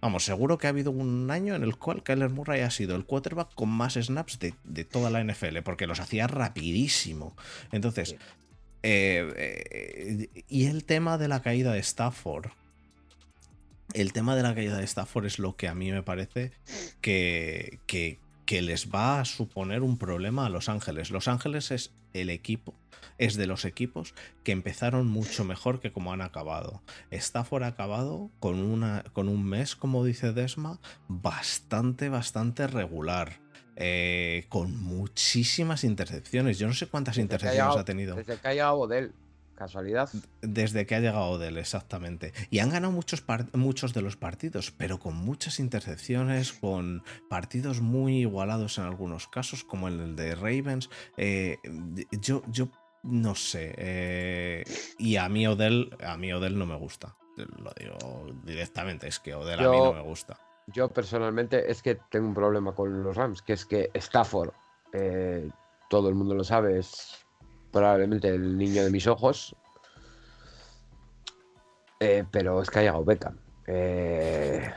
Vamos, 0.00 0.24
seguro 0.24 0.56
que 0.56 0.66
ha 0.66 0.70
habido 0.70 0.90
un 0.90 1.30
año 1.30 1.54
en 1.54 1.62
el 1.62 1.76
cual 1.76 2.02
Kyler 2.02 2.30
Murray 2.30 2.62
ha 2.62 2.70
sido 2.70 2.96
el 2.96 3.04
quarterback 3.04 3.54
con 3.54 3.68
más 3.68 3.94
snaps 3.94 4.38
de, 4.38 4.54
de 4.64 4.84
toda 4.84 5.10
la 5.10 5.22
NFL, 5.22 5.58
porque 5.62 5.86
los 5.86 6.00
hacía 6.00 6.26
rapidísimo. 6.26 7.36
Entonces, 7.70 8.16
eh, 8.82 9.32
eh, 9.36 10.44
y 10.48 10.66
el 10.66 10.84
tema 10.84 11.18
de 11.18 11.28
la 11.28 11.42
caída 11.42 11.72
de 11.72 11.80
Stafford. 11.80 12.46
El 13.96 14.12
tema 14.12 14.36
de 14.36 14.42
la 14.42 14.54
caída 14.54 14.76
de 14.76 14.84
Stafford 14.84 15.24
es 15.24 15.38
lo 15.38 15.56
que 15.56 15.68
a 15.68 15.74
mí 15.74 15.90
me 15.90 16.02
parece 16.02 16.52
que, 17.00 17.80
que, 17.86 18.20
que 18.44 18.60
les 18.60 18.90
va 18.90 19.20
a 19.20 19.24
suponer 19.24 19.80
un 19.80 19.96
problema 19.96 20.44
a 20.44 20.50
Los 20.50 20.68
Ángeles. 20.68 21.10
Los 21.10 21.28
Ángeles 21.28 21.70
es 21.70 21.94
el 22.12 22.28
equipo, 22.28 22.74
es 23.16 23.36
de 23.36 23.46
los 23.46 23.64
equipos 23.64 24.12
que 24.44 24.52
empezaron 24.52 25.06
mucho 25.06 25.46
mejor 25.46 25.80
que 25.80 25.92
como 25.92 26.12
han 26.12 26.20
acabado. 26.20 26.82
Stafford 27.10 27.62
ha 27.62 27.68
acabado 27.68 28.30
con, 28.38 28.60
una, 28.60 29.02
con 29.14 29.30
un 29.30 29.42
mes, 29.46 29.76
como 29.76 30.04
dice 30.04 30.34
Desma, 30.34 30.78
bastante, 31.08 32.10
bastante 32.10 32.66
regular. 32.66 33.40
eh, 33.76 34.46
con 34.48 34.76
muchísimas 34.82 35.84
intercepciones. 35.84 36.58
Yo 36.58 36.66
no 36.66 36.72
sé 36.72 36.86
cuántas 36.86 37.16
Desde 37.16 37.28
que 37.28 37.34
ha 37.34 37.36
intercepciones 37.38 37.76
ha 37.76 37.84
tenido 37.84 38.16
Desde 38.16 38.38
que 38.38 38.48
ha 38.48 38.52
llegado 38.52 38.76
Odell. 38.76 39.12
Casualidad. 39.56 40.08
desde 40.42 40.86
que 40.86 40.94
ha 40.94 41.00
llegado 41.00 41.30
Odell, 41.30 41.58
exactamente. 41.58 42.32
Y 42.50 42.58
han 42.60 42.70
ganado 42.70 42.92
muchos, 42.92 43.24
muchos 43.54 43.92
de 43.94 44.02
los 44.02 44.16
partidos, 44.16 44.70
pero 44.70 44.98
con 44.98 45.16
muchas 45.16 45.58
intercepciones, 45.58 46.52
con 46.52 47.02
partidos 47.28 47.80
muy 47.80 48.18
igualados 48.20 48.78
en 48.78 48.84
algunos 48.84 49.26
casos, 49.28 49.64
como 49.64 49.88
el 49.88 50.14
de 50.14 50.34
Ravens. 50.34 50.90
Eh, 51.16 51.56
yo, 52.20 52.42
yo 52.48 52.68
no 53.02 53.34
sé. 53.34 53.74
eh, 53.78 54.64
y 54.98 55.16
a 55.16 55.28
mí 55.28 55.46
Odell, 55.46 55.90
a 56.04 56.16
mí 56.16 56.32
Odell 56.32 56.58
no 56.58 56.66
me 56.66 56.76
gusta. 56.76 57.16
Lo 57.36 57.72
digo 57.78 58.26
directamente, 58.44 59.08
es 59.08 59.18
que 59.18 59.34
Odell 59.34 59.60
a 59.60 59.70
mí 59.70 59.76
Yo- 59.76 59.84
no 59.86 59.92
me 59.92 60.02
gusta. 60.02 60.38
Yo 60.74 60.88
personalmente 60.88 61.70
es 61.70 61.80
que 61.80 61.96
tengo 62.10 62.26
un 62.26 62.34
problema 62.34 62.74
con 62.74 63.02
los 63.04 63.16
Rams, 63.16 63.40
que 63.40 63.52
es 63.52 63.64
que 63.64 63.90
Stafford, 63.94 64.50
eh, 64.92 65.48
todo 65.88 66.08
el 66.08 66.16
mundo 66.16 66.34
lo 66.34 66.42
sabe, 66.42 66.78
es 66.80 67.24
probablemente 67.76 68.28
el 68.28 68.56
niño 68.56 68.82
de 68.84 68.90
mis 68.90 69.06
ojos. 69.06 69.54
Eh, 72.00 72.24
pero 72.30 72.62
es 72.62 72.70
que 72.70 72.78
ha 72.78 72.82
llegado 72.82 73.04
Beckham. 73.04 73.38
Eh, 73.66 74.72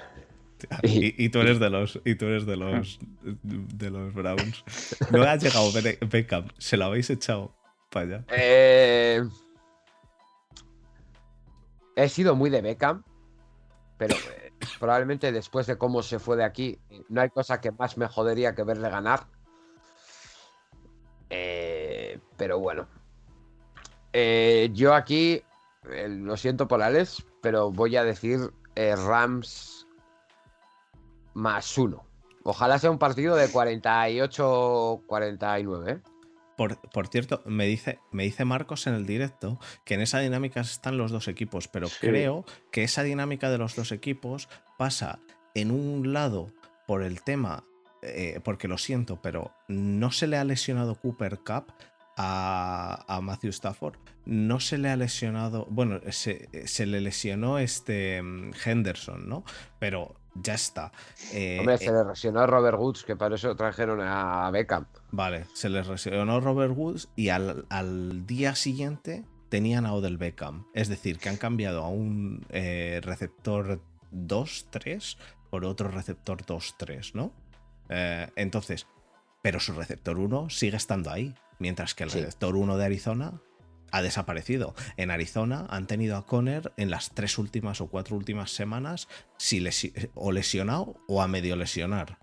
Y, 0.84 1.26
y 1.26 1.30
tú 1.30 1.40
eres 1.40 1.60
de 1.60 1.70
los, 1.70 2.02
y 2.04 2.16
tú 2.16 2.26
eres 2.26 2.46
de 2.46 2.58
los, 2.58 3.00
de 3.22 3.90
los 3.90 4.14
Browns. 4.14 4.64
No 5.10 5.24
ha 5.24 5.38
llegado 5.38 5.72
Be- 5.72 5.98
Beckham, 6.02 6.50
se 6.58 6.76
lo 6.76 6.86
habéis 6.86 7.10
echado 7.10 7.54
para 7.90 8.06
allá. 8.06 8.26
eh, 8.30 9.24
he 11.96 12.10
sido 12.10 12.36
muy 12.36 12.50
de 12.50 12.62
Beckham, 12.62 13.04
pero 13.98 14.16
eh, 14.16 14.52
probablemente 14.80 15.32
después 15.32 15.66
de 15.68 15.78
cómo 15.78 16.04
se 16.04 16.20
fue 16.20 16.36
de 16.36 16.44
aquí, 16.44 16.78
no 17.08 17.22
hay 17.22 17.30
cosa 17.30 17.62
que 17.62 17.72
más 17.72 17.98
me 17.98 18.08
jodería 18.08 18.54
que 18.54 18.64
verle 18.64 18.90
ganar. 18.90 19.28
Eh, 21.30 21.59
pero 22.40 22.58
bueno. 22.58 22.88
Eh, 24.14 24.72
yo 24.74 24.96
aquí, 24.96 25.44
eh, 25.92 26.08
lo 26.10 26.36
siento 26.38 26.68
por 26.68 26.82
Alex, 26.82 27.24
pero 27.42 27.70
voy 27.72 27.96
a 27.96 28.04
decir 28.04 28.40
eh, 28.76 28.96
Rams 28.96 29.86
más 31.36 31.78
uno. 31.78 32.04
Ojalá 32.44 32.80
sea 32.80 32.90
un 32.90 32.98
partido 32.98 33.36
de 33.36 33.48
48-49. 33.50 35.90
¿eh? 35.92 36.02
Por, 36.58 36.78
por 36.92 37.08
cierto, 37.08 37.44
me 37.46 37.66
dice, 37.68 38.00
me 38.12 38.24
dice 38.24 38.46
Marcos 38.46 38.88
en 38.88 38.96
el 38.96 39.06
directo 39.06 39.60
que 39.86 39.94
en 39.94 40.02
esa 40.02 40.20
dinámica 40.20 40.60
están 40.62 40.98
los 40.98 41.12
dos 41.12 41.28
equipos, 41.28 41.68
pero 41.68 41.88
Sí. 41.88 41.98
creo 42.02 42.46
que 42.72 42.84
esa 42.84 43.04
dinámica 43.04 43.50
de 43.52 43.60
los 43.60 43.76
dos 43.76 43.92
equipos 43.92 44.50
pasa 44.78 45.20
en 45.54 45.70
un 45.72 46.14
lado 46.14 46.48
por 46.88 47.04
el 47.04 47.22
tema, 47.22 47.64
eh, 48.02 48.40
porque 48.44 48.68
lo 48.68 48.78
siento, 48.78 49.22
pero 49.22 49.52
no 49.68 50.12
se 50.12 50.28
le 50.28 50.38
ha 50.38 50.44
lesionado 50.44 50.96
Cooper 50.96 51.40
Cup 51.40 51.72
a, 52.22 53.06
a 53.08 53.22
Matthew 53.22 53.52
Stafford, 53.52 53.96
no 54.26 54.60
se 54.60 54.78
le 54.78 54.90
ha 54.90 54.98
lesionado, 54.98 55.66
bueno, 55.70 56.02
se, 56.10 56.50
se 56.68 56.86
le 56.86 57.00
lesionó 57.00 57.60
este 57.60 58.22
mm, 58.22 58.52
Henderson, 58.66 59.30
¿no? 59.30 59.46
Pero 59.80 60.16
ya 60.36 60.56
está. 60.56 60.92
Eh, 61.32 61.60
Hombre, 61.60 61.76
eh, 61.76 61.78
se 61.78 61.92
le 61.94 62.04
lesionó 62.04 62.42
a 62.42 62.46
Robert 62.46 62.78
Woods, 62.78 63.06
que 63.06 63.16
para 63.16 63.36
eso 63.36 63.56
trajeron 63.56 64.02
a 64.02 64.52
Beckham. 64.52 64.86
Vale, 65.12 65.46
se 65.54 65.70
les 65.70 65.88
lesionó 65.88 66.42
Robert 66.42 66.74
Woods 66.76 67.08
y 67.16 67.30
al, 67.30 67.66
al 67.70 68.26
día 68.26 68.54
siguiente 68.54 69.24
tenían 69.48 69.86
a 69.86 69.94
Odell 69.94 70.18
Beckham. 70.18 70.66
Es 70.74 70.90
decir, 70.90 71.20
que 71.20 71.30
han 71.30 71.38
cambiado 71.38 71.86
a 71.86 71.88
un 71.88 72.46
eh, 72.50 73.00
receptor 73.02 73.80
2-3 74.12 75.18
por 75.50 75.64
otro 75.64 75.88
receptor 75.88 76.44
2-3, 76.44 77.14
¿no? 77.14 77.32
Eh, 77.88 78.28
entonces, 78.36 78.88
pero 79.42 79.62
su 79.62 79.72
receptor 79.72 80.20
1 80.20 80.50
sigue 80.50 80.76
estando 80.76 81.12
ahí, 81.12 81.34
mientras 81.60 81.94
que 81.96 82.04
el 82.04 82.10
Sí. 82.10 82.20
receptor 82.20 82.56
1 82.56 82.78
de 82.78 82.86
Arizona 82.86 83.42
ha 83.92 84.02
desaparecido. 84.02 84.76
En 84.98 85.12
Arizona 85.12 85.66
han 85.70 85.88
tenido 85.88 86.16
a 86.18 86.26
Conner 86.26 86.74
en 86.78 86.90
las 86.92 87.12
tres 87.16 87.38
últimas 87.38 87.82
o 87.82 87.88
cuatro 87.88 88.16
últimas 88.16 88.52
semanas 88.52 89.08
si 89.38 89.60
lesi- 89.60 90.12
o 90.14 90.32
lesionado 90.32 90.98
o 91.08 91.22
a 91.22 91.28
medio 91.28 91.56
lesionar. 91.56 92.20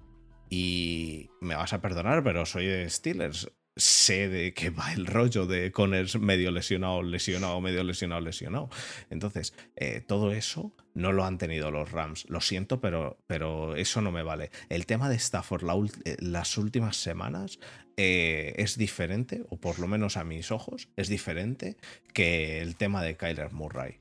Y 0.49 1.29
me 1.41 1.57
vas 1.57 1.73
a 1.73 1.81
perdonar, 1.81 2.23
pero 2.23 2.47
soy 2.47 2.67
de 2.67 2.89
Steelers. 2.89 3.51
Sé 3.77 4.29
de 4.29 4.55
qué 4.55 4.71
va 4.71 4.93
el 4.95 5.07
rollo 5.07 5.47
de 5.47 5.71
Connors 5.71 6.19
medio 6.19 6.51
lesionado, 6.51 7.03
lesionado, 7.03 7.61
medio 7.61 7.85
lesionado, 7.85 8.23
lesionado. 8.23 8.71
Entonces, 9.11 9.55
eh, 9.77 10.03
todo 10.07 10.33
eso 10.33 10.73
no 10.95 11.13
lo 11.13 11.25
han 11.25 11.37
tenido 11.37 11.71
los 11.71 11.93
Rams. 11.93 12.25
Lo 12.31 12.41
siento, 12.41 12.81
pero, 12.81 13.19
pero 13.27 13.77
eso 13.77 14.01
no 14.01 14.11
me 14.11 14.23
vale. 14.23 14.51
El 14.71 14.87
tema 14.87 15.11
de 15.11 15.17
Stafford 15.17 15.65
eh, 16.05 16.17
las 16.21 16.57
últimas 16.57 16.97
semanas 16.97 17.59
eh, 17.99 18.55
es 18.57 18.79
diferente, 18.79 19.45
o 19.51 19.59
por 19.59 19.79
lo 19.79 19.87
menos 19.87 20.17
a 20.17 20.25
mis 20.25 20.51
ojos, 20.51 20.89
es 20.97 21.09
diferente 21.09 21.77
que 22.15 22.63
el 22.63 22.77
tema 22.77 23.03
de 23.03 23.17
Kyler 23.17 23.53
Murray. 23.53 24.01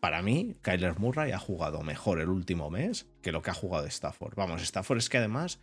Para 0.00 0.20
mí, 0.20 0.56
Kyler 0.62 0.98
Murray 0.98 1.32
ha 1.32 1.38
jugado 1.38 1.80
mejor 1.82 2.20
el 2.20 2.28
último 2.28 2.68
mes 2.68 3.06
que 3.22 3.32
lo 3.32 3.40
que 3.40 3.50
ha 3.50 3.54
jugado 3.54 3.86
Stafford. 3.86 4.34
Vamos, 4.34 4.60
Stafford 4.60 4.98
es 4.98 5.08
que 5.08 5.18
además, 5.18 5.60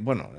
bueno, 0.00 0.30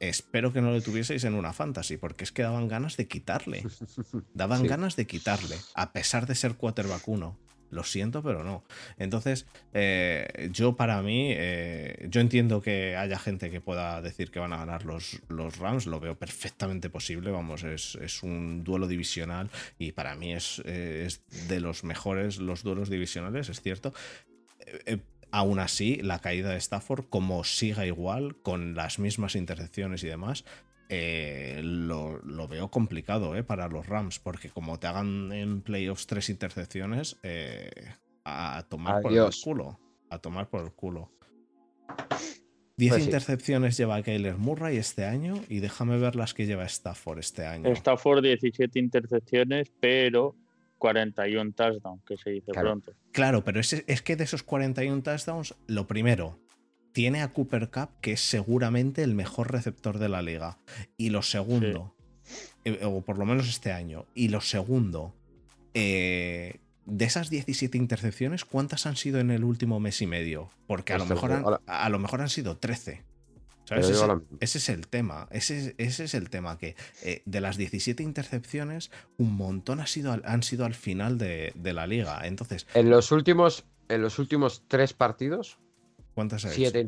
espero 0.00 0.52
que 0.52 0.62
no 0.62 0.72
le 0.72 0.80
tuvieseis 0.80 1.24
en 1.24 1.34
una 1.34 1.52
fantasy, 1.52 1.96
porque 1.96 2.24
es 2.24 2.32
que 2.32 2.42
daban 2.42 2.68
ganas 2.68 2.96
de 2.96 3.06
quitarle. 3.06 3.62
Daban 4.34 4.66
ganas 4.66 4.96
de 4.96 5.06
quitarle, 5.06 5.56
a 5.74 5.92
pesar 5.92 6.26
de 6.26 6.34
ser 6.34 6.56
quarterback 6.56 7.06
uno. 7.06 7.38
Lo 7.70 7.84
siento, 7.84 8.20
pero 8.22 8.42
no. 8.42 8.64
Entonces, 8.98 9.46
eh, 9.72 10.50
yo 10.52 10.74
para 10.74 11.02
mí, 11.02 11.28
eh, 11.30 12.08
yo 12.10 12.20
entiendo 12.20 12.60
que 12.60 12.96
haya 12.96 13.18
gente 13.18 13.48
que 13.50 13.60
pueda 13.60 14.02
decir 14.02 14.32
que 14.32 14.40
van 14.40 14.52
a 14.52 14.56
ganar 14.56 14.84
los, 14.84 15.20
los 15.28 15.56
Rams, 15.58 15.86
lo 15.86 16.00
veo 16.00 16.18
perfectamente 16.18 16.90
posible, 16.90 17.30
vamos, 17.30 17.62
es, 17.62 17.94
un 18.24 18.64
duelo 18.64 18.88
divisional 18.88 19.50
y 19.78 19.92
para 19.92 20.16
mí 20.16 20.32
es, 20.32 20.58
es, 20.60 21.22
de 21.48 21.60
los 21.60 21.84
mejores 21.84 22.38
los 22.38 22.64
duelos 22.64 22.90
divisionales, 22.90 23.48
es 23.48 23.60
cierto. 23.60 23.94
Eh, 24.86 24.98
Aún 25.32 25.58
así, 25.58 25.96
la 25.96 26.18
caída 26.18 26.50
de 26.50 26.56
Stafford, 26.56 27.04
como 27.08 27.44
siga 27.44 27.86
igual, 27.86 28.36
con 28.42 28.74
las 28.74 28.98
mismas 28.98 29.36
intercepciones 29.36 30.02
y 30.02 30.08
demás, 30.08 30.44
eh, 30.88 31.60
lo, 31.62 32.20
veo 32.48 32.68
complicado 32.68 33.36
eh, 33.36 33.44
para 33.44 33.68
los 33.68 33.86
Rams, 33.86 34.18
porque 34.18 34.50
como 34.50 34.80
te 34.80 34.88
hagan 34.88 35.30
en 35.32 35.62
playoffs 35.62 36.08
tres 36.08 36.28
intercepciones, 36.30 37.16
eh, 37.22 37.70
a 38.24 38.64
tomar 38.68 39.00
por 39.00 39.12
el 39.12 39.30
culo. 39.42 39.78
A 40.10 40.18
tomar 40.18 40.48
por 40.48 40.64
el 40.64 40.72
culo. 40.72 41.12
Diez 42.76 42.94
pues 42.94 43.04
intercepciones 43.04 43.76
lleva 43.76 44.02
Kyler 44.02 44.36
Murray 44.36 44.78
este 44.78 45.04
año 45.04 45.34
y 45.48 45.60
déjame 45.60 45.98
ver 45.98 46.16
las 46.16 46.34
que 46.34 46.46
lleva 46.46 46.64
Stafford 46.64 47.18
este 47.18 47.44
año. 47.44 47.70
Stafford 47.70 48.22
17 48.22 48.78
intercepciones, 48.78 49.70
pero 49.80 50.34
41 50.80 51.52
touchdowns, 51.52 52.02
que 52.04 52.16
se 52.16 52.30
dice 52.30 52.50
pronto. 52.52 52.92
Claro, 53.12 53.44
pero 53.44 53.60
es, 53.60 53.84
es 53.86 54.02
que 54.02 54.16
de 54.16 54.24
esos 54.24 54.42
41 54.42 55.02
touchdowns, 55.02 55.54
lo 55.68 55.86
primero, 55.86 56.40
tiene 56.92 57.22
a 57.22 57.28
Cooper 57.28 57.70
Cup, 57.70 57.90
que 58.00 58.12
es 58.12 58.20
seguramente 58.20 59.02
el 59.02 59.14
mejor 59.14 59.52
receptor 59.52 59.98
de 59.98 60.08
la 60.08 60.22
liga. 60.22 60.58
Y 60.96 61.10
lo 61.10 61.22
segundo, 61.22 61.94
eh, 62.64 62.80
o 62.84 63.02
por 63.02 63.18
lo 63.18 63.26
menos 63.26 63.48
este 63.48 63.70
año, 63.70 64.06
y 64.14 64.28
lo 64.28 64.40
segundo, 64.40 65.14
eh, 65.74 66.56
de 66.86 67.04
esas 67.04 67.30
17 67.30 67.78
intercepciones, 67.78 68.44
¿cuántas 68.44 68.86
han 68.86 68.96
sido 68.96 69.20
en 69.20 69.30
el 69.30 69.44
último 69.44 69.78
mes 69.78 70.02
y 70.02 70.06
medio? 70.06 70.50
Porque 70.66 70.94
a, 70.94 70.98
lo 70.98 71.06
mejor, 71.06 71.32
han, 71.32 71.44
a 71.66 71.88
lo 71.88 71.98
mejor 71.98 72.22
han 72.22 72.30
sido 72.30 72.56
13. 72.56 73.04
Ese, 73.78 74.58
es 74.58 74.68
el 74.68 74.86
tema. 74.88 75.28
Ese, 75.30 75.74
es 75.78 76.14
el 76.14 76.30
tema. 76.30 76.58
Que 76.58 76.76
eh, 77.02 77.22
de 77.24 77.40
las 77.40 77.56
17 77.56 78.02
intercepciones, 78.02 78.90
un 79.16 79.34
montón 79.34 79.80
ha 79.80 79.86
sido, 79.86 80.18
han 80.24 80.42
sido 80.42 80.64
al 80.64 80.74
final 80.74 81.18
de, 81.18 81.52
la 81.62 81.86
liga. 81.86 82.26
Entonces. 82.26 82.66
En 82.74 82.90
los 82.90 83.12
últimos, 83.12 83.64
en 83.88 84.02
los 84.02 84.18
últimos 84.18 84.64
tres 84.68 84.92
partidos. 84.92 85.58
¿Cuántas 86.14 86.44
hay? 86.44 86.52
Siete, 86.52 86.80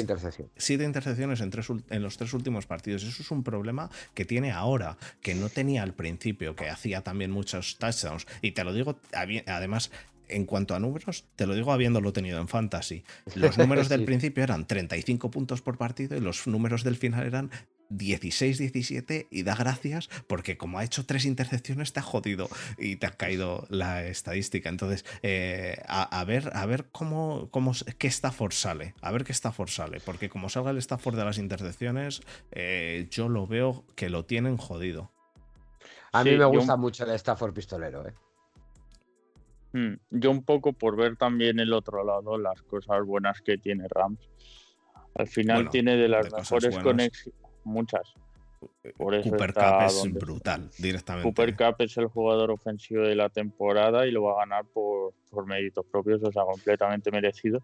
intercepciones. 0.00 0.52
Siete 0.56 0.84
intercepciones 0.84 1.40
en, 1.40 1.50
en 1.88 2.02
los 2.02 2.16
tres 2.16 2.34
últimos 2.34 2.66
partidos. 2.66 3.04
Eso 3.04 3.22
es 3.22 3.30
un 3.30 3.44
problema 3.44 3.90
que 4.12 4.24
tiene 4.24 4.50
ahora, 4.50 4.98
que 5.22 5.36
no 5.36 5.48
tenía 5.48 5.84
al 5.84 5.94
principio, 5.94 6.56
que 6.56 6.68
hacía 6.68 7.02
también 7.02 7.30
muchos 7.30 7.78
touchdowns. 7.78 8.26
Y 8.42 8.52
te 8.52 8.64
lo 8.64 8.74
digo, 8.74 8.98
además, 9.46 9.92
en 10.28 10.46
cuanto 10.46 10.74
a 10.74 10.80
números, 10.80 11.24
te 11.36 11.46
lo 11.46 11.54
digo 11.54 11.72
habiéndolo 11.72 12.12
tenido 12.12 12.40
en 12.40 12.48
Fantasy. 12.48 13.04
Los 13.34 13.58
números 13.58 13.88
del 13.88 14.04
principio 14.04 14.44
eran 14.44 14.66
35 14.66 15.30
puntos 15.30 15.62
por 15.62 15.78
partido 15.78 16.16
y 16.16 16.20
los 16.20 16.46
números 16.46 16.84
del 16.84 16.96
final 16.96 17.26
eran 17.26 17.50
16-17 17.90 19.28
y 19.30 19.42
da 19.42 19.54
gracias 19.54 20.08
porque 20.26 20.56
como 20.56 20.78
ha 20.78 20.84
hecho 20.84 21.06
tres 21.06 21.24
intercepciones 21.24 21.92
te 21.92 22.00
ha 22.00 22.02
jodido 22.02 22.48
y 22.78 22.96
te 22.96 23.06
ha 23.06 23.10
caído 23.10 23.66
la 23.68 24.04
estadística. 24.04 24.68
Entonces, 24.68 25.04
eh, 25.22 25.82
a, 25.86 26.24
ver, 26.24 26.50
a 26.54 26.66
ver 26.66 26.86
cómo, 26.90 27.48
cómo 27.50 27.72
qué 27.98 28.08
Stafford 28.08 28.52
sale, 28.52 28.94
a 29.00 29.12
ver 29.12 29.24
qué 29.24 29.32
Stafford 29.32 29.68
sale, 29.68 30.00
porque 30.00 30.28
como 30.28 30.48
salga 30.48 30.70
el 30.70 30.78
Stafford 30.78 31.16
de 31.16 31.24
las 31.24 31.38
intercepciones, 31.38 32.22
eh, 32.52 33.06
yo 33.10 33.28
lo 33.28 33.46
veo 33.46 33.84
que 33.94 34.10
lo 34.10 34.24
tienen 34.24 34.56
jodido. 34.56 35.12
A 36.12 36.24
mí 36.24 36.36
me 36.36 36.44
gusta 36.46 36.76
mucho 36.76 37.04
el 37.04 37.10
Stafford 37.10 37.52
pistolero, 37.52 38.06
¿eh? 38.06 38.14
Hmm, 39.76 39.98
yo 40.08 40.30
un 40.30 40.42
poco 40.42 40.72
por 40.72 40.96
ver 40.96 41.18
también 41.18 41.60
el 41.60 41.74
otro 41.74 42.02
lado, 42.02 42.38
las 42.38 42.62
cosas 42.62 43.04
buenas 43.04 43.42
que 43.42 43.58
tiene 43.58 43.86
Rams. 43.90 44.26
Al 45.14 45.26
final 45.26 45.68
tiene 45.68 45.98
de 45.98 46.08
las 46.08 46.32
mejores 46.32 46.78
conexiones, 46.78 47.30
muchas. 47.62 48.14
Eh, 48.84 48.94
Cooper 48.96 49.52
Cup 49.52 49.82
es 49.84 50.12
brutal, 50.14 50.70
directamente. 50.78 51.28
Cooper 51.28 51.54
Cup 51.54 51.76
es 51.80 51.94
el 51.98 52.06
jugador 52.06 52.52
ofensivo 52.52 53.02
de 53.02 53.16
la 53.16 53.28
temporada 53.28 54.06
y 54.06 54.12
lo 54.12 54.22
va 54.22 54.32
a 54.32 54.46
ganar 54.46 54.64
por, 54.64 55.12
méritos 55.46 55.84
propios, 55.84 56.22
o 56.22 56.32
sea, 56.32 56.44
completamente 56.44 57.10
merecido. 57.10 57.62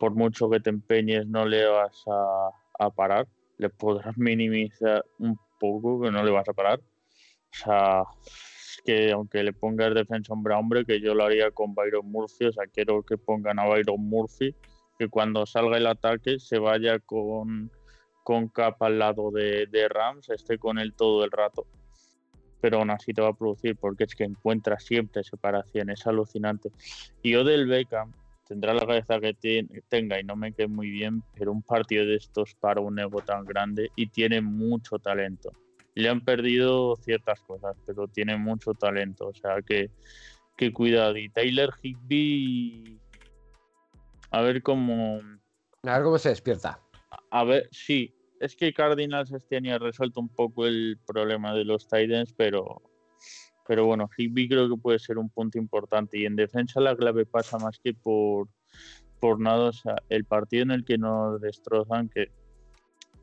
Por 0.00 0.16
mucho 0.16 0.50
que 0.50 0.58
te 0.58 0.70
empeñes, 0.70 1.28
no 1.28 1.46
le 1.46 1.64
vas 1.64 2.02
a, 2.08 2.48
a 2.76 2.90
parar. 2.90 3.28
Le 3.58 3.68
podrás 3.68 4.18
minimizar 4.18 5.04
un 5.20 5.38
poco, 5.60 6.00
que 6.00 6.10
no 6.10 6.24
le 6.24 6.32
vas 6.32 6.48
a 6.48 6.52
parar. 6.52 6.80
O 6.80 7.56
sea, 7.56 8.02
que 8.84 9.12
aunque 9.12 9.42
le 9.42 9.52
pongas 9.52 9.94
defensa 9.94 10.32
hombre 10.32 10.54
a 10.54 10.58
hombre, 10.58 10.84
que 10.84 11.00
yo 11.00 11.14
lo 11.14 11.24
haría 11.24 11.50
con 11.50 11.74
Byron 11.74 12.10
Murphy, 12.10 12.46
o 12.46 12.52
sea, 12.52 12.66
quiero 12.66 13.02
que 13.02 13.16
pongan 13.16 13.58
a 13.58 13.66
Byron 13.66 14.00
Murphy, 14.00 14.54
que 14.98 15.08
cuando 15.08 15.46
salga 15.46 15.78
el 15.78 15.86
ataque 15.86 16.38
se 16.38 16.58
vaya 16.58 16.98
con, 16.98 17.70
con 18.22 18.48
capa 18.48 18.86
al 18.86 18.98
lado 18.98 19.30
de, 19.30 19.88
Rams, 19.88 20.28
esté 20.30 20.58
con 20.58 20.78
él 20.78 20.92
todo 20.94 21.24
el 21.24 21.30
rato. 21.30 21.66
Pero 22.60 22.78
aún 22.78 22.90
así 22.90 23.12
te 23.12 23.22
va 23.22 23.28
a 23.28 23.34
producir, 23.34 23.76
porque 23.76 24.04
es 24.04 24.14
que 24.14 24.24
encuentra 24.24 24.78
siempre 24.78 25.24
separación, 25.24 25.90
es 25.90 26.06
alucinante. 26.06 26.70
Y 27.22 27.34
Odell 27.34 27.66
Beckham 27.66 28.12
tendrá 28.46 28.74
la 28.74 28.86
cabeza 28.86 29.18
que 29.20 29.34
tenga 29.88 30.20
y 30.20 30.24
no 30.24 30.36
me 30.36 30.52
quede 30.52 30.68
muy 30.68 30.90
bien, 30.90 31.22
pero 31.34 31.52
un 31.52 31.62
partido 31.62 32.04
de 32.04 32.16
estos 32.16 32.54
para 32.54 32.80
un 32.80 32.98
ego 32.98 33.20
tan 33.22 33.44
grande 33.44 33.90
y 33.96 34.08
tiene 34.08 34.40
mucho 34.40 34.98
talento 34.98 35.52
le 35.94 36.08
han 36.08 36.24
perdido 36.24 36.96
ciertas 36.96 37.40
cosas, 37.40 37.76
pero 37.86 38.08
tiene 38.08 38.36
mucho 38.36 38.74
talento. 38.74 39.28
O 39.28 39.34
sea 39.34 39.62
que, 39.62 39.90
que 40.56 40.72
cuidado. 40.72 41.16
Y 41.16 41.28
Taylor 41.28 41.72
Higby, 41.82 43.00
a 44.30 44.42
ver 44.42 44.62
cómo. 44.62 45.20
A 45.82 45.94
ver 45.94 46.02
cómo 46.02 46.18
se 46.18 46.30
despierta. 46.30 46.80
A 47.30 47.44
ver, 47.44 47.68
sí. 47.70 48.14
Es 48.40 48.56
que 48.56 48.72
Cardinals 48.74 49.32
este 49.32 49.56
año 49.56 49.74
ha 49.74 49.78
resuelto 49.78 50.20
un 50.20 50.28
poco 50.28 50.66
el 50.66 50.98
problema 51.06 51.54
de 51.54 51.64
los 51.64 51.88
Titans, 51.88 52.34
pero, 52.36 52.82
pero 53.66 53.86
bueno, 53.86 54.10
Higby 54.18 54.48
creo 54.48 54.68
que 54.68 54.76
puede 54.76 54.98
ser 54.98 55.18
un 55.18 55.30
punto 55.30 55.56
importante. 55.56 56.18
Y 56.18 56.26
en 56.26 56.36
defensa 56.36 56.80
la 56.80 56.96
clave 56.96 57.24
pasa 57.24 57.58
más 57.58 57.78
que 57.78 57.94
por, 57.94 58.48
por 59.20 59.40
nada. 59.40 59.68
O 59.68 59.72
sea, 59.72 59.94
el 60.08 60.24
partido 60.24 60.64
en 60.64 60.72
el 60.72 60.84
que 60.84 60.98
nos 60.98 61.40
destrozan, 61.40 62.08
que 62.08 62.32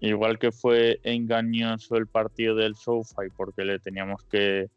Igual 0.01 0.39
que 0.39 0.51
fue 0.51 0.99
engañoso 1.03 1.95
el 1.95 2.07
partido 2.07 2.55
del 2.55 2.75
SoFi 2.75 3.29
porque 3.37 3.63
le 3.63 3.77
teníamos 3.77 4.23
que, 4.25 4.67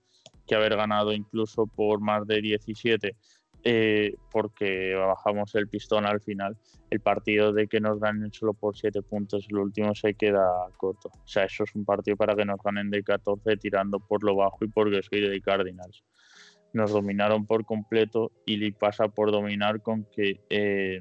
haber 0.55 0.77
ganado 0.77 1.13
incluso 1.13 1.67
por 1.67 2.01
más 2.01 2.27
de 2.27 2.43
17 2.43 3.17
eh, 3.65 4.15
porque 4.31 4.95
bajamos 4.95 5.55
el 5.55 5.67
pistón 5.69 6.05
al 6.05 6.21
final. 6.21 6.59
El 6.91 7.01
partido 7.01 7.55
de 7.55 7.67
que 7.67 7.81
nos 7.81 7.99
ganen 7.99 8.31
solo 8.35 8.53
por 8.53 8.77
7 8.77 9.01
puntos, 9.01 9.47
el 9.49 9.57
último 9.57 9.95
se 9.95 10.13
queda 10.13 10.47
corto. 10.77 11.09
O 11.09 11.27
sea, 11.27 11.45
eso 11.45 11.65
es 11.65 11.75
un 11.75 11.87
partido 11.87 12.19
para 12.19 12.37
que 12.37 12.45
nos 12.45 12.59
ganen 12.63 12.91
de 12.91 13.03
14 13.03 13.57
tirando 13.57 14.01
por 14.01 14.23
lo 14.23 14.37
bajo 14.37 14.59
y 14.61 14.69
porque 14.69 15.01
soy 15.03 15.23
de 15.23 15.41
Cardinals. 15.41 16.05
Nos 16.75 16.91
dominaron 16.91 17.47
por 17.47 17.65
completo 17.65 18.31
y 18.45 18.59
le 18.59 18.73
pasa 18.73 19.09
por 19.09 19.33
dominar 19.33 19.81
con 19.81 20.05
que 20.05 20.41
eh, 20.51 21.01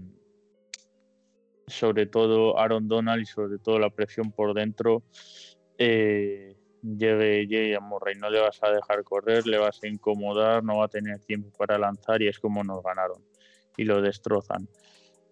sobre 1.67 2.05
todo 2.05 2.59
Aaron 2.59 2.87
Donald 2.87 3.21
y 3.21 3.25
sobre 3.25 3.57
todo 3.59 3.79
la 3.79 3.89
presión 3.89 4.31
por 4.31 4.53
dentro, 4.53 5.03
eh, 5.77 6.55
llegue, 6.81 7.47
llegue 7.47 7.75
a 7.75 7.79
Murray. 7.79 8.15
No 8.15 8.29
le 8.29 8.39
vas 8.39 8.61
a 8.61 8.71
dejar 8.71 9.03
correr, 9.03 9.47
le 9.47 9.57
vas 9.57 9.81
a 9.83 9.87
incomodar, 9.87 10.63
no 10.63 10.77
va 10.77 10.85
a 10.85 10.89
tener 10.89 11.19
tiempo 11.19 11.49
para 11.57 11.77
lanzar 11.77 12.21
y 12.21 12.27
es 12.27 12.39
como 12.39 12.63
nos 12.63 12.83
ganaron 12.83 13.23
y 13.77 13.85
lo 13.85 14.01
destrozan. 14.01 14.67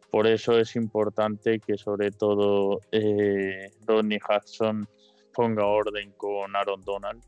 Por 0.10 0.28
eso 0.28 0.58
es 0.58 0.76
importante 0.76 1.60
que 1.60 1.78
sobre 1.78 2.12
todo 2.12 2.82
eh, 2.92 3.72
Rodney 3.86 4.20
Hudson 4.20 4.88
ponga 5.34 5.66
orden 5.66 6.12
con 6.18 6.54
Aaron 6.56 6.84
Donald, 6.84 7.24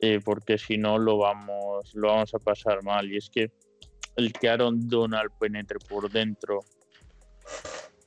eh, 0.00 0.20
porque 0.24 0.56
si 0.56 0.78
no 0.78 0.98
lo 0.98 1.18
vamos, 1.18 1.92
lo 1.94 2.08
vamos 2.08 2.32
a 2.34 2.38
pasar 2.38 2.84
mal. 2.84 3.10
Y 3.10 3.16
es 3.16 3.28
que 3.28 3.50
el 4.16 4.32
que 4.32 4.48
Aaron 4.48 4.88
Donald 4.88 5.32
penetre 5.38 5.78
por 5.88 6.10
dentro 6.10 6.60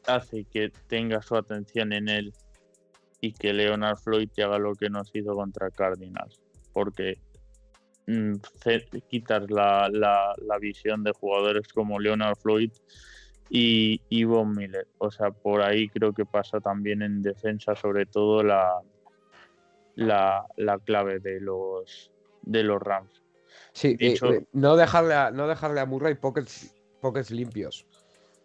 hace 0.07 0.45
que 0.45 0.71
tenga 0.87 1.21
su 1.21 1.35
atención 1.35 1.93
en 1.93 2.09
él 2.09 2.33
y 3.21 3.33
que 3.33 3.53
Leonard 3.53 3.97
Floyd 3.97 4.29
te 4.33 4.43
haga 4.43 4.57
lo 4.57 4.75
que 4.75 4.89
nos 4.89 5.09
hizo 5.13 5.33
contra 5.33 5.71
Cardinals. 5.71 6.41
Porque 6.73 7.19
mm, 8.07 8.33
quitas 9.09 9.49
la, 9.49 9.89
la, 9.89 10.57
visión 10.59 11.03
de 11.03 11.13
jugadores 11.13 11.67
como 11.69 11.99
Leonard 11.99 12.37
Floyd 12.37 12.71
y, 13.49 14.01
y 14.09 14.23
Von 14.25 14.51
Miller. 14.51 14.87
O 14.97 15.09
sea, 15.09 15.31
por 15.31 15.61
ahí 15.61 15.87
creo 15.87 16.13
que 16.13 16.25
pasa 16.25 16.59
también 16.59 17.01
en 17.01 17.21
defensa, 17.21 17.75
sobre 17.75 18.05
todo 18.05 18.43
la, 18.43 18.81
la, 19.95 20.45
la 20.57 20.79
clave 20.79 21.19
de 21.19 21.39
los, 21.39 22.11
de 22.41 22.63
los 22.63 22.81
Rams. 22.81 23.23
Sí, 23.71 23.95
eh, 23.99 24.15
eh, 24.21 24.45
no, 24.51 24.75
dejarle 24.75 25.13
a, 25.13 25.31
no 25.31 25.47
dejarle 25.47 25.79
a 25.79 25.85
Murray 25.85 26.15
pockets, 26.15 26.75
pockets 27.01 27.31
limpios. 27.31 27.85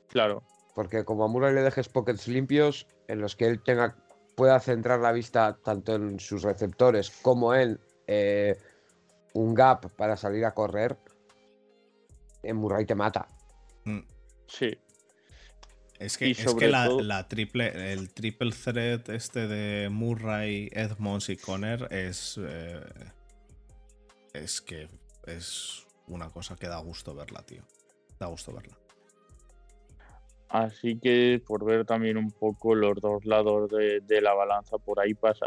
Claro. 0.09 0.43
Porque 0.79 1.05
como 1.05 1.25
a 1.25 1.27
Murray 1.27 1.53
le 1.57 1.63
dejes 1.63 1.89
pockets 1.89 2.29
limpios 2.29 2.87
en 3.09 3.21
los 3.21 3.35
que 3.35 3.47
él 3.47 3.61
tenga 3.65 3.97
pueda 4.37 4.61
centrar 4.61 5.01
la 5.01 5.11
vista 5.11 5.59
tanto 5.61 5.97
en 5.97 6.21
sus 6.21 6.43
receptores 6.45 7.11
como 7.21 7.53
en 7.53 7.81
eh, 8.07 8.57
un 9.35 9.55
gap 9.55 9.91
para 9.97 10.17
salir 10.17 10.45
a 10.45 10.55
correr, 10.55 10.97
en 12.45 12.55
Murray 12.59 12.87
te 12.87 12.95
mata. 12.95 13.27
Mm. 13.87 14.03
Sí. 14.47 14.79
Es 15.99 16.17
que, 16.17 16.31
es 16.31 16.55
que 16.55 16.69
la, 16.69 17.27
triple, 17.27 17.93
el 17.93 18.15
triple 18.15 18.53
threat 18.53 19.09
este 19.09 19.49
de 19.49 19.89
Murray, 19.89 20.71
Edmonds 20.71 21.29
y 21.29 21.37
Conner 21.37 21.93
es. 21.93 22.39
es 24.33 24.61
que 24.61 24.89
es 25.27 25.85
una 26.07 26.31
cosa 26.31 26.55
que 26.55 26.69
da 26.69 26.79
gusto 26.79 27.17
verla, 27.17 27.43
tío. 27.43 27.65
Da 28.21 28.27
gusto 28.27 28.53
verla. 28.53 28.79
Así 30.49 30.99
que 30.99 31.43
por 31.47 31.65
ver 31.65 31.85
también 31.85 32.17
un 32.17 32.31
poco 32.31 32.75
los 32.75 33.01
dos 33.01 33.25
lados 33.27 33.71
de, 33.71 34.21
la 34.21 34.35
balanza, 34.35 34.79
por 34.79 34.99
ahí 35.01 35.15
pasa. 35.15 35.47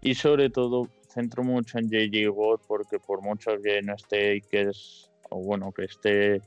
Y 0.00 0.14
sobre 0.14 0.50
todo, 0.50 0.88
centro 1.08 1.44
mucho 1.44 1.78
en 1.78 1.88
JJ 1.88 2.28
Watt 2.30 2.62
porque 2.66 2.98
por 2.98 3.22
mucho 3.22 3.52
que 3.62 3.82
no 3.82 3.94
esté, 3.94 4.40
que 4.40 4.70
es, 4.70 5.10
o 5.30 5.38
bueno, 5.38 5.70
que 5.72 5.84
esté 5.84 6.40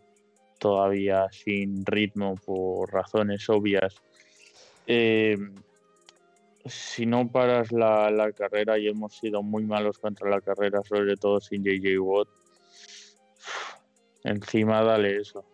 todavía 0.59 1.27
sin 1.31 1.85
ritmo 1.85 2.35
por 2.35 2.91
razones 2.91 3.47
obvias, 3.49 3.95
eh, 4.87 5.37
si 6.65 7.05
no 7.05 7.31
paras 7.31 7.71
la, 7.71 8.09
la, 8.09 8.31
carrera 8.33 8.77
y 8.77 8.87
hemos 8.87 9.15
sido 9.17 9.41
muy 9.41 9.63
malos 9.63 9.99
contra 9.99 10.29
la 10.29 10.41
carrera, 10.41 10.81
sobre 10.83 11.15
todo 11.15 11.39
sin 11.39 11.63
JJ 11.63 11.97
Watt, 11.99 12.27
encima 14.23 14.83
dale 14.83 15.17
eso. 15.17 15.45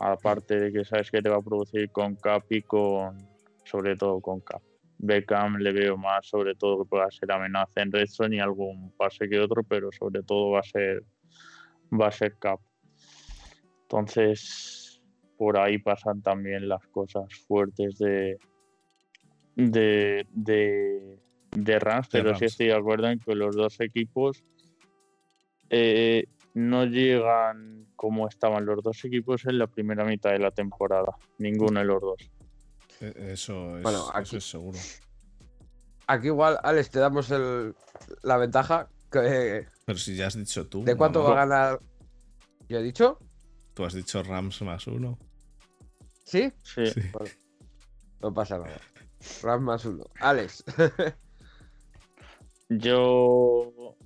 Aparte 0.00 0.58
de 0.60 0.72
que 0.72 0.84
sabes 0.84 1.10
que 1.10 1.20
te 1.20 1.28
va 1.28 1.36
a 1.36 1.42
producir 1.42 1.90
con 1.90 2.14
Cap 2.16 2.44
y 2.50 2.62
con, 2.62 3.16
sobre 3.64 3.96
todo 3.96 4.20
con 4.20 4.40
Cap. 4.40 4.62
Beckham 4.98 5.58
le 5.58 5.72
veo 5.72 5.96
más, 5.96 6.26
sobre 6.26 6.54
todo 6.54 6.82
que 6.82 6.88
pueda 6.88 7.10
ser 7.10 7.30
amenaza 7.30 7.82
en 7.82 7.92
Redstone 7.92 8.36
y 8.36 8.40
algún 8.40 8.92
pase 8.96 9.28
que 9.28 9.38
otro, 9.38 9.62
pero 9.62 9.90
sobre 9.92 10.22
todo 10.22 10.50
va 10.50 10.60
a 10.60 10.64
ser, 10.64 11.04
va 11.92 12.08
a 12.08 12.12
ser 12.12 12.36
Cap. 12.38 12.60
Entonces, 13.82 15.00
por 15.36 15.58
ahí 15.58 15.78
pasan 15.78 16.20
también 16.20 16.68
las 16.68 16.86
cosas 16.88 17.26
fuertes 17.46 17.98
de, 17.98 18.38
de, 19.54 20.26
de, 20.30 21.18
de 21.50 21.78
Rams, 21.78 22.08
pero 22.10 22.34
sí 22.34 22.46
estoy 22.46 22.66
de 22.66 22.74
acuerdo 22.74 23.08
en 23.08 23.18
que 23.20 23.34
los 23.34 23.54
dos 23.54 23.80
equipos 23.80 24.44
eh, 25.70 26.24
no 26.54 26.84
llegan 26.86 27.67
como 27.98 28.28
estaban 28.28 28.64
los 28.64 28.80
dos 28.80 29.04
equipos 29.04 29.44
en 29.46 29.58
la 29.58 29.66
primera 29.66 30.04
mitad 30.04 30.30
de 30.30 30.38
la 30.38 30.52
temporada. 30.52 31.18
Ninguno 31.38 31.80
de 31.80 31.84
los 31.84 32.00
dos. 32.00 32.30
E, 33.00 33.32
eso 33.32 33.76
es, 33.76 34.34
es 34.34 34.44
seguro. 34.44 34.78
Aquí 36.06 36.28
igual, 36.28 36.60
Alex, 36.62 36.90
te 36.90 37.00
damos 37.00 37.28
la 38.22 38.36
ventaja. 38.36 38.88
Que, 39.10 39.66
Pero 39.84 39.98
si 39.98 40.14
ya 40.14 40.28
has 40.28 40.36
dicho 40.36 40.68
tú. 40.68 40.84
¿De 40.84 40.94
cuánto 40.94 41.24
va 41.24 41.32
a 41.32 41.46
ganar? 41.46 41.80
¿Yo 42.68 42.78
he 42.78 42.82
dicho? 42.84 43.18
Tú 43.74 43.84
has 43.84 43.94
dicho 43.94 44.22
Rams 44.22 44.62
más 44.62 44.86
uno. 44.86 45.18
¿Sí? 46.22 46.52
Sí. 46.62 46.84
no 48.20 48.32
pasa 48.32 48.58
nada. 48.58 48.80
Rams 49.42 49.64
más 49.64 49.84
uno. 49.84 50.04
Alex. 50.20 50.64
Yo 52.68 53.96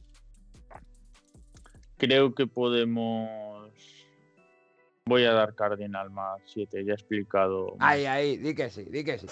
creo 1.99 2.35
que 2.35 2.49
podemos. 2.49 3.52
Voy 5.07 5.25
a 5.25 5.33
dar 5.33 5.55
Cardinal 5.55 6.11
más 6.11 6.41
7, 6.47 6.85
ya 6.85 6.93
he 6.93 6.95
explicado. 6.95 7.77
Ahí, 7.81 8.07
ahí, 8.07 8.37
di 8.37 8.55
que 8.55 8.71
sí, 8.71 8.85
di 8.85 9.05
que 9.05 9.19
sí. 9.19 9.27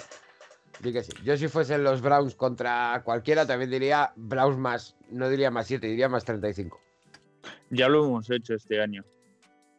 Di 0.81 0.93
que 0.93 1.03
sí. 1.03 1.13
Yo 1.25 1.37
si 1.37 1.47
fuesen 1.49 1.85
los 1.85 2.01
Browns 2.01 2.35
contra 2.35 3.01
cualquiera 3.05 3.47
también 3.47 3.71
diría 3.71 4.13
Browns 4.17 4.59
más, 4.59 4.97
no 5.11 5.29
diría 5.29 5.51
más 5.51 5.69
7, 5.69 5.87
diría 5.87 6.09
más 6.09 6.25
35. 6.25 6.81
Ya 7.71 7.89
lo 7.89 8.05
hemos 8.05 8.29
hecho 8.31 8.55
este 8.55 8.81
año, 8.81 9.05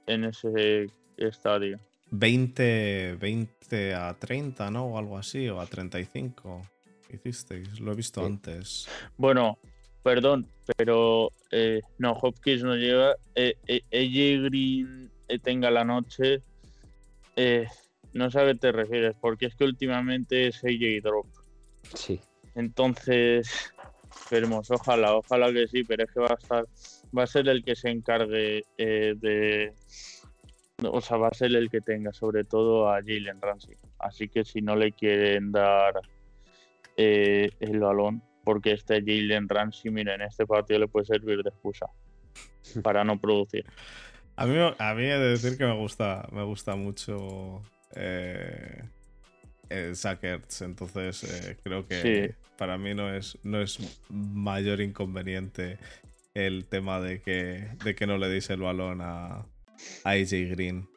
en 0.08 0.26
ese 0.26 0.88
estadio. 1.18 1.80
20, 2.12 3.18
20 3.20 3.94
a 3.94 4.14
30, 4.18 4.72
¿no? 4.72 4.86
O 4.86 4.98
algo 4.98 5.18
así, 5.18 5.50
o 5.50 5.60
a 5.60 5.66
35. 5.66 6.62
Hicisteis, 7.10 7.80
lo 7.82 7.92
he 7.92 7.96
visto 7.96 8.26
antes. 8.26 8.88
Bueno, 9.18 9.58
perdón, 10.04 10.48
pero 10.78 11.32
eh, 11.52 11.82
no, 11.98 12.14
Hopkins 12.14 12.64
no 12.64 12.76
llega. 12.76 13.16
Eh, 13.36 13.56
eh 13.68 14.40
Green 14.50 15.12
tenga 15.40 15.72
la 15.72 15.84
noche. 15.84 16.42
no 18.14 18.30
sé 18.30 18.40
a 18.40 18.46
qué 18.46 18.56
te 18.56 18.72
refieres, 18.72 19.16
porque 19.20 19.48
es 19.48 19.56
que 19.56 19.64
últimamente 19.64 20.48
es 20.48 20.64
AJ 20.64 21.02
Drop. 21.04 21.28
Sí. 21.94 22.20
Entonces, 22.56 23.74
esperemos, 24.16 24.70
ojalá, 24.72 25.16
ojalá 25.16 25.52
que 25.52 25.68
sí, 25.68 25.84
pero 25.84 26.04
es 26.04 26.12
que 26.12 26.20
va 26.20 26.28
a 26.32 26.38
estar, 26.42 26.66
va 27.18 27.24
a 27.24 27.28
ser 27.28 27.48
el 27.48 27.64
que 27.64 27.76
se 27.76 27.90
encargue 27.90 28.64
de. 28.78 29.74
O 30.84 31.00
sea, 31.00 31.18
va 31.18 31.28
a 31.28 31.34
ser 31.34 31.56
el 31.56 31.70
que 31.70 31.82
tenga 31.82 32.12
sobre 32.12 32.44
todo 32.44 32.90
a 32.90 33.02
Jalen 33.02 33.40
Ramsey. 33.40 33.78
Así 34.00 34.30
que 34.30 34.44
si 34.44 34.62
no 34.62 34.76
le 34.76 34.92
quieren 34.94 35.52
dar 35.52 36.02
el 36.98 37.80
balón, 37.80 38.24
porque 38.44 38.72
este 38.72 39.02
Jalen 39.02 39.48
Ramsey, 39.48 39.92
mira, 39.92 40.16
en 40.16 40.22
este 40.22 40.46
partido 40.46 40.80
le 40.80 40.88
puede 40.88 41.06
servir 41.06 41.44
de 41.44 41.50
excusa 41.50 41.88
para 42.84 43.04
no 43.04 43.20
producir. 43.20 43.66
A 44.36 44.46
mí, 44.46 44.56
a 44.58 44.94
mí 44.94 45.04
he 45.04 45.18
de 45.18 45.30
decir 45.30 45.58
que 45.58 45.66
me 45.66 45.76
gusta, 45.76 46.28
me 46.32 46.44
gusta 46.44 46.76
mucho 46.76 47.62
eh, 47.96 48.84
entonces 49.70 51.24
eh, 51.24 51.58
creo 51.64 51.88
que 51.88 52.36
para 52.58 52.78
mí 52.78 52.94
no 52.94 53.14
es, 53.14 53.38
no 53.44 53.62
es 53.62 53.80
mayor 54.10 54.82
inconveniente 54.82 55.78
el 56.34 56.66
tema 56.66 57.00
de 57.00 57.22
que, 57.22 57.70
de 57.84 57.96
que 57.96 58.08
no 58.08 58.18
le 58.18 58.28
deis 58.28 58.50
el 58.50 58.62
balón 58.62 59.02
a, 59.02 59.46
AJ 60.04 60.32
Green. 60.52 60.88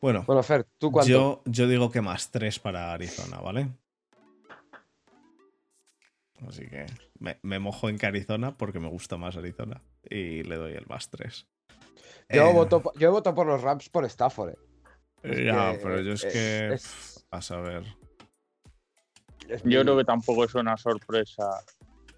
Bueno, 0.00 0.24
bueno 0.26 0.42
Fer, 0.42 0.66
¿tú 0.78 0.92
cuánto? 0.92 1.10
Yo, 1.10 1.42
yo 1.44 1.66
digo 1.66 1.90
que 1.90 2.00
más 2.00 2.30
tres 2.30 2.58
para 2.58 2.92
Arizona, 2.92 3.38
¿vale? 3.38 3.68
Así 6.46 6.68
que 6.68 6.86
me, 7.42 7.58
mojo 7.58 7.88
en 7.88 8.04
Arizona 8.04 8.56
porque 8.56 8.78
me 8.78 8.88
gusta 8.88 9.16
más 9.16 9.36
Arizona 9.36 9.82
y 10.08 10.42
le 10.44 10.56
doy 10.56 10.74
el 10.74 10.86
más 10.86 11.10
3. 11.10 11.46
Yo, 12.30 12.50
eh, 12.50 12.52
voto, 12.52 12.82
yo 12.96 13.10
voto 13.10 13.34
por 13.34 13.46
los 13.46 13.62
Rams 13.62 13.88
por 13.88 14.04
Stafford. 14.04 14.54
Eh. 15.22 15.46
ya, 15.46 15.74
pero 15.82 16.00
yo 16.00 16.12
es, 16.12 16.24
que. 16.24 16.78
a 17.30 17.42
saber. 17.42 17.84
yo 19.64 19.82
creo 19.82 19.96
que 19.96 20.04
tampoco 20.04 20.44
es 20.44 20.54
una 20.54 20.76
sorpresa 20.76 21.64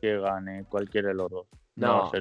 que 0.01 0.18
gane 0.18 0.64
cualquiera 0.64 1.09
de 1.09 1.14
los 1.14 1.30
dos. 1.30 1.47
No, 1.76 2.12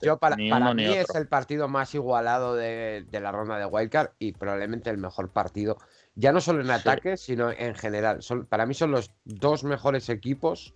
yo, 0.00 0.18
para, 0.18 0.36
mí 0.36 0.84
es 0.84 1.12
el 1.16 1.26
partido 1.26 1.66
más 1.66 1.94
igualado 1.96 2.54
de, 2.54 3.04
la 3.10 3.32
ronda 3.32 3.58
de 3.58 3.66
Wildcard 3.66 4.10
y 4.20 4.32
probablemente 4.32 4.88
el 4.90 4.98
mejor 4.98 5.32
partido, 5.32 5.78
ya 6.14 6.30
no 6.30 6.40
solo 6.40 6.60
en 6.60 6.70
ataque, 6.70 7.16
sino 7.16 7.50
en 7.50 7.74
general. 7.74 8.22
Son, 8.22 8.46
para 8.46 8.66
mí 8.66 8.74
son 8.74 8.92
los 8.92 9.10
dos 9.24 9.64
mejores 9.64 10.08
equipos 10.10 10.74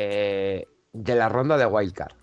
eh, 0.00 0.64
de 0.92 1.14
la 1.16 1.28
ronda 1.28 1.56
de 1.56 1.66
Wildcard. 1.66 2.14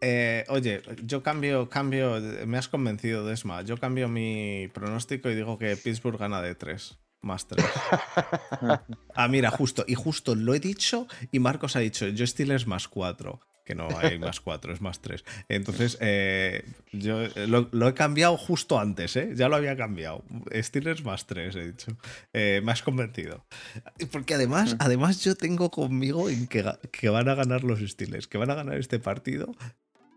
Eh, 0.00 0.44
oye, 0.48 0.80
yo 1.04 1.24
cambio, 1.24 1.68
cambio, 1.68 2.20
me 2.46 2.56
has 2.56 2.68
convencido, 2.68 3.26
Desma. 3.26 3.62
Yo 3.62 3.78
cambio 3.78 4.08
mi 4.08 4.68
pronóstico 4.72 5.28
y 5.28 5.34
digo 5.34 5.58
que 5.58 5.76
Pittsburgh 5.76 6.18
gana 6.18 6.40
de 6.40 6.54
3, 6.54 6.98
más 7.22 7.48
3. 7.48 7.66
ah, 9.14 9.28
mira, 9.28 9.50
justo, 9.50 9.84
y 9.88 9.94
justo 9.94 10.36
lo 10.36 10.54
he 10.54 10.60
dicho 10.60 11.08
y 11.32 11.40
Marcos 11.40 11.74
ha 11.74 11.80
dicho, 11.80 12.06
yo 12.06 12.24
Steelers 12.24 12.68
más 12.68 12.86
4 12.86 13.40
que 13.68 13.74
no 13.74 13.86
hay 13.98 14.18
más 14.18 14.40
4, 14.40 14.72
es 14.72 14.80
más 14.80 15.02
3. 15.02 15.22
Entonces, 15.50 15.98
eh, 16.00 16.64
yo 16.90 17.22
eh, 17.22 17.46
lo, 17.46 17.88
he 17.88 17.92
cambiado 17.92 18.38
justo 18.38 18.80
antes, 18.80 19.14
¿eh? 19.16 19.32
Ya 19.34 19.50
lo 19.50 19.56
había 19.56 19.76
cambiado. 19.76 20.24
Steelers 20.54 21.04
más 21.04 21.26
3, 21.26 21.54
he 21.54 21.66
dicho. 21.72 21.94
Eh, 22.32 22.62
me 22.64 22.72
has 22.72 22.80
convencido. 22.80 23.44
Porque 24.10 24.32
además, 24.32 24.74
además 24.78 25.22
yo 25.22 25.34
tengo 25.34 25.70
conmigo 25.70 26.30
en 26.30 26.46
que, 26.46 26.64
que, 26.90 27.10
van 27.10 27.28
a 27.28 27.34
ganar 27.34 27.62
los 27.62 27.80
Steelers, 27.80 28.26
que 28.26 28.38
van 28.38 28.50
a 28.50 28.54
ganar 28.54 28.78
este 28.78 28.98
partido 29.00 29.54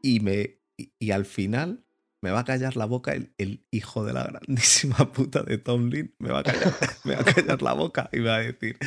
y, 0.02 0.22
me, 0.22 0.62
y, 0.78 1.12
al 1.12 1.26
final 1.26 1.84
me 2.22 2.30
va 2.30 2.42
a 2.42 2.46
callar 2.46 2.78
la 2.78 2.86
boca 2.86 3.14
el, 3.14 3.34
el 3.40 3.66
hijo 3.72 4.06
de 4.06 4.14
la 4.14 4.24
grandísima 4.24 4.96
puta 5.12 5.42
de 5.44 5.58
Tomlin. 5.58 6.14
Me 6.20 6.30
va, 6.30 6.40
a 6.40 6.44
callar, 6.44 6.74
me 7.04 7.16
va 7.16 7.22
a 7.22 7.26
callar 7.26 7.62
la 7.62 7.74
boca 7.74 8.10
y 8.14 8.20
me 8.20 8.30
va 8.30 8.36
a 8.36 8.40
decir, 8.40 8.78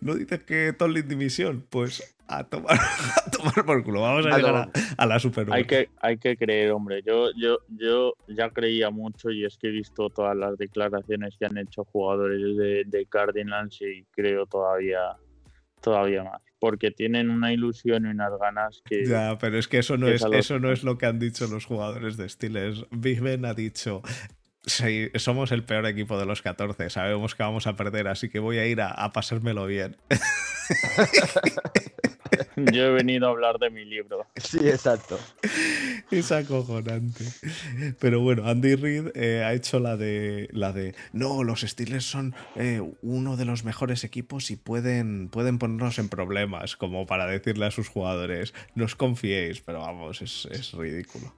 ¿no 0.00 0.14
dices 0.14 0.44
que 0.44 0.72
Tomlin 0.72 1.08
dimisión? 1.08 1.66
Pues 1.68 2.16
a 2.28 2.44
tomar, 2.44 2.78
a 3.26 3.30
tomar 3.30 3.66
por 3.66 3.82
culo. 3.82 4.00
Vamos 4.00 4.26
a, 4.26 4.34
A 4.34 4.38
llegar 4.38 4.70
a, 4.96 5.06
la 5.06 5.18
Super 5.18 5.44
Bowl. 5.44 5.56
Hay 5.56 5.64
que, 5.64 5.90
hay 6.00 6.18
que 6.18 6.36
creer, 6.36 6.70
hombre. 6.70 7.02
Yo, 7.04 7.30
yo, 7.36 7.58
yo 7.68 8.14
ya 8.28 8.50
creía 8.50 8.90
mucho 8.90 9.30
y 9.30 9.44
es 9.44 9.58
que 9.58 9.68
he 9.68 9.72
visto 9.72 10.08
todas 10.08 10.36
las 10.36 10.56
declaraciones 10.56 11.36
que 11.36 11.46
han 11.46 11.58
hecho 11.58 11.84
jugadores 11.84 12.56
de, 12.56 12.84
de 12.86 13.06
Cardinals 13.06 13.80
y 13.82 14.04
creo 14.12 14.46
todavía, 14.46 15.16
todavía 15.80 16.22
más. 16.22 16.40
Porque 16.64 16.90
tienen 16.90 17.28
una 17.28 17.52
ilusión 17.52 18.06
y 18.06 18.08
unas 18.08 18.32
ganas 18.40 18.80
que. 18.86 19.04
Ya, 19.04 19.36
pero 19.36 19.58
es 19.58 19.68
que 19.68 19.76
eso 19.76 19.98
no 19.98 20.06
que 20.06 20.14
es, 20.14 20.24
eso 20.32 20.58
no 20.58 20.72
es 20.72 20.82
lo 20.82 20.96
que 20.96 21.04
han 21.04 21.18
dicho 21.18 21.46
los 21.46 21.66
jugadores 21.66 22.16
de 22.16 22.26
Steelers. 22.26 22.86
Big 22.90 23.20
Ben 23.20 23.44
ha 23.44 23.52
dicho, 23.52 24.00
"Sí, 24.66 25.10
somos 25.16 25.52
el 25.52 25.64
peor 25.64 25.86
equipo 25.86 26.18
de 26.18 26.26
los 26.26 26.42
14, 26.42 26.90
sabemos 26.90 27.34
que 27.34 27.42
vamos 27.42 27.66
a 27.66 27.76
perder, 27.76 28.08
así 28.08 28.28
que 28.28 28.38
voy 28.38 28.58
a 28.58 28.66
ir 28.66 28.80
a, 28.80 28.90
a 28.90 29.12
pasármelo 29.12 29.66
bien. 29.66 29.96
Yo 32.56 32.84
he 32.84 32.90
venido 32.90 33.26
a 33.26 33.30
hablar 33.30 33.58
de 33.58 33.70
mi 33.70 33.84
libro. 33.84 34.26
Sí, 34.36 34.58
exacto. 34.68 35.18
es 36.10 36.32
acojonante. 36.32 37.24
Pero 37.98 38.20
bueno, 38.20 38.46
Andy 38.48 38.76
Reid 38.76 39.08
eh, 39.14 39.42
ha 39.44 39.52
hecho 39.54 39.80
la 39.80 39.96
de, 39.96 40.48
la 40.52 40.72
de, 40.72 40.94
no, 41.12 41.42
los 41.44 41.60
Steelers 41.62 42.04
son 42.04 42.34
eh, 42.56 42.80
uno 43.02 43.36
de 43.36 43.44
los 43.44 43.64
mejores 43.64 44.04
equipos 44.04 44.50
y 44.50 44.56
pueden, 44.56 45.28
pueden 45.28 45.58
ponernos 45.58 45.98
en 45.98 46.08
problemas, 46.08 46.76
como 46.76 47.06
para 47.06 47.26
decirle 47.26 47.66
a 47.66 47.70
sus 47.70 47.88
jugadores, 47.88 48.54
no 48.74 48.84
os 48.84 48.94
confiéis, 48.94 49.60
pero 49.60 49.80
vamos, 49.80 50.22
es, 50.22 50.46
es 50.50 50.72
ridículo. 50.72 51.34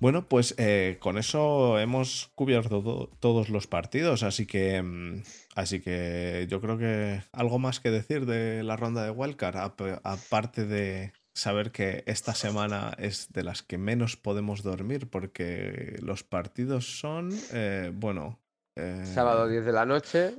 Bueno, 0.00 0.28
pues 0.28 0.54
eh, 0.58 0.96
con 1.00 1.18
eso 1.18 1.78
hemos 1.78 2.30
cubierto 2.34 2.82
to- 2.82 3.10
todos 3.20 3.48
los 3.48 3.66
partidos, 3.66 4.22
así 4.22 4.46
que, 4.46 4.80
mm, 4.82 5.22
así 5.56 5.80
que 5.80 6.46
yo 6.48 6.60
creo 6.60 6.78
que 6.78 7.22
algo 7.32 7.58
más 7.58 7.80
que 7.80 7.90
decir 7.90 8.24
de 8.26 8.62
la 8.62 8.76
ronda 8.76 9.04
de 9.04 9.10
Wildcard, 9.10 9.56
ap- 9.56 10.00
aparte 10.04 10.64
de 10.66 11.12
saber 11.34 11.70
que 11.72 12.02
esta 12.06 12.34
semana 12.34 12.92
es 12.98 13.32
de 13.32 13.42
las 13.44 13.62
que 13.62 13.78
menos 13.78 14.16
podemos 14.16 14.62
dormir 14.62 15.08
porque 15.10 15.96
los 16.02 16.22
partidos 16.24 16.98
son, 16.98 17.30
eh, 17.52 17.90
bueno, 17.94 18.40
eh, 18.76 19.02
Sábado 19.04 19.48
10 19.48 19.64
de 19.64 19.72
la 19.72 19.84
noche. 19.86 20.34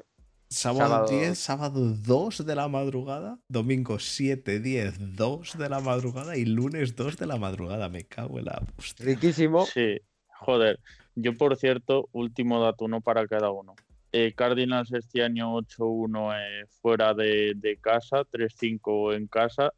Sábado 0.49 0.89
sábado- 0.89 1.07
10, 1.19 1.37
sábado 1.37 1.93
2 1.93 2.45
de 2.45 2.55
la 2.55 2.67
madrugada, 2.67 3.39
domingo 3.47 3.99
7, 3.99 4.59
10, 4.59 5.15
2 5.15 5.57
de 5.57 5.69
la 5.69 5.79
madrugada 5.79 6.37
y 6.37 6.45
lunes 6.45 6.95
2 6.95 7.17
de 7.17 7.27
la 7.27 7.37
madrugada. 7.37 7.89
Me 7.89 8.03
cago 8.05 8.39
en 8.39 8.45
la 8.45 8.61
hostia. 8.77 9.05
Riquísimo. 9.05 9.65
Sí, 9.65 9.99
joder. 10.39 10.79
Yo, 11.15 11.35
por 11.37 11.55
cierto, 11.55 12.09
último 12.11 12.61
dato, 12.61 12.85
uno 12.85 13.01
para 13.01 13.27
cada 13.27 13.51
uno. 13.51 13.75
Eh, 14.11 14.33
Cardinals 14.33 14.91
este 14.91 15.21
año 15.23 15.53
8-1 15.55 16.33
eh, 16.33 16.65
fuera 16.81 17.13
de, 17.13 17.53
de 17.55 17.77
casa, 17.77 18.23
3-5 18.25 19.13
en 19.15 19.27
casa. 19.27 19.71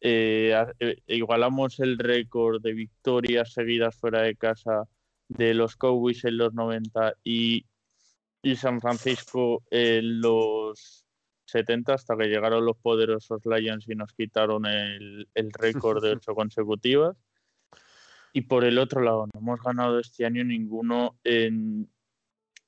Eh, 0.00 0.54
eh, 0.78 0.96
igualamos 1.06 1.80
el 1.80 1.98
récord 1.98 2.60
de 2.60 2.74
victorias 2.74 3.52
seguidas 3.54 3.96
fuera 3.96 4.20
de 4.22 4.36
casa 4.36 4.84
de 5.28 5.54
los 5.54 5.74
Cowboys 5.76 6.24
en 6.26 6.36
los 6.36 6.52
90 6.52 7.14
y, 7.24 7.64
y 8.46 8.54
San 8.54 8.80
Francisco 8.80 9.64
en 9.72 10.20
los 10.20 11.04
70 11.46 11.94
hasta 11.94 12.16
que 12.16 12.28
llegaron 12.28 12.64
los 12.64 12.76
poderosos 12.76 13.44
Lions 13.44 13.88
y 13.88 13.96
nos 13.96 14.12
quitaron 14.12 14.66
el, 14.66 15.28
el 15.34 15.52
récord 15.52 16.00
de 16.00 16.12
ocho 16.12 16.32
consecutivas. 16.36 17.16
Y 18.32 18.42
por 18.42 18.64
el 18.64 18.78
otro 18.78 19.00
lado, 19.00 19.26
no 19.26 19.40
hemos 19.40 19.60
ganado 19.60 19.98
este 19.98 20.26
año 20.26 20.44
ninguno 20.44 21.18
en, 21.24 21.90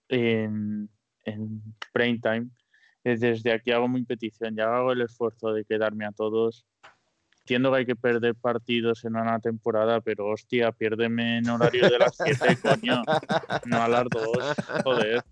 en, 0.08 0.90
en 1.24 1.62
prime 1.92 2.18
time. 2.18 2.48
Desde 3.04 3.52
aquí 3.52 3.70
hago 3.70 3.86
mi 3.86 4.02
petición, 4.02 4.56
ya 4.56 4.76
hago 4.76 4.90
el 4.90 5.02
esfuerzo 5.02 5.52
de 5.52 5.64
quedarme 5.64 6.06
a 6.06 6.10
todos. 6.12 6.66
Entiendo 7.48 7.72
que 7.72 7.78
hay 7.78 7.86
que 7.86 7.96
perder 7.96 8.34
partidos 8.34 9.06
en 9.06 9.16
una 9.16 9.40
temporada, 9.40 10.02
pero 10.02 10.26
hostia, 10.26 10.70
piérdeme 10.70 11.38
en 11.38 11.48
horario 11.48 11.88
de 11.88 11.98
las 11.98 12.14
7, 12.22 12.58
coño, 12.62 13.02
no 13.64 13.82
a 13.82 13.88
las 13.88 14.04
2, 14.10 14.22
joder. 14.84 15.24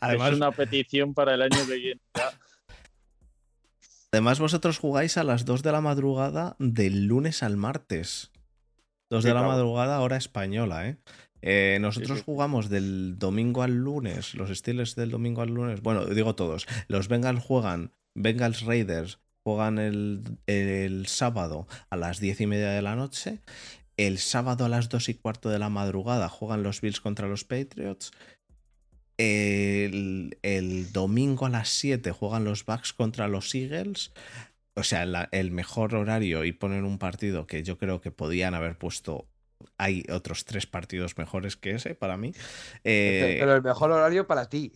Además, 0.00 0.30
es 0.30 0.36
una 0.36 0.52
petición 0.52 1.14
para 1.14 1.34
el 1.34 1.42
año 1.42 1.58
que 1.66 1.74
viene. 1.74 2.00
ya. 2.14 2.30
además, 4.12 4.38
vosotros 4.38 4.78
jugáis 4.78 5.18
a 5.18 5.24
las 5.24 5.44
2 5.46 5.64
de 5.64 5.72
la 5.72 5.80
madrugada 5.80 6.54
del 6.60 7.06
lunes 7.06 7.42
al 7.42 7.56
martes. 7.56 8.30
2 9.10 9.24
de 9.24 9.30
la 9.30 9.40
claro. 9.40 9.48
madrugada, 9.48 10.00
hora 10.00 10.16
española, 10.16 10.86
¿eh? 10.86 10.98
Eh, 11.42 11.78
nosotros 11.80 12.18
sí, 12.18 12.24
sí. 12.24 12.24
jugamos 12.24 12.68
del 12.68 13.18
domingo 13.18 13.64
al 13.64 13.74
lunes, 13.74 14.36
los 14.36 14.56
Steelers 14.56 14.94
del 14.94 15.10
domingo 15.10 15.42
al 15.42 15.48
lunes. 15.48 15.82
Bueno, 15.82 16.04
digo 16.04 16.36
todos. 16.36 16.68
Los 16.86 17.08
Bengals 17.08 17.42
juegan, 17.42 17.94
Bengals 18.14 18.62
Raiders 18.62 19.18
juegan 19.48 19.78
el, 19.78 20.22
el 20.46 21.06
sábado 21.06 21.66
a 21.88 21.96
las 21.96 22.20
10 22.20 22.42
y 22.42 22.46
media 22.46 22.68
de 22.68 22.82
la 22.82 22.96
noche. 22.96 23.40
El 23.96 24.18
sábado 24.18 24.66
a 24.66 24.68
las 24.68 24.90
2 24.90 25.08
y 25.08 25.14
cuarto 25.14 25.48
de 25.48 25.58
la 25.58 25.70
madrugada 25.70 26.28
juegan 26.28 26.62
los 26.62 26.82
Bills 26.82 27.00
contra 27.00 27.28
los 27.28 27.44
Patriots. 27.44 28.10
El, 29.16 30.36
el 30.42 30.92
domingo 30.92 31.46
a 31.46 31.48
las 31.48 31.70
7 31.70 32.12
juegan 32.12 32.44
los 32.44 32.66
Bucks 32.66 32.92
contra 32.92 33.26
los 33.26 33.54
Eagles. 33.54 34.12
O 34.74 34.82
sea, 34.82 35.04
el 35.32 35.50
mejor 35.50 35.94
horario 35.94 36.44
y 36.44 36.52
ponen 36.52 36.84
un 36.84 36.98
partido 36.98 37.46
que 37.46 37.62
yo 37.62 37.78
creo 37.78 38.02
que 38.02 38.10
podían 38.10 38.52
haber 38.52 38.76
puesto. 38.76 39.26
Hay 39.76 40.04
otros 40.10 40.44
tres 40.44 40.66
partidos 40.66 41.16
mejores 41.18 41.56
que 41.56 41.72
ese 41.72 41.94
para 41.94 42.16
mí. 42.16 42.32
Eh, 42.84 43.36
Pero 43.40 43.56
el 43.56 43.62
mejor 43.62 43.90
horario 43.92 44.26
para 44.26 44.48
ti. 44.48 44.72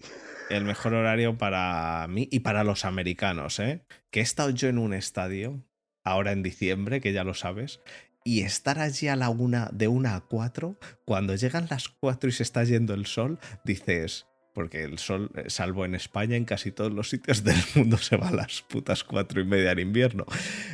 el 0.51 0.65
mejor 0.65 0.95
horario 0.95 1.39
para 1.39 2.07
mí 2.09 2.29
y 2.31 2.41
para 2.41 2.65
los 2.65 2.85
americanos, 2.85 3.59
¿eh? 3.59 3.83
Que 4.11 4.21
he 4.21 4.23
estado 4.23 4.51
yo 4.51 4.69
en 4.69 4.79
un 4.79 4.93
estadio, 4.95 5.63
ahora 6.05 6.33
en 6.33 6.43
diciembre, 6.43 7.01
que 7.01 7.13
ya 7.13 7.25
lo 7.25 7.35
sabes, 7.35 7.81
y 8.25 8.43
estar 8.43 8.79
allí 8.79 9.09
a 9.09 9.17
la 9.17 9.31
una, 9.31 9.69
de 9.73 9.89
una 9.89 10.15
a 10.15 10.21
cuatro, 10.21 10.79
cuando 11.05 11.35
llegan 11.35 11.67
las 11.71 11.89
cuatro 11.89 12.29
y 12.29 12.33
se 12.33 12.43
está 12.45 12.63
yendo 12.65 12.95
el 12.95 13.07
sol, 13.07 13.39
dices. 13.65 14.27
Porque 14.55 14.85
el 14.85 14.99
sol, 14.99 15.31
eh, 15.35 15.45
salvo 15.49 15.87
en 15.87 15.95
España, 15.95 16.37
en 16.37 16.45
casi 16.45 16.73
todos 16.73 16.93
los 16.93 17.09
sitios 17.09 17.43
del 17.43 17.57
mundo 17.75 17.97
se 17.97 18.17
va 18.19 18.29
a 18.29 18.33
las 18.33 18.61
putas 18.61 19.03
cuatro 19.03 19.41
y 19.41 19.45
media 19.47 19.73
en 19.73 19.79
invierno. 19.79 20.27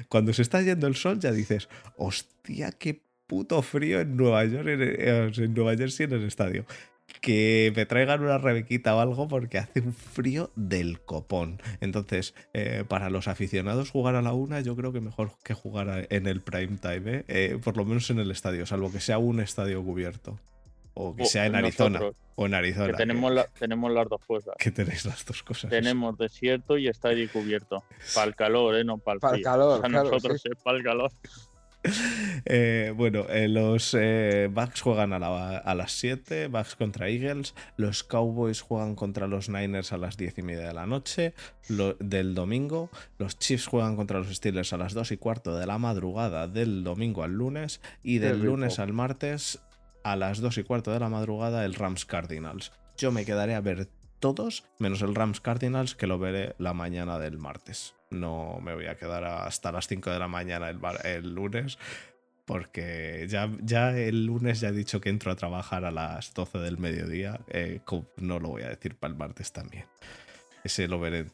Cuando 0.09 0.32
se 0.32 0.43
está 0.43 0.60
yendo 0.62 0.89
el 0.89 0.97
sol, 0.97 1.20
ya 1.20 1.30
dices, 1.30 1.68
hostia, 1.97 2.72
qué 2.72 3.01
puto 3.29 3.63
frío 3.63 4.01
en 4.01 4.17
Nueva 4.17 4.45
York, 4.47 4.67
en, 4.67 5.33
en 5.45 5.55
Nueva 5.55 5.77
Jersey 5.77 6.07
en 6.07 6.13
el 6.15 6.25
estadio 6.25 6.65
que 7.23 7.73
me 7.75 7.87
traigan 7.87 8.23
una 8.23 8.37
rebequita 8.39 8.95
o 8.95 9.01
algo 9.01 9.29
porque 9.29 9.59
hace 9.59 9.81
un 9.81 9.95
frío 9.95 10.51
del 10.57 11.01
copón. 11.01 11.61
Entonces, 11.81 12.35
eh, 12.53 12.85
para 12.87 13.09
los 13.11 13.29
aficionados 13.29 13.91
jugar 13.91 14.15
a 14.15 14.23
la 14.23 14.35
una, 14.35 14.61
yo 14.61 14.77
creo 14.77 14.93
que 14.93 15.01
mejor 15.01 15.31
que 15.43 15.55
jugar 15.55 15.89
a- 15.89 16.05
en 16.11 16.27
el 16.27 16.43
prime 16.43 16.77
time, 16.81 17.03
¿eh? 17.19 17.25
Eh, 17.29 17.59
por 17.65 17.77
lo 17.79 17.85
menos 17.87 18.09
en 18.11 18.19
el 18.19 18.31
estadio, 18.31 18.67
salvo 18.67 18.93
que 18.93 19.01
sea 19.01 19.19
un 19.19 19.41
estadio 19.41 19.83
cubierto. 19.83 20.39
O 20.95 21.17
que 21.17 21.23
O 21.23 21.27
sea 21.27 21.47
en 21.47 21.55
Arizona. 21.55 21.99
nosotros, 21.99 22.17
O 22.37 22.47
en 22.47 22.55
Arizona. 22.55 22.89
que 22.89 22.93
tenemos, 22.95 23.33
la- 23.33 23.47
tenemos 23.59 23.91
las 23.91 24.09
dos 24.09 24.21
cosas. 24.27 24.55
que 24.59 24.71
tenéis 24.71 25.05
las 25.07 25.25
dos 25.25 25.43
cosas. 25.43 25.71
Tenemos 25.71 26.17
desierto 26.19 26.77
y 26.77 26.89
estadio 26.89 27.27
cubierto. 27.33 27.85
Para 28.15 28.27
el 28.29 28.37
calor, 28.37 28.77
¿eh? 28.77 28.85
No 28.85 28.99
para 28.99 29.15
el 29.15 29.21
Pa'l 29.21 29.31
frío. 29.33 29.45
calor, 29.45 29.79
O 29.79 29.81
sea, 29.81 29.89
claro, 29.89 30.11
nosotros 30.11 30.43
sí. 30.43 30.49
es 30.55 30.63
para 30.63 30.77
el 30.77 30.85
calor. 30.85 31.11
Eh, 32.51 32.93
bueno, 32.97 33.27
eh, 33.29 33.49
los 33.49 33.95
eh, 33.99 34.49
Bucks 34.51 34.81
juegan 34.81 35.13
a, 35.13 35.19
la- 35.19 35.59
a 35.59 35.75
las 35.75 35.93
7, 35.93 36.47
Bucks 36.49 36.77
contra 36.77 37.09
Eagles. 37.09 37.55
Los 37.77 38.05
Cowboys 38.05 38.61
juegan 38.63 38.95
contra 38.95 39.27
los 39.27 39.49
Niners 39.49 39.93
a 39.93 39.99
las 39.99 40.17
10 40.17 40.39
y 40.39 40.43
media 40.43 40.69
de 40.69 40.75
la 40.75 40.87
noche 40.87 41.35
lo- 41.69 41.95
del 41.95 42.35
domingo. 42.35 42.91
Los 43.19 43.39
Chiefs 43.39 43.67
juegan 43.67 43.97
contra 43.97 44.19
los 44.19 44.35
Steelers 44.35 44.73
a 44.73 44.77
las 44.79 44.95
2 44.95 45.13
y 45.13 45.17
cuarto 45.17 45.57
de 45.57 45.67
la 45.67 45.79
madrugada 45.79 46.49
del 46.49 46.85
domingo 46.85 47.23
al 47.23 47.33
lunes. 47.33 47.81
Y 48.03 48.19
del 48.19 48.39
lunes 48.51 48.79
al 48.79 48.93
martes 48.93 49.59
a 50.05 50.17
las 50.17 50.39
2 50.41 50.59
y 50.59 50.63
cuarto 50.63 50.93
de 50.93 51.01
la 51.01 51.09
madrugada 51.09 51.65
el 51.65 51.75
Rams 51.75 52.05
Cardinals. 52.07 52.73
Yo 52.97 53.11
me 53.13 53.25
quedaré 53.25 53.55
a 53.55 53.61
ver 53.61 53.89
todos, 54.21 54.65
menos 54.79 55.03
el 55.03 55.15
Rams 55.15 55.41
Cardinals, 55.41 55.95
que 55.95 56.07
lo 56.07 56.19
veré 56.19 56.55
la 56.59 56.73
mañana 56.73 57.19
del 57.19 57.39
martes. 57.39 57.95
No 58.10 58.60
me 58.62 58.74
voy 58.74 58.86
a 58.86 58.97
quedar 58.97 59.24
hasta 59.24 59.72
las 59.72 59.86
5 59.86 60.10
de 60.10 60.18
la 60.18 60.28
mañana 60.28 60.70
el, 60.70 61.35
lunes, 61.35 61.78
porque 62.44 63.26
ya, 63.28 63.51
ya 63.60 63.97
el 63.97 64.26
lunes 64.26 64.60
ya 64.60 64.68
he 64.68 64.72
dicho 64.72 65.01
que 65.01 65.10
entro 65.10 65.30
a 65.30 65.36
trabajar 65.36 65.85
a 65.85 65.90
las 65.90 66.32
12 66.35 66.59
del 66.59 66.78
mediodía. 66.78 67.40
eh, 67.48 67.80
no 68.16 68.40
lo 68.40 68.48
voy 68.48 68.62
a 68.62 68.68
decir 68.68 68.94
para 68.97 69.12
el 69.12 69.18
martes 69.18 69.52
también. 69.52 69.85
Ese 70.64 70.89
lo 70.89 70.98
veré 70.98 71.26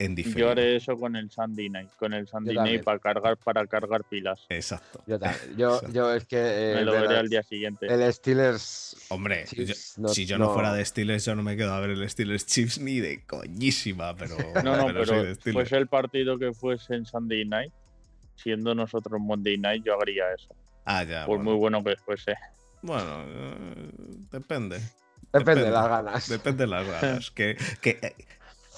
en 0.00 0.14
diferido. 0.14 0.46
Yo 0.46 0.50
haré 0.52 0.76
eso 0.76 0.96
con 0.96 1.16
el 1.16 1.30
Sunday 1.30 1.68
Night. 1.68 1.90
Con 1.98 2.12
el 2.14 2.28
Sunday 2.28 2.54
también. 2.54 2.76
Night 2.76 2.84
para 2.84 2.98
cargar, 3.00 3.36
para 3.36 3.66
cargar 3.66 4.04
pilas. 4.04 4.46
Exacto. 4.48 5.02
Yo, 5.06 5.18
yo, 5.56 5.80
yo 5.92 6.14
es 6.14 6.24
que. 6.24 6.36
eh, 6.38 6.74
Me 6.76 6.82
lo 6.84 6.92
ver 6.92 7.02
veré 7.02 7.16
al 7.18 7.28
día 7.28 7.42
siguiente. 7.42 7.86
El 7.86 8.12
Steelers. 8.12 8.96
Hombre, 9.08 9.44
yo- 9.50 9.64
Chiefs, 9.64 9.98
no- 9.98 10.08
si 10.08 10.24
yo 10.26 10.38
no, 10.38 10.46
no- 10.46 10.54
fuera 10.54 10.72
de 10.72 10.84
Steelers, 10.84 11.24
yo 11.24 11.34
no 11.34 11.42
me 11.42 11.56
quedo 11.56 11.72
a 11.74 11.80
ver 11.80 11.90
el 11.90 12.08
Steelers 12.08 12.46
Chiefs 12.46 12.78
ni 12.78 13.00
de 13.00 13.24
coñísima, 13.26 14.14
pero, 14.16 14.36
No, 14.64 14.76
no, 14.76 14.86
pero 14.86 15.04
Steelers. 15.34 15.38
fuese 15.52 15.76
el 15.76 15.88
partido 15.88 16.38
que 16.38 16.52
fuese 16.52 16.94
en 16.94 17.04
Sunday 17.04 17.44
Night, 17.44 17.72
siendo 18.36 18.74
nosotros 18.74 19.20
Monday 19.20 19.56
Night, 19.58 19.84
yo 19.84 20.00
haría 20.00 20.32
eso. 20.32 20.54
Ah, 20.84 21.02
ya. 21.02 21.26
Por 21.26 21.38
bueno. 21.38 21.50
muy 21.50 21.58
bueno 21.58 21.82
que 21.84 21.96
fuese. 21.96 22.34
Bueno, 22.82 23.24
eh, 23.26 23.90
depende. 24.30 24.80
Depende 25.32 25.64
de 25.64 25.70
las 25.70 25.88
ganas. 25.88 26.28
Depende 26.28 26.64
de 26.64 26.66
las 26.68 26.86
ganas. 26.86 27.30
que, 27.32 27.56
que, 27.82 27.98
eh, 28.00 28.14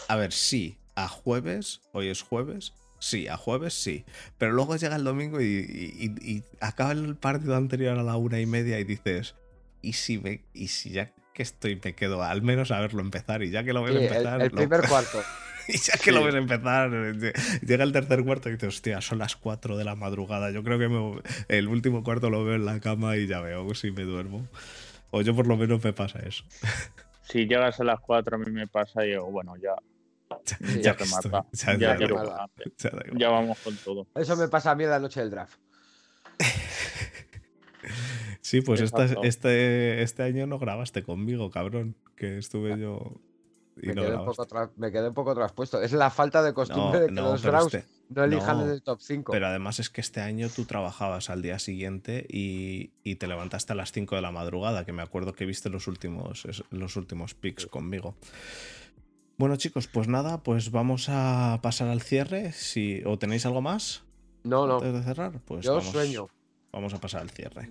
a 0.09 0.17
ver, 0.17 0.33
sí, 0.33 0.77
a 0.95 1.09
jueves, 1.09 1.81
hoy 1.93 2.09
es 2.09 2.23
jueves, 2.23 2.75
sí, 2.99 3.29
a 3.29 3.37
jueves 3.37 3.75
sí. 3.75 4.05
Pero 4.39 4.53
luego 4.53 4.77
llega 4.77 4.97
el 4.97 5.05
domingo 5.05 5.41
y, 5.41 5.45
y- 5.45 6.07
y- 6.25 6.33
y 6.37 6.45
acaba 6.61 6.93
el 6.93 7.17
partido 7.17 7.57
anterior 7.57 7.99
a 7.99 8.03
la 8.03 8.17
una 8.17 8.41
y 8.41 8.47
media 8.47 8.79
y 8.81 8.85
dices, 8.85 9.35
¿y 9.83 9.95
si, 9.95 10.19
me, 10.19 10.45
y 10.53 10.69
si 10.69 10.91
ya 10.91 11.13
que 11.33 11.43
estoy 11.43 11.81
me 11.83 11.95
quedo 11.95 12.23
al 12.23 12.43
menos 12.43 12.71
a 12.71 12.81
verlo 12.81 13.01
empezar? 13.01 13.43
Y 13.43 13.51
ya 13.51 13.65
que 13.65 13.73
lo 13.73 13.83
ves 13.83 13.95
Sí, 13.97 14.03
empezar... 14.03 14.41
el 14.43 14.51
lo- 14.51 14.57
primer 14.57 14.81
cuarto. 14.89 15.23
y 15.69 15.79
ya 15.79 15.97
que 15.99 16.11
lo 16.13 16.25
ves 16.25 16.35
empezar, 16.35 16.91
eh, 16.93 17.33
llega 17.67 17.85
el 17.85 17.93
tercer 17.93 18.25
cuarto 18.25 18.49
y 18.49 18.53
dices, 18.53 18.69
hostia, 18.69 19.01
son 19.01 19.19
las 19.19 19.37
4 19.37 19.77
de 19.77 19.85
la 19.85 19.95
madrugada. 19.95 20.51
Yo 20.51 20.63
creo 20.65 20.79
que 20.79 20.89
me- 20.89 21.23
el 21.49 21.69
último 21.69 22.03
cuarto 22.03 22.29
lo 22.29 22.45
veo 22.45 22.57
en 22.57 22.65
la 22.67 22.81
cama 22.81 23.17
y 23.17 23.27
ya 23.27 23.41
veo 23.41 23.73
si 23.75 23.91
me 23.93 24.03
duermo. 24.03 24.49
O 25.13 25.23
yo 25.23 25.35
por 25.35 25.47
lo 25.47 25.57
menos 25.57 25.83
me 25.83 25.93
pasa 25.93 26.19
eso. 26.21 26.45
Si 27.23 27.47
llegas 27.47 27.79
a 27.81 27.85
las 27.85 28.01
4 28.01 28.37
a 28.37 28.39
mí 28.39 28.51
me 28.51 28.67
pasa 28.67 29.05
y 29.05 29.11
digo, 29.11 29.31
bueno, 29.31 29.55
ya, 29.57 29.75
Ya 30.83 30.97
te 30.97 31.05
mata. 31.07 31.47
ya- 31.53 31.97
Ya, 33.17 33.29
vamos 33.29 33.59
con 33.59 33.77
todo. 33.77 34.07
Eso 34.15 34.37
me 34.37 34.49
pasa 34.49 34.71
a 34.71 34.75
mí 34.75 34.85
en 34.85 34.91
la 34.91 34.99
noche 34.99 35.21
del 35.21 35.31
draft. 35.31 35.59
Sí, 38.43 38.63
pues 38.63 38.81
esta- 38.81 39.05
este, 39.23 40.03
este 40.03 40.23
año 40.23 40.47
no 40.47 40.59
grabaste 40.59 41.03
conmigo, 41.03 41.51
cabrón. 41.51 41.97
Que 42.17 42.39
estuve 42.39 42.79
yo 42.79 43.21
y 43.81 43.89
Me 43.89 43.95
no 43.95 44.03
quedé, 44.03 44.17
un 44.17 44.25
poco 44.27 44.73
me 44.77 44.91
quedé 44.93 45.09
un 45.09 45.15
poco 45.15 45.35
traspuesto. 45.35 45.81
Es 45.81 45.93
la 45.93 46.11
falta 46.11 46.43
de 46.43 46.53
costumbre 46.53 46.99
No, 46.99 47.01
de 47.01 47.07
que 47.07 47.13
no, 47.13 47.23
los 47.33 47.43
Browns 47.43 47.75
este- 47.75 47.89
no 48.11 48.25
elijan 48.25 48.59
no, 48.59 48.65
en 48.65 48.71
el 48.71 48.83
top 48.83 49.01
5. 49.01 49.33
Pero 49.33 49.47
además 49.47 49.79
es 49.79 49.89
que 49.89 50.01
este 50.01 50.21
año 50.21 50.49
tú 50.49 50.65
trabajabas 50.65 51.31
al 51.31 51.41
día 51.43 51.59
siguiente 51.59 52.27
y, 52.29 52.91
y 53.05 53.17
te 53.17 53.27
levantaste 53.29 53.73
a 53.73 53.77
las 53.77 53.93
5 53.93 54.17
de 54.17 54.23
la 54.23 54.33
madrugada, 54.33 54.85
que 54.85 54.93
me 54.93 55.03
acuerdo 55.03 55.33
que 55.33 55.47
viste 55.47 55.71
los 55.71 55.87
últimos, 55.87 56.47
los 56.71 56.97
últimos 56.97 57.35
picks 57.35 57.67
conmigo. 57.67 58.17
Bueno 59.41 59.57
chicos, 59.57 59.87
pues 59.89 60.07
nada, 60.07 60.43
pues 60.43 60.71
vamos 60.71 61.07
a 61.09 61.61
pasar 61.63 61.89
al 61.89 62.03
cierre. 62.03 62.53
Si, 62.53 63.01
¿O 63.07 63.19
tenéis 63.19 63.47
algo 63.47 63.63
más 63.63 64.03
No, 64.45 64.67
no. 64.67 64.75
antes 64.75 64.93
de 64.93 65.03
cerrar? 65.03 65.41
Pues 65.47 65.65
Yo 65.65 65.77
vamos, 65.77 65.91
sueño. 65.91 66.27
Vamos 66.71 66.93
a 66.93 66.99
pasar 67.01 67.23
al 67.23 67.31
cierre. 67.31 67.71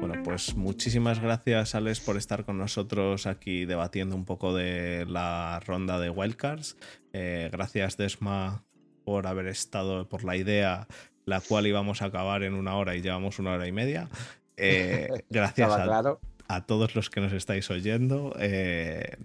Bueno, 0.00 0.14
pues 0.24 0.56
muchísimas 0.56 1.20
gracias, 1.20 1.74
Alex, 1.74 2.00
por 2.00 2.16
estar 2.16 2.44
con 2.44 2.58
nosotros 2.58 3.26
aquí 3.26 3.64
debatiendo 3.64 4.16
un 4.16 4.24
poco 4.24 4.54
de 4.54 5.06
la 5.08 5.60
ronda 5.64 5.98
de 6.00 6.10
Wildcards. 6.10 6.76
Eh, 7.12 7.48
gracias, 7.52 7.96
Desma, 7.96 8.64
por 9.04 9.26
haber 9.26 9.46
estado, 9.46 10.08
por 10.08 10.24
la 10.24 10.36
idea, 10.36 10.86
la 11.24 11.40
cual 11.40 11.66
íbamos 11.66 12.02
a 12.02 12.06
acabar 12.06 12.42
en 12.42 12.54
una 12.54 12.76
hora 12.76 12.96
y 12.96 13.02
llevamos 13.02 13.38
una 13.38 13.52
hora 13.52 13.66
y 13.66 13.72
media. 13.72 14.08
Eh, 14.56 15.08
gracias 15.30 15.72
a, 15.72 15.84
claro. 15.84 16.20
a 16.48 16.66
todos 16.66 16.94
los 16.94 17.10
que 17.10 17.20
nos 17.20 17.32
estáis 17.32 17.70
oyendo. 17.70 18.34
eh, 18.38 19.16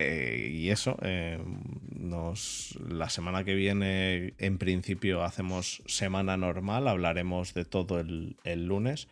eh, 0.00 0.50
y 0.52 0.70
eso, 0.70 0.96
nos, 1.90 2.78
la 2.88 3.10
semana 3.10 3.42
que 3.42 3.54
viene, 3.54 4.34
en 4.38 4.56
principio, 4.58 5.24
hacemos 5.24 5.82
semana 5.86 6.36
normal. 6.36 6.86
Hablaremos 6.86 7.52
de 7.52 7.64
todo 7.64 7.98
el, 7.98 8.36
el 8.44 8.66
lunes, 8.66 9.08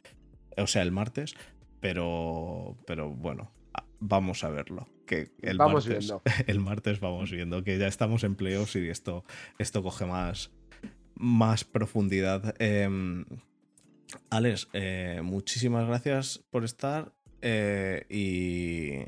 o 0.57 0.69
sea, 0.69 0.83
el 0.83 0.93
martes. 0.93 1.35
Pero, 1.81 2.77
pero 2.87 3.11
bueno, 3.11 3.51
vamos 4.01 4.45
a 4.45 4.51
verlo. 4.51 4.89
Que 5.07 5.31
el 5.43 5.57
Vamos 5.59 5.87
martes, 5.87 6.07
viendo. 6.07 6.23
el 6.47 6.61
martes 6.61 7.01
vamos 7.01 7.31
viendo 7.31 7.63
que 7.63 7.79
ya 7.79 7.87
estamos 7.87 8.25
en 8.25 8.35
playoffs 8.35 8.77
y 8.77 8.89
esto, 8.89 9.25
esto 9.59 9.83
coge 9.83 10.05
más, 10.07 10.51
más 11.15 11.65
profundidad. 11.65 12.55
Em, 12.61 13.25
Alex, 14.31 14.69
eh, 14.73 15.21
muchísimas 15.23 15.87
gracias 15.87 16.45
por 16.51 16.65
estar. 16.65 17.13
eh, 17.43 18.07
y 18.11 19.07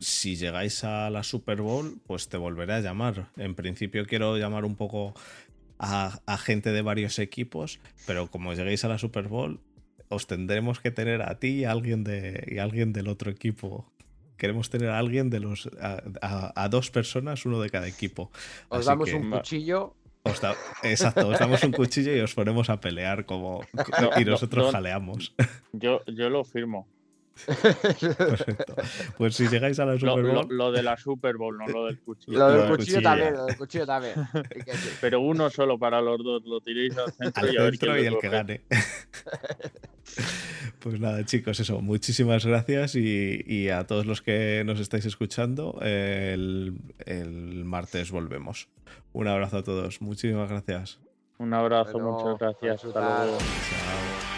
si 0.00 0.36
llegáis 0.36 0.82
a 0.84 1.08
la 1.10 1.22
Super 1.22 1.60
Bowl, 1.62 2.00
pues 2.06 2.28
te 2.28 2.36
volveré 2.36 2.74
a 2.74 2.80
llamar. 2.80 3.30
En 3.36 3.54
principio 3.54 4.04
quiero 4.06 4.36
llamar 4.36 4.64
un 4.64 4.76
poco 4.76 5.14
a, 5.78 6.20
a 6.26 6.36
gente 6.38 6.72
de 6.72 6.82
varios 6.82 7.18
equipos, 7.18 7.80
pero 8.06 8.30
como 8.30 8.52
lleguéis 8.54 8.84
a 8.84 8.88
la 8.88 8.98
Super 8.98 9.28
Bowl, 9.28 9.60
os 10.08 10.26
tendremos 10.26 10.80
que 10.80 10.90
tener 10.90 11.22
a 11.22 11.38
ti 11.38 11.48
y 11.60 11.64
a 11.64 11.70
alguien, 11.70 12.04
de, 12.04 12.44
y 12.48 12.58
a 12.58 12.64
alguien 12.64 12.92
del 12.92 13.08
otro 13.08 13.30
equipo. 13.30 13.90
Queremos 14.36 14.68
tener 14.70 14.90
a 14.90 14.98
alguien 14.98 15.30
de 15.30 15.40
los. 15.40 15.68
a, 15.80 16.02
a- 16.22 16.52
a 16.64 16.68
dos 16.68 16.90
personas, 16.90 17.44
uno 17.46 17.60
de 17.60 17.70
cada 17.70 17.86
equipo. 17.86 18.30
Os 18.68 18.80
Así 18.80 18.86
damos 18.88 19.08
que- 19.08 19.14
un 19.16 19.30
cuchillo. 19.30 19.94
os 20.24 20.40
da- 20.40 20.56
exacto, 20.82 21.28
os 21.28 21.38
damos 21.38 21.62
un 21.64 21.72
cuchillo 21.72 22.14
y 22.16 22.20
os 22.20 22.34
ponemos 22.34 22.70
a 22.70 22.80
pelear 22.80 23.26
como. 23.26 23.60
No, 24.00 24.10
y 24.20 24.24
no, 24.24 24.32
nosotros 24.32 24.66
no. 24.66 24.72
jaleamos. 24.72 25.34
Yo, 25.72 26.00
yo 26.06 26.30
lo 26.30 26.44
firmo. 26.44 26.88
Perfecto. 27.46 28.74
Pues 29.18 29.34
si 29.36 29.48
llegáis 29.48 29.78
a 29.80 29.84
la 29.86 29.92
Lo, 29.94 29.98
Super 29.98 30.24
lo- 30.24 30.34
Bowl. 30.34 30.46
lo 30.56 30.72
de 30.72 30.82
la 30.82 30.96
Super 30.96 31.36
Bowl, 31.36 31.56
no 31.58 31.66
lo 31.66 31.86
del 31.86 31.98
cuchillo. 32.00 32.38
Lo 32.38 32.48
Lo 32.48 32.52
del 32.52 32.60
cuchillo 32.70 32.76
cuchillo. 32.76 33.02
también, 33.02 33.34
lo 33.34 33.46
del 33.46 33.56
cuchillo 33.56 33.86
también. 33.86 34.14
Pero 35.00 35.20
uno 35.20 35.50
solo 35.50 35.78
para 35.78 36.00
los 36.00 36.22
dos. 36.22 36.42
Lo 36.44 36.60
tiréis 36.60 36.96
al 36.96 37.12
centro 37.12 37.42
al 37.42 37.54
y 37.54 37.56
a 37.56 37.62
ver 37.62 37.70
centro 37.76 37.92
quién 37.94 38.04
y 38.06 38.08
lo 38.10 38.14
el 38.16 38.20
que 38.20 38.28
gane. 38.28 38.60
Pues 40.78 41.00
nada, 41.00 41.24
chicos, 41.24 41.58
eso. 41.60 41.80
Muchísimas 41.80 42.44
gracias 42.44 42.94
y, 42.94 43.42
y 43.46 43.70
a 43.70 43.86
todos 43.86 44.04
los 44.04 44.20
que 44.20 44.62
nos 44.66 44.78
estáis 44.78 45.06
escuchando, 45.06 45.78
el, 45.80 46.74
el 47.06 47.64
martes 47.64 48.10
volvemos. 48.10 48.68
Un 49.14 49.28
abrazo 49.28 49.58
a 49.58 49.64
todos. 49.64 50.02
Muchísimas 50.02 50.48
gracias. 50.50 51.00
Un 51.38 51.54
abrazo, 51.54 51.92
Bueno, 51.94 52.12
muchas 52.12 52.38
gracias. 52.38 52.84
Hasta 52.84 53.24
luego. 53.24 53.38
Chao. 53.38 54.33